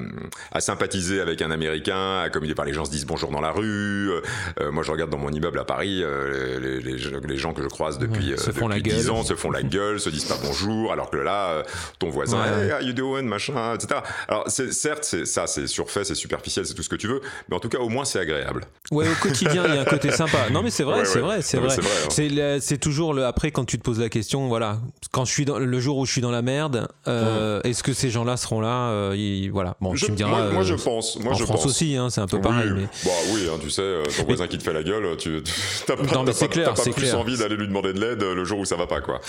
à 0.52 0.60
sympathiser 0.60 1.22
avec 1.22 1.44
un 1.44 1.52
Américain 1.52 1.99
à 2.24 2.30
communiquer 2.30 2.56
par 2.56 2.66
les 2.66 2.74
gens 2.74 2.86
se 2.86 2.92
disent 2.92 3.06
bonjour 3.06 3.32
dans 3.32 3.42
la 3.42 3.52
rue. 3.52 4.12
Euh, 4.12 4.22
euh, 4.60 4.72
moi, 4.72 4.84
je 4.84 4.92
regarde 4.92 5.10
dans 5.10 5.18
mon 5.18 5.32
immeuble 5.32 5.60
à 5.60 5.66
Paris, 5.66 6.02
euh, 6.02 6.60
les, 6.60 6.80
les, 6.80 6.98
les, 7.28 7.38
gens 7.38 7.54
que 7.54 7.62
je 7.62 7.68
croise 7.68 7.98
depuis, 7.98 8.32
depuis 8.32 8.82
10 8.82 9.10
ans 9.10 9.24
se 9.24 9.36
font 9.36 9.52
la 9.52 9.62
gueule, 9.64 10.00
se 10.00 10.10
disent 10.10 10.26
pas 10.26 10.38
bonjour, 10.44 10.92
alors 10.92 11.10
que 11.10 11.18
là, 11.18 11.64
ton 12.00 12.10
voisin, 12.10 12.44
hey, 12.46 12.72
how 12.72 12.86
you 12.86 12.94
doing, 12.94 13.24
machin, 13.24 13.76
etc. 13.76 14.02
Alors, 14.28 14.46
certes, 14.50 15.04
c'est, 15.04 15.26
ça, 15.26 15.48
c'est 15.48 15.68
surfait, 15.68 16.04
c'est 16.04 16.16
superficiel, 16.16 16.66
c'est 16.66 16.74
tout 16.74 16.84
ce 16.84 16.90
que 16.90 16.96
tu 16.96 17.08
veux, 17.08 17.22
mais 17.50 17.56
en 17.56 17.60
tout 17.60 17.70
cas, 17.70 17.80
au 17.80 17.90
moins, 17.90 18.06
c'est 18.06 18.20
agréable. 18.20 18.66
Ouais, 18.92 19.08
au 19.08 19.16
quotidien, 19.22 19.66
il 19.68 19.76
y 19.76 19.78
a 19.78 19.82
un 19.82 19.86
côté 19.86 20.12
sympa. 20.12 20.50
Non, 20.52 20.62
mais 20.62 20.70
c'est 20.72 20.84
vrai, 20.84 21.06
c'est 21.06 21.20
vrai, 21.20 21.42
c'est 21.42 21.58
vrai. 21.58 21.76
Hein. 21.76 22.58
C'est, 22.60 22.78
toujours 22.78 23.14
le, 23.14 23.26
après, 23.26 23.52
quand 23.52 23.66
tu 23.66 23.78
te 23.78 23.84
poses 23.84 24.00
la 24.00 24.10
question, 24.10 24.48
voilà, 24.48 24.80
quand 25.12 25.26
je 25.26 25.32
suis 25.32 25.46
dans, 25.46 25.60
le 25.60 25.80
jour 25.80 25.98
où 25.98 26.06
je 26.06 26.12
suis 26.12 26.22
dans 26.22 26.32
la 26.32 26.42
merde, 26.42 26.88
est-ce 27.06 27.84
que 27.84 27.94
ces 27.94 28.10
gens-là 28.10 28.38
seront 28.38 28.62
là 28.62 29.14
Voilà, 29.52 29.76
bon, 29.82 29.96
je, 29.96 30.06
tu 30.06 30.12
me 30.12 30.18
diras. 30.18 30.50
Moi, 30.50 30.64
je 30.64 30.76
pense. 30.76 31.20
Moi, 31.20 31.34
en 31.34 31.36
je 31.36 31.44
France 31.44 31.64
pense. 31.64 31.72
aussi, 31.72 31.89
Hein, 31.98 32.10
c'est 32.10 32.22
un 32.22 32.28
peu 32.28 32.40
pareil. 32.40 32.72
Mais... 32.76 32.84
Bah 33.06 33.12
oui, 33.32 33.42
hein, 33.50 33.58
tu 33.62 33.70
sais, 33.70 33.82
euh, 33.82 34.04
ton 34.18 34.26
voisin 34.26 34.48
qui 34.48 34.58
te 34.58 34.64
fait 34.64 34.74
la 34.74 34.84
gueule, 34.84 35.18
tu 35.18 35.42
t'as 35.86 35.96
pas, 35.96 36.04
non, 36.04 36.26
pas, 36.26 36.48
clair, 36.48 36.74
pas 36.74 36.84
plus 36.84 37.14
envie 37.14 37.38
d'aller 37.38 37.56
lui 37.56 37.68
demander 37.68 37.94
de 37.94 38.00
l'aide 38.00 38.24
le 38.24 38.44
jour 38.44 38.60
où 38.60 38.66
ça 38.66 38.76
va 38.76 38.88
pas, 38.88 39.02
quoi. 39.02 39.22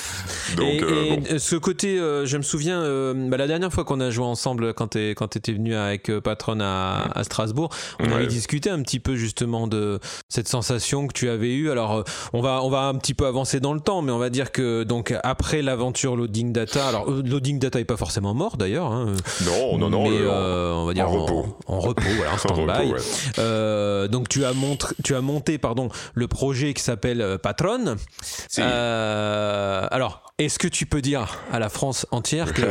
Donc, 0.56 0.66
et, 0.66 0.82
euh, 0.82 1.16
bon. 1.16 1.38
ce 1.38 1.56
côté, 1.56 1.98
euh, 1.98 2.26
je 2.26 2.36
me 2.36 2.42
souviens, 2.42 2.80
bah, 3.14 3.36
la 3.36 3.46
dernière 3.46 3.72
fois 3.72 3.84
qu'on 3.84 4.00
a 4.00 4.10
joué 4.10 4.24
ensemble, 4.24 4.74
quand 4.74 4.88
tu 4.88 5.10
quand 5.10 5.36
étais 5.36 5.52
venu 5.52 5.74
avec 5.74 6.10
Patron 6.20 6.60
à, 6.60 7.10
à 7.14 7.24
Strasbourg, 7.24 7.70
on 8.00 8.10
avait 8.12 8.26
discuté 8.26 8.70
un 8.70 8.82
petit 8.82 9.00
peu 9.00 9.14
justement 9.16 9.66
de 9.66 10.00
cette 10.28 10.48
sensation 10.48 11.06
que 11.06 11.12
tu 11.12 11.28
avais 11.28 11.52
eue. 11.52 11.70
Alors, 11.70 12.04
on 12.32 12.40
va, 12.40 12.62
on 12.62 12.70
va 12.70 12.82
un 12.82 12.94
petit 12.94 13.14
peu 13.14 13.26
avancer 13.26 13.60
dans 13.60 13.74
le 13.74 13.80
temps, 13.80 14.02
mais 14.02 14.12
on 14.12 14.18
va 14.18 14.30
dire 14.30 14.52
que 14.52 14.84
donc 14.84 15.14
après 15.22 15.62
l'aventure 15.62 16.16
Loading 16.16 16.52
Data, 16.52 16.88
alors 16.88 17.10
Loading 17.10 17.58
Data 17.58 17.80
est 17.80 17.84
pas 17.84 17.96
forcément 17.96 18.34
mort 18.34 18.56
d'ailleurs. 18.56 18.86
Hein, 18.86 19.14
non, 19.44 19.78
non, 19.78 19.90
non. 19.90 20.10
Mais, 20.10 20.26
on 20.26 20.86
va 20.86 20.94
dire 20.94 21.08
en, 21.08 21.24
repos. 21.24 21.46
En, 21.66 21.80
repos, 21.80 22.02
voilà, 22.16 22.32
stand-by. 22.54 22.94
Euh, 23.38 24.08
donc 24.08 24.28
tu 24.28 24.44
as, 24.44 24.52
montré, 24.52 24.94
tu 25.02 25.14
as 25.14 25.20
monté 25.20 25.58
pardon, 25.58 25.88
le 26.14 26.28
projet 26.28 26.74
qui 26.74 26.82
s'appelle 26.82 27.20
euh, 27.20 27.38
Patron. 27.38 27.96
Euh, 28.58 29.88
alors, 29.90 30.29
est-ce 30.44 30.58
que 30.58 30.68
tu 30.68 30.86
peux 30.86 31.02
dire 31.02 31.38
à 31.52 31.58
la 31.58 31.68
France 31.68 32.06
entière 32.10 32.54
que 32.54 32.62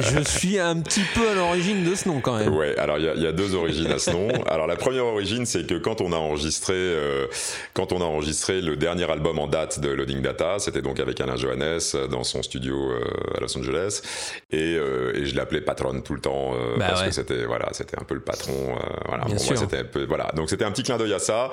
je 0.00 0.20
suis 0.24 0.58
un 0.58 0.80
petit 0.80 1.02
peu 1.14 1.28
à 1.28 1.34
l'origine 1.34 1.82
de 1.82 1.94
ce 1.96 2.08
nom 2.08 2.20
quand 2.20 2.36
même 2.36 2.54
Ouais, 2.54 2.78
alors 2.78 2.98
il 2.98 3.04
y, 3.04 3.22
y, 3.22 3.26
a 3.26 3.32
deux 3.32 3.56
origines 3.56 3.90
à 3.90 3.98
ce 3.98 4.10
nom. 4.10 4.28
Alors 4.46 4.68
la 4.68 4.76
première 4.76 5.04
origine, 5.04 5.44
c'est 5.44 5.66
que 5.66 5.74
quand 5.74 6.00
on 6.00 6.12
a 6.12 6.16
enregistré, 6.16 6.74
euh, 6.76 7.26
quand 7.74 7.92
on 7.92 8.00
a 8.00 8.04
enregistré 8.04 8.60
le 8.60 8.76
dernier 8.76 9.10
album 9.10 9.40
en 9.40 9.48
date 9.48 9.80
de 9.80 9.88
Loading 9.88 10.22
Data, 10.22 10.60
c'était 10.60 10.80
donc 10.80 11.00
avec 11.00 11.20
Alain 11.20 11.34
Johannes 11.36 11.80
dans 12.08 12.22
son 12.22 12.42
studio 12.42 12.76
euh, 12.92 13.36
à 13.36 13.40
Los 13.40 13.58
Angeles, 13.58 14.00
et, 14.52 14.76
euh, 14.76 15.12
et 15.16 15.26
je 15.26 15.34
l'appelais 15.34 15.60
Patron 15.60 16.00
tout 16.00 16.14
le 16.14 16.20
temps 16.20 16.52
bah 16.78 16.86
parce 16.90 17.02
que 17.02 17.10
c'était 17.10 17.44
voilà, 17.46 17.68
c'était 17.72 17.98
un 17.98 18.04
peu 18.04 18.14
le 18.14 18.20
patron. 18.20 18.76
voilà, 19.06 19.24
Bien 19.24 19.34
moi 19.34 19.56
c'était 19.56 19.84
voilà, 20.06 20.30
donc 20.36 20.50
c'était 20.50 20.64
un 20.64 20.70
petit 20.70 20.84
clin 20.84 20.98
d'œil 20.98 21.14
à 21.14 21.18
ça, 21.18 21.50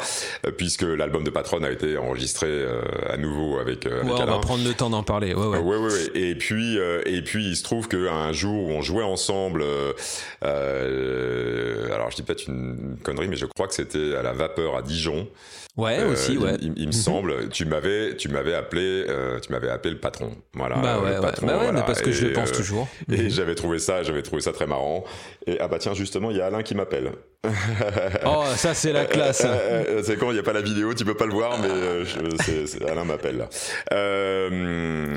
puisque 0.57 0.83
l'album 0.83 1.23
de 1.23 1.31
Patron 1.31 1.63
a 1.63 1.71
été 1.71 1.97
enregistré 1.97 2.65
à 3.09 3.17
nouveau 3.17 3.57
avec, 3.57 3.85
avec 3.85 4.03
ouais, 4.03 4.21
Alain. 4.21 4.33
On 4.33 4.35
va 4.35 4.41
prendre 4.41 4.63
le 4.63 4.73
temps 4.73 4.89
d'en 4.89 5.03
parler. 5.03 5.33
Ouais, 5.33 5.54
ouais. 5.59 5.75
Ouais, 5.75 5.77
ouais, 5.77 5.93
ouais. 5.93 6.09
Et 6.13 6.35
puis, 6.35 6.77
euh, 6.77 7.01
et 7.05 7.21
puis, 7.21 7.45
il 7.47 7.55
se 7.55 7.63
trouve 7.63 7.87
qu'un 7.87 8.31
jour 8.31 8.65
où 8.65 8.71
on 8.71 8.81
jouait 8.81 9.03
ensemble, 9.03 9.61
euh, 9.61 9.93
euh, 10.43 11.93
alors 11.93 12.11
je 12.11 12.17
dis 12.17 12.23
peut-être 12.23 12.47
une 12.47 12.97
connerie, 13.03 13.27
mais 13.27 13.35
je 13.35 13.45
crois 13.45 13.67
que 13.67 13.73
c'était 13.73 14.15
à 14.15 14.21
la 14.21 14.33
vapeur 14.33 14.75
à 14.75 14.81
Dijon. 14.81 15.27
Ouais, 15.77 16.01
aussi, 16.05 16.37
ouais. 16.37 16.55
Il, 16.61 16.71
me 16.71 16.85
mhm. 16.85 16.91
semble. 16.93 17.49
Tu 17.49 17.65
m'avais, 17.65 18.15
tu 18.15 18.29
m'avais 18.29 18.53
appelé, 18.53 19.05
tu 19.41 19.51
m'avais 19.51 19.69
appelé 19.69 19.93
le 19.93 19.99
patron. 19.99 20.31
Voilà. 20.53 20.77
Bah 20.77 21.01
ouais, 21.01 21.19
patron, 21.19 21.47
bah 21.47 21.57
ouais, 21.59 21.71
mais 21.73 21.81
parce 21.85 22.01
que 22.01 22.13
je 22.13 22.27
le 22.27 22.33
pense 22.33 22.53
toujours. 22.53 22.87
Et 23.11 23.23
mhm. 23.23 23.29
j'avais 23.29 23.55
trouvé 23.55 23.79
ça, 23.79 24.01
j'avais 24.01 24.21
trouvé 24.21 24.41
ça 24.41 24.53
très 24.53 24.67
marrant. 24.67 25.03
Et 25.45 25.57
ah 25.59 25.67
bah 25.67 25.77
tiens, 25.77 25.93
justement, 25.93 26.31
il 26.31 26.37
y 26.37 26.41
a 26.41 26.45
Alain 26.45 26.63
qui 26.63 26.75
m'appelle. 26.75 27.11
oh, 28.25 28.45
ça 28.55 28.73
c'est 28.73 28.93
la 28.93 29.03
classe. 29.03 29.45
c'est 30.03 30.17
quand 30.17 30.29
il 30.31 30.35
n'y 30.35 30.39
a 30.39 30.43
pas 30.43 30.53
la 30.53 30.61
vidéo, 30.61 30.93
tu 30.93 31.03
peux 31.03 31.13
pas 31.13 31.25
le 31.25 31.33
voir, 31.33 31.59
mais 31.59 32.87
Alain 32.89 33.03
m'appelle 33.03 33.45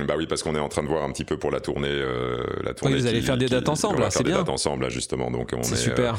bah 0.09 0.15
oui, 0.17 0.27
parce 0.29 0.43
qu'on 0.43 0.55
est 0.55 0.61
en 0.61 0.69
train 0.69 0.83
de 0.83 0.89
voir 0.89 1.03
un 1.03 1.11
petit 1.11 1.25
peu 1.25 1.37
pour 1.37 1.51
la 1.51 1.61
tournée. 1.61 1.89
Euh, 1.89 2.43
la 2.63 2.75
tournée 2.75 2.95
oui, 2.95 3.01
vous 3.01 3.07
allez 3.07 3.23
faire 3.23 3.37
des 3.37 3.49
dates 3.49 3.69
ensemble, 3.69 4.05
c'est 4.11 4.23
bien. 4.23 4.37
Des 4.37 4.41
dates 4.41 4.49
ensemble, 4.51 4.85
là, 4.85 4.89
justement. 4.89 5.31
Donc 5.31 5.51
on 5.55 5.61
est, 5.61 5.77
super. 5.77 6.17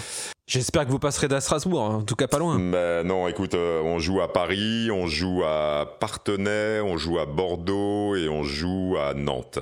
J'espère 0.48 0.86
que 0.86 0.92
vous 0.92 1.00
passerez 1.00 1.28
d'à 1.28 1.42
Strasbourg, 1.42 1.84
hein, 1.84 1.96
en 1.98 2.02
tout 2.02 2.16
cas 2.16 2.28
pas 2.28 2.40
loin. 2.40 2.58
Mais 2.58 3.04
non, 3.04 3.28
écoute, 3.28 3.54
euh, 3.54 3.82
on 3.84 4.00
joue 4.00 4.20
à 4.22 4.34
Paris, 4.34 4.90
on 4.92 5.06
joue 5.06 5.44
à 5.46 5.98
Partenay, 6.00 6.82
on 6.82 6.98
joue 6.98 7.20
à 7.20 7.28
Bordeaux 7.28 8.16
et 8.16 8.28
on 8.30 8.44
joue 8.44 8.98
à 9.00 9.14
Nantes. 9.14 9.60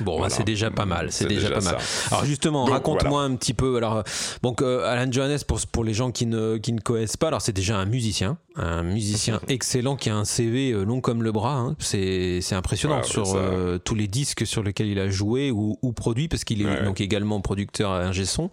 Bon, 0.00 0.20
bah, 0.20 0.28
c'est 0.30 0.44
déjà 0.44 0.70
pas 0.70 0.86
mal. 0.86 1.10
C'est 1.10 1.26
déjà, 1.26 1.50
pas 1.50 1.60
mal. 1.60 1.78
Alors 2.10 2.24
justement, 2.24 2.64
raconte-moi 2.64 3.22
un 3.22 3.34
petit 3.36 3.54
peu. 3.54 3.76
Alors, 3.76 4.02
donc 4.42 4.62
euh, 4.62 4.86
Alan 4.86 5.10
Johannes, 5.10 5.38
pour 5.46 5.60
pour 5.72 5.84
les 5.84 5.94
gens 5.94 6.10
qui 6.10 6.26
ne 6.26 6.56
qui 6.56 6.72
ne 6.72 6.80
connaissent 6.80 7.16
pas, 7.16 7.28
alors 7.28 7.42
c'est 7.42 7.52
déjà 7.52 7.76
un 7.76 7.84
musicien, 7.84 8.38
un 8.56 8.82
musicien 8.82 9.40
excellent 9.48 9.96
qui 9.96 10.10
a 10.10 10.16
un 10.16 10.24
CV 10.24 10.70
euh, 10.70 10.84
long 10.84 11.00
comme 11.00 11.22
le 11.22 11.32
bras. 11.32 11.56
Hein. 11.56 11.76
C'est 11.78 12.40
c'est 12.40 12.54
impressionnant 12.54 13.02
sur 13.02 13.34
euh, 13.34 13.78
tous 13.78 13.94
les 13.94 14.08
disques 14.08 14.46
sur 14.46 14.62
lesquels 14.62 14.88
il 14.88 14.98
a 14.98 15.10
joué 15.10 15.50
ou, 15.50 15.78
ou 15.82 15.92
produit, 15.92 16.28
parce 16.28 16.44
qu'il 16.44 16.62
est 16.62 16.84
donc 16.84 17.00
également 17.00 17.40
producteur 17.40 17.92
à 17.92 18.00
ingé 18.00 18.24
son. 18.24 18.50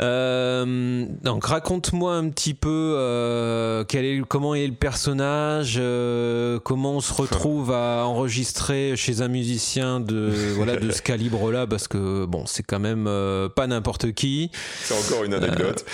Euh, 0.00 1.06
donc 1.24 1.44
raconte-moi 1.46 2.14
un 2.14 2.28
petit 2.28 2.54
peu 2.54 2.94
euh, 2.96 3.82
quel 3.88 4.04
est, 4.04 4.22
comment 4.26 4.54
est 4.54 4.66
le 4.66 4.74
personnage, 4.74 5.76
euh, 5.80 6.60
comment 6.60 6.96
on 6.96 7.00
se 7.00 7.12
retrouve 7.12 7.72
à 7.72 8.04
enregistrer 8.06 8.94
chez 8.94 9.22
un 9.22 9.28
musicien 9.28 9.98
de 9.98 10.30
voilà 10.54 10.76
de 10.76 10.90
ce 10.92 11.02
calibre-là, 11.02 11.66
parce 11.66 11.88
que 11.88 12.26
bon, 12.26 12.46
c'est 12.46 12.62
quand 12.62 12.78
même 12.78 13.08
pas 13.54 13.66
n'importe 13.66 14.12
qui. 14.12 14.50
C'est 14.82 14.94
encore 14.94 15.24
une 15.24 15.34
anecdote. 15.34 15.84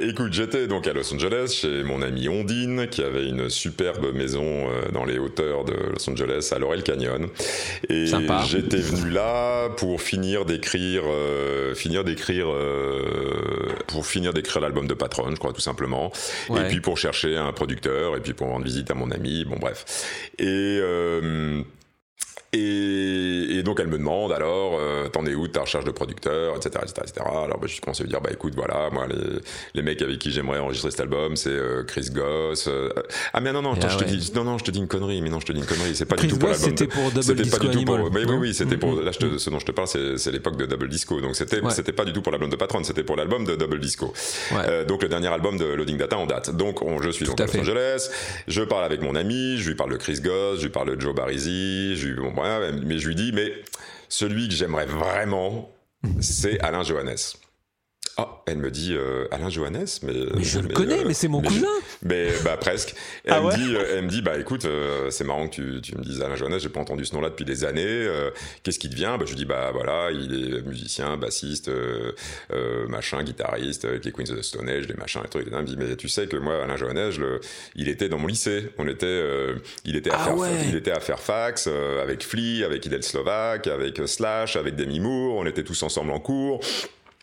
écoute, 0.00 0.32
j'étais 0.32 0.66
donc 0.66 0.86
à 0.86 0.94
Los 0.94 1.12
Angeles 1.12 1.58
chez 1.60 1.82
mon 1.82 2.00
ami 2.00 2.28
Ondine, 2.28 2.88
qui 2.88 3.02
avait 3.02 3.28
une 3.28 3.50
superbe 3.50 4.14
maison 4.14 4.68
dans 4.92 5.04
les 5.04 5.18
hauteurs 5.18 5.64
de 5.64 5.74
Los 5.74 6.08
Angeles, 6.10 6.50
à 6.52 6.58
Laurel 6.58 6.82
Canyon, 6.82 7.28
et 7.90 8.06
j'étais 8.46 8.78
venu 8.78 9.10
là 9.10 9.68
pour 9.76 10.00
finir 10.00 10.46
d'écrire, 10.46 11.02
finir 11.74 12.04
d'écrire 12.04 12.37
euh, 12.46 13.72
pour 13.86 14.06
finir 14.06 14.32
d'écrire 14.32 14.60
l'album 14.60 14.86
de 14.86 14.94
Patron, 14.94 15.30
je 15.30 15.36
crois 15.36 15.52
tout 15.52 15.60
simplement, 15.60 16.12
et 16.50 16.68
puis 16.68 16.80
pour 16.80 16.98
chercher 16.98 17.36
un 17.36 17.52
producteur, 17.52 18.16
et 18.16 18.20
puis 18.20 18.32
pour 18.32 18.48
rendre 18.48 18.64
visite 18.64 18.90
à 18.90 18.94
mon 18.94 19.10
ami, 19.10 19.44
bon 19.44 19.56
bref. 19.56 20.30
Et 20.38 20.78
euh, 20.80 21.62
et, 22.52 23.58
et, 23.58 23.62
donc 23.62 23.78
elle 23.80 23.88
me 23.88 23.98
demande 23.98 24.32
alors, 24.32 24.78
euh, 24.80 25.08
t'en 25.08 25.26
es 25.26 25.34
où 25.34 25.48
ta 25.48 25.62
recherche 25.62 25.84
de 25.84 25.90
producteur, 25.90 26.56
etc., 26.56 26.80
etc., 26.82 27.02
etc. 27.02 27.26
Alors 27.26 27.58
bah, 27.58 27.66
je 27.66 27.80
commence 27.80 28.00
à 28.00 28.04
lui 28.04 28.10
dire, 28.10 28.20
bah 28.20 28.30
écoute, 28.32 28.54
voilà, 28.56 28.88
moi 28.90 29.06
les, 29.06 29.40
les 29.74 29.82
mecs 29.82 30.00
avec 30.00 30.18
qui 30.18 30.30
j'aimerais 30.30 30.58
enregistrer 30.58 30.90
cet 30.90 31.00
album, 31.00 31.36
c'est 31.36 31.50
euh, 31.50 31.84
Chris 31.84 32.08
Goss. 32.10 32.66
Euh, 32.68 32.90
ah 33.32 33.40
mais 33.40 33.52
non 33.52 33.60
non, 33.60 33.74
attends, 33.74 33.90
je 33.90 33.98
te 33.98 34.04
dis, 34.04 34.32
non 34.34 34.44
non, 34.44 34.56
je 34.56 34.64
te 34.64 34.70
dis 34.70 34.78
une 34.78 34.88
connerie, 34.88 35.20
mais 35.20 35.28
non, 35.28 35.40
je 35.40 35.46
te 35.46 35.52
dis 35.52 35.60
une 35.60 35.66
connerie, 35.66 35.94
c'est 35.94 36.06
pas 36.06 36.16
du 36.16 36.28
tout 36.28 36.38
pour 36.38 36.48
l'album. 36.48 36.68
C'était 36.68 36.86
pour 36.86 37.10
Double 37.10 37.34
Disco 37.34 37.58
pas 37.58 37.64
du 37.66 37.76
tout 37.76 37.84
pour, 37.84 37.98
oui 37.98 38.24
oui 38.26 38.36
oui, 38.38 38.54
c'était 38.54 38.76
pour, 38.76 39.00
là 39.00 39.12
je 39.12 39.18
te, 39.18 39.38
ce 39.38 39.50
dont 39.50 39.58
je 39.58 39.66
te 39.66 39.72
parle, 39.72 39.88
c'est 39.88 40.32
l'époque 40.32 40.56
de 40.56 40.66
Double 40.66 40.88
Disco, 40.88 41.20
donc 41.20 41.36
c'était 41.36 41.60
c'était 41.70 41.92
pas 41.92 42.04
du 42.04 42.12
tout 42.12 42.22
pour 42.22 42.32
l'album 42.32 42.50
de 42.50 42.56
Patron, 42.56 42.82
c'était 42.82 43.04
pour 43.04 43.16
l'album 43.16 43.44
de 43.44 43.56
Double 43.56 43.78
Disco. 43.78 44.12
Euh, 44.52 44.84
donc 44.84 45.02
le 45.02 45.08
dernier 45.08 45.28
album 45.28 45.58
de 45.58 45.66
Loading 45.66 45.98
Data 45.98 46.16
en 46.16 46.26
date. 46.26 46.54
Donc 46.56 46.82
on, 46.82 47.00
je 47.02 47.10
suis 47.10 47.26
donc 47.26 47.40
à 47.40 47.46
Los 47.46 47.58
Angeles, 47.58 48.08
je 48.46 48.62
parle 48.62 48.84
avec 48.84 49.02
mon 49.02 49.14
ami, 49.14 49.58
je 49.58 49.68
lui 49.68 49.76
parle 49.76 49.92
de 49.92 49.96
Chris 49.96 50.20
Goss, 50.20 50.58
je 50.58 50.64
lui 50.64 50.70
parle 50.70 50.96
de 50.96 51.00
Joe 51.00 51.14
Barisi, 51.14 51.96
je 51.96 52.08
lui, 52.08 52.14
bon, 52.20 52.37
mais 52.42 52.98
je 52.98 53.08
lui 53.08 53.14
dis, 53.14 53.32
mais 53.32 53.52
celui 54.08 54.48
que 54.48 54.54
j'aimerais 54.54 54.86
vraiment, 54.86 55.70
c'est 56.20 56.60
Alain 56.60 56.82
Johannes. 56.82 57.16
Ah, 58.20 58.42
elle 58.46 58.58
me 58.58 58.68
dit 58.72 58.94
euh, 58.94 59.28
Alain 59.30 59.48
Johannes, 59.48 59.86
mais, 60.02 60.12
mais 60.34 60.42
je 60.42 60.58
le 60.58 60.74
connais, 60.74 61.02
euh, 61.02 61.04
mais 61.06 61.14
c'est 61.14 61.28
mon 61.28 61.40
cousin. 61.40 61.68
mais 62.02 62.32
bah 62.44 62.56
presque. 62.56 62.96
Ah 63.28 63.36
elle, 63.36 63.44
me 63.44 63.54
dit, 63.54 63.76
euh, 63.76 63.94
elle 63.96 64.04
me 64.06 64.10
dit, 64.10 64.22
bah 64.22 64.36
écoute, 64.40 64.66
c'est 65.10 65.22
marrant 65.22 65.46
que 65.46 65.54
tu, 65.54 65.80
tu, 65.80 65.96
me 65.96 66.02
dises 66.02 66.20
Alain 66.20 66.34
Johannes, 66.34 66.58
j'ai 66.58 66.68
pas 66.68 66.80
entendu 66.80 67.04
ce 67.04 67.14
nom-là 67.14 67.30
depuis 67.30 67.44
des 67.44 67.64
années. 67.64 68.08
Qu'est-ce 68.64 68.80
qui 68.80 68.88
devient 68.88 69.14
Bah 69.16 69.24
je 69.24 69.30
lui 69.30 69.36
dis 69.36 69.44
bah 69.44 69.70
voilà, 69.72 70.10
il 70.10 70.56
est 70.56 70.62
musicien, 70.62 71.16
bassiste, 71.16 71.70
machin, 72.88 73.22
guitariste, 73.22 74.00
qui 74.00 74.08
est 74.08 74.12
Queens 74.12 74.32
of 74.32 74.40
the 74.40 74.42
Stone 74.42 74.68
Age, 74.68 74.88
des 74.88 74.94
machins, 74.94 75.20
et 75.24 75.28
trucs. 75.28 75.46
Elle 75.46 75.56
me 75.56 75.62
dit 75.62 75.76
mais 75.78 75.94
tu 75.94 76.08
sais 76.08 76.26
que 76.26 76.36
moi 76.36 76.64
Alain 76.64 76.76
Johannes, 76.76 77.12
le, 77.20 77.40
il 77.76 77.88
était 77.88 78.08
dans 78.08 78.18
mon 78.18 78.26
lycée. 78.26 78.70
On 78.78 78.88
était, 78.88 79.22
il 79.84 79.94
était 79.94 80.10
à, 80.10 80.18
ah 80.18 80.34
il 80.68 80.74
était 80.74 80.90
à 80.90 80.98
Fairfax 80.98 81.68
avec 82.02 82.24
Flea, 82.24 82.64
avec 82.64 82.84
Idel 82.84 83.04
Slovak, 83.04 83.68
avec 83.68 84.00
Slash, 84.06 84.56
avec 84.56 84.74
Demi 84.74 84.98
Moore. 84.98 85.36
On 85.36 85.46
était 85.46 85.62
tous 85.62 85.84
ensemble 85.84 86.10
en 86.10 86.18
cours. 86.18 86.60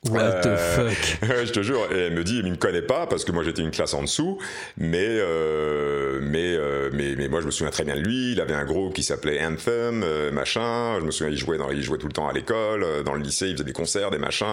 What 0.10 0.42
the 0.42 0.48
euh, 0.48 0.90
fuck? 0.90 1.18
Je 1.46 1.52
te 1.52 1.62
jure. 1.62 1.88
Et 1.92 1.98
elle 1.98 2.14
me 2.14 2.24
dit, 2.24 2.40
il 2.44 2.52
me 2.52 2.58
connaît 2.58 2.82
pas 2.82 3.08
parce 3.08 3.26
que 3.26 3.32
moi 3.32 3.44
j'étais 3.44 3.62
une 3.62 3.72
classe 3.72 3.94
en 3.94 4.04
dessous, 4.04 4.38
mais 4.78 5.08
euh, 5.08 6.20
mais, 6.22 6.56
euh, 6.56 6.90
mais 6.94 7.16
mais 7.18 7.28
moi 7.28 7.42
je 7.42 7.46
me 7.46 7.52
souviens 7.52 7.72
très 7.72 7.84
bien 7.84 7.96
de 7.96 8.02
lui. 8.02 8.34
Il 8.34 8.42
avait 8.42 8.54
un 8.54 8.66
groupe 8.66 8.94
qui 8.94 9.04
s'appelait 9.04 9.44
Anthem, 9.44 10.04
euh, 10.04 10.32
machin. 10.32 11.00
Je 11.00 11.06
me 11.06 11.12
souviens, 11.12 11.32
il 11.32 11.38
jouait 11.38 11.58
dans, 11.58 11.72
il 11.72 11.82
jouait 11.82 11.98
tout 11.98 12.08
le 12.08 12.14
temps 12.14 12.28
à 12.28 12.34
l'école, 12.34 12.84
euh, 12.84 13.04
dans 13.04 13.14
le 13.14 13.22
lycée, 13.22 13.48
il 13.48 13.54
faisait 13.54 13.64
des 13.64 13.74
concerts, 13.74 14.12
des 14.12 14.18
machins. 14.18 14.46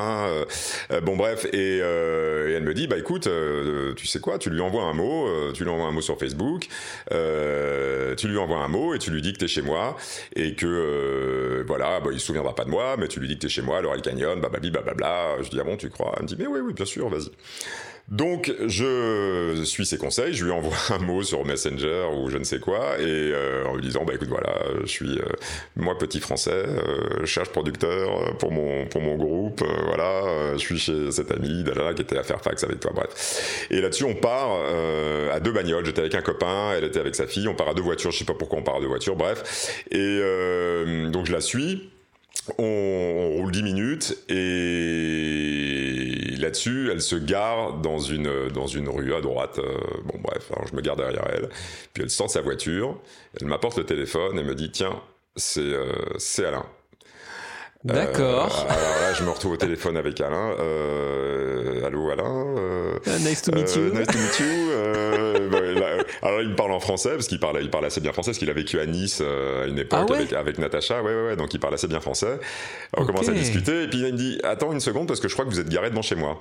bon 1.03 1.17
bref, 1.17 1.47
et, 1.53 1.79
et, 1.79 1.79
elle 1.79 2.63
me 2.63 2.75
dit, 2.75 2.87
bah 2.87 2.97
écoute, 2.99 3.29
tu 3.97 4.07
sais 4.07 4.21
quoi, 4.21 4.39
tu 4.39 4.51
lui 4.51 4.61
envoies 4.61 4.85
un 4.85 4.93
mot, 4.93 5.29
tu 5.53 5.65
lui 5.65 5.71
envoies 5.71 5.87
un 5.87 5.93
mot 5.93 6.01
sur 6.01 6.19
Facebook, 6.19 6.67
tu 7.11 8.29
lui 8.29 8.39
envoies 8.39 8.59
un 8.59 8.69
mot 8.69 8.95
et 8.95 8.99
tu 8.99 9.11
lui 9.11 9.23
dis 9.23 9.33
que 9.33 9.39
t'es 9.39 9.49
chez 9.49 9.63
moi 9.63 9.97
et 10.37 10.55
que 10.55 11.65
voilà, 11.67 12.01
bah, 12.01 12.11
il 12.13 12.21
se 12.21 12.27
souviendra 12.27 12.55
pas 12.55 12.65
de 12.65 12.71
moi, 12.71 12.97
mais 12.99 13.09
tu 13.09 13.21
lui 13.21 13.29
dis 13.29 13.37
que 13.37 13.43
t'es 13.43 13.49
chez 13.49 13.63
moi, 13.63 13.81
Laurel 13.81 14.03
Canyon, 14.03 14.41
bababli, 14.41 14.71
bababla 14.71 15.37
je 15.43 15.51
dis, 15.51 15.61
ah 15.61 15.65
bon, 15.65 15.77
tu 15.77 15.89
crois? 15.91 16.15
Elle 16.17 16.23
me 16.23 16.29
dit, 16.29 16.37
mais 16.39 16.47
oui, 16.47 16.61
oui, 16.61 16.73
bien 16.73 16.87
sûr, 16.87 17.09
vas-y. 17.09 17.31
Donc 18.09 18.53
je 18.67 19.63
suis 19.65 19.87
ses 19.87 19.97
conseils, 19.97 20.35
je 20.35 20.45
lui 20.45 20.51
envoie 20.51 20.77
un 20.91 20.99
mot 20.99 21.23
sur 21.23 21.45
Messenger 21.45 22.09
ou 22.15 22.29
je 22.29 22.37
ne 22.37 22.45
sais 22.45 22.59
quoi, 22.59 22.99
et 22.99 23.05
euh, 23.07 23.65
en 23.67 23.75
lui 23.77 23.83
disant 23.83 24.05
bah 24.05 24.15
écoute 24.15 24.29
voilà, 24.29 24.55
je 24.83 24.87
suis 24.87 25.19
euh, 25.19 25.25
moi 25.77 25.97
petit 25.97 26.21
français, 26.21 26.51
euh, 26.51 27.25
cherche 27.25 27.51
producteur 27.51 28.37
pour 28.39 28.51
mon 28.51 28.87
pour 28.87 29.01
mon 29.01 29.17
groupe, 29.17 29.63
voilà, 29.87 30.53
je 30.55 30.59
suis 30.59 30.79
chez 30.79 31.11
cet 31.13 31.31
ami 31.31 31.63
Dala 31.63 31.95
qui 31.95 32.03
était 32.03 32.19
à 32.19 32.23
Fairfax 32.23 32.65
avec 32.65 32.81
toi, 32.81 32.91
bref. 32.95 33.67
Et 33.71 33.81
là-dessus 33.81 34.05
on 34.05 34.15
part 34.15 34.61
à 35.33 35.41
deux 35.41 35.53
bagnoles, 35.53 35.87
j'étais 35.87 36.01
avec 36.01 36.15
un 36.15 36.23
copain, 36.23 36.73
elle 36.77 36.85
était 36.85 37.01
avec 37.01 37.15
sa 37.15 37.27
fille, 37.27 37.49
on 37.49 37.55
part 37.55 37.69
à 37.69 37.75
deux 37.75 37.83
voitures, 37.83 38.11
je 38.11 38.19
sais 38.19 38.25
pas 38.25 38.35
pourquoi 38.35 38.59
on 38.59 38.63
part 38.63 38.77
à 38.77 38.81
deux 38.81 38.89
voitures, 38.89 39.17
bref. 39.17 39.85
Et 39.91 40.21
donc 41.11 41.27
je 41.27 41.33
la 41.33 41.41
suis 41.41 41.91
on, 42.59 43.37
roule 43.37 43.53
10 43.53 43.63
minutes 43.63 44.19
et 44.29 45.83
là-dessus, 46.39 46.91
elle 46.91 47.01
se 47.01 47.17
gare 47.17 47.75
dans 47.75 47.99
une, 47.99 48.49
dans 48.49 48.67
une 48.67 48.89
rue 48.89 49.15
à 49.15 49.21
droite. 49.21 49.59
Euh, 49.59 49.79
bon, 50.05 50.19
bref, 50.23 50.51
alors 50.55 50.67
je 50.69 50.75
me 50.75 50.83
garde 50.83 50.99
derrière 50.99 51.27
elle. 51.33 51.49
Puis 51.95 52.03
elle 52.03 52.11
sort 52.11 52.27
de 52.27 52.33
sa 52.33 52.41
voiture, 52.41 53.01
elle 53.41 53.47
m'apporte 53.47 53.79
le 53.79 53.85
téléphone 53.85 54.39
et 54.39 54.43
me 54.43 54.55
dit 54.55 54.71
Tiens, 54.71 55.01
c'est 55.37 55.61
euh, 55.61 56.19
Alain. 56.39 56.67
D'accord. 57.85 58.67
Euh, 58.69 58.73
alors 58.73 59.01
là, 59.01 59.13
je 59.13 59.25
me 59.25 59.31
retrouve 59.31 59.53
au 59.53 59.57
téléphone 59.57 59.97
avec 59.97 60.21
Alain. 60.21 60.51
Allô, 61.85 62.11
Alain. 62.11 62.55
Nice 63.21 63.43
to 63.43 63.53
meet 63.53 63.75
you. 63.75 63.93
nice 63.93 64.07
to 64.07 64.19
meet 64.19 64.39
you. 64.41 65.42
Alors, 66.23 66.41
il 66.41 66.51
me 66.51 66.57
parle 66.57 66.73
en 66.73 66.81
français 66.81 67.11
parce 67.11 67.27
qu'il 67.27 67.41
parle, 67.41 67.59
il 67.61 67.71
parle 67.71 67.85
assez 67.85 68.01
bien 68.01 68.13
français 68.13 68.31
parce 68.31 68.39
qu'il 68.39 68.51
a 68.51 68.55
vécu 68.55 68.79
à 68.79 68.87
Nice 68.87 69.21
à 69.21 69.67
une 69.67 69.79
époque 69.79 70.09
ah 70.11 70.15
avec, 70.15 70.33
avec 70.33 70.59
Natacha. 70.59 71.03
Ouais, 71.03 71.13
ouais, 71.15 71.27
ouais. 71.29 71.37
Donc 71.37 71.53
il 71.55 71.61
parle 71.61 71.75
assez 71.75 71.89
bien 71.89 72.01
français. 72.01 72.39
On 72.97 73.05
commence 73.05 73.29
à 73.29 73.33
discuter 73.33 73.85
et 73.85 73.89
puis 73.89 74.01
il 74.01 74.13
me 74.13 74.19
dit 74.19 74.39
Attends 74.45 74.73
une 74.73 74.81
seconde 74.81 75.09
parce 75.09 75.21
que 75.21 75.29
je 75.29 75.35
crois 75.35 75.45
que 75.45 75.51
vous 75.51 75.61
êtes 75.61 75.69
garé 75.69 75.91
devant 75.91 76.03
chez 76.03 76.15
moi. 76.15 76.41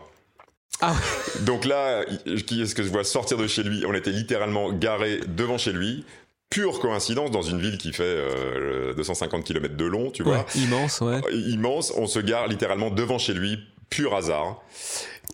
Ah 0.82 0.96
Donc 1.42 1.66
là, 1.66 2.04
qui 2.48 2.62
est-ce 2.62 2.74
que 2.74 2.84
je 2.84 2.90
vois 2.90 3.04
sortir 3.04 3.38
de 3.38 3.48
chez 3.48 3.64
lui? 3.64 3.86
On 3.86 3.94
était 3.94 4.12
littéralement 4.12 4.72
garé 4.72 5.20
devant 5.28 5.58
chez 5.58 5.74
lui 5.74 6.06
pure 6.52 6.80
coïncidence 6.80 7.32
dans 7.32 7.42
une 7.42 7.60
ville 7.60 7.78
qui 7.78 7.94
fait 7.94 8.18
250 8.96 9.40
euh, 9.40 9.44
km 9.44 9.76
de 9.76 9.86
long, 9.86 10.12
tu 10.12 10.22
vois. 10.22 10.46
immense, 10.56 11.02
ouais. 11.02 11.22
Immense, 11.32 11.94
on 11.96 12.06
se 12.06 12.20
gare 12.20 12.48
littéralement 12.48 12.92
devant 12.92 13.18
chez 13.18 13.34
lui, 13.34 13.58
pur 13.90 14.14
hasard. 14.14 14.62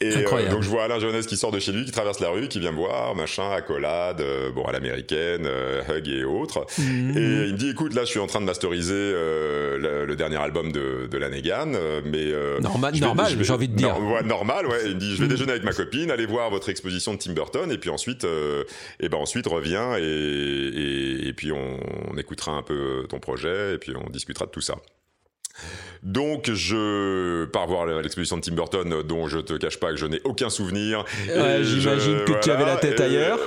Et 0.01 0.15
euh, 0.15 0.49
donc 0.49 0.61
je 0.61 0.69
vois 0.69 0.83
Alain 0.83 0.99
Johannes 0.99 1.25
qui 1.25 1.37
sort 1.37 1.51
de 1.51 1.59
chez 1.59 1.71
lui, 1.71 1.85
qui 1.85 1.91
traverse 1.91 2.19
la 2.19 2.29
rue, 2.29 2.47
qui 2.47 2.59
vient 2.59 2.71
me 2.71 2.77
voir, 2.77 3.15
machin, 3.15 3.51
accolade, 3.51 4.21
euh, 4.21 4.51
bon 4.51 4.63
à 4.63 4.71
l'américaine, 4.71 5.45
euh, 5.45 5.81
hug 5.89 6.07
et 6.07 6.23
autres. 6.23 6.65
Mhm. 6.77 7.17
Et 7.17 7.47
il 7.47 7.53
me 7.53 7.57
dit 7.57 7.69
écoute 7.69 7.93
là 7.93 8.03
je 8.03 8.09
suis 8.09 8.19
en 8.19 8.27
train 8.27 8.41
de 8.41 8.45
masteriser 8.45 8.93
le, 8.93 10.15
dernier 10.17 10.37
album 10.37 10.71
de, 10.71 11.07
de 11.09 11.17
Lanegan, 11.17 11.77
mais 12.05 12.31
normal, 12.59 12.95
normal, 12.99 13.37
j'ai 13.39 13.53
envie 13.53 13.67
de 13.67 13.75
dire. 13.75 13.99
ouais, 13.99 14.23
normal, 14.23 14.65
ouais. 14.67 14.81
Il 14.85 14.95
me 14.95 14.99
dit 14.99 15.15
je 15.15 15.19
vais 15.19 15.25
mhm. 15.25 15.31
déjeuner 15.31 15.51
avec 15.51 15.63
ma 15.63 15.73
copine, 15.73 16.11
aller 16.11 16.25
voir 16.25 16.49
votre 16.49 16.69
exposition 16.69 17.13
de 17.13 17.19
Tim 17.19 17.33
Burton, 17.33 17.71
et 17.71 17.77
puis 17.77 17.89
ensuite, 17.89 18.25
et 18.99 19.09
ben 19.09 19.17
ensuite 19.17 19.47
reviens 19.47 19.97
et, 19.97 20.01
et, 20.01 21.27
et 21.27 21.33
puis 21.33 21.51
on, 21.51 21.79
on 22.11 22.17
écoutera 22.17 22.51
un 22.51 22.63
peu 22.63 23.05
ton 23.09 23.19
projet 23.19 23.75
et 23.75 23.77
puis 23.77 23.93
on 23.95 24.09
discutera 24.09 24.45
de 24.45 24.51
tout 24.51 24.61
ça. 24.61 24.75
Donc 26.03 26.49
je 26.51 27.45
pars 27.45 27.67
voir 27.67 27.85
l'exposition 27.85 28.37
de 28.37 28.41
Tim 28.41 28.53
Burton 28.53 29.03
dont 29.03 29.27
je 29.27 29.39
te 29.39 29.53
cache 29.53 29.77
pas 29.77 29.91
que 29.91 29.97
je 29.97 30.05
n'ai 30.05 30.21
aucun 30.23 30.49
souvenir. 30.49 31.05
J'imagine 31.61 32.23
que 32.25 32.39
tu 32.39 32.49
avais 32.49 32.65
la 32.65 32.77
tête 32.77 32.99
ailleurs. 32.99 33.39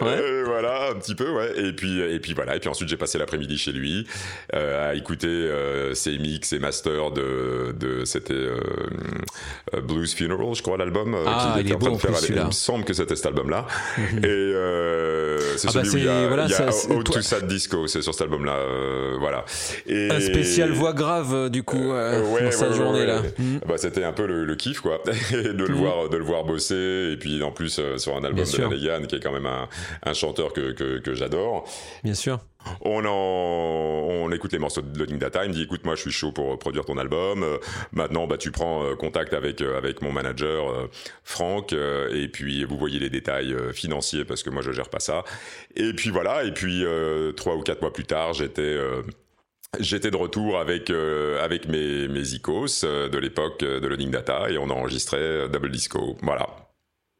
voilà, 0.44 0.90
un 0.90 0.94
petit 0.94 1.14
peu, 1.14 1.30
ouais. 1.30 1.52
Et 1.56 1.72
puis 1.72 2.00
et 2.00 2.18
puis 2.18 2.34
voilà. 2.34 2.56
Et 2.56 2.60
puis 2.60 2.68
ensuite 2.68 2.88
j'ai 2.88 2.96
passé 2.96 3.18
l'après-midi 3.18 3.56
chez 3.56 3.72
lui 3.72 4.06
euh, 4.54 4.90
à 4.90 4.94
écouter 4.94 5.28
euh, 5.28 5.94
ses 5.94 6.18
mix 6.18 6.52
et 6.52 6.58
masters 6.58 7.10
de 7.12 7.74
de 7.78 8.04
c'était 8.04 8.34
euh, 8.34 8.60
Blues 9.82 10.12
Funeral, 10.12 10.54
je 10.54 10.62
crois 10.62 10.76
l'album 10.76 11.16
ah, 11.26 11.54
qu'il 11.54 11.66
était 11.66 11.74
en 11.74 11.78
train 11.78 12.10
de 12.10 12.16
faire. 12.16 12.36
il 12.36 12.46
me 12.46 12.50
semble 12.50 12.84
que 12.84 12.92
c'était 12.92 13.16
cet 13.16 13.26
album-là. 13.26 13.66
et 14.22 14.52
c'est 15.56 15.68
ah 15.68 15.72
bah 15.74 15.84
celui 15.84 15.90
où 15.90 15.98
il 15.98 16.04
y 16.04 16.08
a, 16.08 16.26
voilà, 16.26 16.44
il 16.46 16.50
y 16.50 16.54
a 16.54 16.70
ça, 16.70 16.88
to 16.88 17.20
Sad 17.20 17.46
Disco, 17.46 17.86
c'est 17.86 18.02
sur 18.02 18.12
cet 18.12 18.22
album-là, 18.22 18.58
voilà. 19.18 19.44
Et... 19.86 20.10
Un 20.10 20.20
spécial 20.20 20.72
voix 20.72 20.92
grave 20.92 21.48
du 21.50 21.62
coup. 21.62 21.92
Ouais 22.32 22.44
dans 22.44 22.50
sa 22.50 22.72
journée 22.72 23.06
là. 23.06 23.22
Mm. 23.38 23.58
Bah, 23.66 23.74
c'était 23.76 24.04
un 24.04 24.12
peu 24.12 24.26
le, 24.26 24.54
kiff 24.56 24.80
quoi, 24.80 25.00
de 25.32 25.64
le 25.64 25.68
mm. 25.68 25.72
voir, 25.72 26.08
de 26.08 26.16
le 26.16 26.24
voir 26.24 26.44
bosser 26.44 27.10
et 27.12 27.16
puis 27.16 27.42
en 27.42 27.52
plus 27.52 27.80
sur 27.96 28.16
un 28.16 28.24
album 28.24 28.44
de 28.44 28.64
Reagan 28.64 29.06
qui 29.06 29.16
est 29.16 29.20
quand 29.20 29.32
même 29.32 29.46
un, 29.46 29.68
un 30.04 30.12
chanteur 30.12 30.52
que, 30.52 30.72
que, 30.72 30.98
que 30.98 31.14
j'adore. 31.14 31.64
Bien 32.02 32.14
sûr. 32.14 32.40
On, 32.82 33.04
on 33.06 34.30
écoute 34.32 34.52
les 34.52 34.58
morceaux 34.58 34.82
de 34.82 34.98
Loading 34.98 35.18
Data. 35.18 35.44
Il 35.44 35.48
me 35.48 35.54
dit 35.54 35.62
écoute, 35.62 35.84
moi 35.84 35.94
je 35.94 36.02
suis 36.02 36.12
chaud 36.12 36.32
pour 36.32 36.58
produire 36.58 36.84
ton 36.84 36.98
album. 36.98 37.42
Euh, 37.42 37.58
maintenant, 37.92 38.26
bah, 38.26 38.36
tu 38.36 38.50
prends 38.50 38.84
euh, 38.84 38.94
contact 38.94 39.32
avec, 39.32 39.60
euh, 39.60 39.78
avec 39.78 40.02
mon 40.02 40.12
manager 40.12 40.88
Franck 41.24 41.72
et 41.72 42.28
puis 42.28 42.64
vous 42.64 42.76
voyez 42.76 42.98
les 42.98 43.10
détails 43.10 43.54
financiers 43.72 44.24
parce 44.24 44.42
que 44.42 44.50
moi 44.50 44.62
je 44.62 44.72
gère 44.72 44.88
pas 44.88 45.00
ça. 45.00 45.24
Et 45.76 45.92
puis 45.92 46.10
voilà. 46.10 46.44
Et 46.44 46.52
puis 46.52 46.84
trois 47.36 47.56
ou 47.56 47.62
quatre 47.62 47.80
mois 47.80 47.92
plus 47.92 48.04
tard, 48.04 48.32
j'étais. 48.34 48.78
J'étais 49.78 50.10
de 50.10 50.16
retour 50.16 50.58
avec 50.58 50.90
avec 50.90 51.68
mes 51.68 52.08
mes 52.08 52.34
icos 52.34 52.84
de 52.84 53.18
l'époque 53.18 53.60
de 53.60 53.86
Loading 53.86 54.10
Data 54.10 54.50
et 54.50 54.58
on 54.58 54.68
enregistrait 54.68 55.48
Double 55.48 55.70
Disco. 55.70 56.16
Voilà. 56.22 56.69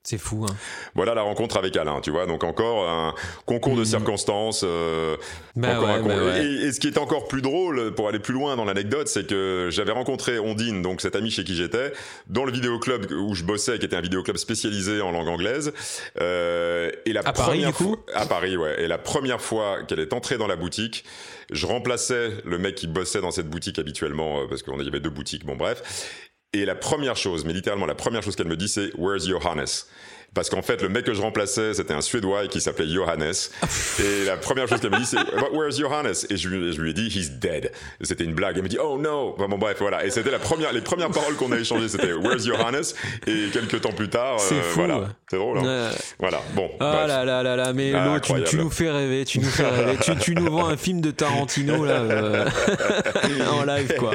C'est 0.03 0.16
fou. 0.16 0.46
Hein. 0.48 0.57
Voilà 0.94 1.14
la 1.14 1.20
rencontre 1.20 1.59
avec 1.59 1.76
Alain, 1.76 2.01
tu 2.01 2.11
vois. 2.11 2.24
Donc 2.24 2.42
encore 2.42 2.88
un 2.88 3.14
concours 3.44 3.76
de 3.76 3.82
mmh. 3.82 3.86
circonstances. 3.86 4.62
Euh, 4.64 5.16
bah 5.57 5.78
bah 5.78 6.38
et, 6.38 6.72
ce 6.72 6.80
qui 6.80 6.88
est 6.88 6.96
encore 6.96 7.28
plus 7.28 7.42
drôle, 7.42 7.94
pour 7.94 8.09
aller 8.09 8.18
plus 8.18 8.32
loin 8.32 8.57
dans 8.57 8.64
l'anecdote, 8.64 9.09
c'est 9.09 9.26
que 9.26 9.68
j'avais 9.70 9.92
rencontré 9.92 10.38
Ondine, 10.38 10.80
donc 10.80 11.03
cette 11.03 11.16
amie 11.16 11.30
chez 11.30 11.44
qui 11.44 11.55
j'étais, 11.55 11.92
dans 12.28 12.46
le 12.46 12.53
vidéoclub 12.53 13.11
où 13.12 13.34
je 13.34 13.44
bossais, 13.44 13.78
qui 13.78 13.84
était 13.84 13.96
un 13.96 14.01
vidéoclub 14.01 14.38
spécialisé 14.38 15.03
en 15.03 15.12
langue 15.12 15.28
anglaise. 15.28 15.72
Euh, 16.18 16.90
et 17.05 17.12
la 17.12 17.20
à 17.20 17.32
Paris, 17.34 17.64
du 17.64 17.72
coup 17.74 17.98
À 18.14 18.24
Paris, 18.24 18.57
ouais. 18.57 18.82
Et 18.82 18.88
la 18.88 18.98
première 18.98 19.42
fois 19.42 19.82
qu'elle 19.82 20.01
est 20.01 20.14
entrée 20.14 20.38
dans 20.38 20.46
la 20.46 20.57
boutique, 20.57 21.05
je 21.51 21.66
remplaçais 21.66 22.30
le 22.44 22.59
mec 22.59 22.74
qui 22.74 22.86
bossait 22.86 23.20
dans 23.20 23.32
cette 23.32 23.48
boutique 23.48 23.78
habituellement, 23.78 24.40
euh, 24.40 24.46
parce 24.48 24.62
qu'on 24.62 24.80
y 24.80 24.88
avait 24.88 25.01
deux 25.01 25.11
boutiques, 25.11 25.44
bon 25.44 25.57
bref. 25.57 26.29
Et 26.53 26.64
la 26.64 26.74
première 26.74 27.16
chose, 27.16 27.44
mais 27.44 27.53
littéralement 27.53 27.86
la 27.86 27.94
première 27.94 28.22
chose 28.22 28.34
qu'elle 28.34 28.48
me 28.48 28.57
dit, 28.57 28.68
c'est 28.68 28.90
Where's 28.96 29.28
Johannes 29.28 29.86
parce 30.34 30.48
qu'en 30.48 30.62
fait 30.62 30.82
le 30.82 30.88
mec 30.88 31.04
que 31.04 31.14
je 31.14 31.20
remplaçais 31.20 31.74
c'était 31.74 31.94
un 31.94 32.00
Suédois 32.00 32.46
qui 32.46 32.60
s'appelait 32.60 32.88
Johannes. 32.88 33.32
Et 33.98 34.24
la 34.24 34.36
première 34.36 34.68
chose 34.68 34.80
qu'elle 34.80 34.90
me 34.90 34.98
dit 34.98 35.06
c'est 35.06 35.18
Where's 35.52 35.78
Johannes? 35.78 36.14
Et 36.30 36.36
je, 36.36 36.48
je, 36.48 36.80
lui 36.80 36.90
ai 36.90 36.92
dit 36.92 37.08
He's 37.08 37.32
dead. 37.32 37.72
C'était 38.00 38.24
une 38.24 38.34
blague. 38.34 38.56
Elle 38.56 38.62
me 38.62 38.68
dit 38.68 38.78
Oh 38.82 38.96
no. 38.98 39.34
Bon 39.36 39.58
bref 39.58 39.78
voilà. 39.80 40.04
Et 40.04 40.10
c'était 40.10 40.30
la 40.30 40.38
première 40.38 40.72
les 40.72 40.80
premières 40.80 41.10
paroles 41.10 41.34
qu'on 41.34 41.50
a 41.52 41.58
échangées 41.58 41.88
c'était 41.88 42.12
Where's 42.12 42.46
Johannes? 42.46 42.84
Et 43.26 43.48
quelques 43.52 43.80
temps 43.80 43.92
plus 43.92 44.08
tard 44.08 44.38
c'est 44.38 44.54
euh, 44.54 44.72
voilà. 44.74 45.08
c'est 45.28 45.36
drôle 45.36 45.58
hein. 45.58 45.90
Voilà. 46.18 46.40
Bon 46.54 46.70
ah 46.78 47.06
là 47.08 47.24
là 47.24 47.42
là 47.42 47.56
là 47.56 47.72
mais 47.72 47.92
ah, 47.94 48.20
tu, 48.20 48.32
tu, 48.44 48.56
nous 48.56 48.70
fais 48.70 48.90
rêver 48.90 49.24
tu 49.24 49.40
nous 49.40 49.50
fais 49.50 49.68
rêver. 49.68 49.98
Tu, 50.00 50.16
tu, 50.16 50.34
nous 50.34 50.50
vends 50.50 50.66
un 50.66 50.76
film 50.76 51.00
de 51.00 51.10
Tarantino 51.10 51.84
là 51.84 52.00
euh, 52.00 52.46
en 53.52 53.64
live 53.64 53.94
quoi. 53.98 54.14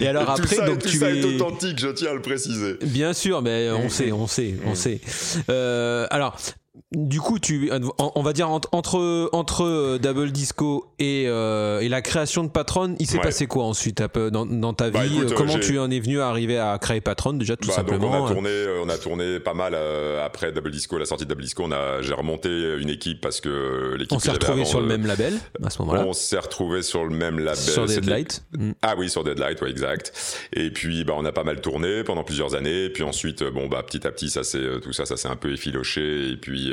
Et 0.00 0.06
alors 0.06 0.30
après 0.30 0.42
tout 0.42 0.54
ça, 0.54 0.66
donc 0.66 0.78
tout 0.78 0.88
tu 0.88 0.98
ça 0.98 1.10
es... 1.10 1.18
est 1.18 1.24
authentique 1.24 1.78
je 1.78 1.88
tiens 1.88 2.10
à 2.10 2.14
le 2.14 2.22
préciser. 2.22 2.76
Bien 2.82 3.12
sûr 3.12 3.42
mais 3.42 3.70
on 3.70 3.88
sait 3.88 4.12
on 4.12 4.26
sait 4.26 4.54
on 4.66 4.73
euh, 5.48 6.06
alors, 6.10 6.38
du 6.92 7.20
coup, 7.20 7.38
tu, 7.38 7.70
on 7.98 8.22
va 8.22 8.32
dire 8.32 8.50
entre 8.50 8.68
entre 9.32 9.64
euh, 9.64 9.98
Double 9.98 10.32
Disco 10.32 10.92
et, 10.98 11.24
euh, 11.28 11.80
et 11.80 11.88
la 11.88 12.02
création 12.02 12.42
de 12.42 12.48
Patron, 12.48 12.96
il 12.98 13.06
s'est 13.06 13.20
passé 13.20 13.46
quoi 13.46 13.64
ensuite 13.64 14.02
dans, 14.32 14.44
dans 14.44 14.74
ta 14.74 14.90
bah, 14.90 15.04
vie 15.04 15.20
Comment 15.36 15.58
tu 15.58 15.78
en 15.78 15.90
es 15.90 16.00
venu 16.00 16.20
à 16.20 16.28
arriver 16.28 16.58
à 16.58 16.76
créer 16.80 17.00
Patron 17.00 17.34
déjà 17.34 17.56
tout 17.56 17.68
bah, 17.68 17.74
simplement 17.74 18.10
on 18.10 18.26
a 18.26 18.32
tourné, 18.32 18.66
on 18.82 18.88
a 18.88 18.98
tourné 18.98 19.38
pas 19.38 19.54
mal 19.54 19.76
après 20.24 20.50
Double 20.50 20.72
Disco, 20.72 20.98
la 20.98 21.04
sortie 21.04 21.24
de 21.24 21.30
Double 21.30 21.42
Disco. 21.42 21.62
On 21.64 21.70
a, 21.70 22.02
j'ai 22.02 22.12
remonté 22.12 22.48
une 22.80 22.90
équipe 22.90 23.20
parce 23.20 23.40
que 23.40 23.94
l'équipe. 23.96 24.12
On 24.12 24.18
s'est 24.18 24.32
retrouvé 24.32 24.64
sur 24.64 24.80
le 24.80 24.86
même 24.86 25.06
label 25.06 25.34
à 25.62 25.70
ce 25.70 25.80
moment-là. 25.82 26.04
On 26.06 26.12
s'est 26.12 26.38
retrouvé 26.38 26.82
sur 26.82 27.04
le 27.04 27.14
même 27.14 27.38
label. 27.38 27.56
Sur 27.56 27.86
Deadlight. 27.86 28.44
Mm. 28.56 28.72
Ah 28.82 28.94
oui, 28.98 29.08
sur 29.08 29.22
Deadlight, 29.22 29.60
ouais, 29.62 29.70
exact. 29.70 30.12
Et 30.52 30.70
puis, 30.70 31.04
bah, 31.04 31.14
on 31.16 31.24
a 31.24 31.32
pas 31.32 31.44
mal 31.44 31.60
tourné 31.60 32.02
pendant 32.02 32.24
plusieurs 32.24 32.56
années. 32.56 32.86
Et 32.86 32.90
puis 32.90 33.04
ensuite, 33.04 33.44
bon, 33.44 33.68
bah, 33.68 33.84
petit 33.84 34.06
à 34.06 34.10
petit, 34.10 34.28
ça 34.28 34.42
c'est 34.42 34.80
tout 34.80 34.92
ça, 34.92 35.06
ça 35.06 35.16
s'est 35.16 35.28
un 35.28 35.36
peu 35.36 35.52
effiloché. 35.52 36.30
Et 36.30 36.36
puis. 36.36 36.63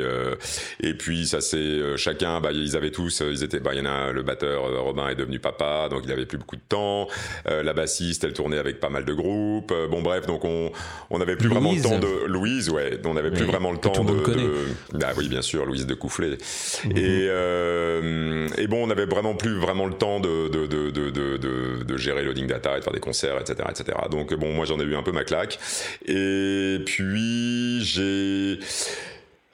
Et 0.80 0.94
puis 0.94 1.26
ça 1.26 1.40
c'est 1.40 1.56
euh, 1.56 1.96
chacun, 1.96 2.40
bah, 2.40 2.50
ils 2.52 2.76
avaient 2.76 2.90
tous, 2.90 3.20
euh, 3.20 3.30
ils 3.30 3.42
étaient, 3.42 3.60
bah, 3.60 3.70
il 3.74 3.78
y 3.78 3.82
en 3.82 3.90
a 3.90 4.12
le 4.12 4.22
batteur 4.22 4.64
euh, 4.64 4.80
Robin 4.80 5.08
est 5.08 5.14
devenu 5.14 5.38
papa, 5.38 5.88
donc 5.90 6.02
il 6.04 6.12
avait 6.12 6.26
plus 6.26 6.38
beaucoup 6.38 6.56
de 6.56 6.62
temps. 6.68 7.08
la 7.46 7.72
bassiste, 7.72 8.24
elle 8.24 8.32
tournait 8.32 8.58
avec 8.58 8.80
pas 8.80 8.88
mal 8.88 9.04
de 9.04 9.12
groupes. 9.12 9.72
bon 9.90 10.02
bref, 10.02 10.26
donc 10.26 10.44
on 10.44 10.72
on 11.10 11.18
n'avait 11.18 11.36
plus 11.36 11.48
vraiment 11.48 11.72
le 11.72 11.82
temps 11.82 11.98
de 11.98 12.26
Louise, 12.26 12.70
ouais, 12.70 12.98
on 13.04 13.14
n'avait 13.14 13.30
plus 13.30 13.44
vraiment 13.44 13.72
le 13.72 13.78
temps 13.78 14.04
de, 14.04 14.32
de, 14.32 15.04
ah 15.04 15.12
oui 15.16 15.28
bien 15.28 15.42
sûr 15.42 15.66
Louise 15.66 15.86
de 15.86 15.94
Coufflet. 15.94 16.38
Mhm. 16.84 16.96
Et 16.96 18.62
et 18.62 18.66
bon, 18.66 18.84
on 18.84 18.86
n'avait 18.86 19.06
vraiment 19.06 19.34
plus 19.34 19.58
vraiment 19.58 19.86
le 19.86 19.94
temps 19.94 20.20
de 20.20 20.48
de, 20.48 20.66
de, 20.66 20.90
de, 21.10 21.84
de, 21.84 21.96
gérer 21.96 22.24
loading 22.24 22.46
data 22.46 22.76
et 22.76 22.78
de 22.80 22.84
faire 22.84 22.92
des 22.92 23.00
concerts, 23.00 23.40
etc., 23.40 23.68
etc. 23.70 23.98
Donc 24.10 24.34
bon, 24.34 24.52
moi 24.52 24.64
j'en 24.64 24.78
ai 24.80 24.84
eu 24.84 24.96
un 24.96 25.02
peu 25.02 25.12
ma 25.12 25.24
claque. 25.24 25.58
Et 26.06 26.78
puis 26.84 27.82
j'ai 27.84 28.58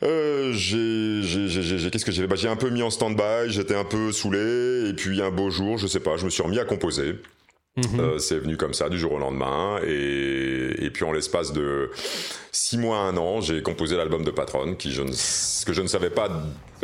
euh, 0.02 0.52
j'ai, 0.52 1.90
qu'est-ce 1.90 2.04
que 2.04 2.12
j'ai 2.12 2.22
fait 2.22 2.28
bah, 2.28 2.36
J'ai 2.36 2.48
un 2.48 2.56
peu 2.56 2.70
mis 2.70 2.82
en 2.82 2.90
stand-by, 2.90 3.48
j'étais 3.50 3.74
un 3.74 3.84
peu 3.84 4.12
saoulé, 4.12 4.88
et 4.88 4.92
puis 4.94 5.20
un 5.20 5.30
beau 5.30 5.50
jour, 5.50 5.78
je 5.78 5.86
sais 5.86 6.00
pas, 6.00 6.16
je 6.16 6.24
me 6.24 6.30
suis 6.30 6.42
remis 6.42 6.58
à 6.58 6.64
composer. 6.64 7.16
Mhm. 7.76 8.00
Euh, 8.00 8.18
c'est 8.18 8.38
venu 8.38 8.56
comme 8.56 8.74
ça 8.74 8.88
du 8.88 8.98
jour 8.98 9.12
au 9.12 9.18
lendemain 9.18 9.78
et, 9.86 10.84
et 10.84 10.90
puis 10.90 11.04
en 11.04 11.12
l'espace 11.12 11.52
de 11.52 11.90
six 12.50 12.76
mois 12.76 12.98
un 12.98 13.16
an 13.16 13.40
j'ai 13.40 13.62
composé 13.62 13.96
l'album 13.96 14.24
de 14.24 14.32
Patron 14.32 14.74
qui 14.74 14.90
je 14.90 15.02
ne, 15.02 15.10
que 15.10 15.72
je 15.72 15.82
ne 15.82 15.86
savais 15.86 16.10
pas 16.10 16.28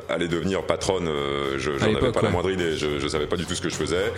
allait 0.08 0.28
devenir 0.28 0.64
Patron 0.64 1.00
euh, 1.02 1.58
je 1.58 1.78
j'en 1.78 1.96
avais 1.96 2.12
pas 2.12 2.22
la 2.22 2.30
moindre 2.30 2.52
idée 2.52 2.76
je, 2.76 3.00
je 3.00 3.08
savais 3.08 3.26
pas 3.26 3.36
du 3.36 3.44
tout 3.44 3.56
ce 3.56 3.62
que 3.62 3.70
je 3.70 3.74
faisais 3.74 4.12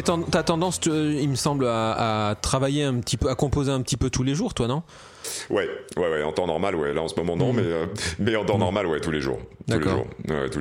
t'as 0.00 0.42
tendance, 0.42 0.80
il 0.86 1.28
me 1.28 1.34
semble, 1.34 1.66
à, 1.66 2.36
travailler 2.40 2.84
un 2.84 2.94
petit 3.00 3.16
peu, 3.16 3.28
à 3.28 3.34
composer 3.34 3.70
un 3.70 3.82
petit 3.82 3.96
peu 3.96 4.10
tous 4.10 4.22
les 4.22 4.34
jours, 4.34 4.54
toi, 4.54 4.66
non? 4.66 4.82
Ouais, 5.50 5.68
ouais, 5.96 6.10
ouais, 6.10 6.22
en 6.22 6.32
temps 6.32 6.46
normal, 6.46 6.74
ouais. 6.74 6.92
Là, 6.92 7.02
en 7.02 7.08
ce 7.08 7.14
moment, 7.16 7.36
non, 7.36 7.52
mmh. 7.52 7.56
mais, 7.56 7.62
euh, 7.62 7.86
mais 8.18 8.36
en 8.36 8.44
temps 8.44 8.56
mmh. 8.56 8.60
normal, 8.60 8.86
ouais, 8.86 9.00
tous 9.00 9.10
les 9.10 9.20
jours. 9.20 9.38
D'accord. 9.68 10.04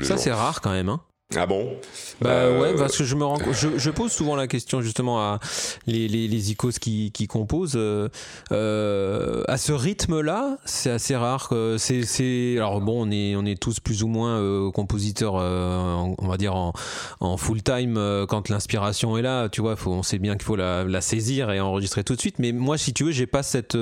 Ça, 0.04 0.18
c'est 0.18 0.32
rare 0.32 0.62
quand 0.62 0.72
même, 0.72 0.90
hein 0.90 1.02
ah 1.38 1.46
bon? 1.46 1.78
Bah 2.20 2.30
euh, 2.30 2.62
ouais, 2.62 2.76
parce 2.76 2.98
que 2.98 3.04
je 3.04 3.16
me 3.16 3.24
rends, 3.24 3.40
je, 3.52 3.70
je, 3.78 3.90
pose 3.90 4.12
souvent 4.12 4.36
la 4.36 4.48
question 4.48 4.82
justement 4.82 5.20
à 5.20 5.40
les, 5.88 6.08
les, 6.08 6.28
les 6.28 6.52
icos 6.52 6.78
qui, 6.80 7.12
qui 7.12 7.28
composent. 7.28 7.76
Euh, 7.76 8.10
euh, 8.52 9.44
à 9.48 9.58
ce 9.58 9.72
rythme-là, 9.72 10.58
c'est 10.66 10.92
assez 10.92 11.16
rare. 11.16 11.54
C'est, 11.78 12.04
c'est, 12.04 12.56
alors 12.58 12.82
bon, 12.82 13.08
on 13.08 13.12
est, 13.12 13.36
on 13.36 13.46
est 13.46 13.60
tous 13.60 13.80
plus 13.80 14.04
ou 14.04 14.08
moins 14.08 14.38
euh, 14.38 14.72
compositeurs, 14.72 15.36
on 15.36 16.28
va 16.28 16.38
dire 16.38 16.56
en, 16.56 16.74
en 17.22 17.38
full 17.38 17.64
time 17.64 18.00
quand 18.28 18.50
l'inspiration 18.50 19.18
est 19.18 19.22
là. 19.22 19.48
Tu 19.48 19.62
vois, 19.62 19.76
faut, 19.76 19.92
on 19.92 20.04
sait 20.04 20.20
bien 20.20 20.34
qu'il 20.34 20.44
faut 20.44 20.58
la, 20.58 20.84
la, 20.84 21.02
saisir 21.02 21.50
et 21.52 21.60
enregistrer 21.62 22.04
tout 22.04 22.16
de 22.16 22.22
suite. 22.22 22.40
Mais 22.40 22.52
moi, 22.52 22.78
si 22.78 22.94
tu 22.94 23.06
veux, 23.06 23.12
j'ai 23.12 23.28
pas 23.28 23.44
cette, 23.44 23.78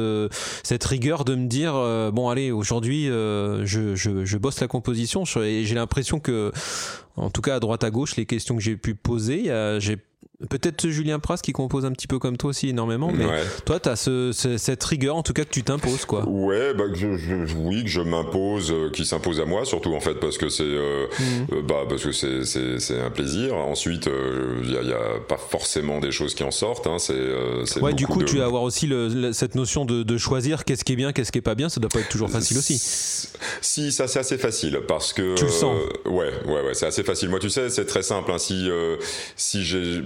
cette 0.63 0.83
rigueur 0.83 1.25
de 1.25 1.35
me 1.35 1.47
dire 1.47 1.73
bon, 2.13 2.29
allez, 2.29 2.51
aujourd'hui, 2.51 3.07
je, 3.07 3.93
je, 3.95 4.23
je 4.23 4.37
bosse 4.37 4.61
la 4.61 4.67
composition 4.67 5.23
et 5.41 5.65
j'ai 5.65 5.75
l'impression 5.75 6.19
que 6.19 6.51
en 7.19 7.29
tout 7.29 7.41
cas 7.41 7.55
à 7.55 7.59
droite 7.59 7.83
à 7.83 7.91
gauche, 7.91 8.15
les 8.15 8.25
questions 8.25 8.55
que 8.55 8.61
j'ai 8.61 8.77
pu 8.77 8.95
poser, 8.95 9.45
j'ai 9.79 9.97
Peut-être 10.47 10.87
Julien 10.87 11.19
Pras 11.19 11.35
qui 11.35 11.51
compose 11.51 11.83
un 11.83 11.91
petit 11.91 12.07
peu 12.07 12.17
comme 12.17 12.37
toi 12.37 12.51
aussi 12.51 12.69
énormément, 12.69 13.11
mais 13.11 13.25
toi, 13.65 13.77
tu 13.81 13.89
as 13.89 13.97
ce, 13.97 14.31
cette 14.31 14.81
rigueur 14.85 15.17
en 15.17 15.23
tout 15.23 15.33
cas 15.33 15.43
que 15.43 15.49
tu 15.49 15.63
t'imposes, 15.63 16.05
quoi. 16.05 16.23
Ouais, 16.29 16.73
bah, 16.73 16.85
je, 16.93 17.07
oui, 17.57 17.83
que 17.83 17.89
je 17.89 17.99
m'impose, 17.99 18.71
euh, 18.71 18.89
qui 18.89 19.05
s'impose 19.05 19.41
à 19.41 19.45
moi, 19.45 19.65
surtout 19.65 19.93
en 19.93 19.99
fait, 19.99 20.13
parce 20.13 20.37
que 20.37 20.47
c'est 20.47 20.63
euh, 20.63 21.07
mhm. 21.19 21.47
euh, 21.51 21.61
bah, 21.61 21.83
parce 21.89 22.03
que 22.03 22.13
c'est 22.13 23.01
un 23.01 23.09
plaisir. 23.09 23.53
Ensuite, 23.53 24.09
il 24.63 24.69
n'y 24.69 24.77
a, 24.93 24.95
a, 24.95 25.19
pas 25.27 25.35
forcément 25.35 25.99
des 25.99 26.11
choses 26.11 26.33
qui 26.35 26.43
en 26.43 26.51
sortent. 26.51 26.87
Hein, 26.87 26.99
c'est 26.99 27.81
ouais, 27.81 27.93
du 27.93 28.07
coup, 28.07 28.23
tu 28.23 28.37
vas 28.37 28.45
avoir 28.45 28.63
aussi 28.63 28.87
le, 28.87 29.33
cette 29.33 29.55
notion 29.55 29.83
de, 29.83 30.03
de 30.03 30.17
choisir 30.17 30.63
qu'est-ce 30.63 30.85
qui 30.85 30.93
est 30.93 30.97
bien, 30.97 31.11
qu'est-ce 31.11 31.33
qui 31.33 31.39
est 31.39 31.41
pas 31.41 31.55
bien. 31.55 31.67
Ça 31.67 31.81
doit 31.81 31.89
pas 31.89 31.99
être 31.99 32.09
toujours 32.09 32.29
facile 32.29 32.57
aussi. 32.57 32.81
Si, 33.59 33.91
ça 33.91 34.07
c'est 34.07 34.19
assez 34.19 34.37
facile 34.37 34.79
parce 34.87 35.11
que. 35.11 35.35
Tu 35.35 35.43
le 35.43 35.51
sens. 35.51 35.75
ouais, 36.05 36.31
ouais, 36.45 36.61
ouais, 36.61 36.73
c'est 36.75 36.85
assez 36.85 37.03
facile. 37.03 37.27
Moi, 37.27 37.39
tu 37.39 37.49
sais, 37.49 37.69
c'est 37.69 37.85
très 37.85 38.03
simple. 38.03 38.31
Hein, 38.31 38.37
si 38.37 38.69
si 39.35 39.65
j'ai 39.65 40.01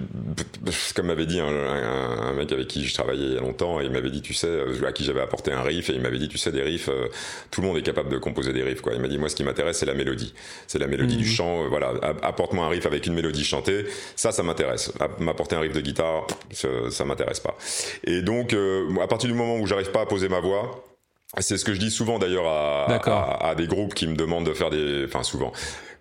comme 0.96 1.08
m'avait 1.08 1.26
dit 1.26 1.40
un, 1.40 2.34
mec 2.34 2.52
avec 2.52 2.68
qui 2.68 2.86
je 2.86 2.94
travaillais 2.94 3.26
il 3.26 3.34
y 3.34 3.38
a 3.38 3.42
longtemps, 3.42 3.80
il 3.80 3.90
m'avait 3.90 4.10
dit, 4.10 4.22
tu 4.22 4.34
sais, 4.34 4.48
euh, 4.48 4.88
à 4.88 4.92
qui 4.92 5.04
j'avais 5.04 5.22
apporté 5.22 5.52
un 5.52 5.62
riff, 5.62 5.90
et 5.90 5.94
il 5.94 6.02
m'avait 6.02 6.20
dit, 6.20 6.30
tu 6.30 6.38
sais, 6.38 6.52
des 6.52 6.62
riffs, 6.62 6.90
euh, 6.90 7.08
tout 7.52 7.62
le 7.62 7.68
monde 7.68 7.78
est 7.78 7.82
capable 7.82 8.10
de 8.10 8.18
composer 8.18 8.54
des 8.54 8.64
riffs, 8.64 8.82
quoi. 8.82 8.94
Il 8.94 9.02
m'a 9.02 9.08
dit, 9.08 9.18
moi, 9.18 9.30
ce 9.30 9.36
qui 9.36 9.44
m'intéresse, 9.44 9.78
c'est 9.80 9.86
la 9.86 9.94
mélodie. 9.94 10.34
C'est 10.68 10.80
la 10.80 10.88
mélodie 10.88 11.18
du 11.18 11.26
mhm. 11.26 11.30
chant, 11.30 11.64
euh, 11.64 11.68
voilà. 11.68 11.94
Apporte-moi 12.22 12.66
un 12.66 12.70
riff 12.70 12.86
avec 12.86 13.06
une 13.06 13.14
mélodie 13.14 13.44
chantée, 13.44 13.86
ça, 14.16 14.32
ça 14.32 14.44
m'intéresse. 14.44 14.94
M'apporter 15.20 15.56
un 15.56 15.60
riff 15.60 15.74
de 15.74 15.82
guitare, 15.82 16.28
ça, 16.52 16.68
ça 16.90 17.06
m'intéresse 17.06 17.40
pas. 17.40 17.58
Et 18.04 18.22
donc, 18.22 18.56
à 19.02 19.08
partir 19.08 19.30
du 19.30 19.36
moment 19.36 19.58
où 19.58 19.68
j'arrive 19.68 19.92
pas 19.92 20.02
à 20.02 20.06
poser 20.06 20.30
ma 20.30 20.40
voix, 20.40 20.86
c'est 21.40 21.58
ce 21.58 21.66
que 21.66 21.74
je 21.74 21.80
dis 21.80 21.90
souvent 21.90 22.20
d'ailleurs 22.20 22.46
à, 22.46 22.86
à, 22.86 23.50
à, 23.50 23.56
des 23.56 23.66
groupes 23.66 23.96
qui 23.96 24.06
me 24.08 24.16
demandent 24.16 24.46
de 24.46 24.54
faire 24.54 24.70
des, 24.70 25.06
enfin 25.06 25.24
souvent, 25.24 25.52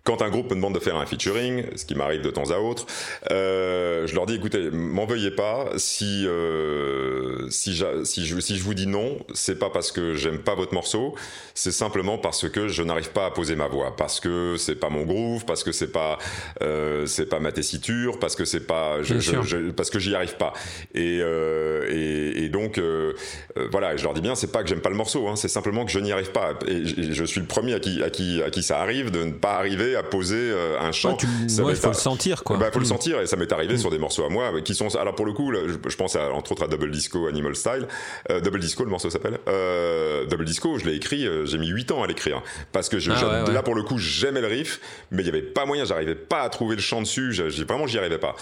quand 0.04 0.20
un 0.22 0.30
groupe 0.30 0.50
me 0.50 0.56
demande 0.56 0.74
de 0.74 0.80
faire 0.80 0.96
un 0.96 1.06
featuring, 1.06 1.64
ce 1.76 1.84
qui 1.84 1.94
m'arrive 1.94 2.22
de 2.22 2.30
temps 2.30 2.50
à 2.50 2.58
autre, 2.58 2.86
euh, 3.30 4.06
je 4.06 4.14
leur 4.14 4.26
dis 4.26 4.34
écoutez, 4.34 4.70
m'en 4.70 5.06
veuillez 5.06 5.30
pas. 5.30 5.70
Si 5.76 6.26
euh, 6.26 7.48
si, 7.50 7.80
si, 8.04 8.26
je, 8.26 8.40
si 8.40 8.56
je 8.56 8.64
vous 8.64 8.74
dis 8.74 8.86
non, 8.86 9.18
c'est 9.32 9.58
pas 9.58 9.70
parce 9.70 9.92
que 9.92 10.14
j'aime 10.14 10.38
pas 10.38 10.54
votre 10.54 10.74
morceau, 10.74 11.14
c'est 11.54 11.70
simplement 11.70 12.18
parce 12.18 12.48
que 12.48 12.68
je 12.68 12.82
n'arrive 12.82 13.10
pas 13.10 13.26
à 13.26 13.30
poser 13.30 13.54
ma 13.54 13.68
voix, 13.68 13.94
parce 13.96 14.18
que 14.18 14.56
c'est 14.58 14.74
pas 14.74 14.88
mon 14.88 15.02
groove, 15.04 15.44
parce 15.44 15.62
que 15.62 15.70
c'est 15.72 15.92
pas 15.92 16.18
euh, 16.62 17.06
c'est 17.06 17.26
pas 17.26 17.38
ma 17.38 17.52
tessiture, 17.52 18.18
parce 18.18 18.34
que 18.34 18.44
c'est 18.44 18.66
pas 18.66 19.02
je, 19.02 19.18
je, 19.20 19.70
parce 19.70 19.90
que 19.90 19.98
j'y 19.98 20.14
arrive 20.14 20.36
pas. 20.36 20.52
Et 20.94 21.20
euh, 21.20 21.86
et, 21.90 22.44
et, 22.44 22.48
donc 22.48 22.78
euh, 22.78 23.14
euh, 23.56 23.68
voilà, 23.70 23.96
je 23.96 24.02
leur 24.02 24.14
dis 24.14 24.20
bien, 24.20 24.34
c'est 24.34 24.50
pas 24.50 24.62
que 24.62 24.68
j'aime 24.68 24.80
pas 24.80 24.90
le 24.90 24.96
morceau, 24.96 25.28
hein, 25.28 25.36
c'est 25.36 25.48
simplement 25.48 25.84
que 25.84 25.92
je 25.92 25.98
n'y 26.00 26.12
arrive 26.12 26.32
pas. 26.32 26.54
Et 26.66 26.84
je, 26.84 27.12
je 27.12 27.24
suis 27.24 27.40
le 27.40 27.46
premier 27.46 27.74
à 27.74 27.80
qui 27.80 28.02
à 28.02 28.10
qui 28.10 28.42
à 28.42 28.50
qui 28.50 28.62
ça 28.62 28.80
arrive 28.80 29.10
de 29.10 29.22
ne 29.24 29.32
pas 29.32 29.54
arriver 29.54 29.91
à 29.96 30.02
poser 30.02 30.36
euh, 30.36 30.80
un 30.80 30.92
chant. 30.92 31.16
il 31.20 31.50
faut 31.50 31.88
le 31.88 31.94
sentir, 31.94 32.44
quoi. 32.44 32.56
Bah, 32.56 32.70
faut 32.72 32.78
le 32.78 32.84
mm. 32.84 32.88
sentir, 32.88 33.20
et 33.20 33.26
ça 33.26 33.36
m'est 33.36 33.52
arrivé 33.52 33.74
mm. 33.74 33.78
sur 33.78 33.90
des 33.90 33.98
morceaux 33.98 34.24
à 34.24 34.28
moi, 34.28 34.60
qui 34.62 34.74
sont, 34.74 34.94
alors 34.96 35.14
pour 35.14 35.26
le 35.26 35.32
coup, 35.32 35.52
je, 35.52 35.96
pense 35.96 36.16
à, 36.16 36.32
entre 36.32 36.52
autres 36.52 36.64
à 36.64 36.68
Double 36.68 36.90
Disco, 36.90 37.26
Animal 37.26 37.54
Style. 37.54 37.86
Euh, 38.30 38.40
Double 38.40 38.60
Disco, 38.60 38.84
le 38.84 38.90
morceau 38.90 39.10
s'appelle. 39.10 39.38
Euh, 39.48 40.26
Double 40.26 40.44
Disco, 40.44 40.78
je 40.78 40.86
l'ai 40.86 40.94
écrit, 40.94 41.26
j'ai 41.44 41.58
mis 41.58 41.68
8 41.68 41.92
ans 41.92 42.02
à 42.02 42.06
l'écrire. 42.06 42.42
Parce 42.72 42.88
que 42.88 42.98
je, 42.98 43.12
ah 43.12 43.44
là, 43.50 43.62
pour 43.62 43.74
le 43.74 43.82
coup, 43.82 43.98
j'aimais 43.98 44.40
le 44.40 44.48
riff, 44.48 44.80
mais 45.10 45.22
il 45.22 45.26
y 45.26 45.28
avait 45.28 45.42
pas 45.42 45.66
moyen, 45.66 45.84
j'arrivais 45.84 46.14
pas 46.14 46.42
à 46.42 46.48
trouver 46.48 46.76
le 46.76 46.82
chant 46.82 47.00
dessus, 47.00 47.32
vraiment, 47.66 47.86
j'y 47.86 47.98
arrivais 47.98 48.18
pas. 48.18 48.36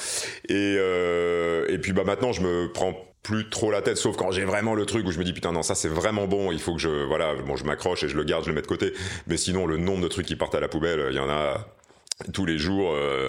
Et, 0.49 0.75
et 0.75 1.79
puis, 1.79 1.93
bah, 1.93 2.05
maintenant, 2.05 2.33
je 2.33 2.43
me 2.43 2.73
prends 2.73 3.10
plus 3.23 3.51
trop 3.51 3.71
la 3.71 3.83
tête 3.83 3.99
sauf 3.99 4.17
quand 4.17 4.31
j'ai 4.31 4.45
vraiment 4.45 4.75
le 4.75 4.87
truc 4.87 5.07
où 5.07 5.13
je 5.13 5.19
me 5.19 5.25
dis 5.25 5.33
putain 5.33 5.53
non 5.53 5.63
ça 5.63 5.75
c'est 5.75 5.89
vraiment 5.89 6.27
bon 6.27 6.53
il 6.53 6.61
faut 6.61 6.73
que 6.75 6.81
je 6.81 6.89
voilà 6.89 7.35
bon 7.35 7.57
je 7.57 7.65
m'accroche 7.65 8.03
et 8.03 8.09
je 8.09 8.17
le 8.17 8.25
garde 8.25 8.45
je 8.45 8.49
le 8.49 8.55
mets 8.55 8.63
de 8.63 8.67
côté. 8.67 8.93
Mais 9.27 9.37
sinon 9.37 9.67
le 9.67 9.77
nombre 9.77 10.03
de 10.03 10.09
trucs 10.09 10.27
qui 10.27 10.37
partent 10.37 10.55
à 10.55 10.61
la 10.61 10.69
poubelle 10.69 11.09
il 11.11 11.17
y 11.17 11.21
en 11.21 11.29
a 11.29 11.67
tous 12.33 12.47
les 12.47 12.59
jours 12.59 12.93
euh, 12.95 13.29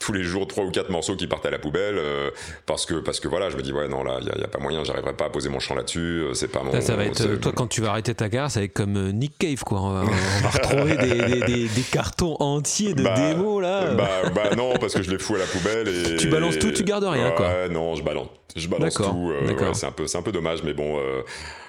tous 0.00 0.12
les 0.12 0.22
jours 0.22 0.46
trois 0.46 0.64
ou 0.64 0.70
quatre 0.70 0.90
morceaux 0.90 1.16
qui 1.16 1.26
partent 1.26 1.46
à 1.46 1.50
la 1.50 1.58
poubelle 1.58 1.96
euh, 1.98 2.30
parce 2.66 2.86
que 2.86 2.94
parce 2.94 3.20
que 3.20 3.28
voilà 3.28 3.50
je 3.50 3.56
me 3.56 3.62
dis 3.62 3.72
ouais 3.72 3.88
non 3.88 4.02
là 4.02 4.18
il 4.20 4.26
y, 4.26 4.44
a 4.44 4.48
pas 4.48 4.58
moyen 4.58 4.84
j'arriverai 4.84 5.14
pas 5.14 5.26
à 5.26 5.30
poser 5.30 5.48
mon 5.48 5.60
chant 5.60 5.74
là-dessus 5.74 5.98
euh, 5.98 6.34
c'est 6.34 6.48
pas 6.48 6.62
mon 6.62 6.80
ça 6.80 6.96
va 6.96 7.04
être 7.04 7.36
toi 7.36 7.52
quand 7.54 7.66
tu 7.66 7.80
vas 7.80 7.90
arrêter 7.90 8.14
ta 8.14 8.28
gare 8.28 8.50
ça 8.50 8.60
va 8.60 8.64
être 8.64 8.72
comme 8.72 9.10
Nick 9.10 9.38
Cave 9.38 9.62
quoi. 9.64 9.80
On 9.80 10.04
va, 10.04 10.50
retrouver 10.50 10.96
des, 10.96 11.40
des, 11.40 11.68
des, 11.74 11.82
cartons 11.82 12.36
entiers 12.40 12.94
de 12.94 13.02
bah, 13.02 13.14
démos 13.16 13.62
là. 13.62 13.94
bah, 13.94 14.08
bah, 14.34 14.54
non 14.56 14.74
parce 14.80 14.94
que 14.94 15.02
je 15.02 15.10
les 15.10 15.18
fous 15.18 15.34
à 15.36 15.38
la 15.38 15.46
poubelle 15.46 15.88
et 15.88 16.16
tu 16.16 16.28
balances 16.28 16.58
tout 16.58 16.70
tu 16.72 16.84
gardes 16.84 17.04
rien 17.04 17.30
quoi. 17.32 17.68
Non 17.68 17.94
je 17.94 18.02
balance 18.02 18.28
je 18.54 18.68
balance 18.68 18.94
tout 18.94 19.32
c'est 19.74 19.86
un 19.86 19.92
peu 19.92 20.06
c'est 20.06 20.18
un 20.18 20.22
peu 20.22 20.32
dommage 20.32 20.62
mais 20.62 20.74
bon 20.74 20.98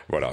voilà, 0.10 0.32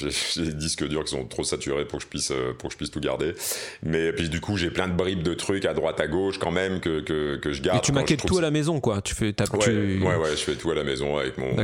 j'ai 0.00 0.42
des 0.42 0.52
disques 0.52 0.86
durs 0.86 1.04
qui 1.04 1.10
sont 1.10 1.24
trop 1.24 1.44
saturés 1.44 1.84
pour 1.84 1.98
que 1.98 2.04
je 2.04 2.08
puisse 2.08 2.30
euh, 2.30 2.52
pour 2.58 2.68
que 2.68 2.72
je 2.72 2.76
puisse 2.78 2.90
tout 2.90 3.00
garder. 3.00 3.34
Mais 3.82 4.12
puis 4.12 4.28
du 4.28 4.40
coup, 4.40 4.56
j'ai 4.56 4.70
plein 4.70 4.88
de 4.88 4.94
bribes 4.94 5.22
de 5.22 5.34
trucs 5.34 5.64
à 5.64 5.74
droite 5.74 6.00
à 6.00 6.06
gauche 6.06 6.38
quand 6.38 6.50
même 6.50 6.80
que 6.80 7.00
que, 7.00 7.36
que 7.36 7.52
je 7.52 7.62
garde. 7.62 7.78
Et 7.78 7.80
tu 7.82 7.92
maquettes 7.92 8.24
tout 8.24 8.38
à 8.38 8.42
la 8.42 8.50
maison 8.50 8.80
quoi. 8.80 9.02
Tu 9.02 9.14
fais 9.14 9.34
ouais, 9.52 9.98
ouais, 9.98 10.16
ouais 10.16 10.30
je 10.30 10.36
fais 10.36 10.54
tout 10.54 10.70
à 10.70 10.74
la 10.74 10.84
maison 10.84 11.18
avec 11.18 11.38
mon 11.38 11.54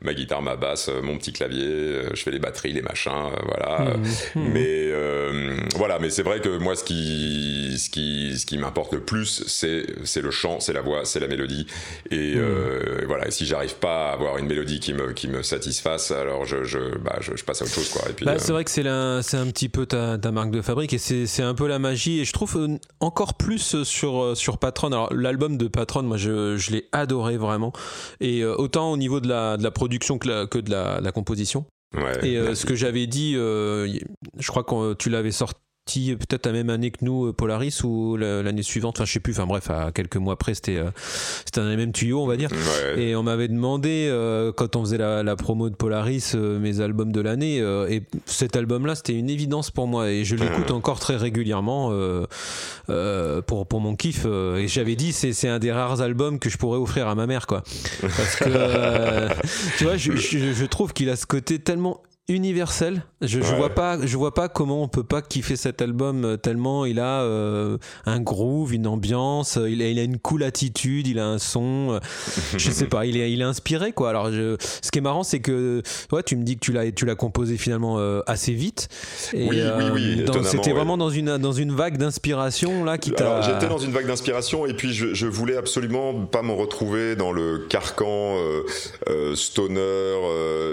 ma 0.00 0.14
guitare, 0.14 0.42
ma 0.42 0.56
basse, 0.56 0.88
euh, 0.88 1.02
mon 1.02 1.18
petit 1.18 1.32
clavier. 1.32 1.66
Euh, 1.66 2.10
je 2.14 2.22
fais 2.22 2.30
les 2.30 2.38
batteries, 2.38 2.72
les 2.72 2.82
machins, 2.82 3.30
voilà. 3.44 3.96
Mmh, 3.96 4.40
mmh. 4.40 4.48
Mais 4.52 4.92
voilà, 5.76 5.98
mais 5.98 6.10
c'est 6.10 6.22
vrai 6.22 6.40
que 6.40 6.56
moi, 6.58 6.74
ce 6.74 6.84
qui 6.84 7.76
ce 7.78 7.90
qui 7.90 8.38
ce 8.38 8.46
qui 8.46 8.58
m'importe 8.58 8.94
le 8.94 9.00
plus, 9.00 9.44
c'est 9.46 9.86
c'est 10.04 10.22
le 10.22 10.30
chant, 10.30 10.60
c'est 10.60 10.72
la 10.72 10.80
voix, 10.80 11.04
c'est 11.04 11.20
la 11.20 11.28
mélodie. 11.28 11.66
Et 12.10 12.36
mmh. 12.36 13.04
voilà, 13.06 13.28
et 13.28 13.30
si 13.30 13.46
j'arrive 13.46 13.76
pas 13.76 14.10
à 14.10 14.12
avoir 14.12 14.38
une 14.38 14.46
mélodie 14.46 14.80
qui 14.80 14.94
me 14.94 15.12
qui 15.12 15.28
me 15.28 15.42
satisfasse, 15.42 16.10
alors 16.10 16.46
je 16.46 16.77
bah, 17.02 17.18
je, 17.20 17.42
passe 17.44 17.62
à 17.62 17.64
autre 17.64 17.74
chose. 17.74 17.88
Quoi. 17.90 18.02
Bah, 18.22 18.38
c'est 18.38 18.50
euh, 18.50 18.54
vrai 18.54 18.64
que 18.64 18.70
c'est 18.70 18.86
un, 18.86 19.18
un 19.18 19.46
petit 19.50 19.68
peu 19.68 19.86
ta, 19.86 20.18
ta, 20.18 20.32
marque 20.32 20.50
de 20.50 20.62
fabrique 20.62 20.92
et 20.92 20.98
c'est 20.98 21.42
un 21.42 21.54
peu 21.54 21.66
la 21.66 21.78
magie. 21.78 22.20
Et 22.20 22.24
je 22.24 22.32
trouve 22.32 22.56
euh, 22.56 22.78
encore 23.00 23.34
plus 23.34 23.82
sur, 23.84 24.22
euh, 24.22 24.34
sur 24.34 24.58
Patron. 24.58 24.88
Alors, 24.88 25.12
l'album 25.12 25.56
de 25.56 25.68
Patron, 25.68 26.02
moi, 26.02 26.16
je, 26.16 26.56
je 26.56 26.70
l'ai 26.72 26.88
adoré 26.92 27.36
vraiment. 27.36 27.72
Et 28.20 28.44
autant 28.44 28.92
au 28.92 28.96
niveau 28.96 29.20
de 29.20 29.28
la, 29.28 29.56
de 29.56 29.62
la 29.62 29.70
production 29.70 30.18
que, 30.18 30.46
que 30.46 30.58
de 30.58 30.70
la, 30.70 31.00
la 31.00 31.12
composition. 31.12 31.66
Ouais, 31.96 32.28
et 32.28 32.54
ce 32.54 32.66
que 32.66 32.74
j'avais 32.74 33.06
dit, 33.06 33.32
je 33.34 34.46
crois 34.46 34.64
que 34.64 34.94
tu 34.94 35.08
l'avais 35.08 35.30
sorti 35.30 35.60
peut-être 36.18 36.46
la 36.46 36.52
même 36.52 36.70
année 36.70 36.90
que 36.90 36.98
nous 37.02 37.26
euh, 37.26 37.32
Polaris 37.32 37.80
ou 37.84 38.16
l'année 38.16 38.62
suivante 38.62 38.96
enfin 38.96 39.04
je 39.04 39.12
sais 39.12 39.20
plus 39.20 39.32
enfin 39.32 39.46
bref 39.46 39.70
à 39.70 39.90
quelques 39.92 40.16
mois 40.16 40.34
après 40.34 40.54
c'était 40.54 40.76
euh, 40.76 40.90
c'était 41.44 41.60
dans 41.60 41.68
les 41.68 41.76
mêmes 41.76 41.92
tuyaux 41.92 42.20
on 42.20 42.26
va 42.26 42.36
dire. 42.36 42.50
Et 42.96 43.16
on 43.16 43.22
m'avait 43.22 43.48
demandé 43.48 44.08
euh, 44.10 44.52
quand 44.52 44.76
on 44.76 44.84
faisait 44.84 44.98
la, 44.98 45.36
promo 45.36 45.70
de 45.70 45.74
Polaris 45.74 46.34
mes 46.34 46.80
albums 46.80 47.12
de 47.12 47.20
l'année 47.20 47.58
et 47.58 48.02
cet 48.26 48.56
album 48.56 48.86
là 48.86 48.94
c'était 48.94 49.14
une 49.14 49.30
évidence 49.30 49.70
pour 49.70 49.86
moi 49.86 50.10
et 50.10 50.24
je 50.24 50.34
l'écoute 50.36 50.70
encore 50.70 50.98
très 50.98 51.16
régulièrement 51.16 51.92
pour 53.46 53.66
pour 53.66 53.80
mon 53.80 53.96
kiff 53.96 54.26
et 54.26 54.68
j'avais 54.68 54.96
dit 54.96 55.12
c'est 55.12 55.32
c'est 55.32 55.48
un 55.48 55.58
des 55.58 55.72
rares 55.72 56.00
albums 56.00 56.38
que 56.38 56.50
je 56.50 56.58
pourrais 56.58 56.78
offrir 56.78 57.08
à 57.08 57.14
ma 57.14 57.26
mère 57.26 57.46
quoi. 57.46 57.62
Parce 58.00 58.36
que 58.36 59.28
tu 59.78 59.84
vois 59.84 59.96
je, 59.96 60.12
je 60.16 60.64
trouve 60.64 60.92
qu'il 60.92 61.10
a 61.10 61.16
ce 61.16 61.26
côté 61.26 61.58
tellement 61.58 62.02
universel. 62.28 63.02
Je, 63.22 63.40
je 63.40 63.54
vois 63.54 63.70
pas, 63.70 63.98
je 64.04 64.16
vois 64.16 64.34
pas 64.34 64.48
comment 64.48 64.82
on 64.82 64.88
peut 64.88 65.02
pas 65.02 65.22
kiffer 65.22 65.56
cet 65.56 65.80
album 65.80 66.24
euh, 66.24 66.36
tellement 66.36 66.84
il 66.84 67.00
a 67.00 67.22
euh, 67.22 67.78
un 68.04 68.20
groove, 68.20 68.74
une 68.74 68.86
ambiance, 68.86 69.56
euh, 69.56 69.70
il 69.70 69.80
a, 69.82 69.88
il 69.88 69.98
a 69.98 70.02
une 70.02 70.18
cool 70.18 70.42
attitude, 70.42 71.06
il 71.06 71.18
a 71.18 71.26
un 71.26 71.38
son. 71.38 71.98
je 72.56 72.70
sais 72.70 72.84
pas, 72.84 73.06
il 73.06 73.16
est, 73.16 73.32
il 73.32 73.40
est 73.40 73.44
inspiré 73.44 73.92
quoi. 73.92 74.10
Alors, 74.10 74.30
je, 74.30 74.56
ce 74.60 74.90
qui 74.90 74.98
est 74.98 75.02
marrant, 75.02 75.22
c'est 75.22 75.40
que 75.40 75.82
ouais, 76.12 76.22
tu 76.22 76.36
me 76.36 76.42
dis 76.42 76.56
que 76.56 76.60
tu 76.60 76.72
l'as, 76.72 76.92
tu 76.92 77.06
l'as 77.06 77.14
composé 77.14 77.56
finalement 77.56 77.98
assez 78.26 78.52
vite. 78.52 78.88
Et, 79.32 79.48
oui, 79.48 79.62
oui, 79.78 79.84
oui. 79.92 80.26
C'était 80.44 80.72
vraiment 80.72 80.98
dans 80.98 81.10
une, 81.10 81.38
dans 81.38 81.52
une 81.52 81.72
vague 81.72 81.96
d'inspiration 81.96 82.84
là 82.84 82.98
qui 82.98 83.12
t'a. 83.12 83.40
J'étais 83.40 83.68
dans 83.68 83.78
une 83.78 83.90
vague 83.90 84.06
d'inspiration 84.06 84.66
et 84.66 84.74
puis 84.74 84.92
je, 84.92 85.14
je, 85.14 85.26
voulais 85.26 85.56
absolument 85.56 86.26
pas 86.26 86.42
me 86.42 86.52
retrouver 86.52 87.16
dans 87.16 87.32
le 87.32 87.66
carcan 87.70 88.36
stoner. 89.34 89.72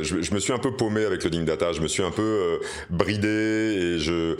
Je, 0.01 0.21
je, 0.21 0.33
me 0.33 0.39
suis 0.39 0.51
un 0.51 0.59
peu 0.59 0.75
paumé 0.75 1.05
avec 1.05 1.23
le 1.23 1.29
ding 1.29 1.44
data. 1.45 1.71
Je 1.71 1.81
me 1.81 1.87
suis 1.87 2.03
un 2.03 2.11
peu 2.11 2.21
euh, 2.21 2.65
bridé 2.89 3.27
et 3.27 3.99
je 3.99 4.35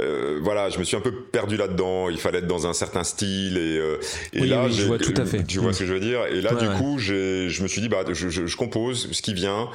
euh, 0.00 0.38
voilà, 0.42 0.68
je 0.70 0.78
me 0.78 0.84
suis 0.84 0.96
un 0.96 1.00
peu 1.00 1.12
perdu 1.12 1.56
là-dedans. 1.56 2.08
Il 2.08 2.18
fallait 2.18 2.38
être 2.38 2.46
dans 2.46 2.66
un 2.66 2.72
certain 2.72 3.04
style 3.04 3.56
et, 3.56 3.78
euh, 3.78 3.98
et 4.32 4.46
là, 4.46 4.64
oui, 4.66 4.72
je 4.72 4.82
vois 4.84 4.98
tout 4.98 5.14
à 5.16 5.24
fait. 5.24 5.44
Tu 5.44 5.58
vois 5.58 5.72
ce 5.72 5.80
que 5.80 5.86
je 5.86 5.92
veux 5.94 6.00
dire? 6.00 6.26
Et 6.26 6.40
là, 6.40 6.54
du 6.54 6.68
coup, 6.78 6.98
je 6.98 7.62
me 7.62 7.68
suis 7.68 7.80
dit 7.80 7.88
bah 7.88 8.04
je, 8.08 8.28
je, 8.28 8.46
je 8.46 8.56
compose 8.56 9.08
ce 9.12 9.22
qui 9.22 9.34
vient 9.34 9.68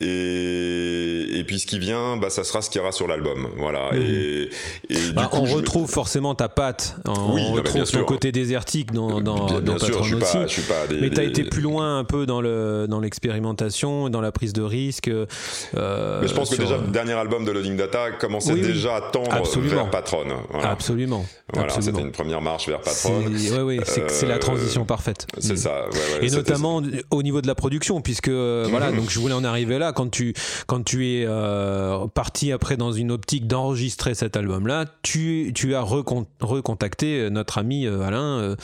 et, 0.00 1.38
et 1.38 1.44
puis 1.44 1.58
ce 1.58 1.66
qui 1.66 1.80
vient, 1.80 2.16
bah, 2.16 2.30
ça 2.30 2.44
sera 2.44 2.62
ce 2.62 2.70
qu'il 2.70 2.78
y 2.78 2.82
aura 2.82 2.92
sur 2.92 3.08
l'album. 3.08 3.48
Voilà. 3.56 3.90
Mhm. 3.92 4.02
Et, 4.02 4.50
et 4.90 5.12
bah, 5.12 5.22
du 5.22 5.28
coup, 5.28 5.36
on 5.38 5.54
retrouve 5.54 5.90
forcément 5.90 6.36
ta 6.36 6.48
patte. 6.48 6.96
On, 7.04 7.34
oui, 7.34 7.42
retrouve 7.50 7.90
ton 7.90 8.04
côté 8.04 8.30
désertique 8.30 8.92
dans, 8.92 9.20
dans, 9.20 9.46
bien, 9.46 9.60
dans 9.60 9.78
sûr, 9.78 10.04
je 10.04 10.14
suis 10.14 10.18
Pas, 10.18 10.46
je 10.46 10.52
suis 10.52 10.62
pas 10.62 10.86
des, 10.88 11.00
Mais 11.00 11.10
tu 11.10 11.18
as 11.18 11.24
été 11.24 11.42
plus 11.44 11.62
loin 11.62 11.98
un 11.98 12.04
peu 12.04 12.26
dans 12.26 12.40
le 12.40 12.86
dans 12.88 13.00
l'expérimentation, 13.00 14.08
dans 14.08 14.20
la 14.20 14.30
prise 14.30 14.52
de 14.52 14.62
risque. 14.62 15.08
Euh, 15.08 15.26
mais 16.20 16.28
je 16.28 16.34
pense 16.34 16.50
que 16.50 16.56
déjà 16.56 16.76
le 16.76 16.92
dernier 16.92 17.14
album 17.14 17.44
de 17.44 17.50
Loading 17.50 17.76
Data 17.76 18.12
commençait 18.12 18.54
déjà 18.54 18.96
à 18.96 19.00
tendre 19.00 19.30
vers 19.60 19.90
Patron. 19.90 20.26
Absolument. 20.62 21.26
Voilà, 21.52 21.80
c'était 21.80 22.02
une 22.02 22.12
première 22.12 22.42
marche 22.42 22.68
vers 22.68 22.80
Patron. 22.80 23.24
Oui, 23.26 23.50
oui, 23.62 23.80
c'est 23.84 24.26
la 24.26 24.38
transition 24.38 24.84
parfaite. 24.84 25.26
C'est 25.38 25.56
ça. 25.56 25.86
Et 26.22 26.30
notamment 26.30 26.82
au 27.10 27.22
niveau 27.22 27.40
de 27.40 27.48
la 27.48 27.56
production, 27.56 28.00
puisque 28.00 28.28
voilà, 28.28 28.92
donc 28.92 29.10
je 29.10 29.18
voulais 29.18 29.34
en 29.34 29.42
arriver 29.42 29.78
là. 29.78 29.87
Quand 29.92 30.10
tu 30.10 30.34
quand 30.66 30.82
tu 30.84 31.06
es 31.06 31.26
parti 32.14 32.52
après 32.52 32.76
dans 32.76 32.92
une 32.92 33.10
optique 33.10 33.46
d'enregistrer 33.46 34.14
cet 34.14 34.36
album-là, 34.36 34.86
tu 35.02 35.52
tu 35.54 35.74
as 35.74 35.82
recontacté 35.82 37.30
notre 37.30 37.58
ami 37.58 37.86
Alain 37.86 38.56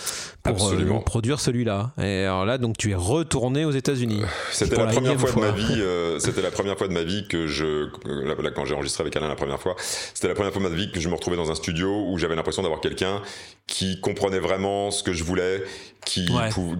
pour 0.43 1.05
produire 1.05 1.41
celui-là. 1.41 1.93
Et 1.99 2.25
alors 2.25 2.45
là, 2.45 2.59
donc 2.59 2.77
tu 2.77 2.91
es 2.91 2.95
retourné 2.95 3.65
aux 3.65 3.71
États-Unis. 3.71 4.23
C'était 4.53 4.77
la, 4.77 4.87
première 4.87 5.19
fois, 5.19 5.31
de 5.33 5.41
ma 5.41 5.51
vie. 5.51 5.81
Euh, 5.81 6.19
c'était 6.19 6.43
la 6.43 6.51
première 6.51 6.77
fois 6.77 6.89
de 6.89 6.93
ma 6.93 7.03
vie 7.03 7.27
que 7.29 7.47
je, 7.47 7.89
là, 8.07 8.51
quand 8.51 8.65
j'ai 8.65 8.75
enregistré 8.75 9.03
avec 9.03 9.17
Alain 9.17 9.29
la 9.29 9.37
première 9.37 9.61
fois, 9.61 9.77
c'était 9.79 10.29
la 10.29 10.35
première 10.35 10.53
fois 10.53 10.63
de 10.63 10.69
ma 10.69 10.75
vie 10.75 10.91
que 10.91 11.01
je 11.01 11.09
me 11.09 11.15
retrouvais 11.15 11.37
dans 11.37 11.51
un 11.51 11.55
studio 11.55 12.07
où 12.09 12.19
j'avais 12.19 12.37
l'impression 12.37 12.63
d'avoir 12.63 12.81
quelqu'un 12.81 13.23
qui 13.67 14.01
comprenait 14.01 14.41
vraiment 14.41 14.91
ce 14.91 15.03
que 15.03 15.13
je 15.13 15.25
voulais, 15.25 15.65
qui, 16.05 16.29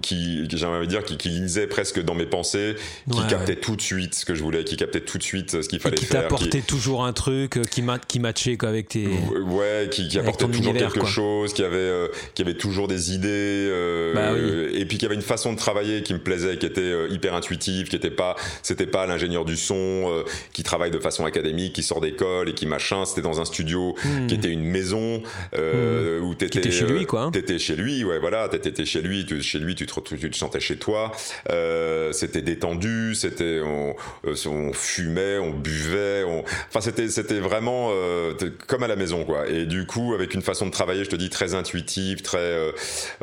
qui, 0.03 0.47
j'aimerais 0.51 0.85
dire, 0.85 1.03
qui, 1.03 1.17
qui, 1.17 1.29
lisait 1.29 1.65
presque 1.65 2.01
dans 2.03 2.13
mes 2.13 2.27
pensées, 2.27 2.75
qui 3.11 3.25
captait 3.27 3.55
tout 3.55 3.75
de 3.75 3.81
suite 3.81 4.13
ce 4.13 4.25
que 4.25 4.34
je 4.35 4.43
voulais, 4.43 4.63
qui 4.63 4.77
captait 4.77 5.01
tout 5.01 5.17
de 5.17 5.23
suite 5.23 5.61
ce 5.61 5.67
qu'il 5.67 5.79
fallait 5.79 5.95
qui 5.95 6.05
faire. 6.05 6.23
Qui 6.23 6.23
t'apportait 6.23 6.61
toujours 6.61 7.05
un 7.05 7.13
truc, 7.13 7.57
euh, 7.57 7.63
qui, 7.63 7.83
qui 8.07 8.19
matchait 8.19 8.57
quoi, 8.57 8.69
avec 8.69 8.89
tes. 8.89 9.07
Ouais, 9.07 9.89
qui, 9.91 10.07
qui 10.07 10.19
apportait 10.19 10.47
toujours 10.47 10.73
quelque 10.73 11.05
chose, 11.05 11.53
qui 11.53 11.63
avait, 11.63 11.77
euh, 11.77 12.07
qui 12.33 12.41
avait 12.41 12.53
toujours 12.53 12.87
des 12.87 13.13
idées, 13.13 13.27
euh, 13.29 14.13
bah 14.13 14.33
et 14.73 14.85
puis 14.85 14.97
qui 14.97 15.05
avait 15.05 15.15
une 15.15 15.21
façon 15.21 15.53
de 15.53 15.57
travailler 15.57 16.03
qui 16.03 16.13
me 16.13 16.19
plaisait, 16.19 16.57
qui 16.57 16.65
était 16.65 17.09
hyper 17.09 17.33
intuitive, 17.33 17.87
qui 17.87 17.95
était 17.95 18.11
pas, 18.11 18.35
c'était 18.61 18.87
pas 18.87 19.05
l'ingénieur 19.05 19.45
du 19.45 19.57
son 19.57 20.23
qui 20.53 20.63
travaille 20.63 20.91
de 20.91 20.99
façon 20.99 21.25
académique, 21.25 21.73
qui 21.73 21.83
sort 21.83 22.01
d'école 22.01 22.49
et 22.49 22.53
qui 22.53 22.65
machin. 22.65 23.05
C'était 23.05 23.21
dans 23.21 23.39
un 23.41 23.45
studio 23.45 23.95
hmm. 24.03 24.27
qui 24.27 24.35
était 24.35 24.49
une 24.49 24.63
maison 24.63 25.21
hmm. 25.53 26.23
où 26.23 26.35
t'étais 26.35 26.71
chez 26.71 26.85
lui 26.85 27.05
quoi. 27.05 27.29
T'étais 27.31 27.59
chez 27.59 27.75
lui, 27.75 28.03
ouais, 28.03 28.19
voilà, 28.19 28.49
t'étais 28.49 28.85
chez 28.85 29.01
lui 29.01 29.25
chez 29.41 29.59
lui, 29.59 29.75
tu 29.75 29.85
te, 29.85 30.15
tu 30.15 30.29
te 30.29 30.35
sentais 30.35 30.59
chez 30.59 30.77
toi. 30.77 31.11
Euh, 31.49 32.11
c'était 32.11 32.41
détendu, 32.41 33.15
c'était 33.15 33.61
on, 33.63 33.95
euh, 34.24 34.24
on, 34.45 34.73
fumait, 34.73 35.37
on 35.37 35.51
buvait, 35.51 36.23
on... 36.23 36.43
enfin 36.69 36.81
c'était 36.81 37.09
c'était 37.09 37.39
vraiment 37.39 37.89
euh, 37.91 38.33
comme 38.67 38.83
à 38.83 38.87
la 38.87 38.95
maison 38.95 39.23
quoi. 39.25 39.47
Et 39.47 39.65
du 39.65 39.85
coup, 39.85 40.13
avec 40.13 40.33
une 40.33 40.41
façon 40.41 40.65
de 40.65 40.71
travailler, 40.71 41.03
je 41.03 41.09
te 41.09 41.15
dis 41.15 41.29
très 41.29 41.55
intuitive, 41.55 42.21
très 42.21 42.37
euh, 42.37 42.71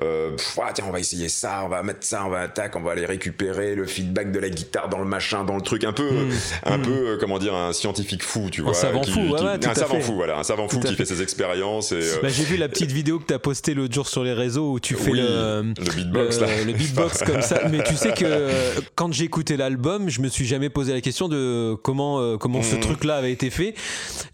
euh 0.03 0.37
tiens 0.75 0.85
on 0.89 0.93
va 0.93 1.01
essayer 1.01 1.29
ça, 1.29 1.63
on 1.65 1.69
va 1.69 1.83
mettre 1.83 2.07
ça, 2.07 2.25
on 2.25 2.31
va 2.31 2.41
attaquer, 2.41 2.79
on 2.79 2.83
va 2.83 2.93
aller 2.93 3.07
récupérer 3.07 3.75
le 3.75 3.87
feedback 3.87 4.33
de 4.33 4.39
la 4.39 4.49
guitare 4.49 4.89
dans 4.89 4.99
le 4.99 5.05
machin, 5.05 5.45
dans 5.45 5.57
le 5.57 5.63
truc, 5.63 5.85
un 5.85 5.93
peu 5.93 6.11
hmm. 6.11 6.31
un 6.65 6.79
hmm. 6.79 6.83
peu 6.83 7.19
comment 7.21 7.39
dire 7.39 7.55
un 7.55 7.73
scientifique 7.73 8.23
fou, 8.23 8.49
tu 8.51 8.63
vois, 8.63 8.71
un 8.71 8.75
savant 8.75 9.03
fou, 9.03 9.37
un 9.37 9.75
savant 9.75 10.01
fou, 10.01 10.15
voilà, 10.15 10.39
un 10.39 10.43
savant 10.43 10.69
fou 10.69 10.81
qui 10.81 10.95
fait 10.95 11.05
ses 11.05 11.23
expériences. 11.23 11.93
Et, 11.93 12.01
bah, 12.23 12.29
j'ai 12.29 12.45
vu 12.45 12.57
la 12.57 12.69
petite 12.69 12.93
vidéo 12.93 13.19
que 13.19 13.27
tu 13.27 13.35
as 13.35 13.39
postée 13.39 13.75
l'autre 13.75 13.95
jour 13.95 14.09
sur 14.09 14.25
les 14.25 14.33
réseaux 14.33 14.73
où 14.73 14.81
tu 14.81 14.95
fais 14.95 15.13
le 15.13 15.63
le 15.79 15.95
beatbox, 15.95 16.41
là. 16.41 16.47
Le 16.65 16.73
beatbox 16.73 17.23
comme 17.23 17.43
ça. 17.43 17.61
Mais 17.71 17.83
tu 17.83 17.97
sais 17.97 18.13
que 18.13 18.25
euh, 18.25 18.81
quand 18.95 19.13
j'ai 19.13 19.25
écouté 19.25 19.57
l'album, 19.57 20.09
je 20.09 20.21
me 20.21 20.29
suis 20.29 20.47
jamais 20.47 20.71
posé 20.71 20.92
la 20.93 21.01
question 21.01 21.29
de 21.29 21.75
comment, 21.83 22.21
euh, 22.21 22.37
comment 22.37 22.63
ce 22.63 22.77
mm. 22.77 22.81
truc-là 22.81 23.17
avait 23.17 23.33
été 23.33 23.51
fait. 23.51 23.75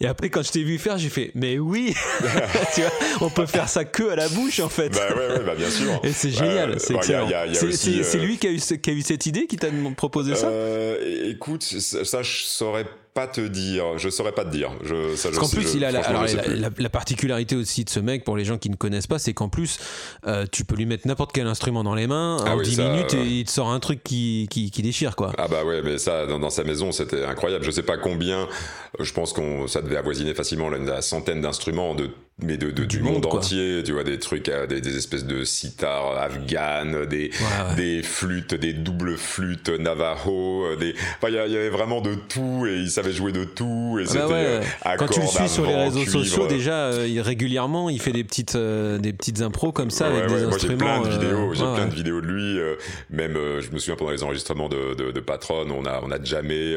Et 0.01 0.07
après, 0.07 0.31
quand 0.31 0.43
je 0.43 0.51
t'ai 0.51 0.63
vu 0.63 0.79
faire, 0.79 0.99
j'ai 0.99 1.09
fait, 1.09 1.31
mais 1.35 1.59
oui, 1.59 1.95
tu 2.75 2.81
vois, 2.81 2.91
on 3.21 3.31
peut 3.31 3.47
faire 3.47 3.69
ça 3.69 3.85
que 3.85 4.11
à 4.11 4.17
la 4.17 4.29
bouche 4.29 4.61
en 4.61 4.69
fait. 4.69 4.91
Bah 4.91 5.15
ouais, 5.17 5.39
ouais 5.39 5.45
bah 5.45 5.55
bien 5.57 5.71
sûr. 5.71 6.01
Et 6.03 6.13
c'est 6.13 6.31
génial, 6.31 6.79
c'est 6.79 6.95
excellent. 6.95 7.29
C'est 7.55 8.19
lui 8.19 8.39
qui 8.39 8.47
a, 8.47 8.51
eu, 8.51 8.59
qui 8.59 8.91
a 8.91 8.93
eu 8.93 9.03
cette 9.03 9.27
idée, 9.27 9.47
qui 9.47 9.57
t'a 9.57 9.69
proposé 9.97 10.35
ça? 10.35 10.49
Euh, 10.49 11.31
Écoute, 11.31 11.63
ça, 11.63 12.23
je 12.23 12.43
saurais 12.45 12.87
pas 13.19 13.27
te 13.27 13.41
dire, 13.41 13.99
je 13.99 14.09
saurais 14.11 14.31
pas 14.31 14.45
te 14.45 14.51
dire. 14.51 14.71
Je, 14.85 15.17
ça, 15.17 15.31
Parce 15.31 15.41
qu'en 15.41 15.49
plus, 15.49 15.75
il 15.75 15.85
a 15.85 15.91
la, 15.91 16.03
alors, 16.03 16.25
la, 16.79 16.89
particularité 16.89 17.57
aussi 17.57 17.85
de 17.85 17.91
ce 17.91 17.99
mec, 17.99 18.23
pour 18.23 18.37
les 18.37 18.45
gens 18.45 18.59
qui 18.59 18.71
ne 18.71 18.77
connaissent 18.77 19.09
pas, 19.09 19.19
c'est 19.19 19.35
qu'en 19.35 19.49
plus, 19.49 19.81
euh, 20.29 20.47
tu 20.51 20.65
peux 20.65 20.77
lui 20.77 20.87
mettre 20.87 21.09
n'importe 21.09 21.33
quel 21.33 21.49
instrument 21.49 21.83
dans 21.83 21.97
les 21.97 22.07
mains, 22.07 22.37
ah 22.47 22.55
en 22.55 22.61
10 22.61 22.79
minutes, 22.79 23.15
et 23.15 23.25
il 23.25 23.45
te 23.45 23.51
sort 23.51 23.71
un 23.71 23.81
truc 23.81 24.05
qui, 24.05 24.47
qui, 24.51 24.71
qui, 24.71 24.83
déchire, 24.83 25.17
quoi. 25.17 25.33
Ah 25.37 25.49
bah 25.49 25.65
ouais, 25.65 25.83
mais 25.83 25.99
ça, 25.99 26.27
dans, 26.27 26.49
sa 26.49 26.63
maison, 26.63 26.93
c'était 26.93 27.25
incroyable. 27.25 27.65
Je 27.65 27.73
sais 27.73 27.83
pas 27.83 27.97
combien, 27.97 28.47
je 29.01 29.13
pense 29.13 29.33
qu'on 29.33 29.67
ça 29.67 29.83
devait 29.83 29.97
avoisiner 29.97 30.33
facilement 30.35 30.71
la 30.71 31.03
centaine 31.03 31.41
d'instruments 31.41 31.97
de 31.97 32.11
mais 32.41 32.57
de, 32.57 32.71
de 32.71 32.85
du, 32.85 33.01
monde, 33.01 33.27
entier, 33.27 33.83
tu 33.85 33.93
vois, 33.93 34.05
des 34.05 34.21
trucs, 34.21 34.49
euh, 34.49 34.69
des, 34.69 34.81
des 34.81 34.97
espèces 34.97 35.25
de 35.25 35.43
sitars 35.43 36.17
afghanes, 36.17 37.05
des, 37.07 37.33
des 37.77 38.03
flûtes, 38.05 38.55
des 38.55 38.73
doubles 38.73 39.17
flûtes 39.17 39.71
navajo, 39.71 40.65
euh, 40.65 40.77
des, 40.77 40.95
enfin, 41.17 41.29
il 41.31 41.35
y, 41.35 41.39
avait 41.39 41.69
vraiment 41.69 42.01
de 42.01 42.15
tout 42.15 42.65
et 42.69 42.77
il 42.77 42.91
savait 42.91 43.13
jouer 43.13 43.33
de 43.33 43.43
tout 43.43 43.99
et 43.99 44.05
ah 44.09 44.15
bah 44.15 44.21
c'était 44.21 44.35
euh, 44.35 44.97
Quand 44.99 45.09
tu 45.09 45.21
le 45.21 45.27
suis 45.27 45.49
sur 45.49 45.67
les 45.67 45.75
réseaux 45.75 46.05
sociaux, 46.05 46.47
déjà, 46.47 46.93
il, 47.05 47.21
régulièrement, 47.21 47.91
il 47.91 48.01
fait 48.01 48.13
des 48.13 48.23
petites, 48.23 48.57
des 48.57 49.13
petites 49.13 49.43
impros 49.43 49.73
comme 49.73 49.91
ça 49.91 50.07
avec 50.07 50.29
des 50.29 50.45
instruments. 50.45 50.59
J'ai 50.59 50.77
plein 50.77 51.01
de 51.01 51.09
vidéos, 51.09 51.55
j'ai 51.55 51.65
plein 51.65 51.87
de 51.87 51.95
vidéos 51.95 52.21
de 52.21 52.27
lui, 52.27 52.61
même, 53.11 53.35
je 53.35 53.71
me 53.73 53.79
souviens 53.81 53.97
pendant 53.97 54.13
les 54.13 54.23
enregistrements 54.23 54.69
de, 54.69 54.95
de, 54.95 55.11
de 55.11 55.21
Patron, 55.21 55.67
on 55.71 55.85
a, 55.87 56.01
on 56.05 56.13
a 56.13 56.23
jamais, 56.23 56.71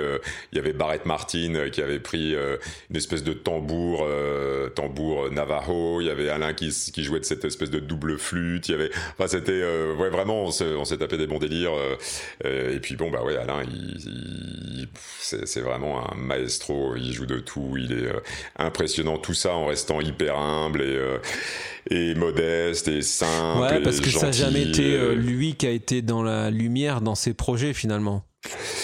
il 0.51 0.55
y 0.55 0.59
avait 0.59 0.73
Barrett 0.73 1.05
Martin 1.05 1.69
qui 1.71 1.83
avait 1.83 1.99
pris 1.99 2.33
une 2.33 2.95
espèce 2.95 3.23
de 3.23 3.33
tambour, 3.33 4.07
tambour 4.73 5.29
navajo 5.31 5.50
il 5.99 6.07
y 6.07 6.09
avait 6.09 6.29
Alain 6.29 6.53
qui, 6.53 6.69
qui 6.93 7.03
jouait 7.03 7.19
de 7.19 7.25
cette 7.25 7.45
espèce 7.45 7.69
de 7.69 7.79
double 7.79 8.17
flûte, 8.17 8.69
il 8.69 8.71
y 8.71 8.75
avait, 8.75 8.91
enfin 9.13 9.27
c'était, 9.27 9.51
euh, 9.51 9.95
ouais 9.95 10.09
vraiment, 10.09 10.45
on 10.45 10.51
s'est 10.85 10.97
tapé 10.97 11.17
des 11.17 11.27
bons 11.27 11.39
délires. 11.39 11.73
Euh, 11.73 11.95
euh, 12.45 12.75
et 12.75 12.79
puis 12.79 12.95
bon 12.95 13.11
bah 13.11 13.23
ouais, 13.23 13.37
Alain, 13.37 13.63
il, 13.63 14.87
c'est 15.19 15.61
vraiment 15.61 16.11
un 16.11 16.15
maestro, 16.15 16.95
il 16.95 17.11
joue 17.13 17.25
de 17.25 17.39
tout, 17.39 17.75
il 17.77 17.91
est 17.93 18.11
impressionnant, 18.57 19.17
tout 19.17 19.33
ça 19.33 19.53
en 19.53 19.67
restant 19.67 20.01
hyper 20.01 20.37
humble 20.37 20.81
et 20.81 20.99
et 21.89 22.13
modeste 22.15 22.87
et 22.87 23.01
simple. 23.01 23.61
Ouais, 23.61 23.81
parce 23.81 24.01
que 24.01 24.09
ça 24.09 24.27
n'a 24.27 24.31
jamais 24.31 24.63
été 24.63 25.15
lui 25.15 25.55
qui 25.55 25.65
a 25.65 25.71
été 25.71 26.01
dans 26.01 26.21
la 26.21 26.51
lumière 26.51 27.01
dans 27.01 27.15
ses 27.15 27.33
projets 27.33 27.73
finalement. 27.73 28.23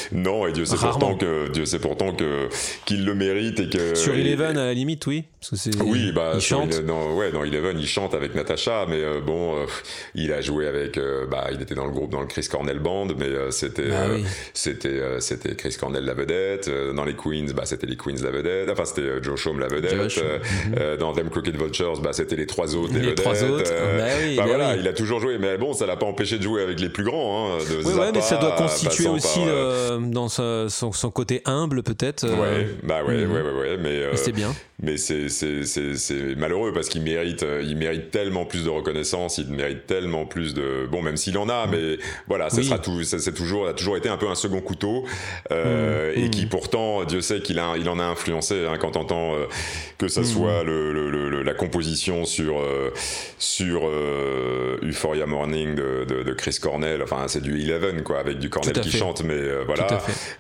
Non, 0.12 0.48
et 0.48 0.52
Dieu 0.52 0.66
sait 0.66 0.78
pourtant 0.78 1.16
que 1.16 1.50
Dieu 1.50 1.66
sait 1.66 1.80
pourtant 1.80 2.14
que 2.14 2.50
qu'il 2.86 3.06
le 3.06 3.14
mérite 3.14 3.60
et 3.60 3.70
que 3.70 3.96
sur 3.96 4.14
Eleven 4.14 4.58
à 4.58 4.66
la 4.66 4.74
limite, 4.74 5.06
oui. 5.08 5.26
oui, 5.82 6.12
bah 6.12 6.34
il 6.36 6.42
chante. 6.42 6.82
dans, 6.86 7.14
ouais, 7.16 7.32
dans 7.32 7.44
Eleven, 7.44 7.78
il 7.80 7.88
chante 7.88 8.14
avec 8.14 8.36
Natasha, 8.36 8.86
mais 8.88 9.02
euh, 9.02 9.22
bon, 9.22 9.56
euh, 9.56 9.66
il 10.16 10.32
a 10.34 10.42
joué 10.42 10.68
avec, 10.68 10.98
euh, 10.98 11.26
bah, 11.28 11.48
il 11.52 11.62
était 11.62 11.76
dans 11.76 11.86
le 11.86 11.92
groupe 11.92 12.12
dans 12.12 12.22
le 12.22 12.28
Chris 12.28 12.48
Cornell 12.50 12.80
Band, 12.80 13.08
mais 13.18 13.30
c'était 13.52 13.90
bah 13.90 14.08
c'était 14.54 15.20
c'était 15.20 15.56
Chris 15.56 15.76
Cornell 15.80 16.04
la 16.04 16.14
vedette. 16.14 16.70
dans 16.96 17.06
les 17.06 17.16
Queens, 17.16 17.54
bah 17.56 17.64
c'était 17.66 17.88
les 17.88 17.98
Queens 17.98 18.22
la 18.24 18.32
vedette. 18.32 18.70
Enfin, 18.70 18.86
c'était 18.86 19.22
Joe 19.22 19.40
Shom 19.40 19.60
la 19.60 19.68
vedette. 19.68 20.22
Dans 21.00 21.14
Them 21.14 21.30
Crooked 21.30 21.56
Vultures, 21.58 22.00
bah 22.02 22.14
c'était 22.14 22.36
les 22.36 22.48
trois 22.48 22.76
autres 22.76 22.94
les, 22.94 23.00
vedettes. 23.00 23.18
Trois 23.18 23.44
autres. 23.44 23.72
bah, 23.98 24.06
oui, 24.22 24.36
bah 24.38 24.46
voilà, 24.48 24.76
il 24.76 24.88
a 24.88 24.94
toujours 24.94 25.20
joué, 25.20 25.38
mais 25.38 25.58
bon, 25.58 25.74
ça 25.74 25.86
l'a 25.86 25.96
pas 25.96 26.06
empêché 26.06 26.38
de 26.38 26.44
jouer 26.44 26.62
avec 26.62 26.80
les 26.80 26.90
plus 26.90 27.04
grands. 27.04 27.52
Hein, 27.52 27.58
de 27.70 27.86
oui, 27.86 27.94
ouais, 27.94 28.12
mais 28.14 28.22
ça 28.22 28.38
doit 28.38 28.52
constituer 28.52 29.08
aussi 29.08 29.40
dans 30.00 30.30
son, 30.30 30.68
son, 30.70 31.12
côté 31.12 31.42
humble 31.46 31.84
peut-être. 31.84 32.26
Euh, 32.26 32.36
ouais, 32.36 32.68
bah 32.84 33.04
ouais, 33.04 33.26
mhm. 33.26 33.32
ouais, 33.32 33.42
ouais, 33.42 33.52
ouais, 33.52 33.78
mais 33.78 33.90
euh, 33.90 34.16
c'est 34.16 34.32
bien. 34.32 34.54
Mais 34.80 34.98
c'est 34.98 36.36
malheureux 36.38 36.72
parce 36.72 36.88
qu'il 36.88 37.02
mérite 37.02 37.44
il 37.64 37.76
mérite 37.78 38.12
tellement 38.12 38.46
plus 38.46 38.64
de 38.64 38.70
reconnaissance, 38.70 39.40
il 39.40 39.50
mérite 39.50 39.88
tellement 39.88 40.26
plus 40.26 40.54
de 40.54 40.88
bon 40.92 41.02
même 41.02 41.18
s'il 41.18 41.38
en 41.40 41.50
a, 41.50 41.66
mhm. 41.66 41.72
mais 41.72 41.98
voilà, 42.28 42.52
ça 42.52 42.62
sera 42.62 42.78
tout, 42.78 43.04
c'est 43.04 43.34
toujours 43.34 43.68
a 43.68 43.74
toujours 43.74 43.98
été 43.98 44.08
un 44.08 44.18
peu 44.18 44.28
un 44.28 44.36
second 44.36 44.62
couteau 44.62 45.06
euh, 45.52 46.16
mhm. 46.16 46.24
et 46.24 46.30
qui 46.30 46.46
pourtant 46.46 47.06
Dieu 47.06 47.22
sait 47.22 47.42
qu'il 47.42 47.58
a 47.58 47.74
il 47.76 47.90
en 47.90 47.98
a 47.98 48.04
influencé 48.04 48.68
hein, 48.68 48.78
quand 48.80 48.92
t'entends 48.92 49.34
que 49.98 50.08
ça 50.08 50.24
soit 50.24 50.64
le, 50.64 50.92
le, 50.92 51.42
la 51.42 51.54
composition 51.56 52.26
sur 52.26 52.62
sur 53.40 53.90
Euphoria 54.84 55.26
Morning 55.26 55.74
de, 55.74 56.06
de, 56.08 56.22
de, 56.22 56.34
Chris 56.34 56.58
Cornell, 56.62 57.02
enfin 57.02 57.28
c'est 57.28 57.42
du 57.42 57.60
Eleven 57.60 58.04
quoi 58.04 58.20
avec 58.20 58.38
du 58.38 58.52
Cornell 58.52 58.80
qui 58.80 58.92
chante, 58.92 59.24
mais 59.24 59.64
voilà 59.66 59.87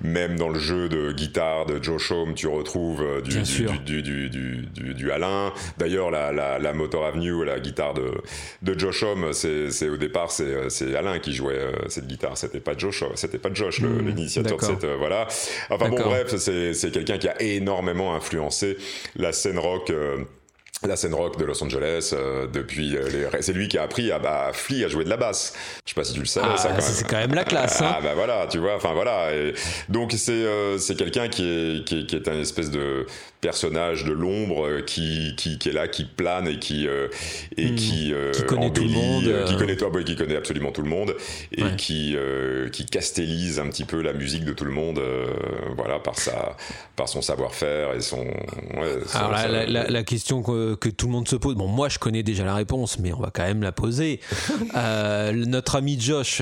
même 0.02 0.38
dans 0.38 0.50
le 0.50 0.60
jeu 0.60 0.90
de 0.90 1.12
guitare 1.12 1.66
de 1.66 1.82
Joe 1.82 2.02
Shom, 2.02 2.34
tu 2.34 2.48
retrouves 2.48 3.02
euh, 3.02 3.22
du, 3.22 3.42
du, 3.42 4.02
du, 4.02 4.30
du, 4.30 4.94
du, 4.94 5.12
Alain. 5.12 5.54
D'ailleurs, 5.78 6.12
la, 6.12 6.32
la, 6.32 6.60
la, 6.60 6.74
Motor 6.74 7.06
Avenue, 7.06 7.46
la 7.46 7.60
guitare 7.60 7.94
de, 7.94 8.12
de 8.62 8.80
Joe 8.80 8.96
c'est 9.32 9.90
au 9.90 9.98
départ, 9.98 10.32
c'est 10.32 10.46
euh, 10.46 10.98
Alain 10.98 11.20
qui 11.20 11.34
jouait 11.34 11.58
euh, 11.58 11.72
cette 11.88 12.08
guitare. 12.08 12.38
C'était 12.38 12.60
pas 12.60 12.78
Josh, 12.78 13.04
c'était 13.16 13.38
pas 13.38 13.54
Josh, 13.54 13.82
hmm, 13.82 14.06
l'initiateur 14.06 14.58
de 14.58 14.64
cette, 14.64 14.86
voilà. 14.86 15.28
Enfin 15.70 15.90
bon, 15.90 16.00
bref, 16.00 16.36
c'est 16.36 16.92
quelqu'un 16.92 17.18
qui 17.18 17.28
a 17.28 17.42
énormément 17.42 18.16
influencé 18.16 18.78
la 19.16 19.32
scène 19.32 19.60
rock 19.60 19.92
la 20.86 20.96
scène 20.96 21.14
rock 21.14 21.38
de 21.40 21.46
Los 21.46 21.64
Angeles 21.64 22.12
euh, 22.14 22.46
depuis 22.48 22.96
euh, 22.96 23.10
les... 23.10 23.42
c'est 23.42 23.54
lui 23.54 23.68
qui 23.68 23.78
a 23.78 23.84
appris 23.84 24.12
à 24.12 24.20
bah, 24.20 24.52
Flea 24.54 24.86
à 24.86 24.88
jouer 24.88 25.04
de 25.04 25.10
la 25.10 25.18
basse 25.18 25.54
je 25.86 25.90
sais 25.90 25.96
pas 25.96 26.04
si 26.04 26.14
tu 26.14 26.20
le 26.20 26.26
savais 26.26 26.48
ah, 26.54 26.58
ça 26.58 26.70
quand 26.70 26.82
c'est 26.82 27.08
quand 27.08 27.18
même 27.18 27.34
la 27.34 27.44
classe 27.44 27.82
hein. 27.82 27.96
ah 27.98 28.02
bah 28.02 28.14
voilà 28.14 28.48
tu 28.48 28.60
vois 28.60 28.76
enfin 28.76 28.94
voilà 28.94 29.34
et 29.34 29.54
donc 29.90 30.14
c'est 30.16 30.32
euh, 30.32 30.78
c'est 30.78 30.96
quelqu'un 30.96 31.30
qui 31.30 31.44
est, 31.44 31.84
qui 31.84 32.00
est 32.00 32.06
qui 32.06 32.16
est 32.16 32.28
un 32.28 32.40
espèce 32.40 32.70
de 32.70 33.08
personnage 33.52 34.04
de 34.04 34.12
l'ombre 34.12 34.82
qui, 34.86 35.34
qui, 35.38 35.58
qui 35.58 35.70
est 35.70 35.72
là 35.72 35.88
qui 35.88 36.04
plane 36.04 36.48
et 36.50 36.60
qui 36.60 36.86
et 36.86 37.70
Hmm. 37.70 37.76
qui, 37.76 38.14
Qui 38.34 38.44
connaît 38.46 38.72
tout 38.72 38.84
le 38.84 38.90
monde, 38.90 39.24
qui 39.24 39.54
euh. 39.54 39.58
connaît 39.58 39.78
toi 39.78 39.90
qui 40.04 40.16
connaît 40.18 40.36
absolument 40.36 40.72
tout 40.72 40.82
le 40.82 40.90
monde 40.90 41.16
et 41.54 41.64
Ouais. 41.64 41.76
qui 41.78 42.16
qui 42.74 42.86
castélise 42.86 43.60
un 43.60 43.68
petit 43.70 43.86
peu 43.86 44.02
la 44.02 44.12
musique 44.14 44.44
de 44.44 44.52
tout 44.54 44.66
le 44.66 44.72
monde 44.72 45.00
voilà 45.78 46.00
par 46.00 46.18
sa 46.20 46.58
par 46.98 47.08
son 47.08 47.22
savoir-faire 47.22 47.94
et 47.96 48.02
son 48.02 48.20
ouais, 48.26 48.92
son- 49.06 49.18
Alors 49.20 49.32
la, 49.68 50.04
question 50.04 50.42
que, 50.42 50.76
que 50.76 50.90
tout 50.90 51.06
le 51.08 51.12
monde 51.14 51.28
se 51.28 51.36
pose, 51.38 51.56
bon 51.56 51.68
moi 51.68 51.88
je 51.90 52.00
connais 52.00 52.24
déjà 52.24 52.44
la 52.44 52.56
réponse, 52.56 53.00
mais 53.00 53.14
on 53.14 53.20
va 53.22 53.32
quand 53.34 53.44
même 53.46 53.62
la 53.64 53.72
poser. 53.72 54.20
Euh, 54.76 55.32
notre 55.32 55.76
ami 55.78 56.00
Josh, 56.00 56.42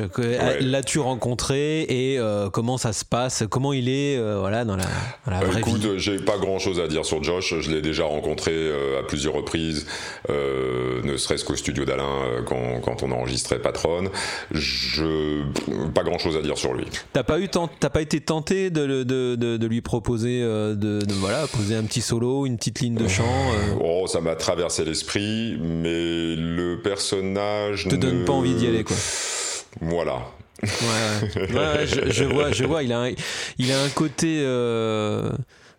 l'as-tu 0.59 0.99
rencontré 0.99 1.81
et 1.83 2.17
euh, 2.19 2.49
comment 2.49 2.77
ça 2.77 2.91
se 2.91 3.05
passe 3.05 3.43
Comment 3.49 3.71
il 3.73 3.87
est 3.87 4.17
euh, 4.17 4.39
voilà 4.39 4.65
dans 4.65 4.75
la, 4.75 4.83
dans 5.25 5.31
la 5.31 5.41
Euh, 5.41 5.45
vraie 5.45 5.59
écoute, 5.59 5.81
vie? 5.81 5.87
euh, 5.87 5.97
j'ai 5.97 6.17
pas 6.19 6.37
grand 6.37 6.59
chose 6.59 6.79
à 6.79 6.87
dire 6.87 6.94
sur 7.03 7.23
Josh. 7.23 7.55
Je 7.59 7.71
l'ai 7.71 7.81
déjà 7.81 8.05
rencontré 8.05 8.51
euh, 8.53 8.99
à 8.99 9.03
plusieurs 9.03 9.33
reprises, 9.33 9.87
euh, 10.29 11.01
ne 11.03 11.17
serait-ce 11.17 11.43
qu'au 11.43 11.55
studio 11.55 11.83
d'Alain 11.83 12.03
euh, 12.05 12.41
quand, 12.43 12.79
quand 12.81 13.01
on 13.03 13.11
enregistrait 13.11 13.59
Patron. 13.59 14.05
Je 14.51 15.43
pas 15.93 16.03
grand 16.03 16.17
chose 16.19 16.37
à 16.37 16.41
dire 16.41 16.57
sur 16.57 16.73
lui. 16.73 16.85
T'as 17.13 17.23
pas 17.23 17.39
eu 17.39 17.49
t'as 17.49 17.89
pas 17.89 18.01
été 18.01 18.21
tenté 18.21 18.69
de, 18.69 18.81
le- 18.83 19.05
de, 19.05 19.35
de, 19.35 19.57
de 19.57 19.67
lui 19.67 19.81
proposer 19.81 20.41
de, 20.41 20.99
voilà 21.13 21.47
poser 21.47 21.75
un 21.75 21.83
petit 21.83 22.01
solo, 22.01 22.45
une 22.45 22.57
petite 22.57 22.79
ligne 22.79 22.95
de 22.95 23.07
chant 23.07 23.23
Oh, 23.81 24.05
ça 24.07 24.21
m'a 24.21 24.35
traversé 24.35 24.85
l'esprit, 24.85 25.57
mais 25.59 26.35
le 26.35 26.79
personnage 26.83 27.87
te 27.87 27.95
donne 27.95 28.21
ne- 28.21 28.25
pas 28.25 28.33
envie 28.33 28.53
d'y 28.53 28.67
aller 28.67 28.83
quoi. 28.83 28.95
Voilà. 29.81 30.27
Ouais, 30.63 30.69
ouais. 31.35 31.41
Ouais, 31.41 31.55
ouais, 31.57 31.85
je, 31.87 32.11
je 32.11 32.23
vois, 32.33 32.51
je 32.51 32.63
vois. 32.63 32.83
Il 32.83 32.91
a 32.93 33.01
un, 33.01 33.11
il 33.57 33.71
a 33.71 33.81
un 33.81 33.89
côté 33.89 34.39
euh, 34.41 35.29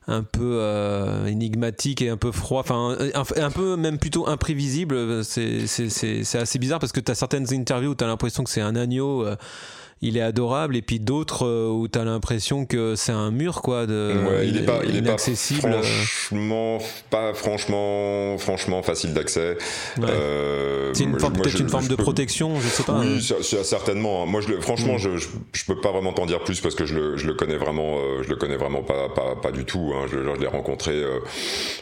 un 0.08 0.22
peu 0.22 0.58
euh, 0.60 1.26
énigmatique 1.26 2.00
et 2.00 2.08
un 2.08 2.16
peu 2.16 2.30
froid, 2.30 2.60
enfin 2.60 2.96
un, 3.14 3.50
peu 3.50 3.76
même 3.76 3.98
plutôt 3.98 4.28
imprévisible. 4.28 5.24
C'est, 5.24 5.64
assez 6.34 6.58
bizarre 6.58 6.78
parce 6.78 6.92
que 6.92 7.00
tu 7.00 7.14
certaines 7.14 7.52
interviews 7.52 7.90
où 7.90 7.94
tu 7.94 8.04
l'impression 8.06 8.44
que 8.44 8.50
c'est 8.50 8.60
un 8.60 8.76
agneau. 8.76 9.24
euh, 9.24 9.36
il 10.02 10.16
est 10.18 10.23
adorable 10.23 10.77
et 10.77 10.82
puis 10.82 11.01
d'autres 11.01 11.47
euh, 11.47 11.68
où 11.70 11.89
tu 11.89 11.98
as 11.98 12.05
l'impression 12.05 12.66
que 12.66 12.94
c'est 12.97 13.12
un 13.12 13.31
mur 13.31 13.62
quoi 13.62 13.86
de 13.86 14.14
Ouais, 14.28 14.47
il 14.48 14.59
est 14.59 14.62
pas, 14.66 14.81
il 14.85 14.90
est 14.90 15.01
pas 15.01 15.09
inaccessible 15.09 15.60
franchement, 15.60 16.78
pas 17.10 17.32
franchement, 17.35 18.36
franchement 18.39 18.82
facile 18.82 19.14
d'accès. 19.14 19.56
Ouais. 19.98 20.05
Euh, 20.09 20.90
c'est 20.94 21.06
peut-être 21.06 21.60
une 21.60 21.68
forme 21.68 21.85
je 21.85 21.89
de 21.90 21.94
peux- 21.97 22.02
protection 22.02 22.60
je 22.60 22.68
sais 22.68 22.82
pas 22.82 22.98
Oui, 23.01 23.18
hein. 23.32 23.62
certainement. 23.62 24.23
hein. 24.23 24.27
Moi, 24.27 24.40
je 24.40 24.48
le, 24.48 24.60
franchement, 24.60 24.94
Mm. 24.94 24.98
je, 24.98 25.16
je, 25.16 25.28
je 25.52 25.64
peux 25.64 25.81
pas 25.81 25.93
vraiment 25.93 26.12
t'en 26.12 26.27
dire 26.27 26.40
plus 26.44 26.60
parce 26.60 26.74
que 26.74 26.85
je 26.86 26.94
le, 26.94 27.16
je 27.16 27.27
le 27.27 27.35
connais 27.35 27.56
vraiment, 27.56 27.97
euh, 27.98 28.23
je 28.23 28.28
le 28.28 28.36
connais 28.36 28.56
vraiment 28.56 28.82
pas, 28.82 29.09
pas, 29.09 29.35
pas 29.36 29.51
du 29.52 29.64
tout. 29.64 29.93
Hein. 29.94 30.06
Je, 30.12 30.18
je 30.23 30.40
l'ai 30.40 30.47
rencontré, 30.47 30.93
euh, 30.93 31.18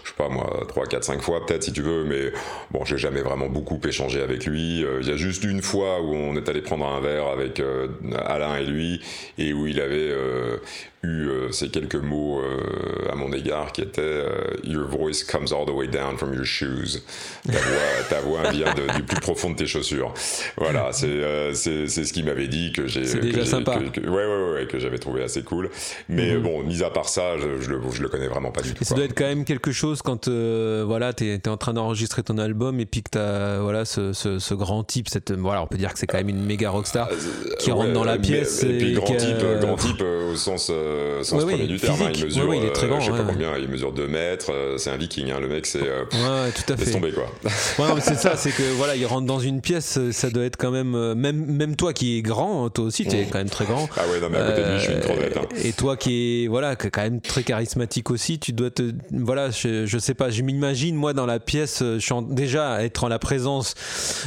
je 0.04 0.08
sais 0.10 0.14
pas 0.16 0.28
moi, 0.28 0.64
3, 0.68 0.86
4, 0.86 1.04
5 1.04 1.20
fois 1.20 1.44
peut-être 1.44 1.64
si 1.64 1.72
tu 1.72 1.82
veux, 1.82 2.04
mais 2.04 2.32
bon, 2.70 2.84
j'ai 2.84 2.98
jamais 2.98 3.22
vraiment 3.22 3.48
beaucoup 3.48 3.80
échangé 3.86 4.22
avec 4.22 4.46
lui. 4.46 4.84
Euh, 4.84 4.98
Il 5.02 5.08
y 5.08 5.12
a 5.12 5.16
juste 5.16 5.44
une 5.44 5.62
fois 5.62 6.00
où 6.00 6.14
on 6.14 6.36
est 6.36 6.48
allé 6.48 6.62
prendre 6.62 6.86
un 6.86 7.00
verre 7.00 7.26
avec 7.26 7.60
euh, 7.60 7.88
Alain 8.12 8.56
et 8.56 8.64
lui 8.64 9.00
et 9.38 9.52
où 9.52 9.66
il 9.66 9.80
avait 9.80 10.10
euh, 10.10 10.58
eu 11.04 11.28
euh, 11.28 11.52
ces 11.52 11.68
quelques 11.68 11.94
mots 11.94 12.40
euh, 12.40 13.10
à 13.12 13.14
mon 13.14 13.32
égard 13.32 13.72
qui 13.72 13.82
étaient 13.82 14.00
euh, 14.02 14.28
Your 14.64 14.86
voice 14.88 15.22
comes 15.30 15.46
all 15.52 15.66
the 15.66 15.70
way 15.70 15.86
down 15.88 16.16
from 16.16 16.32
your 16.34 16.44
shoes. 16.44 17.02
Ta 17.46 17.52
voix, 17.52 17.60
ta 18.10 18.20
voix 18.20 18.50
vient 18.50 18.72
de- 18.74 18.96
du 18.96 19.02
plus 19.02 19.20
profond 19.20 19.50
de 19.50 19.56
tes 19.56 19.66
chaussures. 19.66 20.12
Voilà, 20.56 20.92
c'est 20.92 21.06
euh, 21.06 21.52
c'est 21.54 21.86
c'est 21.88 22.04
ce 22.04 22.12
qu'il 22.12 22.24
m'avait 22.24 22.48
dit 22.48 22.72
que 22.72 22.86
j'ai. 22.86 23.04
C'est 23.04 23.20
déjà 23.20 23.44
sympa. 23.44 23.76
que- 23.78 24.00
que- 24.00 24.06
ouais, 24.08 24.26
ouais, 24.26 24.52
ouais, 24.60 24.66
que 24.66 24.78
j'avais 24.78 24.98
trouvé 24.98 25.22
assez 25.22 25.42
cool. 25.42 25.70
Mais 26.08 26.34
Mhm. 26.34 26.42
bon, 26.42 26.62
mis 26.62 26.82
à 26.82 26.90
part 26.90 27.08
ça, 27.08 27.36
je, 27.38 27.60
je 27.62 27.70
le, 27.70 27.80
je 27.92 28.02
le 28.02 28.08
connais 28.08 28.28
vraiment 28.28 28.50
pas 28.50 28.62
du 28.62 28.72
tout. 28.74 28.82
Et 28.82 28.84
ça 28.84 28.94
quoi. 28.94 28.96
doit 28.96 29.04
être 29.10 29.16
quand 29.16 29.24
même 29.26 29.44
quelque 29.44 29.72
chose 29.72 30.00
quand 30.02 30.28
euh, 30.28 30.84
voilà 30.86 31.12
t'es 31.12 31.26
es 31.44 31.48
en 31.48 31.56
train 31.56 31.74
d'enregistrer 31.74 32.22
ton 32.22 32.38
album 32.38 32.80
et 32.80 32.86
puis 32.86 33.02
que 33.02 33.10
t'as 33.10 33.58
voilà 33.58 33.84
ce, 33.84 34.12
ce, 34.12 34.38
ce 34.38 34.54
grand 34.54 34.82
type 34.84 35.08
cette 35.08 35.32
voilà 35.32 35.62
on 35.62 35.66
peut 35.66 35.76
dire 35.76 35.92
que 35.92 35.98
c'est 35.98 36.06
quand 36.06 36.18
même 36.18 36.28
une 36.28 36.44
méga 36.44 36.70
rockstar 36.70 37.08
qui 37.58 37.70
rentre 37.70 37.92
dans 37.92 38.04
la 38.04 38.16
mais- 38.16 38.22
pièce 38.22 38.62
Et, 38.62 38.78
puis 38.78 38.90
et 38.90 38.92
grand 38.94 39.14
type, 39.16 39.36
euh, 39.42 39.60
grand 39.60 39.76
type 39.76 40.00
euh, 40.00 40.32
au 40.32 40.36
sens, 40.36 40.70
euh, 40.94 41.22
sens 41.22 41.42
Ouais, 41.42 41.52
premier 41.52 41.62
oui, 41.64 41.68
du 41.68 41.78
terme. 41.80 42.00
hein. 42.02 42.10
il 42.14 42.24
mesure, 42.24 42.44
Ouais, 42.44 42.50
ouais, 42.50 42.58
il 42.58 42.64
est 42.66 42.72
très 42.72 42.86
euh, 42.86 42.90
grand, 42.90 43.00
je 43.00 43.06
sais 43.10 43.16
pas 43.18 43.24
combien, 43.24 43.56
il 43.58 43.68
mesure 43.68 43.92
2 43.92 44.06
mètres. 44.06 44.50
euh, 44.52 44.78
c'est 44.78 44.90
un 44.90 44.96
viking, 44.96 45.30
hein, 45.30 45.40
le 45.40 45.48
mec, 45.48 45.66
c'est. 45.66 45.82
euh, 45.82 46.04
tout 46.54 46.72
à 46.72 46.76
fait 46.76 46.90
tomber 46.90 47.12
quoi. 47.12 47.26
Ouais, 47.94 48.00
c'est 48.00 48.14
ça 48.16 48.36
c'est 48.36 48.50
que 48.50 48.62
voilà 48.76 48.96
il 48.96 49.04
rentre 49.06 49.26
dans 49.26 49.40
une 49.40 49.60
pièce 49.60 49.98
ça 50.12 50.30
doit 50.30 50.44
être 50.44 50.56
quand 50.56 50.70
même 50.70 51.14
même 51.14 51.44
même 51.44 51.76
toi 51.76 51.92
qui 51.92 52.16
es 52.18 52.22
grand 52.22 52.70
toi 52.70 52.84
aussi 52.86 53.04
tu 53.06 53.16
es 53.16 53.22
Mhm. 53.24 53.30
quand 53.30 53.38
même 53.38 53.50
très 53.50 53.64
grand 53.64 53.88
Ah 53.96 54.02
ouais, 54.10 54.20
non, 54.20 54.28
mais 54.30 54.38
à 54.38 54.46
côté 54.50 54.62
de 54.62 54.70
lui, 54.72 54.78
je 54.78 54.84
suis 54.84 54.92
une 54.92 55.00
crevette. 55.00 55.36
hein. 55.36 55.42
Et 55.62 55.72
toi 55.72 55.96
qui 55.96 56.44
est 56.44 56.48
voilà 56.48 56.76
quand 56.76 57.02
même 57.02 57.20
très 57.20 57.42
charismatique 57.42 58.10
aussi, 58.10 58.38
tu 58.38 58.52
dois 58.52 58.70
te 58.70 58.92
voilà 59.12 59.50
je, 59.50 59.86
je 59.86 59.98
sais 59.98 60.14
pas, 60.14 60.30
je 60.30 60.42
m'imagine 60.42 60.94
moi 60.94 61.12
dans 61.12 61.26
la 61.26 61.40
pièce 61.40 61.82
je 61.82 62.14
déjà 62.32 62.82
être 62.84 63.04
en 63.04 63.08
la 63.08 63.18
présence 63.18 63.74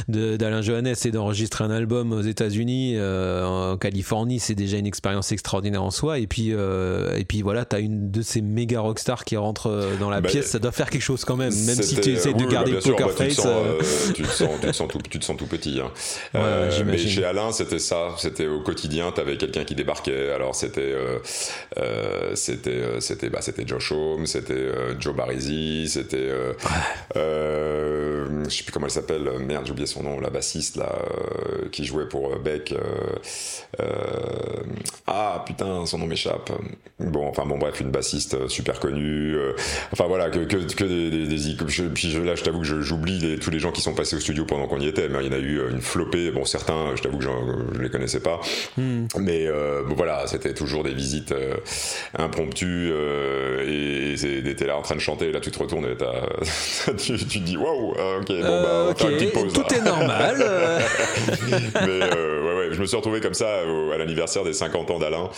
d'Alain 0.08 0.62
Johannes 0.62 0.94
et 1.04 1.10
d'enregistrer 1.10 1.64
un 1.64 1.70
album 1.70 2.12
aux 2.12 2.20
États-Unis, 2.20 2.94
euh, 2.96 3.44
en 3.44 3.76
Californie, 3.76 4.38
c'est 4.40 4.54
déjà 4.54 4.76
une 4.76 4.86
expérience 4.86 5.32
extraordinaire 5.32 5.82
en 5.82 5.90
soi. 5.90 6.18
Et 6.18 6.26
puis 6.26 6.52
euh, 6.58 7.16
et 7.16 7.24
puis 7.24 7.42
voilà, 7.42 7.64
t'as 7.64 7.80
une 7.80 8.10
de 8.10 8.22
ces 8.22 8.40
méga 8.40 8.80
rockstars 8.80 9.24
qui 9.24 9.36
rentre 9.36 9.68
euh, 9.68 9.96
dans 9.98 10.10
la 10.10 10.20
Bah, 10.20 10.28
pièce, 10.28 10.46
ça 10.46 10.58
doit 10.58 10.72
faire 10.72 10.90
quelque 10.90 11.02
chose 11.02 11.24
quand 11.24 11.36
même, 11.36 11.54
même 11.66 11.82
si 11.82 12.00
tu 12.00 12.10
essaies 12.12 12.32
de 12.32 12.38
oui, 12.38 12.44
bah, 12.46 12.52
garder 12.52 12.70
bien 12.72 12.80
le 12.80 12.84
sûr, 12.84 12.96
poker 12.96 13.08
bah, 13.08 13.14
face. 13.14 13.40
euh, 13.46 13.80
tu 14.14 14.22
te 14.22 14.28
sens, 14.28 14.48
tu 14.60 14.66
te 14.66 14.72
sens 14.72 14.88
tout, 14.88 14.98
tu 15.08 15.18
te 15.18 15.24
sens 15.24 15.36
tout 15.36 15.46
petit. 15.46 15.80
hein. 15.80 15.90
Ouais, 16.34 16.84
mais 16.84 16.98
chez 16.98 17.24
Alain, 17.24 17.52
c'était 17.52 17.78
ça. 17.78 18.08
C'était 18.18 18.46
au 18.46 18.60
quotidien. 18.60 19.10
T'avais 19.12 19.36
quelqu'un 19.36 19.64
qui 19.64 19.74
débarquait. 19.74 20.30
Alors 20.32 20.54
c'était, 20.54 20.94
c'était, 22.34 23.00
c'était, 23.00 23.30
bah, 23.30 23.40
c'était 23.40 23.66
Josh 23.66 23.92
Homme, 23.92 24.26
c'était 24.26 24.68
Joe 24.98 25.14
Barisi, 25.14 25.88
c'était, 25.88 26.30
je 27.14 28.48
sais 28.48 28.62
plus 28.64 28.72
comment 28.72 28.86
elle 28.86 28.92
s'appelle. 28.92 29.28
Merde, 29.40 29.64
j'ai 29.66 29.72
oublié 29.72 29.86
son 29.86 30.02
nom. 30.02 30.20
La 30.20 30.30
bassiste 30.30 30.76
là, 30.76 30.92
qui 31.72 31.84
jouait 31.84 32.08
pour 32.08 32.36
Beck. 32.38 32.74
ah 35.06 35.42
putain, 35.46 35.86
son 35.86 35.98
nom 35.98 36.06
m'échappe. 36.06 36.47
Bon, 37.00 37.28
enfin 37.28 37.44
bon, 37.46 37.58
bref, 37.58 37.80
une 37.80 37.90
bassiste 37.90 38.34
euh, 38.34 38.48
super 38.48 38.80
connue. 38.80 39.34
euh, 39.36 39.52
enfin 39.92 40.06
voilà, 40.08 40.30
que, 40.30 40.40
que, 40.40 40.56
que 40.74 40.84
des, 40.84 41.10
des, 41.10 41.26
des 41.26 41.48
icônes. 41.50 41.68
Je- 41.68 41.84
puis 41.84 42.10
je- 42.10 42.20
là, 42.20 42.34
je 42.34 42.42
t'avoue 42.42 42.60
que 42.62 42.66
j'oublie 42.82 43.38
tous 43.40 43.50
les 43.50 43.58
gens 43.60 43.70
qui 43.72 43.80
sont 43.82 43.94
passés 43.94 44.16
au 44.16 44.20
studio 44.20 44.44
pendant 44.44 44.66
qu'on 44.66 44.80
y 44.80 44.88
était, 44.88 45.08
mais 45.08 45.18
il 45.24 45.26
y 45.26 45.28
en 45.28 45.38
a 45.38 45.40
eu 45.40 45.58
euh, 45.60 45.70
une 45.70 45.80
flopée. 45.80 46.30
Bon, 46.32 46.44
certains, 46.44 46.96
je 46.96 47.02
t'avoue 47.02 47.18
que 47.18 47.24
je 47.24 47.80
les 47.80 47.90
connaissais 47.90 48.20
pas. 48.20 48.40
hmm. 48.76 49.06
Mais 49.20 49.46
euh, 49.46 49.82
bon, 49.84 49.94
voilà, 49.94 50.26
c'était 50.26 50.54
toujours 50.54 50.82
des 50.82 50.94
visites 50.94 51.32
euh, 51.32 51.54
impromptues 52.16 52.90
euh, 52.92 53.64
et 53.66 54.14
et 54.48 54.54
t'es 54.56 54.66
là 54.66 54.76
en 54.76 54.82
train 54.82 54.94
de 54.96 55.00
chanter, 55.00 55.26
et 55.28 55.32
là 55.32 55.40
tu 55.40 55.50
te 55.50 55.58
retournes 55.58 55.84
et 55.84 55.96
tu, 56.96 57.16
tu 57.16 57.26
te 57.26 57.44
dis 57.44 57.56
waouh, 57.56 57.94
ah, 57.98 58.18
ok, 58.20 58.28
bon 58.28 58.40
bah 58.40 58.70
on 58.72 58.84
va 58.86 58.90
ok, 58.90 58.98
faire 58.98 59.10
une 59.10 59.16
petite 59.16 59.32
pause. 59.32 59.52
tout 59.52 59.60
là. 59.70 59.76
est 59.76 59.80
normal. 59.82 60.36
euh. 60.40 60.78
Mais 61.86 62.00
euh, 62.16 62.42
ouais, 62.42 62.68
ouais, 62.68 62.74
je 62.74 62.80
me 62.80 62.86
suis 62.86 62.96
retrouvé 62.96 63.20
comme 63.20 63.34
ça 63.34 63.48
à 63.60 63.96
l'anniversaire 63.98 64.44
des 64.44 64.52
50 64.52 64.90
ans 64.90 64.98
d'Alain. 64.98 65.28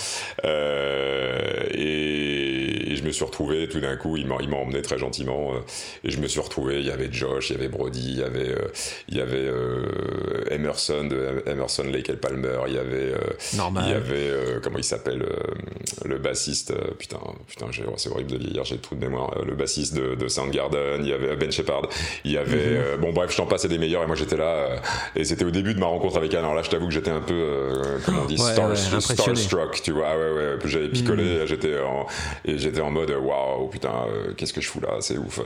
Euh, 0.44 0.89
et, 0.90 2.69
et 2.69 2.69
me 3.10 3.12
suis 3.12 3.24
retrouvé 3.24 3.68
tout 3.68 3.80
d'un 3.80 3.96
coup, 3.96 4.16
il 4.16 4.26
m'a 4.26 4.36
il 4.40 4.48
m'a 4.48 4.56
emmené 4.56 4.80
très 4.82 4.96
gentiment. 4.98 5.52
euh, 5.54 5.58
et 6.04 6.10
je 6.10 6.18
me 6.20 6.26
suis 6.28 6.40
retrouvé, 6.40 6.78
il 6.80 6.86
y 6.86 6.90
avait 6.90 7.08
Josh, 7.12 7.50
il 7.50 7.56
y 7.56 7.58
avait 7.58 7.68
Brody, 7.68 8.12
il 8.12 8.18
y 8.18 8.22
avait, 8.22 8.50
euh, 8.50 8.68
il 9.08 9.16
y 9.16 9.20
avait 9.20 9.36
euh, 9.46 10.44
Emerson 10.50 11.04
de 11.04 11.42
Emerson 11.46 11.84
Lake 11.84 12.10
et 12.10 12.16
Palmer, 12.16 12.58
il 12.68 12.74
y 12.74 12.78
avait, 12.78 13.12
euh, 13.14 13.18
Normal. 13.56 13.84
il 13.86 13.90
y 13.92 13.94
avait, 13.94 14.28
euh, 14.30 14.60
comment 14.62 14.78
il 14.78 14.84
s'appelle, 14.84 15.22
euh, 15.22 16.08
le 16.08 16.18
bassiste, 16.18 16.70
euh, 16.72 16.92
putain, 16.98 17.18
putain, 17.46 17.66
j'ai- 17.70 17.84
c'est 17.96 18.10
horrible 18.10 18.30
de 18.32 18.38
vieillir, 18.38 18.64
j'ai 18.64 18.78
tout 18.78 18.94
de 18.94 19.00
mémoire, 19.04 19.34
euh, 19.38 19.44
le 19.44 19.54
bassiste 19.54 19.94
de, 19.94 20.14
de 20.14 20.28
Soundgarden, 20.28 21.00
il 21.02 21.08
y 21.08 21.12
avait 21.12 21.34
Ben 21.36 21.50
Shepard, 21.50 21.88
il 22.24 22.32
y 22.32 22.36
avait, 22.38 22.58
euh, 22.76 22.96
bon 22.96 23.12
bref, 23.12 23.30
je 23.32 23.36
t'en 23.36 23.46
passe 23.46 23.66
des 23.66 23.78
meilleurs 23.78 24.02
et 24.02 24.06
moi 24.06 24.16
j'étais 24.16 24.36
là, 24.36 24.44
euh, 24.54 24.76
et 25.16 25.24
c'était 25.24 25.44
au 25.44 25.50
début 25.50 25.74
de 25.74 25.80
ma 25.80 25.86
rencontre 25.86 26.16
avec 26.16 26.32
Alain. 26.34 26.40
Alors 26.44 26.54
là, 26.54 26.62
je 26.62 26.70
t'avoue 26.70 26.86
que 26.88 26.92
j'étais 26.94 27.10
un 27.10 27.20
peu, 27.20 27.34
euh, 27.34 27.98
comment 28.04 28.22
on 28.22 28.26
dit, 28.26 28.34
Ouais, 28.40 28.52
star- 28.52 28.68
ouais, 28.70 28.76
impressionné. 28.78 29.36
starstruck, 29.36 29.82
tu 29.82 29.92
vois, 29.92 30.08
ah 30.10 30.16
ouais, 30.18 30.32
ouais, 30.32 30.58
j'avais 30.64 30.88
picolé, 30.88 31.40
Mhm. 31.40 31.46
j'étais 31.46 31.78
en, 31.80 32.06
et 32.44 32.58
j'étais 32.58 32.80
en 32.80 32.90
mode, 32.90 32.99
waouh, 33.08 33.68
putain, 33.68 33.92
euh, 34.08 34.34
qu'est-ce 34.34 34.52
que 34.52 34.60
je 34.60 34.68
fous 34.68 34.80
là, 34.80 34.96
c'est 35.00 35.18
ouf, 35.18 35.40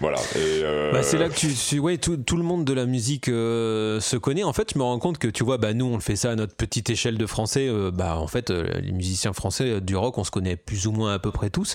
voilà. 0.00 0.18
Euh, 0.36 0.92
Bah, 0.92 1.02
c'est 1.02 1.18
là 1.18 1.28
que 1.28 1.34
tu, 1.34 1.48
tu- 1.54 1.78
ouais, 1.78 1.98
tout, 1.98 2.16
tout 2.16 2.36
le 2.36 2.42
monde 2.42 2.64
de 2.64 2.72
la 2.72 2.86
musique 2.86 3.28
euh, 3.28 4.00
se 4.00 4.16
connaît. 4.16 4.44
En 4.44 4.52
fait, 4.52 4.72
je 4.74 4.78
me 4.78 4.82
rends 4.84 4.98
compte 4.98 5.18
que 5.18 5.28
tu 5.28 5.44
vois, 5.44 5.58
bah, 5.58 5.72
nous, 5.74 5.86
on 5.86 5.94
le 5.94 6.00
fait 6.00 6.16
ça 6.16 6.30
à 6.30 6.34
notre 6.36 6.54
petite 6.54 6.90
échelle 6.90 7.18
de 7.18 7.26
français. 7.26 7.68
euh, 7.68 7.90
bah, 7.90 8.16
en 8.18 8.26
fait, 8.26 8.50
les 8.50 8.92
musiciens 8.92 9.32
français 9.32 9.80
du 9.80 9.96
rock, 9.96 10.18
on 10.18 10.24
se 10.24 10.30
connaît 10.30 10.56
plus 10.56 10.86
ou 10.86 10.92
moins 10.92 11.14
à 11.14 11.18
peu 11.18 11.30
près 11.30 11.50
tous. 11.50 11.74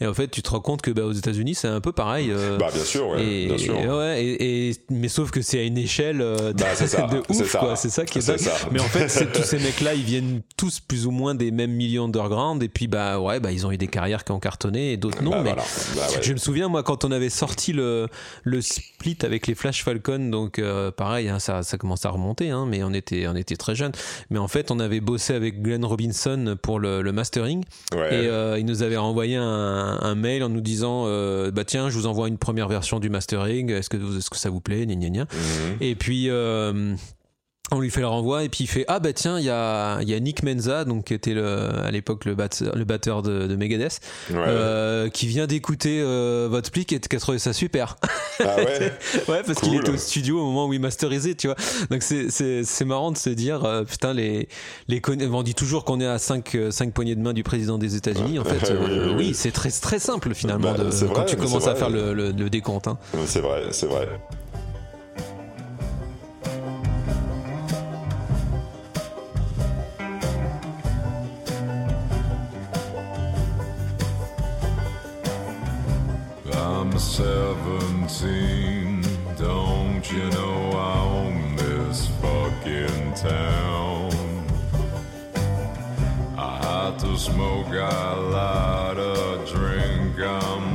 Et 0.00 0.06
en 0.06 0.14
fait, 0.14 0.28
tu 0.28 0.42
te 0.42 0.50
rends 0.50 0.60
compte 0.60 0.82
que 0.82 0.90
bah, 0.90 1.02
aux 1.04 1.12
États-Unis, 1.12 1.54
c'est 1.54 1.68
un 1.68 1.80
peu 1.80 1.92
pareil. 1.92 2.32
Bah 2.58 2.68
bien 2.72 2.84
sûr, 2.84 3.08
ouais, 3.08 3.24
et, 3.24 3.46
bien 3.46 3.58
sûr. 3.58 3.76
et 3.78 3.88
ouais, 3.88 4.24
et, 4.24 4.68
et- 4.70 4.76
mais 4.90 5.08
sauf 5.08 5.30
que 5.30 5.42
c'est 5.42 5.58
à 5.58 5.62
une 5.62 5.78
échelle 5.78 6.18
de, 6.18 6.52
Bah, 6.52 6.74
ça, 6.74 6.84
de 7.06 7.22
c'est 7.30 7.42
ouf, 7.42 7.50
ça. 7.50 7.58
quoi. 7.58 7.76
C'est 7.76 7.90
ça 7.90 8.04
qui 8.04 8.18
est 8.18 8.20
ça. 8.20 8.34
Mais 8.70 8.80
en 8.80 8.84
fait, 8.84 9.08
c'est- 9.08 9.30
tous 9.32 9.42
ces 9.42 9.58
mecs-là, 9.58 9.94
ils 9.94 10.02
viennent 10.04 10.42
tous 10.56 10.80
plus 10.80 11.06
ou 11.06 11.10
moins 11.10 11.34
des 11.34 11.50
mêmes 11.50 11.72
millions 11.72 12.04
underground. 12.04 12.62
Et 12.62 12.68
puis, 12.68 12.86
bah, 12.86 13.18
ouais, 13.18 13.40
bah, 13.40 13.52
ils 13.52 13.66
ont 13.66 13.72
eu 13.72 13.78
des 13.78 13.88
carrières 13.88 14.24
qui 14.24 14.32
ont 14.32 14.40
cartonné 14.40 14.69
cartonné 14.70 14.92
et 14.92 14.96
d'autres 14.96 15.22
non. 15.22 15.30
Bah, 15.30 15.42
mais 15.44 15.54
bah, 15.54 16.06
je 16.20 16.32
me 16.32 16.38
souviens, 16.38 16.68
moi, 16.68 16.82
quand 16.82 17.04
on 17.04 17.10
avait 17.10 17.30
sorti 17.30 17.72
le, 17.72 18.08
le 18.44 18.60
split 18.60 19.18
avec 19.22 19.46
les 19.46 19.54
Flash 19.54 19.84
Falcon, 19.84 20.30
donc 20.30 20.58
euh, 20.58 20.90
pareil, 20.90 21.28
hein, 21.28 21.38
ça, 21.38 21.62
ça 21.62 21.78
commence 21.78 22.04
à 22.04 22.10
remonter, 22.10 22.50
hein, 22.50 22.66
mais 22.68 22.82
on 22.82 22.92
était, 22.92 23.26
on 23.26 23.36
était 23.36 23.56
très 23.56 23.74
jeunes. 23.74 23.92
Mais 24.30 24.38
en 24.38 24.48
fait, 24.48 24.70
on 24.70 24.78
avait 24.80 25.00
bossé 25.00 25.34
avec 25.34 25.62
Glenn 25.62 25.84
Robinson 25.84 26.56
pour 26.62 26.78
le, 26.78 27.02
le 27.02 27.12
mastering 27.12 27.64
et 27.92 27.96
euh, 27.96 28.58
il 28.58 28.66
nous 28.66 28.82
avait 28.82 28.96
renvoyé 28.96 29.36
un, 29.36 29.98
un, 30.00 30.14
mail 30.14 30.42
en 30.42 30.48
nous 30.48 30.60
disant 30.60 31.04
euh, 31.06 31.50
bah 31.50 31.64
tiens, 31.64 31.88
je 31.88 31.96
vous 31.96 32.06
envoie 32.06 32.28
une 32.28 32.38
première 32.38 32.68
version 32.68 33.00
du 33.00 33.08
mastering, 33.08 33.70
est-ce 33.70 33.88
que, 33.88 33.96
est 33.96 34.20
-ce 34.20 34.30
que 34.30 34.36
ça 34.36 34.50
vous 34.50 34.60
plaît, 34.60 34.86
gna, 34.86 34.94
gna, 34.94 35.08
gna. 35.08 35.22
Mhm. 35.22 35.76
Et 35.80 35.94
puis 35.94 36.28
on 37.72 37.80
lui 37.80 37.90
fait 37.90 38.00
le 38.00 38.08
renvoi 38.08 38.44
et 38.44 38.48
puis 38.48 38.64
il 38.64 38.66
fait 38.66 38.84
ah 38.88 38.98
bah 38.98 39.12
tiens 39.12 39.38
il 39.38 39.44
y 39.44 39.50
a, 39.50 40.00
y 40.02 40.14
a 40.14 40.20
Nick 40.20 40.42
Menza 40.42 40.84
donc 40.84 41.04
qui 41.04 41.14
était 41.14 41.34
le, 41.34 41.70
à 41.84 41.90
l'époque 41.90 42.24
le 42.24 42.34
batteur, 42.34 42.74
le 42.74 42.84
batteur 42.84 43.22
de, 43.22 43.46
de 43.46 43.56
Megadeth 43.56 44.00
euh, 44.32 45.08
qui 45.08 45.26
vient 45.26 45.46
d'écouter 45.46 46.00
euh, 46.00 46.48
votre 46.50 46.68
split 46.68 46.86
et 46.90 46.98
qui 46.98 47.16
a 47.16 47.20
trouvé 47.20 47.38
ça 47.38 47.52
super. 47.52 47.96
Ah 48.40 48.56
ouais. 48.58 48.92
Ouais 49.28 49.42
parce 49.46 49.60
qu'il 49.60 49.74
était 49.74 49.90
au 49.90 49.96
studio 49.96 50.40
au 50.40 50.44
moment 50.44 50.66
où 50.66 50.72
il 50.72 50.80
masterisait 50.80 51.34
tu 51.34 51.46
vois. 51.46 51.56
Donc 51.90 52.02
c'est, 52.02 52.30
c'est, 52.30 52.64
c'est 52.64 52.84
marrant 52.84 53.12
de 53.12 53.18
se 53.18 53.30
dire 53.30 53.64
euh, 53.64 53.84
putain 53.84 54.12
les 54.14 54.48
les 54.88 55.00
on 55.32 55.42
dit 55.42 55.54
toujours 55.54 55.84
qu'on 55.84 56.00
est 56.00 56.06
à 56.06 56.18
5 56.18 56.56
5 56.70 56.92
poignées 56.92 57.14
de 57.14 57.20
main 57.20 57.32
du 57.32 57.42
président 57.42 57.78
des 57.78 57.96
États-Unis 57.96 58.38
en 58.38 58.44
fait 58.44 58.72
oui, 59.16 59.32
c'est 59.34 59.52
très 59.52 59.70
très 59.70 59.98
simple 59.98 60.34
finalement 60.34 60.72
bah, 60.72 60.84
de, 60.84 61.06
quand 61.06 61.24
tu 61.24 61.36
commences 61.36 61.66
à 61.66 61.74
faire 61.74 61.90
le, 61.90 62.14
le, 62.14 62.32
le 62.32 62.50
décompte 62.50 62.88
hein. 62.88 62.98
c'est 63.26 63.40
vrai 63.40 63.64
c'est 63.70 63.86
vrai 63.86 64.08
17. 77.00 79.02
Don't 79.38 80.12
you 80.12 80.28
know 80.30 80.70
I 80.72 81.00
own 81.00 81.56
this 81.56 82.08
fucking 82.20 83.14
town? 83.14 84.10
I 86.36 86.58
had 86.62 86.98
to 86.98 87.16
smoke 87.16 87.68
a 87.68 88.16
lot 88.38 88.98
of 88.98 89.48
drink. 89.48 90.20
I'm 90.20 90.69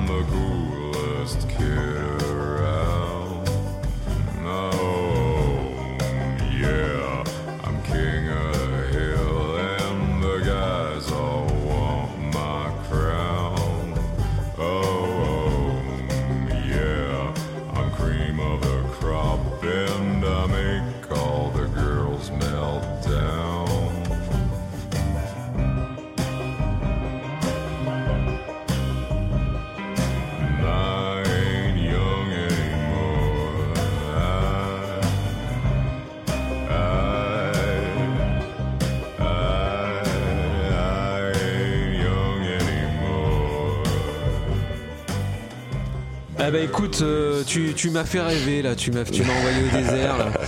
Ah 46.47 46.51
bah 46.51 46.59
écoute, 46.59 46.99
euh, 47.01 47.41
tu, 47.47 47.73
tu 47.75 47.89
m'as 47.89 48.03
fait 48.03 48.21
rêver 48.21 48.61
là, 48.61 48.75
tu 48.75 48.91
m'as 48.91 49.03
tu 49.03 49.23
m'as 49.23 49.33
envoyé 49.33 49.57
au 49.73 49.77
désert. 49.77 50.17
là. 50.17 50.25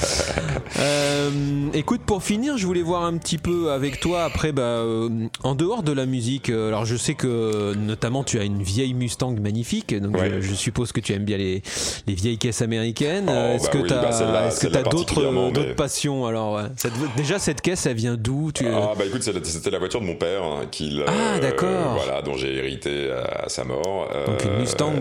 Euh, 0.80 1.30
écoute, 1.74 2.02
pour 2.06 2.22
finir, 2.22 2.57
je 2.57 2.65
voulais 2.68 2.82
voir 2.84 3.03
un 3.03 3.18
petit 3.18 3.38
peu 3.40 3.72
avec 3.72 3.99
toi 3.99 4.26
après, 4.26 4.52
bah, 4.52 4.61
euh, 4.61 5.10
en 5.44 5.56
dehors 5.56 5.82
de 5.82 5.91
la 5.91 6.06
musique. 6.06 6.49
Alors 6.49 6.86
je 6.86 6.95
sais 6.95 7.15
que 7.15 7.74
notamment 7.74 8.24
tu 8.24 8.38
as 8.38 8.44
une 8.44 8.61
vieille 8.61 8.94
Mustang 8.94 9.32
magnifique, 9.41 9.95
donc 9.99 10.15
Ouais. 10.18 10.30
je, 10.36 10.41
je 10.41 10.53
suppose 10.53 10.91
que 10.91 10.99
tu 10.99 11.14
aimes 11.14 11.24
bien 11.24 11.38
les, 11.38 11.64
les 12.06 12.14
vieilles 12.14 12.38
caisses 12.38 12.61
américaines. 12.61 13.26
Oh, 13.28 13.56
Est-ce 13.56 13.65
bah 13.65 13.72
que 13.72 13.78
oui, 13.80 13.84
tu 13.88 13.94
bah 13.94 14.02
as, 14.03 14.48
est-ce 14.49 14.56
que 14.56 14.61
celle-là 14.61 14.78
t'as 14.84 14.90
d'autres 14.90 15.06
particulièrement, 15.06 15.52
d'autres 15.52 15.68
mais- 15.69 15.74
passions 15.76 16.26
Alors 16.28 16.56
ouais? 16.56 16.64
Cette- 16.76 16.91
déjà 17.15 17.40
cette 17.40 17.61
caisse, 17.61 17.86
elle 17.88 17.95
vient 17.95 18.15
d'où 18.15 18.52
tu... 18.52 18.68
Ah 18.68 18.91
bah 18.98 19.06
écoute, 19.06 19.24
c'était 19.24 19.72
la 19.72 19.80
voiture 19.80 20.02
de 20.02 20.06
mon 20.06 20.15
père 20.15 20.44
hein, 20.44 20.61
qu'il 20.69 21.03
Ah, 21.07 21.40
d'accord. 21.40 22.03
voilà, 22.06 22.22
dont 22.22 22.36
j'ai 22.36 22.53
hérité 22.56 23.10
à, 23.11 23.45
à 23.45 23.49
sa 23.49 23.64
mort. 23.64 24.10
Donc 24.28 24.44
une 24.44 24.60
Mustang. 24.60 24.94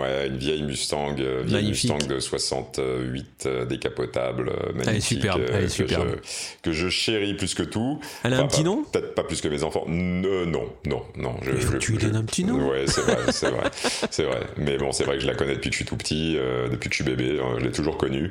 ouais, 0.00 0.31
une 0.32 0.38
vieille 0.38 0.62
Mustang, 0.62 1.14
euh, 1.20 1.42
vieille. 1.44 1.68
Mustang 1.68 1.98
de 2.08 2.18
68 2.18 3.44
euh, 3.46 3.64
décapotable, 3.64 4.50
euh, 4.50 4.72
magnifique. 4.72 4.88
Elle 4.88 4.96
est 4.96 5.00
superbe, 5.00 5.40
euh, 5.40 5.46
elle 5.52 5.60
est 5.60 5.66
que 5.66 5.72
superbe. 5.72 6.08
je- 6.22 6.62
que 6.62 6.72
je 6.72 6.88
chéris 6.88 7.34
plus 7.34 7.54
que 7.54 7.62
tout. 7.62 8.00
Elle 8.24 8.34
a 8.34 8.38
un 8.40 8.46
petit 8.46 8.62
pas- 8.62 8.68
nom 8.68 8.84
Peut-être 8.90 9.14
pas 9.14 9.24
plus 9.24 9.40
que 9.40 9.48
mes 9.48 9.62
enfants. 9.62 9.84
Ne- 9.88 10.44
non, 10.44 10.64
non, 10.86 11.02
non. 11.16 11.34
Je, 11.42 11.52
je- 11.56 11.76
tu 11.78 11.92
lui 11.92 11.98
donnes 11.98 12.16
un 12.16 12.24
petit 12.24 12.44
nom. 12.44 12.68
Ouais, 12.70 12.84
c'est 12.86 13.02
vrai, 13.02 13.16
c'est 13.30 13.50
vrai, 13.50 13.70
c'est 14.10 14.24
vrai. 14.24 14.40
Mais 14.56 14.76
bon, 14.78 14.92
c'est 14.92 15.04
vrai 15.04 15.16
que 15.16 15.22
je 15.22 15.26
la 15.26 15.34
connais 15.34 15.54
depuis 15.54 15.70
que 15.70 15.74
je 15.74 15.78
suis 15.78 15.84
tout 15.86 15.96
petit, 15.96 16.36
euh, 16.36 16.68
depuis 16.68 16.88
que 16.88 16.94
je 16.96 17.02
suis 17.02 17.10
bébé. 17.10 17.38
euh, 17.38 17.58
je 17.58 17.64
l'ai 17.64 17.72
toujours 17.72 17.96
connue. 17.96 18.30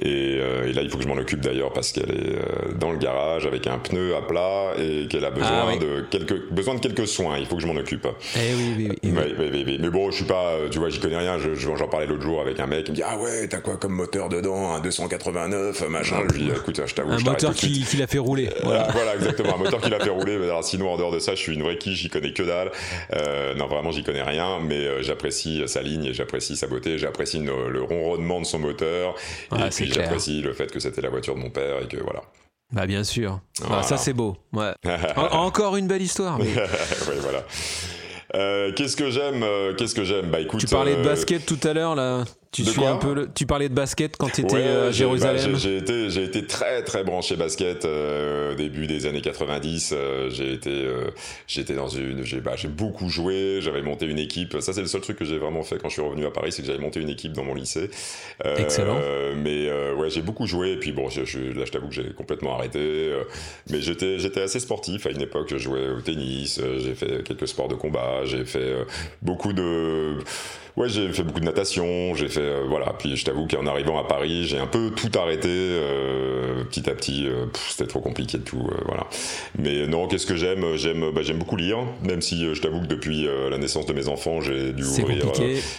Et, 0.00 0.38
euh, 0.40 0.66
et 0.68 0.72
là, 0.72 0.82
il 0.82 0.90
faut 0.90 0.96
que 0.98 1.02
je 1.04 1.08
m'en 1.08 1.16
occupe 1.16 1.40
d'ailleurs 1.40 1.72
parce 1.72 1.92
qu'elle 1.92 2.10
est 2.10 2.36
euh, 2.36 2.72
dans 2.78 2.92
le 2.92 2.98
garage 2.98 3.46
avec 3.46 3.66
un 3.66 3.78
pneu 3.78 4.14
à 4.16 4.22
plat 4.22 4.72
et 4.78 5.06
qu'elle 5.08 5.24
a 5.24 5.30
besoin 5.30 5.48
Ah 5.52 5.66
oui. 5.68 5.78
de 5.78 6.04
quelques 6.10 6.48
besoin 6.50 6.74
de 6.74 6.80
quelques 6.80 7.06
soins. 7.06 7.38
Il 7.38 7.46
faut 7.46 7.56
que 7.56 7.62
je 7.62 7.66
m'en 7.66 7.76
occupe. 7.76 8.06
Eh 8.36 8.54
oui, 8.54 8.74
oui, 8.78 8.86
oui. 8.90 8.98
oui. 9.04 9.10
Ouais, 9.10 9.18
ouais, 9.38 9.50
ouais, 9.50 9.64
ouais. 9.64 9.76
Mais 9.80 9.90
bon, 9.90 10.10
je 10.10 10.16
suis 10.16 10.24
pas, 10.24 10.52
euh, 10.52 10.68
tu 10.68 10.78
vois, 10.78 10.88
j'y 10.88 10.98
connais 11.00 11.16
rien. 11.18 11.38
Je, 11.42 11.54
je- 11.54 11.76
j'en 11.76 11.88
parlais 11.88 12.06
l'autre 12.06 12.22
jour 12.22 12.40
avec 12.40 12.58
un 12.60 12.66
mec. 12.66 12.86
Il 12.88 12.92
me 12.92 12.96
dit 12.96 13.02
ah 13.04 13.18
ouais, 13.18 13.48
t'as 13.48 13.58
quoi 13.60 13.76
comme 13.76 13.92
moteur 13.92 14.28
dedans, 14.28 14.74
un 14.74 14.80
289, 14.80 15.88
machin. 15.88 16.16
Je 16.30 16.34
lui 16.38 16.44
dis 16.44 16.50
écoute, 16.50 16.80
je 16.86 16.94
t'avoue, 16.94 17.12
Un 17.12 17.18
je 17.18 17.24
moteur 17.24 17.50
tout 17.50 17.56
qui, 17.58 17.84
qui 17.84 17.96
l'a 17.96 18.06
fait 18.06 18.18
rouler. 18.18 18.48
Voilà. 18.62 18.82
Voilà. 18.92 18.92
voilà, 18.92 19.14
exactement. 19.16 19.54
Un 19.54 19.58
moteur 19.58 19.80
qui 19.80 19.90
l'a 19.90 20.00
fait 20.00 20.10
rouler. 20.10 20.34
Alors, 20.36 20.64
sinon, 20.64 20.90
en 20.92 20.96
dehors 20.96 21.12
de 21.12 21.18
ça, 21.18 21.34
je 21.34 21.40
suis 21.40 21.54
une 21.54 21.62
vraie 21.62 21.76
quiche, 21.78 21.98
j'y 22.00 22.08
connais 22.08 22.32
que 22.32 22.42
dalle. 22.42 22.70
Euh, 23.14 23.54
non, 23.54 23.66
vraiment, 23.66 23.90
j'y 23.90 24.02
connais 24.02 24.22
rien, 24.22 24.60
mais 24.60 24.76
euh, 24.78 25.02
j'apprécie 25.02 25.62
sa 25.66 25.82
ligne 25.82 26.04
et 26.06 26.14
j'apprécie 26.14 26.56
sa 26.56 26.66
beauté. 26.66 26.98
J'apprécie 26.98 27.38
le, 27.40 27.70
le 27.70 27.82
ronronnement 27.82 28.40
de 28.40 28.46
son 28.46 28.58
moteur. 28.58 29.14
Ah, 29.50 29.66
et 29.66 29.70
c'est 29.70 29.84
puis, 29.84 29.92
clair. 29.92 30.04
j'apprécie 30.06 30.40
le 30.40 30.52
fait 30.52 30.70
que 30.70 30.78
c'était 30.80 31.00
la 31.02 31.10
voiture 31.10 31.34
de 31.34 31.40
mon 31.40 31.50
père 31.50 31.82
et 31.82 31.86
que 31.88 31.96
voilà. 31.98 32.22
Bah 32.72 32.86
bien 32.86 33.04
sûr. 33.04 33.40
Bah, 33.68 33.82
ça 33.82 33.98
c'est 33.98 34.14
beau. 34.14 34.36
Ouais. 34.54 34.72
En- 35.16 35.44
encore 35.44 35.76
une 35.76 35.86
belle 35.86 36.00
histoire. 36.02 36.38
mais- 36.38 36.44
ouais, 36.56 37.18
voilà. 37.20 37.44
Euh, 38.34 38.72
qu'est-ce 38.72 38.96
que 38.96 39.10
j'aime 39.10 39.42
euh, 39.42 39.74
Qu'est-ce 39.74 39.94
que 39.94 40.04
j'aime? 40.04 40.26
Bah 40.30 40.40
écoute. 40.40 40.60
Tu 40.60 40.66
parlais 40.66 40.94
de 40.94 41.00
euh, 41.00 41.04
basket 41.04 41.44
tout 41.44 41.58
à 41.64 41.72
l'heure 41.72 41.94
là. 41.94 42.24
Tu 42.52 42.64
de 42.64 42.68
suis 42.68 42.84
un 42.84 42.96
peu. 42.96 43.14
le- 43.14 43.28
Tu 43.34 43.46
parlais 43.46 43.70
de 43.70 43.74
basket 43.74 44.14
quand 44.18 44.28
tu 44.28 44.42
étais 44.42 44.56
Ouais, 44.56 44.62
à 44.62 44.86
j'ai- 44.90 44.98
Jérusalem. 44.98 45.52
bah, 45.52 45.58
j'ai 45.58 45.78
été, 45.78 46.10
j'ai 46.10 46.22
été 46.22 46.46
très 46.46 46.82
très 46.82 47.02
branché 47.02 47.34
basket 47.34 47.86
euh, 47.86 48.52
au 48.52 48.54
début 48.56 48.86
des 48.86 49.06
années 49.06 49.22
90. 49.22 49.94
euh, 49.96 50.28
j'ai 50.28 50.52
été, 50.52 50.68
euh, 50.70 51.06
j'étais 51.46 51.72
dans 51.72 51.88
une, 51.88 52.24
j'ai 52.24 52.42
bah, 52.42 52.52
j'ai 52.56 52.68
beaucoup 52.68 53.08
joué. 53.08 53.60
J'avais 53.62 53.80
monté 53.80 54.04
une 54.04 54.18
équipe. 54.18 54.58
Ça 54.60 54.74
c'est 54.74 54.82
le 54.82 54.86
seul 54.86 55.00
truc 55.00 55.16
que 55.16 55.24
j'ai 55.24 55.38
vraiment 55.38 55.62
fait 55.62 55.78
quand 55.78 55.88
je 55.88 55.94
suis 55.94 56.02
revenu 56.02 56.26
à 56.26 56.30
Paris, 56.30 56.52
c'est 56.52 56.60
que 56.60 56.68
j'avais 56.68 56.78
monté 56.78 57.00
une 57.00 57.08
équipe 57.08 57.32
dans 57.32 57.42
mon 57.44 57.54
lycée. 57.54 57.90
Euh, 58.44 58.56
Excellent. 58.58 59.00
Mais 59.36 59.68
euh, 59.70 59.94
ouais, 59.94 60.10
j'ai 60.10 60.20
beaucoup 60.20 60.46
joué. 60.46 60.72
Et 60.72 60.76
puis 60.76 60.92
bon, 60.92 61.08
je, 61.08 61.24
je- 61.24 61.38
là 61.58 61.64
je 61.64 61.72
t'avoue 61.72 61.88
que 61.88 61.94
j'ai 61.94 62.12
complètement 62.12 62.54
arrêté. 62.58 62.78
euh, 62.80 63.22
mais 63.70 63.80
j'étais, 63.80 64.18
j'étais 64.18 64.42
assez 64.42 64.60
sportif 64.60 65.06
à 65.06 65.10
une 65.10 65.22
époque. 65.22 65.48
Je 65.50 65.56
jouais 65.56 65.88
au 65.88 66.02
tennis. 66.02 66.60
euh, 66.62 66.78
j'ai 66.84 66.94
fait 66.94 67.22
quelques 67.24 67.48
sports 67.48 67.68
de 67.68 67.76
combat. 67.76 68.26
J'ai 68.26 68.44
fait 68.44 68.58
euh, 68.58 68.84
beaucoup 69.22 69.54
de 69.54 70.18
Ouais, 70.76 70.88
j'ai 70.88 71.12
fait 71.12 71.22
beaucoup 71.22 71.40
de 71.40 71.44
natation, 71.44 72.14
j'ai 72.14 72.28
fait 72.28 72.40
euh, 72.40 72.64
voilà. 72.66 72.94
Puis 72.98 73.16
je 73.16 73.24
t'avoue 73.26 73.46
qu'en 73.46 73.66
arrivant 73.66 73.98
à 73.98 74.04
Paris, 74.04 74.44
j'ai 74.46 74.58
un 74.58 74.66
peu 74.66 74.90
tout 74.90 75.10
arrêté 75.18 75.48
euh, 75.50 76.64
petit 76.64 76.88
à 76.88 76.94
petit. 76.94 77.26
euh, 77.26 77.44
C'était 77.68 77.86
trop 77.88 78.00
compliqué 78.00 78.38
de 78.38 78.42
tout, 78.42 78.66
euh, 78.70 78.76
voilà. 78.86 79.06
Mais 79.58 79.86
non, 79.86 80.08
qu'est-ce 80.08 80.26
que 80.26 80.34
j'aime? 80.34 80.76
J'aime, 80.76 81.10
bah, 81.14 81.20
j'aime 81.22 81.36
beaucoup 81.38 81.56
lire, 81.56 81.76
même 82.02 82.22
si 82.22 82.46
euh, 82.46 82.54
je 82.54 82.62
t'avoue 82.62 82.80
que 82.80 82.86
depuis 82.86 83.26
euh, 83.28 83.50
la 83.50 83.58
naissance 83.58 83.84
de 83.84 83.92
mes 83.92 84.08
enfants, 84.08 84.40
j'ai 84.40 84.72
dû 84.72 84.84
ouvrir, 84.84 85.26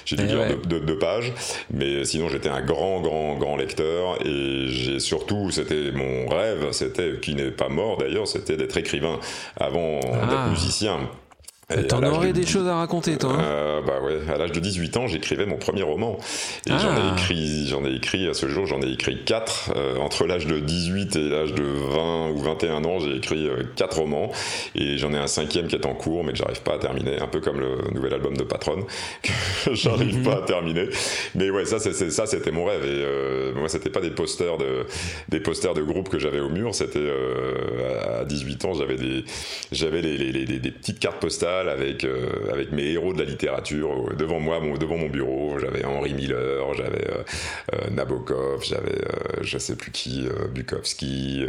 j'ai 0.06 0.16
dû 0.16 0.24
Eh 0.26 0.28
lire 0.28 0.40
ouais. 0.42 0.50
deux, 0.50 0.80
deux- 0.80 0.86
deux 0.86 1.00
pages. 1.00 1.34
Mais 1.72 2.06
sinon, 2.06 2.30
j'étais 2.30 2.50
un 2.50 2.62
grand, 2.62 3.02
grand, 3.02 3.36
grand 3.38 3.56
lecteur 3.58 4.20
et 4.24 4.68
j'ai 4.68 5.00
surtout, 5.00 5.50
c'était 5.50 5.92
mon 5.92 6.28
rêve, 6.28 6.68
c'était 6.72 7.14
qui 7.20 7.34
n'est 7.34 7.50
pas 7.52 7.70
mort 7.70 7.98
d'ailleurs, 7.98 8.28
c'était 8.28 8.58
d'être 8.58 8.78
écrivain 8.78 9.20
avant 9.60 10.00
Ah. 10.04 10.28
d'être 10.28 10.50
musicien. 10.52 11.00
À 11.70 11.82
T'en 11.84 12.04
aurais 12.04 12.28
de 12.28 12.34
des 12.34 12.46
choses 12.46 12.68
à 12.68 12.76
raconter 12.76 13.18
toi. 13.18 13.32
hein? 13.32 13.42
Euh, 13.42 13.82
bah 13.82 14.02
ouais, 14.04 14.20
à 14.32 14.38
l'âge 14.38 14.52
de 14.52 14.60
18 14.60 14.98
ans, 14.98 15.08
j'écrivais 15.08 15.46
mon 15.46 15.56
premier 15.58 15.82
roman. 15.82 16.18
Et 16.68 16.72
Ah. 16.72 16.78
j'en 16.78 16.94
ai 16.94 17.14
écrit, 17.14 17.68
j'en 17.68 17.86
ai 17.86 17.94
écrit 17.96 18.28
à 18.28 18.34
ce 18.34 18.48
jour, 18.50 18.66
j'en 18.66 18.82
ai 18.82 18.92
écrit 18.92 19.24
quatre. 19.24 19.72
Euh, 19.76 19.96
entre 19.98 20.26
l'âge 20.26 20.46
de 20.46 20.60
18 20.60 21.16
et 21.16 21.30
l'âge 21.30 21.54
de 21.54 21.64
20 21.64 22.32
ou 22.32 22.38
21 22.40 22.84
ans, 22.84 23.00
j'ai 23.00 23.16
écrit 23.16 23.48
euh, 23.48 23.64
quatre 23.78 23.98
romans. 24.00 24.30
Et 24.76 24.98
j'en 24.98 25.14
ai 25.14 25.18
un 25.18 25.28
cinquième 25.28 25.68
qui 25.68 25.76
est 25.76 25.86
en 25.86 25.94
cours, 25.96 26.26
mais 26.26 26.34
que 26.34 26.38
j'arrive 26.38 26.62
pas 26.64 26.74
à 26.74 26.80
terminer. 26.80 27.20
Un 27.22 27.28
peu 27.28 27.40
comme 27.40 27.60
le 27.62 27.78
nouvel 27.94 28.14
album 28.14 28.36
de 28.36 28.44
Patron, 28.44 28.86
que 29.24 29.74
j'arrive 29.74 30.22
pas 30.22 30.40
à 30.40 30.42
terminer. 30.46 30.90
Mais 31.34 31.50
ouais, 31.50 31.64
ça, 31.66 31.80
c'est, 31.80 31.94
c'est- 31.94 32.12
ça, 32.12 32.26
c'était 32.26 32.52
mon 32.52 32.66
rêve. 32.66 32.84
Et 32.84 32.88
euh, 32.90 33.54
moi, 33.56 33.70
c'était 33.70 33.90
pas 33.90 34.02
des 34.02 34.12
posters 34.12 34.58
de, 34.58 34.86
des 35.30 35.40
posters 35.40 35.74
de 35.74 35.82
groupe 35.82 36.10
que 36.10 36.20
j'avais 36.20 36.42
au 36.42 36.50
mur. 36.50 36.76
C'était 36.76 37.00
euh, 37.00 38.22
à 38.22 38.26
18 38.26 38.66
ans, 38.66 38.74
j'avais 38.74 38.98
des, 38.98 39.24
j'avais 39.72 40.02
les, 40.02 40.18
les, 40.18 40.32
les- 40.34 40.46
les- 40.46 40.60
des 40.60 40.72
petites 40.72 41.00
cartes 41.00 41.20
postales 41.22 41.53
avec 41.60 42.06
avec 42.52 42.72
mes 42.72 42.92
héros 42.92 43.14
de 43.14 43.20
la 43.20 43.26
littérature 43.26 44.16
devant 44.18 44.40
moi, 44.40 44.60
devant 44.80 44.98
mon 44.98 45.10
bureau. 45.10 45.60
J'avais 45.60 45.86
Henri 45.86 46.14
Miller, 46.14 46.74
j'avais 46.74 47.08
Nabokov, 47.92 48.64
j'avais 48.64 49.02
je 49.42 49.58
sais 49.58 49.76
plus 49.76 49.92
qui, 49.92 50.28
Bukowski, 50.54 51.46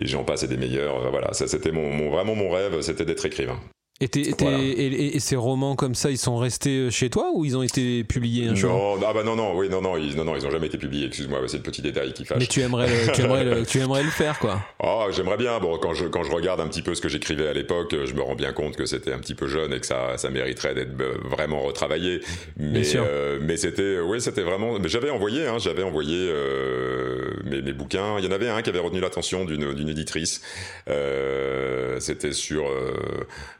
et 0.00 0.06
j'en 0.06 0.24
passe 0.24 0.44
des 0.44 0.56
meilleurs. 0.56 1.10
voilà, 1.10 1.32
ça 1.32 1.46
c'était 1.46 1.72
mon, 1.72 2.10
vraiment 2.10 2.34
mon 2.34 2.50
rêve, 2.50 2.80
c'était 2.80 3.04
d'être 3.04 3.24
écrivain. 3.26 3.58
Et, 3.98 5.18
ces 5.20 5.36
romans 5.36 5.74
comme 5.74 5.94
ça, 5.94 6.10
ils 6.10 6.18
sont 6.18 6.36
restés 6.36 6.78
euh, 6.78 6.90
chez 6.90 7.08
toi 7.08 7.30
ou 7.34 7.46
ils 7.46 7.56
ont 7.56 7.62
été 7.62 8.04
publiés 8.04 8.48
un 8.48 8.54
jour? 8.54 8.98
Ah 9.06 9.14
bah 9.14 9.22
non 9.24 9.36
non 9.36 9.56
oui 9.56 9.70
non 9.70 9.80
non 9.80 9.96
ils, 9.96 10.14
non 10.16 10.24
non 10.24 10.36
ils 10.36 10.46
ont 10.46 10.50
jamais 10.50 10.66
été 10.66 10.76
publiés. 10.76 11.06
Excuse-moi, 11.06 11.40
c'est 11.46 11.56
le 11.56 11.62
petit 11.62 11.80
détail 11.80 12.12
qui 12.12 12.26
fâche. 12.26 12.38
Mais 12.38 12.46
tu 12.46 12.60
aimerais 12.60 12.88
le, 12.88 13.12
tu 13.12 13.22
aimerais 13.22 13.44
le, 13.44 13.64
tu 13.66 13.78
aimerais 13.78 14.02
le 14.02 14.10
faire 14.10 14.38
quoi 14.38 14.60
Oh 14.80 15.06
j'aimerais 15.10 15.38
bien. 15.38 15.58
Bon 15.60 15.78
quand 15.78 15.94
je 15.94 16.04
quand 16.06 16.24
je 16.24 16.30
regarde 16.30 16.60
un 16.60 16.68
petit 16.68 16.82
peu 16.82 16.94
ce 16.94 17.00
que 17.00 17.08
j'écrivais 17.08 17.48
à 17.48 17.54
l'époque, 17.54 17.94
je 18.04 18.12
me 18.12 18.20
rends 18.20 18.34
bien 18.34 18.52
compte 18.52 18.76
que 18.76 18.84
c'était 18.84 19.14
un 19.14 19.18
petit 19.18 19.34
peu 19.34 19.46
jeune 19.46 19.72
et 19.72 19.80
que 19.80 19.86
ça 19.86 20.18
ça 20.18 20.28
mériterait 20.28 20.74
d'être 20.74 21.00
euh, 21.00 21.16
vraiment 21.24 21.62
retravaillé. 21.62 22.20
Mais 22.58 22.82
euh, 22.96 23.38
mais 23.40 23.56
c'était 23.56 23.98
oui 24.00 24.20
c'était 24.20 24.42
vraiment. 24.42 24.78
Mais 24.78 24.90
j'avais 24.90 25.10
envoyé 25.10 25.46
hein, 25.46 25.56
j'avais 25.58 25.82
envoyé 25.82 26.28
euh, 26.30 27.30
mes, 27.44 27.62
mes, 27.62 27.72
bouquins. 27.72 28.18
Il 28.18 28.26
y 28.26 28.28
en 28.28 28.32
avait 28.32 28.48
un 28.48 28.60
qui 28.60 28.68
avait 28.68 28.78
retenu 28.78 29.00
l'attention 29.00 29.46
d'une 29.46 29.72
d'une 29.72 29.88
éditrice. 29.88 30.42
Euh, 30.90 31.98
c'était 31.98 32.32
sur 32.32 32.66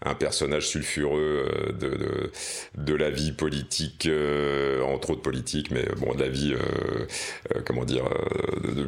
un 0.04 0.14
personnage 0.26 0.66
sulfureux 0.66 1.46
euh, 1.46 1.72
de, 1.72 1.88
de, 1.96 2.30
de, 2.78 2.94
la 2.96 3.10
vie 3.10 3.30
politique, 3.30 4.06
euh, 4.06 4.82
entre 4.82 5.10
autres 5.10 5.22
politique, 5.22 5.70
mais 5.70 5.84
bon, 5.98 6.16
de 6.16 6.20
la 6.20 6.28
vie, 6.28 6.52
euh, 6.52 7.60
comment 7.64 7.84
dire, 7.84 8.02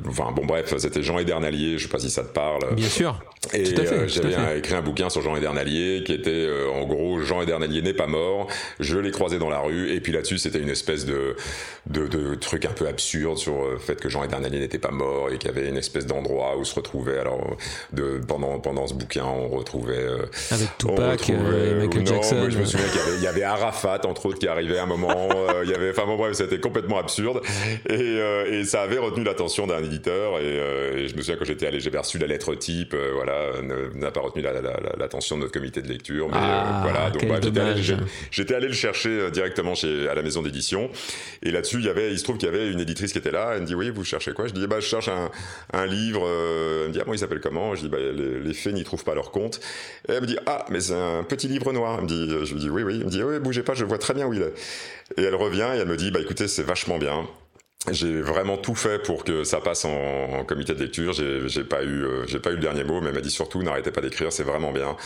enfin 0.08 0.32
bon 0.32 0.44
bref, 0.44 0.74
c'était 0.78 1.04
Jean 1.04 1.18
Edernalier, 1.18 1.78
je 1.78 1.84
sais 1.84 1.88
pas 1.88 2.00
si 2.00 2.10
ça 2.10 2.24
te 2.24 2.32
parle. 2.32 2.74
Bien 2.74 2.88
sûr. 2.88 3.20
Et 3.54 3.64
j'avais 3.64 4.58
écrit 4.58 4.74
un 4.74 4.82
bouquin 4.82 5.08
sur 5.10 5.22
Jean 5.22 5.36
Edernalier 5.36 6.02
qui 6.04 6.12
était 6.12 6.48
en 6.74 6.84
gros 6.86 7.20
Jean 7.20 7.40
Edernalier 7.40 7.82
n'est 7.82 7.94
pas 7.94 8.08
mort, 8.08 8.48
je 8.80 8.98
l'ai 8.98 9.12
croisé 9.12 9.38
dans 9.38 9.48
la 9.48 9.60
rue, 9.60 9.92
et 9.92 10.00
puis 10.00 10.12
là-dessus 10.12 10.38
c'était 10.38 10.58
une 10.58 10.68
espèce 10.68 11.06
de, 11.06 11.36
de, 11.86 12.08
de, 12.08 12.34
truc 12.34 12.64
un 12.64 12.72
peu 12.72 12.88
absurde 12.88 13.38
sur 13.38 13.70
le 13.70 13.78
fait 13.78 14.00
que 14.00 14.08
Jean 14.08 14.24
Edernalier 14.24 14.58
n'était 14.58 14.80
pas 14.80 14.90
mort 14.90 15.30
et 15.30 15.38
qu'il 15.38 15.48
y 15.48 15.52
avait 15.56 15.68
une 15.68 15.76
espèce 15.76 16.04
d'endroit 16.04 16.58
où 16.58 16.64
se 16.64 16.74
retrouvait, 16.74 17.20
alors 17.20 17.56
de, 17.92 18.20
pendant, 18.26 18.58
pendant 18.58 18.88
ce 18.88 18.94
bouquin 18.94 19.24
on 19.24 19.48
retrouvait... 19.48 20.08
Avec 20.50 20.76
Tupac 20.78 21.27
Michael 21.32 22.06
Jackson. 22.06 22.50
je 22.50 22.58
me 22.58 22.64
souviens 22.64 22.86
qu'il 22.88 23.22
y, 23.22 23.26
avait 23.26 23.42
Arafat, 23.42 24.00
entre 24.04 24.26
autres, 24.26 24.38
qui 24.38 24.48
arrivait 24.48 24.78
à 24.78 24.84
un 24.84 24.86
moment. 24.86 25.28
Euh, 25.32 25.62
il 25.64 25.70
y 25.70 25.74
avait, 25.74 25.90
enfin 25.90 26.06
bon, 26.06 26.16
bref, 26.16 26.34
c'était 26.34 26.60
complètement 26.60 26.98
absurde. 26.98 27.40
Et, 27.88 27.94
euh, 27.94 28.60
et, 28.60 28.64
ça 28.64 28.82
avait 28.82 28.98
retenu 28.98 29.24
l'attention 29.24 29.66
d'un 29.66 29.82
éditeur. 29.82 30.38
Et, 30.38 30.42
euh, 30.44 30.98
et, 30.98 31.08
je 31.08 31.14
me 31.14 31.20
souviens 31.20 31.36
quand 31.36 31.44
j'étais 31.44 31.66
allé, 31.66 31.80
j'ai 31.80 31.90
reçu 31.90 32.18
la 32.18 32.26
lettre 32.26 32.54
type, 32.54 32.94
voilà, 33.14 33.50
n'a 33.94 34.10
pas 34.10 34.20
retenu 34.20 34.42
l'attention 34.98 35.36
de 35.36 35.42
notre 35.42 35.52
comité 35.52 35.82
de 35.82 35.88
lecture. 35.88 36.28
Mais 36.28 36.36
ah, 36.36 36.80
voilà, 36.82 37.10
donc 37.10 37.26
bah, 37.26 37.38
j'étais 38.30 38.54
allé, 38.54 38.68
le 38.68 38.74
chercher 38.74 39.30
directement 39.30 39.74
chez, 39.74 40.08
à 40.08 40.14
la 40.14 40.22
maison 40.22 40.42
d'édition. 40.42 40.90
Et 41.42 41.50
là-dessus, 41.50 41.78
il 41.78 41.86
y 41.86 41.90
avait, 41.90 42.12
il 42.12 42.18
se 42.18 42.24
trouve 42.24 42.38
qu'il 42.38 42.48
y 42.48 42.52
avait 42.52 42.70
une 42.70 42.80
éditrice 42.80 43.12
qui 43.12 43.18
était 43.18 43.30
là. 43.30 43.52
Elle 43.54 43.62
me 43.62 43.66
dit, 43.66 43.74
oui, 43.74 43.90
vous 43.90 44.04
cherchez 44.04 44.32
quoi? 44.32 44.46
Je 44.46 44.52
dis, 44.52 44.66
bah, 44.66 44.80
je 44.80 44.86
cherche 44.86 45.08
un, 45.08 45.30
un 45.72 45.86
livre. 45.86 46.22
Elle 46.82 46.88
me 46.88 46.92
dit, 46.92 47.00
ah 47.00 47.04
bon, 47.04 47.14
il 47.14 47.18
s'appelle 47.18 47.40
comment? 47.40 47.74
Je 47.74 47.82
dis, 47.82 47.88
bah, 47.88 47.98
les, 47.98 48.40
les 48.40 48.54
faits 48.54 48.74
n'y 48.74 48.84
trouvent 48.84 49.04
pas 49.04 49.14
leur 49.14 49.30
compte. 49.30 49.60
Et 50.08 50.12
elle 50.12 50.22
me 50.22 50.26
dit, 50.26 50.38
ah, 50.46 50.64
mais 50.70 50.80
c'est 50.80 50.94
un 50.94 51.17
petit 51.22 51.48
livre 51.48 51.72
noir. 51.72 51.96
Elle 51.98 52.04
me 52.04 52.08
dit, 52.08 52.46
je 52.46 52.52
lui 52.52 52.60
dis 52.60 52.70
oui, 52.70 52.82
oui. 52.82 52.98
Elle 53.00 53.06
me 53.06 53.10
dit, 53.10 53.22
oui, 53.22 53.38
bougez 53.38 53.62
pas, 53.62 53.74
je 53.74 53.84
vois 53.84 53.98
très 53.98 54.14
bien 54.14 54.26
où 54.26 54.34
il 54.34 54.42
est. 54.42 54.54
Et 55.16 55.22
elle 55.22 55.34
revient 55.34 55.68
et 55.74 55.78
elle 55.78 55.88
me 55.88 55.96
dit, 55.96 56.10
bah 56.10 56.20
écoutez, 56.20 56.48
c'est 56.48 56.62
vachement 56.62 56.98
bien. 56.98 57.26
J'ai 57.90 58.20
vraiment 58.20 58.56
tout 58.56 58.74
fait 58.74 59.00
pour 59.02 59.24
que 59.24 59.44
ça 59.44 59.60
passe 59.60 59.84
en, 59.84 60.44
comité 60.44 60.74
de 60.74 60.80
lecture. 60.80 61.12
J'ai 61.12 61.64
pas 61.64 61.82
eu, 61.82 62.04
euh, 62.04 62.26
j'ai 62.26 62.40
pas 62.40 62.50
eu 62.50 62.54
le 62.54 62.60
dernier 62.60 62.84
mot, 62.84 63.00
mais 63.00 63.08
elle 63.08 63.14
m'a 63.14 63.20
dit 63.20 63.30
surtout 63.30 63.62
n'arrêtez 63.62 63.90
pas 63.90 64.00
d'écrire, 64.00 64.32
c'est 64.32 64.42
vraiment 64.42 64.72
bien. 64.72 64.96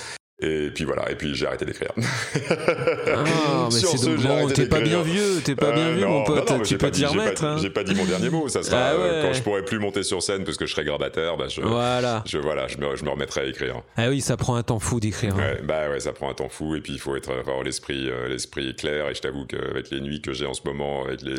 Et 0.43 0.71
puis 0.75 0.85
voilà, 0.85 1.11
et 1.11 1.15
puis 1.15 1.35
j'ai 1.35 1.47
arrêté 1.47 1.65
d'écrire. 1.65 1.93
ah, 1.97 2.01
mais 3.73 3.79
c'est 3.79 4.17
bon, 4.17 4.49
t'es 4.49 4.67
pas 4.67 4.81
bien 4.81 5.03
vieux, 5.03 5.41
t'es 5.45 5.55
pas 5.55 5.71
bien 5.71 5.89
euh, 5.89 5.95
vieux, 5.95 6.07
mon 6.07 6.25
pote, 6.25 6.63
tu 6.65 6.77
peux 6.79 6.91
t'y 6.91 7.05
remettre. 7.05 7.45
Hein. 7.45 7.57
J'ai 7.61 7.71
pas 7.71 7.85
dit 7.85 7.95
mon 7.95 8.05
dernier 8.05 8.29
mot, 8.29 8.49
ça 8.49 8.63
sera 8.63 8.79
ah 8.79 8.93
euh, 8.95 9.23
quand 9.23 9.33
je 9.33 9.43
pourrai 9.43 9.65
plus 9.65 9.79
monter 9.79 10.03
sur 10.03 10.23
scène 10.23 10.45
parce 10.45 10.57
que 10.57 10.67
je 10.67 10.73
serai 10.73 10.85
grabataire, 10.85 11.37
bah 11.37 11.47
je, 11.49 11.61
voilà. 11.61 12.25
Je, 12.27 12.39
voilà, 12.39 12.67
je, 12.67 12.79
me, 12.79 12.97
je 12.97 13.05
me 13.05 13.11
remettrai 13.11 13.43
à 13.43 13.45
écrire. 13.45 13.83
Ah 13.97 14.09
oui, 14.09 14.21
ça 14.21 14.37
prend 14.37 14.57
un 14.57 14.63
temps 14.63 14.81
fou 14.81 14.99
d'écrire. 14.99 15.37
Hein. 15.37 15.59
bah 15.63 15.89
ouais, 15.89 16.01
ça 16.01 16.13
prend 16.13 16.31
un 16.31 16.35
temps 16.35 16.49
fou, 16.49 16.75
et 16.75 16.81
puis 16.81 16.95
il 16.95 16.99
faut 16.99 17.15
être, 17.15 17.33
avoir 17.33 17.63
l'esprit 17.63 18.09
euh, 18.09 18.29
l'esprit 18.29 18.75
clair, 18.75 19.09
et 19.09 19.15
je 19.15 19.21
t'avoue 19.21 19.45
qu'avec 19.45 19.91
les 19.91 20.01
nuits 20.01 20.21
que 20.21 20.33
j'ai 20.33 20.47
en 20.47 20.55
ce 20.55 20.63
moment, 20.65 21.05
avec 21.05 21.23
les, 21.23 21.37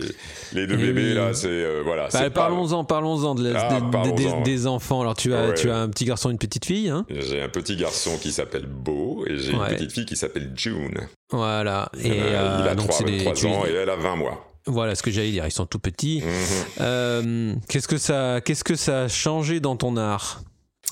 les 0.53 0.67
deux 0.67 0.77
bébés, 0.77 1.13
là, 1.13 1.34
c'est. 1.34 1.81
voilà. 1.84 2.07
Bah, 2.13 2.30
parlons-en, 2.30 2.85
parlons-en 2.85 3.35
de 3.35 3.53
ah, 3.55 3.80
des, 4.43 4.67
enfants. 4.67 5.01
Alors 5.01 5.15
tu 5.15 5.34
as, 5.34 5.51
tu 5.53 5.69
as 5.69 5.77
un 5.77 5.89
petit 5.89 6.05
garçon, 6.05 6.30
une 6.30 6.38
petite 6.38 6.65
fille. 6.65 6.89
Hein? 6.89 7.05
J'ai 7.09 7.41
un 7.41 7.49
petit 7.49 7.75
garçon 7.75 8.17
qui 8.17 8.31
s'appelle 8.31 8.65
Beau, 8.65 8.93
et 9.28 9.38
j'ai 9.38 9.52
une 9.52 9.65
petite 9.65 9.91
fille 9.91 10.06
qui 10.06 10.15
s'appelle 10.15 10.52
June. 10.56 11.07
Voilà. 11.32 11.91
Et, 11.99 12.07
il 12.07 12.14
a, 12.14 12.72
euh, 12.72 12.76
3, 12.76 13.45
ans 13.48 13.65
et 13.65 13.72
elle 13.72 13.90
a 13.90 13.95
20 13.95 14.15
mois. 14.15 14.49
Voilà 14.65 14.95
ce 14.95 15.03
que 15.03 15.11
j'allais 15.11 15.32
dire, 15.32 15.45
ils 15.45 15.52
sont 15.52 15.65
tout 15.65 15.80
petits. 15.80 16.22
Mhm. 16.22 16.32
Euh, 16.82 17.56
qu'est-ce 17.68 17.88
que 17.88 17.98
ça, 17.98 18.40
qu'est-ce 18.44 18.64
que 18.64 18.76
ça 18.76 19.03
a 19.03 19.07
changé 19.07 19.60
dans 19.60 19.76
ton 19.76 19.98
art 19.98 20.41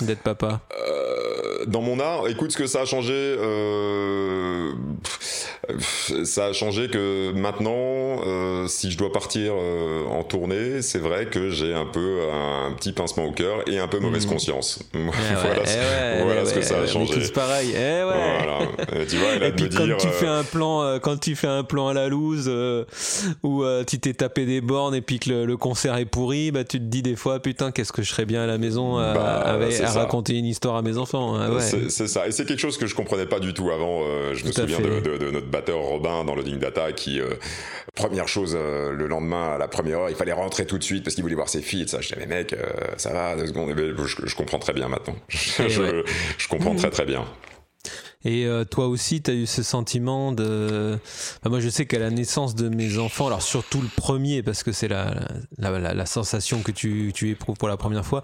d'être 0.02 0.22
papa? 0.22 0.62
Euh, 0.74 1.51
Dans 1.68 1.82
mon 1.82 2.00
art, 2.00 2.28
écoute, 2.28 2.52
ce 2.52 2.58
que 2.58 2.68
ça 2.68 2.82
a 2.82 2.86
changé, 2.86 3.14
euh, 3.14 4.72
ça 6.24 6.46
a 6.46 6.54
changé 6.54 6.88
que 6.88 7.32
maintenant, 7.34 8.22
euh, 8.26 8.68
si 8.68 8.92
je 8.92 8.98
dois 8.98 9.12
partir 9.12 9.54
euh, 9.56 10.06
en 10.08 10.24
tournée, 10.24 10.82
c'est 10.82 11.00
vrai 11.00 11.28
que 11.28 11.50
j'ai 11.50 11.74
un 11.74 11.86
peu 11.86 12.20
un 12.32 12.72
petit 12.74 12.94
pincement 12.94 13.26
au 13.26 13.32
cœur 13.32 13.68
et 13.68 13.80
un 13.80 13.88
peu 13.88 14.00
mauvaise 14.00 14.26
conscience. 14.26 14.80
voilà, 14.94 16.24
voilà 16.24 16.46
ce 16.46 16.54
que 16.54 16.62
ça 16.62 16.80
a 16.80 16.88
changé. 16.88 17.22
C'est 17.22 17.34
pareil. 17.34 17.74
Eh 17.76 18.04
voilà. 18.04 19.06
tu 19.10 19.18
vois, 19.18 19.48
et 19.48 19.52
puis 19.52 19.70
quand 19.70 19.88
tu 19.98 20.08
fais 20.08 20.28
un 20.28 20.44
plan, 20.44 21.00
quand 21.00 21.20
tu 21.20 21.36
fais 21.36 21.48
un 21.48 21.64
plan 21.64 21.88
à 21.88 21.94
la 21.94 22.08
loose 22.08 22.52
où 23.44 23.64
tu 23.88 24.00
t'es 24.00 24.14
tapé 24.14 24.46
des 24.46 24.62
bornes 24.62 24.96
et 24.96 25.02
puis 25.02 25.20
que 25.20 25.30
le, 25.30 25.58
concert 25.58 25.98
est 25.98 26.06
pourri, 26.06 26.52
bah 26.52 26.64
tu 26.64 26.80
te 26.80 26.86
dis 26.86 27.04
des 27.04 27.16
fois 27.16 27.40
putain 27.40 27.72
qu'est-ce 27.72 27.92
que 27.92 28.02
je 28.02 28.10
serais 28.10 28.26
bien 28.26 28.42
à 28.44 28.48
la 28.48 28.58
maison 28.58 28.98
bah, 28.98 29.44
à 29.46 29.92
raconter 29.92 30.38
une 30.38 30.46
histoire 30.46 30.76
à 30.76 30.82
mes 30.82 30.98
enfants. 30.98 31.36
Hein, 31.36 31.51
c'est 31.60 32.08
ça. 32.08 32.28
Et 32.28 32.32
c'est 32.32 32.46
quelque 32.46 32.60
chose 32.60 32.78
que 32.78 32.86
je 32.86 32.96
comprenais 32.96 33.26
pas 33.26 33.40
du 33.40 33.54
tout 33.54 33.72
avant. 33.72 34.02
Euh, 34.04 34.34
je 34.34 34.46
me 34.46 34.52
souviens 34.52 34.80
de, 34.80 35.32
notre 35.32 35.48
batteur 35.48 35.80
Robin 35.80 36.24
dans 36.24 36.36
le 36.36 36.44
Ding 36.44 36.60
Data 36.60 36.92
qui, 36.92 37.20
euh, 37.20 37.34
première 37.96 38.28
chose, 38.28 38.58
euh, 38.60 38.92
le 38.92 39.08
lendemain 39.08 39.54
à 39.54 39.58
la 39.58 39.68
première 39.68 40.00
heure, 40.00 40.10
il 40.10 40.16
fallait 40.16 40.34
rentrer 40.34 40.66
tout 40.66 40.78
de 40.78 40.84
suite 40.84 41.04
parce 41.04 41.16
qu'il 41.16 41.24
voulait 41.24 41.36
voir 41.36 41.50
ses 41.50 41.62
filles. 41.62 41.84
Et 41.84 41.88
ça, 41.88 42.02
je 42.02 42.08
disais, 42.08 42.20
mais 42.20 42.38
mec, 42.38 42.56
ça 42.98 43.12
va, 43.12 43.36
deux 43.36 43.48
secondes. 43.48 43.74
je, 43.76 44.36
comprends 44.36 44.60
très 44.60 44.74
bien 44.74 44.88
maintenant. 44.88 45.16
je, 45.30 46.48
comprends 46.48 46.76
très 46.76 46.90
très 46.90 47.06
bien. 47.06 47.26
Et 48.24 48.46
euh, 48.46 48.64
toi 48.64 48.88
aussi, 48.88 49.22
tu 49.22 49.32
as 49.32 49.34
eu 49.34 49.46
ce 49.46 49.64
sentiment 49.64 50.32
de... 50.32 51.00
moi, 51.46 51.60
je 51.60 51.70
sais 51.70 51.86
qu'à 51.86 52.00
la 52.00 52.10
naissance 52.10 52.56
de 52.56 52.70
mes 52.70 52.98
enfants, 52.98 53.28
alors 53.28 53.42
surtout 53.42 53.82
le 53.82 53.90
premier, 53.96 54.44
parce 54.44 54.64
que 54.64 54.72
c'est 54.72 54.88
la, 54.88 55.16
la, 55.58 55.94
la, 55.94 56.06
sensation 56.06 56.62
que 56.62 56.72
tu, 56.72 57.12
tu, 57.16 57.32
éprouves 57.32 57.58
pour 57.58 57.68
la 57.68 57.78
première 57.78 58.06
fois, 58.06 58.22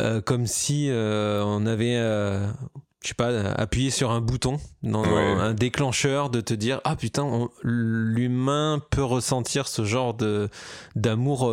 euh, 0.00 0.20
comme 0.20 0.46
si 0.46 0.88
euh, 0.90 1.42
on 1.46 1.66
avait... 1.66 1.96
je 3.00 3.08
sais 3.08 3.14
pas, 3.14 3.52
appuyé 3.52 3.90
sur 3.90 4.10
un 4.10 4.20
bouton, 4.20 4.58
dans 4.82 5.04
un 5.04 5.54
déclencheur 5.54 6.30
de 6.30 6.40
te 6.40 6.54
dire 6.54 6.80
ah 6.84 6.96
putain, 6.96 7.48
l'humain 7.62 8.82
peut 8.90 9.04
ressentir 9.04 9.68
ce 9.68 9.84
genre 9.84 10.14
de 10.14 10.48
d'amour 10.96 11.52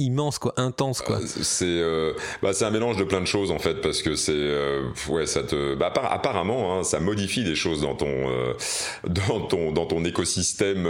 immense 0.00 0.38
quoi 0.38 0.54
intense 0.56 1.02
quoi. 1.02 1.16
Euh, 1.16 1.26
c'est 1.26 1.64
euh, 1.66 2.12
bah, 2.42 2.52
c'est 2.52 2.64
un 2.64 2.70
mélange 2.70 2.96
de 2.96 3.04
plein 3.04 3.20
de 3.20 3.26
choses 3.26 3.50
en 3.50 3.58
fait 3.58 3.74
parce 3.74 4.02
que 4.02 4.16
c'est 4.16 4.32
euh, 4.34 4.82
ouais 5.08 5.26
ça 5.26 5.42
te 5.42 5.74
bah, 5.74 5.92
apparemment 6.10 6.78
hein, 6.78 6.82
ça 6.82 7.00
modifie 7.00 7.44
des 7.44 7.54
choses 7.54 7.82
dans 7.82 7.94
ton 7.94 8.08
dans 9.04 9.40
ton 9.40 9.72
dans 9.72 9.86
ton 9.86 10.04
écosystème 10.04 10.88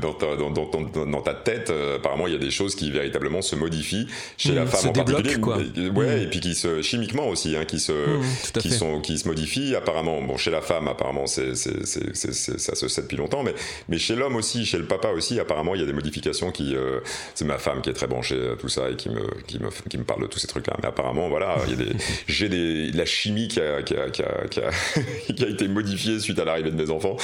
dans 0.00 0.14
ta 0.14 0.36
dans, 0.36 0.50
dans, 0.50 1.06
dans, 1.06 1.22
ta 1.22 1.34
tête. 1.34 1.72
Apparemment 1.96 2.26
il 2.26 2.32
y 2.32 2.36
a 2.36 2.40
des 2.40 2.50
choses 2.50 2.74
qui 2.74 2.90
véritablement 2.90 3.42
se 3.42 3.54
modifient 3.54 4.06
chez 4.36 4.52
la 4.52 4.64
mmh, 4.64 4.68
femme 4.68 4.88
en 4.88 4.92
particulier. 4.92 5.40
quoi. 5.40 5.58
ouais 5.58 6.16
mmh. 6.16 6.22
et 6.22 6.26
puis 6.26 6.40
qui 6.40 6.54
se 6.54 6.82
chimiquement 6.82 7.28
aussi 7.28 7.56
hein, 7.56 7.64
qui 7.64 7.78
se 7.78 7.92
mmh, 7.92 8.60
qui 8.60 8.70
sont 8.70 9.00
qui 9.00 9.18
se 9.18 9.28
modifient. 9.28 9.76
Apparemment 9.76 10.22
bon 10.22 10.36
chez 10.36 10.50
la 10.50 10.62
femme 10.62 10.88
apparemment 10.88 11.26
c'est 11.26 11.54
c'est 11.54 11.84
ça 11.84 12.74
se 12.74 12.88
sait 12.88 13.02
depuis 13.02 13.16
longtemps 13.16 13.42
mais 13.42 13.54
mais 13.88 13.98
chez 13.98 14.16
l'homme 14.16 14.36
aussi 14.36 14.64
chez 14.64 14.78
le 14.78 14.86
papa 14.86 15.08
aussi 15.08 15.38
apparemment 15.38 15.74
il 15.74 15.80
y 15.80 15.84
a 15.84 15.86
des 15.86 15.92
modifications 15.92 16.50
qui 16.50 16.74
c'est 17.34 17.44
ma 17.44 17.58
femme 17.58 17.82
qui 17.82 17.90
est 17.90 17.94
très 17.94 18.06
branchée 18.06 18.37
euh, 18.38 18.56
tout 18.56 18.68
ça 18.68 18.90
et 18.90 18.96
qui 18.96 19.08
me, 19.10 19.22
qui 19.46 19.58
me, 19.58 19.68
qui 19.88 19.98
me 19.98 20.04
parle 20.04 20.22
de 20.22 20.26
tous 20.26 20.38
ces 20.38 20.46
trucs-là. 20.46 20.76
Mais 20.80 20.88
apparemment, 20.88 21.28
voilà, 21.28 21.56
il 21.66 21.70
y 21.70 21.74
a 21.74 21.84
des, 21.84 21.96
j'ai 22.26 22.48
des, 22.48 22.90
la 22.92 23.04
chimie 23.04 23.48
qui 23.48 23.60
a, 23.60 23.82
qui 23.82 23.94
a, 23.94 24.10
qui 24.10 24.22
a, 24.22 24.46
qui 24.48 24.60
a, 24.60 24.70
qui 25.34 25.44
a 25.44 25.48
été 25.48 25.68
modifiée 25.68 26.18
suite 26.20 26.38
à 26.38 26.44
l'arrivée 26.44 26.70
de 26.70 26.76
mes 26.76 26.90
enfants. 26.90 27.16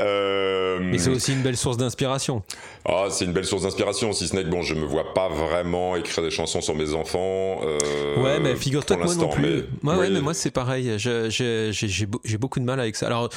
Euh, 0.00 0.78
Mais 0.80 0.98
c'est 0.98 1.10
aussi 1.10 1.32
une 1.32 1.42
belle 1.42 1.56
source 1.56 1.76
d'inspiration. 1.76 2.42
Ah, 2.84 3.06
c'est 3.10 3.24
une 3.24 3.32
belle 3.32 3.44
source 3.44 3.62
d'inspiration, 3.62 4.12
si 4.12 4.28
ce 4.28 4.36
n'est 4.36 4.44
que 4.44 4.48
bon, 4.48 4.62
je 4.62 4.74
me 4.74 4.84
vois 4.84 5.14
pas 5.14 5.28
vraiment 5.28 5.96
écrire 5.96 6.24
des 6.24 6.30
chansons 6.30 6.60
sur 6.60 6.74
mes 6.74 6.94
enfants. 6.94 7.60
Euh, 7.64 8.22
ouais, 8.22 8.40
mais 8.40 8.56
figure-toi 8.56 8.96
que 8.96 9.04
moi 9.04 9.14
non 9.14 9.28
plus. 9.28 9.64
moi, 9.82 9.96
ouais, 9.96 10.10
mais 10.10 10.20
moi 10.20 10.34
c'est 10.34 10.50
pareil. 10.50 10.94
J'ai 10.98 12.36
beaucoup 12.38 12.60
de 12.60 12.64
mal 12.64 12.80
avec 12.80 12.96
ça. 12.96 13.06
Alors, 13.06 13.28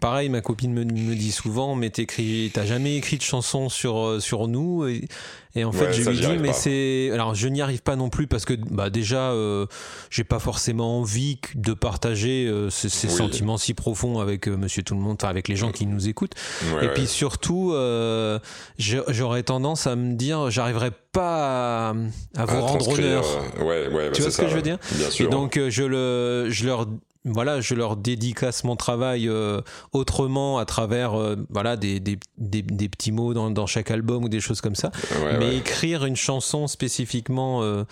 pareil, 0.00 0.28
ma 0.28 0.40
copine 0.40 0.72
me, 0.72 0.84
me 0.84 1.14
dit 1.14 1.32
souvent, 1.32 1.74
mais 1.74 1.90
t'as 1.90 2.64
jamais 2.64 2.96
écrit 2.96 3.16
de 3.16 3.22
chansons 3.22 3.68
sur, 3.68 4.20
sur 4.20 4.48
nous. 4.48 4.86
Et, 4.86 5.04
Et 5.56 5.64
en 5.64 5.72
fait, 5.72 5.92
je 5.92 6.08
lui 6.08 6.18
dis, 6.18 6.38
mais 6.38 6.52
c'est. 6.52 7.10
Alors, 7.12 7.34
je 7.34 7.48
n'y 7.48 7.62
arrive 7.62 7.82
pas 7.82 7.96
non 7.96 8.10
plus 8.10 8.26
parce 8.26 8.44
que, 8.44 8.52
bah, 8.52 8.90
déjà, 8.90 9.30
euh, 9.30 9.66
j'ai 10.10 10.22
pas 10.22 10.38
forcément 10.38 11.00
envie 11.00 11.38
de 11.54 11.72
partager 11.72 12.46
euh, 12.46 12.68
ces, 12.68 12.90
sentiments 12.90 13.56
si 13.56 13.72
profonds 13.72 14.20
avec 14.20 14.48
euh, 14.48 14.56
Monsieur 14.56 14.82
Tout 14.82 14.94
le 14.94 15.00
Monde, 15.00 15.16
avec 15.22 15.48
les 15.48 15.56
gens 15.56 15.72
qui 15.72 15.86
nous 15.86 16.08
écoutent. 16.08 16.34
et 16.82 16.88
puis 16.88 17.06
surtout, 17.06 17.74
j'aurais 18.78 19.42
tendance 19.42 19.86
à 19.86 19.96
me 19.96 20.14
dire, 20.14 20.50
j'arriverai 20.50 20.90
pas 21.12 21.94
à, 22.36 22.44
vous 22.44 22.60
rendre 22.60 22.88
honneur. 22.88 23.24
Ouais, 23.58 23.88
ouais, 23.88 24.08
bah, 24.08 24.12
tu 24.12 24.20
vois 24.20 24.30
ce 24.30 24.42
que 24.42 24.48
je 24.48 24.54
veux 24.54 24.62
dire? 24.62 24.78
Bien 24.92 25.10
sûr. 25.10 25.26
Et 25.26 25.30
donc, 25.30 25.58
je, 25.68 25.82
le, 25.82 26.50
je 26.50 26.66
leur 26.66 26.86
voilà, 27.26 27.60
je 27.60 27.74
leur 27.74 27.96
dédicace 27.96 28.62
mon 28.62 28.76
travail 28.76 29.28
euh, 29.28 29.60
autrement 29.92 30.58
à 30.58 30.64
travers 30.64 31.14
euh, 31.14 31.36
voilà 31.50 31.76
des, 31.76 31.98
des, 31.98 32.18
des, 32.38 32.62
des, 32.62 32.88
petits 32.88 33.10
mots 33.10 33.34
dans, 33.34 33.50
dans, 33.50 33.66
chaque 33.66 33.90
album 33.90 34.24
ou 34.24 34.28
des 34.28 34.40
choses 34.40 34.60
comme 34.60 34.76
ça. 34.76 34.92
Mais 35.38 35.56
écrire 35.56 36.04
une 36.04 36.14
chanson 36.14 36.68
spécifiquement 36.68 37.62
euh, 37.62 37.84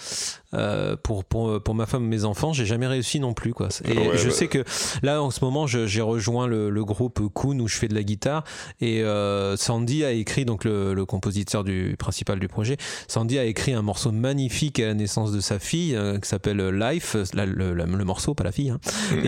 euh, 0.54 0.96
pour, 0.96 1.24
pour, 1.24 1.62
pour, 1.62 1.74
ma 1.74 1.86
femme 1.86 2.04
mes 2.04 2.24
enfants, 2.24 2.52
j'ai 2.52 2.66
jamais 2.66 2.86
réussi 2.86 3.20
non 3.20 3.34
plus. 3.34 3.52
Quoi. 3.52 3.68
Et 3.84 3.94
je 4.16 4.28
bah. 4.28 4.30
sais 4.30 4.48
que 4.48 4.64
là, 5.02 5.22
en 5.22 5.30
ce 5.30 5.44
moment, 5.44 5.66
j'ai 5.66 6.00
rejoint 6.00 6.46
le, 6.46 6.70
le, 6.70 6.84
groupe 6.84 7.20
Kuhn 7.34 7.60
où 7.60 7.68
je 7.68 7.76
fais 7.76 7.88
de 7.88 7.94
la 7.94 8.02
guitare 8.02 8.44
et 8.80 9.02
euh, 9.02 9.56
Sandy 9.56 10.04
a 10.04 10.12
écrit, 10.12 10.44
donc 10.44 10.64
le, 10.64 10.94
le, 10.94 11.04
compositeur 11.06 11.64
du, 11.64 11.96
principal 11.98 12.38
du 12.38 12.48
projet, 12.48 12.76
Sandy 13.08 13.38
a 13.38 13.44
écrit 13.44 13.72
un 13.72 13.82
morceau 13.82 14.12
magnifique 14.12 14.80
à 14.80 14.86
la 14.86 14.94
naissance 14.94 15.32
de 15.32 15.40
sa 15.40 15.58
fille 15.58 15.96
euh, 15.96 16.18
qui 16.18 16.28
s'appelle 16.28 16.60
Life, 16.68 17.16
le, 17.34 17.72
le, 17.72 18.04
morceau, 18.04 18.34
pas 18.34 18.44
la 18.44 18.52
fille. 18.52 18.70
Hein. 18.70 18.80
Mm. 19.12 19.26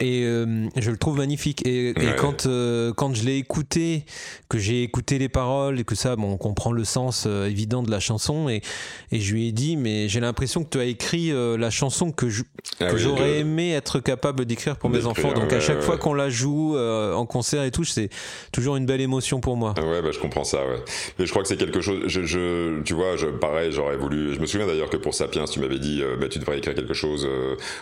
Et, 0.00 0.22
et 0.22 0.82
je 0.82 0.90
le 0.90 0.96
trouve 0.96 1.16
magnifique. 1.18 1.66
Et, 1.66 1.90
et 1.90 2.16
quand, 2.16 2.48
quand 2.96 3.14
je 3.14 3.24
l'ai 3.24 3.36
écouté, 3.36 4.04
que 4.48 4.58
j'ai 4.58 4.82
écouté 4.82 5.18
les 5.18 5.28
paroles 5.28 5.80
et 5.80 5.84
que 5.84 5.94
ça, 5.94 6.16
bon, 6.16 6.32
on 6.32 6.36
comprend 6.36 6.72
le 6.72 6.84
sens 6.84 7.26
évident 7.26 7.82
de 7.82 7.90
la 7.90 8.00
chanson 8.00 8.48
et, 8.48 8.62
et 9.12 9.20
je 9.20 9.32
lui 9.32 9.48
ai 9.48 9.52
dit, 9.52 9.76
mais 9.76 10.08
j'ai 10.08 10.17
l'impression 10.20 10.64
que 10.64 10.70
tu 10.70 10.78
as 10.78 10.84
écrit 10.84 11.32
euh, 11.32 11.56
la 11.56 11.70
chanson 11.70 12.12
que 12.12 12.26
ah 12.80 12.96
j'aurais 12.96 13.38
aimé 13.38 13.72
être 13.72 14.00
capable 14.00 14.44
d'écrire 14.44 14.76
pour 14.76 14.90
mes 14.90 15.06
enfants. 15.06 15.32
Donc 15.32 15.52
à 15.52 15.60
chaque 15.60 15.80
fois 15.80 15.98
qu'on 15.98 16.14
la 16.14 16.30
joue 16.30 16.76
euh, 16.76 17.12
en 17.14 17.26
concert 17.26 17.64
et 17.64 17.70
tout, 17.70 17.84
c'est 17.84 18.10
toujours 18.52 18.76
une 18.76 18.86
belle 18.86 19.00
émotion 19.00 19.40
pour 19.40 19.56
moi. 19.56 19.74
Ah 19.76 19.82
ouais, 19.82 20.02
bah, 20.02 20.10
je 20.12 20.18
comprends 20.18 20.44
ça. 20.44 20.58
Ouais. 20.58 20.82
Mais 21.18 21.26
je 21.26 21.30
crois 21.30 21.42
que 21.42 21.48
c'est 21.48 21.56
quelque 21.56 21.80
chose. 21.80 22.04
Je, 22.06 22.22
je, 22.22 22.82
tu 22.82 22.94
vois, 22.94 23.16
je, 23.16 23.26
pareil, 23.26 23.72
j'aurais 23.72 23.96
voulu. 23.96 24.34
Je 24.34 24.40
me 24.40 24.46
souviens 24.46 24.66
d'ailleurs 24.66 24.90
que 24.90 24.96
pour 24.96 25.14
Sapiens, 25.14 25.44
tu 25.44 25.60
m'avais 25.60 25.78
dit, 25.78 26.02
euh, 26.02 26.16
bah, 26.16 26.28
tu 26.28 26.38
devrais 26.38 26.58
écrire 26.58 26.74
quelque 26.74 26.94
chose 26.94 27.28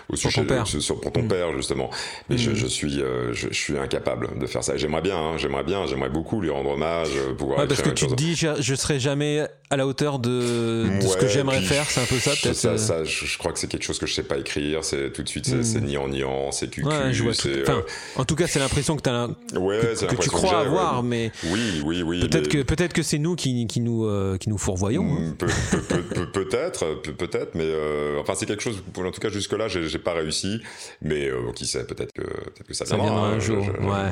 au 0.08 0.16
sujet 0.16 0.40
pour 0.40 0.48
ton 0.48 0.54
père, 0.54 0.66
sur, 0.66 1.00
pour 1.00 1.12
ton 1.12 1.22
mm. 1.22 1.28
père 1.28 1.52
justement. 1.54 1.90
Mais 2.28 2.38
je, 2.38 2.50
mm. 2.50 2.56
je, 2.56 2.66
suis, 2.66 3.00
je, 3.32 3.48
suis 3.52 3.78
incapable 3.78 4.38
de 4.38 4.46
faire 4.46 4.64
ça. 4.64 4.76
J'aimerais 4.76 5.02
bien, 5.02 5.16
hein, 5.16 5.36
j'aimerais 5.36 5.64
bien, 5.64 5.86
j'aimerais 5.86 6.10
beaucoup 6.10 6.40
lui 6.40 6.50
rendre 6.50 6.70
hommage, 6.70 7.10
pouvoir. 7.38 7.60
Ouais, 7.60 7.66
parce 7.66 7.82
que 7.82 7.90
tu 7.90 8.06
te 8.06 8.14
dis, 8.14 8.34
je, 8.34 8.48
je 8.60 8.74
serai 8.74 8.98
jamais 8.98 9.46
à 9.70 9.76
la 9.76 9.86
hauteur 9.86 10.18
de, 10.18 11.00
de 11.00 11.06
ce 11.06 11.16
que 11.16 11.26
j'aimerais 11.26 11.60
faire. 11.60 11.84
C'est 11.88 12.00
un 12.00 12.06
ça 12.34 12.54
ça, 12.54 12.68
euh. 12.70 12.76
ça 12.78 13.04
je, 13.04 13.38
crois 13.38 13.52
que 13.52 13.58
c'est 13.58 13.68
quelque 13.68 13.84
chose 13.84 13.98
que 13.98 14.06
je 14.06 14.14
sais 14.14 14.22
pas 14.22 14.38
écrire. 14.38 14.84
C'est 14.84 15.12
tout 15.12 15.22
de 15.22 15.28
suite, 15.28 15.46
c'est 15.62 15.80
ni 15.80 15.96
en 15.96 16.08
niant, 16.08 16.50
c'est 16.52 16.68
cucu. 16.68 16.86
Ouais, 16.86 17.12
euh, 17.46 17.82
en 18.16 18.24
tout 18.24 18.36
cas, 18.36 18.46
c'est 18.46 18.58
l'impression 18.58 18.96
que, 18.96 19.08
as 19.08 19.28
ouais, 19.58 19.80
que, 19.80 20.16
tu 20.16 20.30
crois 20.30 20.60
avoir, 20.60 21.02
mais 21.02 21.30
oui, 21.44 21.82
oui, 21.84 22.02
oui. 22.02 22.20
Peut-être 22.20 22.48
que 22.48 22.62
peut-être 22.62 22.92
que 22.92 23.02
c'est 23.02 23.18
nous 23.18 23.36
qui, 23.36 23.66
qui 23.66 23.80
nous 23.80 24.06
euh, 24.06 24.36
qui 24.38 24.48
nous 24.48 24.58
fourvoyons. 24.58 25.04
Hein. 25.04 25.36
Mm, 25.40 26.26
peut-être, 26.32 27.02
peut-être, 27.16 27.54
mais 27.54 27.70
enfin 28.18 28.34
c'est 28.36 28.46
quelque 28.46 28.62
chose. 28.62 28.82
En 28.96 29.10
tout 29.10 29.20
cas, 29.20 29.28
jusque 29.28 29.52
là, 29.52 29.68
j'ai 29.68 29.98
pas 29.98 30.12
réussi, 30.12 30.60
mais 31.02 31.30
qui 31.54 31.66
sait, 31.66 31.84
peut-être 31.84 32.12
que 32.12 32.22
peut-être 32.22 32.66
que 32.66 32.74
ça, 32.74 32.86
ça 32.86 32.96
viendra 32.96 33.28
un 33.28 33.38
jour. 33.38 33.64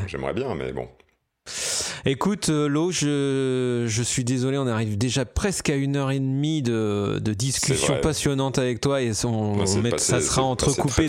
J'aimerais 0.06 0.34
bien, 0.34 0.54
mais 0.54 0.72
bon. 0.72 0.88
Écoute, 2.06 2.48
euh, 2.48 2.68
Lo, 2.68 2.90
je, 2.90 3.84
je, 3.86 4.02
suis 4.02 4.24
désolé, 4.24 4.58
on 4.58 4.66
arrive 4.66 4.98
déjà 4.98 5.24
presque 5.24 5.70
à 5.70 5.74
une 5.74 5.96
heure 5.96 6.10
et 6.10 6.18
demie 6.18 6.62
de, 6.62 7.18
de 7.22 7.32
discussion 7.32 7.98
passionnante 8.00 8.58
avec 8.58 8.80
toi 8.80 9.00
et 9.00 9.12
on, 9.24 9.64
ça 9.98 10.20
sera 10.20 10.42
entrecoupé 10.42 11.08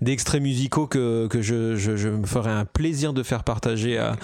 d'extraits 0.00 0.42
musicaux 0.42 0.86
que, 0.86 1.26
que 1.28 1.42
je, 1.42 1.74
je, 1.76 1.96
je, 1.96 2.08
me 2.08 2.26
ferai 2.26 2.50
un 2.50 2.64
plaisir 2.64 3.12
de 3.12 3.22
faire 3.22 3.42
partager 3.42 3.98
à, 3.98 4.16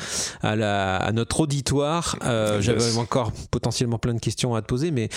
à, 0.43 0.55
la, 0.55 0.97
à 0.97 1.13
notre 1.13 1.41
auditoire. 1.41 2.17
Euh, 2.25 2.61
J'avais 2.61 2.97
encore 2.97 3.33
potentiellement 3.51 3.99
plein 3.99 4.15
de 4.15 4.21
questions 4.21 4.55
à 4.55 4.63
te 4.63 4.67
poser, 4.67 4.91
mais 4.93 5.09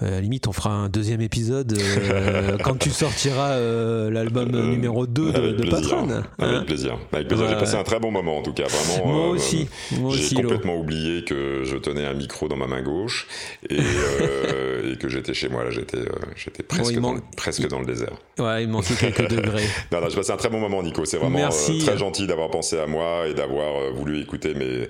à 0.00 0.10
la 0.10 0.20
limite, 0.20 0.46
on 0.46 0.52
fera 0.52 0.70
un 0.70 0.88
deuxième 0.90 1.22
épisode 1.22 1.72
euh, 1.78 2.58
quand 2.64 2.78
tu 2.78 2.90
sortiras 2.90 3.52
euh, 3.52 4.10
l'album 4.10 4.50
numéro 4.50 5.06
2 5.06 5.32
de, 5.32 5.52
de 5.52 5.70
Patron. 5.70 6.08
Avec 6.10 6.22
hein 6.38 6.64
plaisir. 6.66 6.98
Avec 7.12 7.28
plaisir. 7.28 7.48
J'ai 7.48 7.56
passé 7.56 7.76
un 7.76 7.82
très 7.82 7.98
bon 7.98 8.10
moment 8.10 8.36
en 8.36 8.42
tout 8.42 8.52
cas, 8.52 8.66
vraiment. 8.66 9.10
Moi 9.10 9.28
aussi. 9.28 9.68
J'ai 10.10 10.34
complètement 10.34 10.76
oublié 10.76 11.24
que 11.24 11.62
je 11.64 11.76
tenais 11.76 12.04
un 12.04 12.12
micro 12.12 12.46
dans 12.46 12.56
ma 12.56 12.66
main 12.66 12.82
gauche 12.82 13.26
et, 13.70 13.76
et 14.84 14.96
que 14.98 15.08
j'étais 15.08 15.32
chez 15.32 15.48
moi. 15.48 15.64
Là, 15.64 15.70
j'étais 15.70 15.98
j'étais 16.36 16.62
presque, 16.62 16.98
dans, 17.00 17.16
presque 17.36 17.66
dans 17.66 17.80
le 17.80 17.86
désert. 17.86 18.16
Ouais, 18.38 18.64
il 18.64 18.68
manquait 18.68 18.94
quelques 18.94 19.30
degrés. 19.34 19.64
non, 19.92 20.02
non, 20.02 20.08
j'ai 20.10 20.16
passé 20.16 20.32
un 20.32 20.36
très 20.36 20.50
bon 20.50 20.60
moment, 20.60 20.82
Nico. 20.82 21.06
C'est 21.06 21.18
vraiment 21.18 21.48
très 21.48 21.96
gentil 21.96 22.26
d'avoir 22.26 22.50
pensé 22.50 22.78
à 22.78 22.86
moi 22.86 23.26
et 23.28 23.34
d'avoir 23.34 23.92
voulu 23.94 24.20
écouter 24.20 24.52
mes 24.54 24.88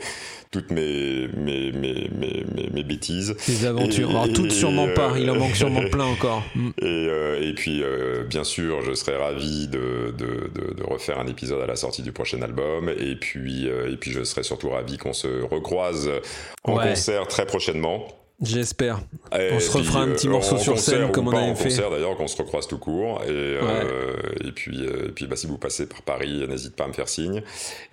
toutes 0.51 0.71
mes, 0.71 1.29
mes, 1.37 1.73
mes, 1.73 2.11
mes, 2.13 2.71
mes 2.73 2.83
bêtises. 2.83 3.37
Tes 3.45 3.67
aventures. 3.67 4.11
Alors, 4.11 4.33
toutes 4.33 4.53
sûrement 4.53 4.89
pas, 4.95 5.13
il 5.19 5.31
en 5.31 5.37
manque 5.37 5.57
sûrement 5.57 5.89
plein 5.91 6.05
encore. 6.05 6.43
Mm. 6.55 6.71
Et, 6.79 6.85
euh, 6.85 7.49
et 7.49 7.55
puis, 7.55 7.83
euh, 7.83 8.25
bien 8.25 8.45
sûr, 8.45 8.83
je 8.83 8.95
serais 8.95 9.17
ravi 9.17 9.69
de, 9.69 10.15
de, 10.17 10.51
de, 10.75 10.83
refaire 10.85 11.19
un 11.19 11.27
épisode 11.27 11.61
à 11.61 11.67
la 11.67 11.77
sortie 11.77 12.03
du 12.03 12.13
prochain 12.13 12.43
album. 12.43 12.89
Et 12.89 13.17
puis, 13.17 13.69
euh, 13.69 13.91
et 13.91 13.97
puis 13.97 14.13
je 14.13 14.23
serais 14.25 14.43
surtout 14.43 14.71
ravi 14.71 14.99
qu'on 14.99 15.13
se 15.13 15.43
recroise 15.43 16.11
en 16.65 16.77
concert 16.77 17.27
très 17.27 17.47
prochainement. 17.47 18.07
J'espère. 18.43 19.01
On 19.33 19.59
se 19.59 19.71
refera 19.71 20.03
un 20.03 20.11
petit 20.11 20.29
morceau 20.29 20.59
sur 20.59 20.79
scène 20.79 21.11
comme 21.11 21.29
on 21.29 21.37
avait 21.37 21.55
fait. 21.55 21.71
concert 21.71 21.91
d'ailleurs, 21.91 22.17
qu'on 22.17 22.27
se 22.27 22.37
recroise 22.37 22.67
tout 22.67 22.77
court. 22.77 23.23
Et, 23.25 23.31
euh, 23.31 24.13
et 24.45 24.53
puis, 24.53 24.83
euh, 24.83 25.09
et 25.09 25.13
puis 25.13 25.27
bah, 25.27 25.37
si 25.37 25.47
vous 25.47 25.57
passez 25.57 25.87
par 25.87 26.03
Paris, 26.03 26.47
n'hésite 26.47 26.77
pas 26.77 26.85
à 26.85 26.89
me 26.89 26.93
faire 26.93 27.09
signe. 27.09 27.43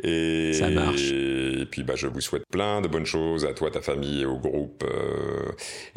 Et, 0.03 0.51
Ça 0.51 0.69
marche. 0.69 1.11
Et, 1.11 1.65
puis 1.71 1.83
bah, 1.83 1.93
je 1.95 2.07
vous 2.07 2.19
souhaite 2.19 2.43
plein 2.51 2.81
de 2.81 2.89
bonnes 2.89 3.05
choses 3.05 3.45
à 3.45 3.53
toi, 3.53 3.71
ta 3.71 3.81
famille 3.81 4.23
et 4.23 4.25
au 4.25 4.37
groupe. 4.37 4.83
Euh, 4.83 5.51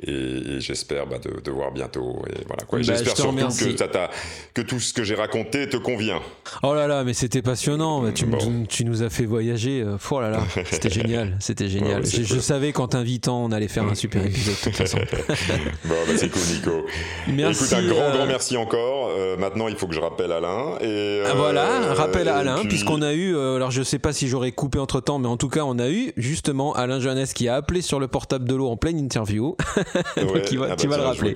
et, 0.06 0.60
j'espère 0.60 1.08
bah, 1.08 1.18
de, 1.18 1.40
de 1.40 1.50
voir 1.50 1.72
bientôt. 1.72 2.22
Et 2.30 2.44
voilà, 2.46 2.62
quoi. 2.64 2.78
Bah, 2.78 2.84
j'espère 2.84 3.16
surtout 3.16 3.48
que, 3.48 3.76
ça 3.76 4.10
que 4.54 4.62
tout 4.62 4.78
ce 4.78 4.92
que 4.92 5.02
j'ai 5.02 5.16
raconté 5.16 5.68
te 5.68 5.76
convient. 5.76 6.22
Oh 6.62 6.72
là 6.72 6.86
là, 6.86 7.02
mais 7.02 7.14
c'était 7.14 7.42
passionnant. 7.42 8.12
Tu, 8.12 8.26
tu, 8.68 8.84
nous 8.84 9.02
as 9.02 9.10
fait 9.10 9.26
voyager. 9.26 9.84
Oh 10.08 10.20
là 10.20 10.30
là, 10.30 10.44
c'était 10.70 10.90
génial. 10.90 11.36
C'était 11.40 11.68
génial. 11.68 12.06
je, 12.06 12.22
je, 12.22 12.38
savais 12.38 12.72
qu'en 12.72 12.86
t'invitant, 12.86 13.44
on 13.44 13.50
allait 13.50 13.66
faire 13.66 13.84
un 13.84 13.96
super 13.96 14.24
épisode 14.24 14.35
de 14.40 14.62
toute 14.62 14.76
façon. 14.76 14.98
bon, 15.84 15.94
bah, 16.06 16.12
c'est 16.16 16.28
cool, 16.28 16.42
Nico. 16.52 16.86
Merci, 17.28 17.64
Écoute, 17.64 17.78
un 17.78 17.88
grand, 17.88 18.10
grand 18.10 18.22
euh, 18.22 18.26
merci 18.26 18.56
encore. 18.56 19.10
Euh, 19.16 19.36
maintenant, 19.36 19.68
il 19.68 19.76
faut 19.76 19.86
que 19.86 19.94
je 19.94 20.00
rappelle 20.00 20.32
Alain. 20.32 20.78
Et, 20.80 21.22
ah, 21.26 21.34
voilà, 21.34 21.94
rappel 21.94 22.28
à 22.28 22.36
Alain, 22.36 22.64
puisqu'on 22.64 23.02
a 23.02 23.12
eu, 23.12 23.34
euh, 23.34 23.56
alors 23.56 23.70
je 23.70 23.82
sais 23.82 23.98
pas 23.98 24.12
si 24.12 24.28
j'aurais 24.28 24.52
coupé 24.52 24.78
entre 24.78 25.00
temps, 25.00 25.18
mais 25.18 25.28
en 25.28 25.36
tout 25.36 25.48
cas, 25.48 25.62
on 25.64 25.78
a 25.78 25.88
eu 25.88 26.12
justement 26.16 26.74
Alain 26.74 27.00
Johannes 27.00 27.26
qui 27.26 27.48
a 27.48 27.54
appelé 27.56 27.82
sur 27.82 28.00
le 28.00 28.08
portable 28.08 28.46
de 28.48 28.54
l'eau 28.54 28.68
en 28.68 28.76
pleine 28.76 28.98
interview. 28.98 29.56
Donc, 30.16 30.42
tu 30.42 30.56
vas, 30.58 30.68
ah 30.70 30.76
bah, 30.76 30.96
le 30.96 31.02
rappeler. 31.02 31.34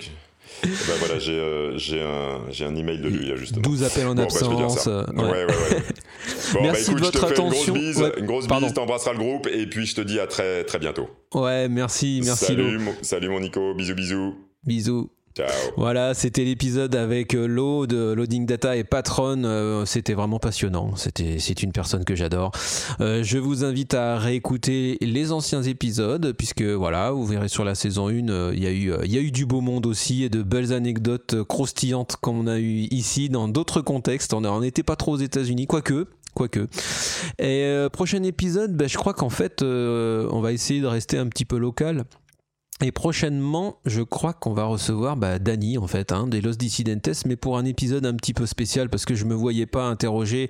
Ben 0.63 0.95
voilà, 0.99 1.19
j'ai 1.19 2.03
un, 2.03 2.69
un 2.69 2.77
email 2.77 2.99
de 2.99 3.09
lui, 3.09 3.33
justement. 3.37 3.63
12 3.63 3.83
appels 3.85 4.07
en 4.07 4.15
bon, 4.15 4.23
absence. 4.23 4.87
Bah, 4.87 5.05
ouais, 5.17 5.23
ouais, 5.23 5.47
ouais. 5.47 5.83
Bon, 6.53 6.63
merci 6.63 6.91
bah, 6.93 6.99
écoute, 6.99 6.99
de 6.99 7.05
votre 7.05 7.29
je 7.29 7.35
te 7.35 7.41
attention. 7.41 7.75
Fais 7.75 7.81
une 7.81 7.93
grosse 7.93 7.97
bise, 7.97 8.13
une 8.19 8.27
grosse 8.27 8.49
bise 8.49 8.75
t'embrasseras 8.75 9.13
le 9.13 9.19
groupe, 9.19 9.47
et 9.47 9.67
puis 9.67 9.87
je 9.87 9.95
te 9.95 10.01
dis 10.01 10.19
à 10.21 10.27
très, 10.27 10.65
très 10.65 10.79
bientôt. 10.79 11.09
Ouais, 11.35 11.69
merci, 11.69 12.21
merci. 12.25 12.47
Salut, 12.47 12.79
mon, 12.79 12.93
salut 13.03 13.29
mon 13.29 13.41
Nico, 13.41 13.75
bisous, 13.75 13.95
bisous. 13.95 14.35
Bisous. 14.65 15.11
Voilà, 15.77 16.13
c'était 16.15 16.45
l'épisode 16.45 16.95
avec 16.97 17.35
euh, 17.35 17.47
Lo 17.47 17.87
de 17.87 18.13
Loading 18.13 18.47
Data 18.47 18.77
et 18.77 18.85
Patron. 18.85 19.45
Euh, 19.45 19.85
c'était 19.85 20.15
vraiment 20.15 20.39
passionnant. 20.39 20.97
C'était, 20.97 21.39
c'est 21.39 21.63
une 21.63 21.73
personne 21.73 22.05
que 22.05 22.15
j'adore. 22.15 22.53
Euh, 23.01 23.23
je 23.23 23.39
vous 23.39 23.65
invite 23.65 23.95
à 23.95 24.19
réécouter 24.19 24.99
les 25.01 25.33
anciens 25.33 25.63
épisodes, 25.63 26.33
puisque 26.37 26.63
voilà, 26.63 27.13
vous 27.13 27.25
verrez 27.25 27.49
sur 27.49 27.65
la 27.65 27.75
saison 27.75 28.09
1, 28.09 28.53
il 28.53 28.63
y 28.63 28.67
a 28.67 28.71
eu, 28.71 28.93
y 29.07 29.19
a 29.19 29.21
eu 29.21 29.31
du 29.31 29.47
beau 29.47 29.61
monde 29.61 29.87
aussi 29.87 30.25
et 30.25 30.29
de 30.29 30.43
belles 30.43 30.73
anecdotes 30.73 31.43
croustillantes 31.45 32.17
comme 32.21 32.39
on 32.39 32.47
a 32.47 32.59
eu 32.59 32.89
ici 32.91 33.29
dans 33.29 33.49
d'autres 33.49 33.81
contextes. 33.81 34.35
On 34.35 34.61
n'était 34.61 34.83
pas 34.83 34.97
trop 34.97 35.13
aux 35.13 35.19
États-Unis, 35.19 35.67
quoique. 35.67 36.07
Quoique. 36.35 36.69
Et 37.39 37.87
prochain 37.93 38.23
épisode, 38.23 38.77
ben, 38.77 38.89
je 38.89 38.97
crois 38.97 39.15
qu'en 39.15 39.31
fait, 39.31 39.63
on 39.63 40.41
va 40.41 40.53
essayer 40.53 40.81
de 40.81 40.87
rester 40.87 41.19
un 41.19 41.27
petit 41.27 41.45
peu 41.45 41.59
local. 41.59 42.05
Et 42.83 42.93
prochainement, 42.93 43.77
je 43.85 44.01
crois 44.01 44.33
qu'on 44.33 44.55
va 44.55 44.65
recevoir 44.65 45.17
bah, 45.17 45.39
Danny 45.39 45.77
en 45.77 45.87
fait, 45.87 46.13
hein, 46.13 46.27
des 46.27 46.41
Los 46.41 46.55
Dissidentes, 46.55 47.27
mais 47.27 47.37
pour 47.37 47.59
un 47.59 47.67
épisode 47.67 48.07
un 48.07 48.15
petit 48.15 48.33
peu 48.33 48.47
spécial 48.47 48.89
parce 48.89 49.05
que 49.05 49.15
je 49.15 49.27
me 49.27 49.35
voyais 49.35 49.67
pas 49.67 49.85
interroger, 49.85 50.49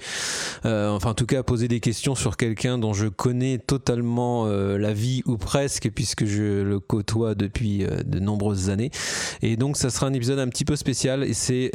euh, 0.65 0.90
enfin 0.90 1.11
en 1.11 1.15
tout 1.15 1.27
cas 1.27 1.43
poser 1.43 1.66
des 1.66 1.81
questions 1.81 2.15
sur 2.15 2.36
quelqu'un 2.36 2.78
dont 2.78 2.93
je 2.93 3.09
connais 3.09 3.59
totalement 3.59 4.47
euh, 4.47 4.78
la 4.78 4.93
vie 4.93 5.23
ou 5.27 5.39
presque 5.39 5.90
puisque 5.90 6.24
je 6.24 6.62
le 6.62 6.78
côtoie 6.78 7.35
depuis 7.35 7.85
euh, 7.85 8.02
de 8.05 8.20
nombreuses 8.20 8.70
années. 8.70 8.93
Et 9.43 9.57
donc 9.57 9.77
ça 9.77 9.90
sera 9.90 10.07
un 10.07 10.12
épisode 10.12 10.39
un 10.39 10.48
petit 10.48 10.65
peu 10.65 10.77
spécial 10.77 11.24
et 11.24 11.35
c'est 11.35 11.73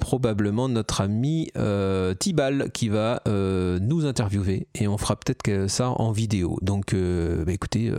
probablement 0.00 0.68
notre 0.68 1.00
ami 1.00 1.50
Tibal 2.18 2.70
qui 2.72 2.88
va 2.88 3.22
nous 3.26 4.06
interviewer 4.06 4.66
et 4.74 4.88
on 4.88 4.98
fera 4.98 5.16
peut-être 5.16 5.68
ça 5.68 5.90
en 5.90 6.10
vidéo. 6.10 6.58
Donc 6.62 6.94
bah, 6.94 7.52
écoutez, 7.52 7.92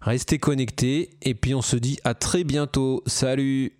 restez 0.00 0.38
connectés 0.38 1.10
et 1.22 1.33
Et 1.34 1.36
puis 1.36 1.52
on 1.52 1.62
se 1.62 1.74
dit 1.74 1.98
à 2.04 2.14
très 2.14 2.44
bientôt. 2.44 3.02
Salut 3.08 3.72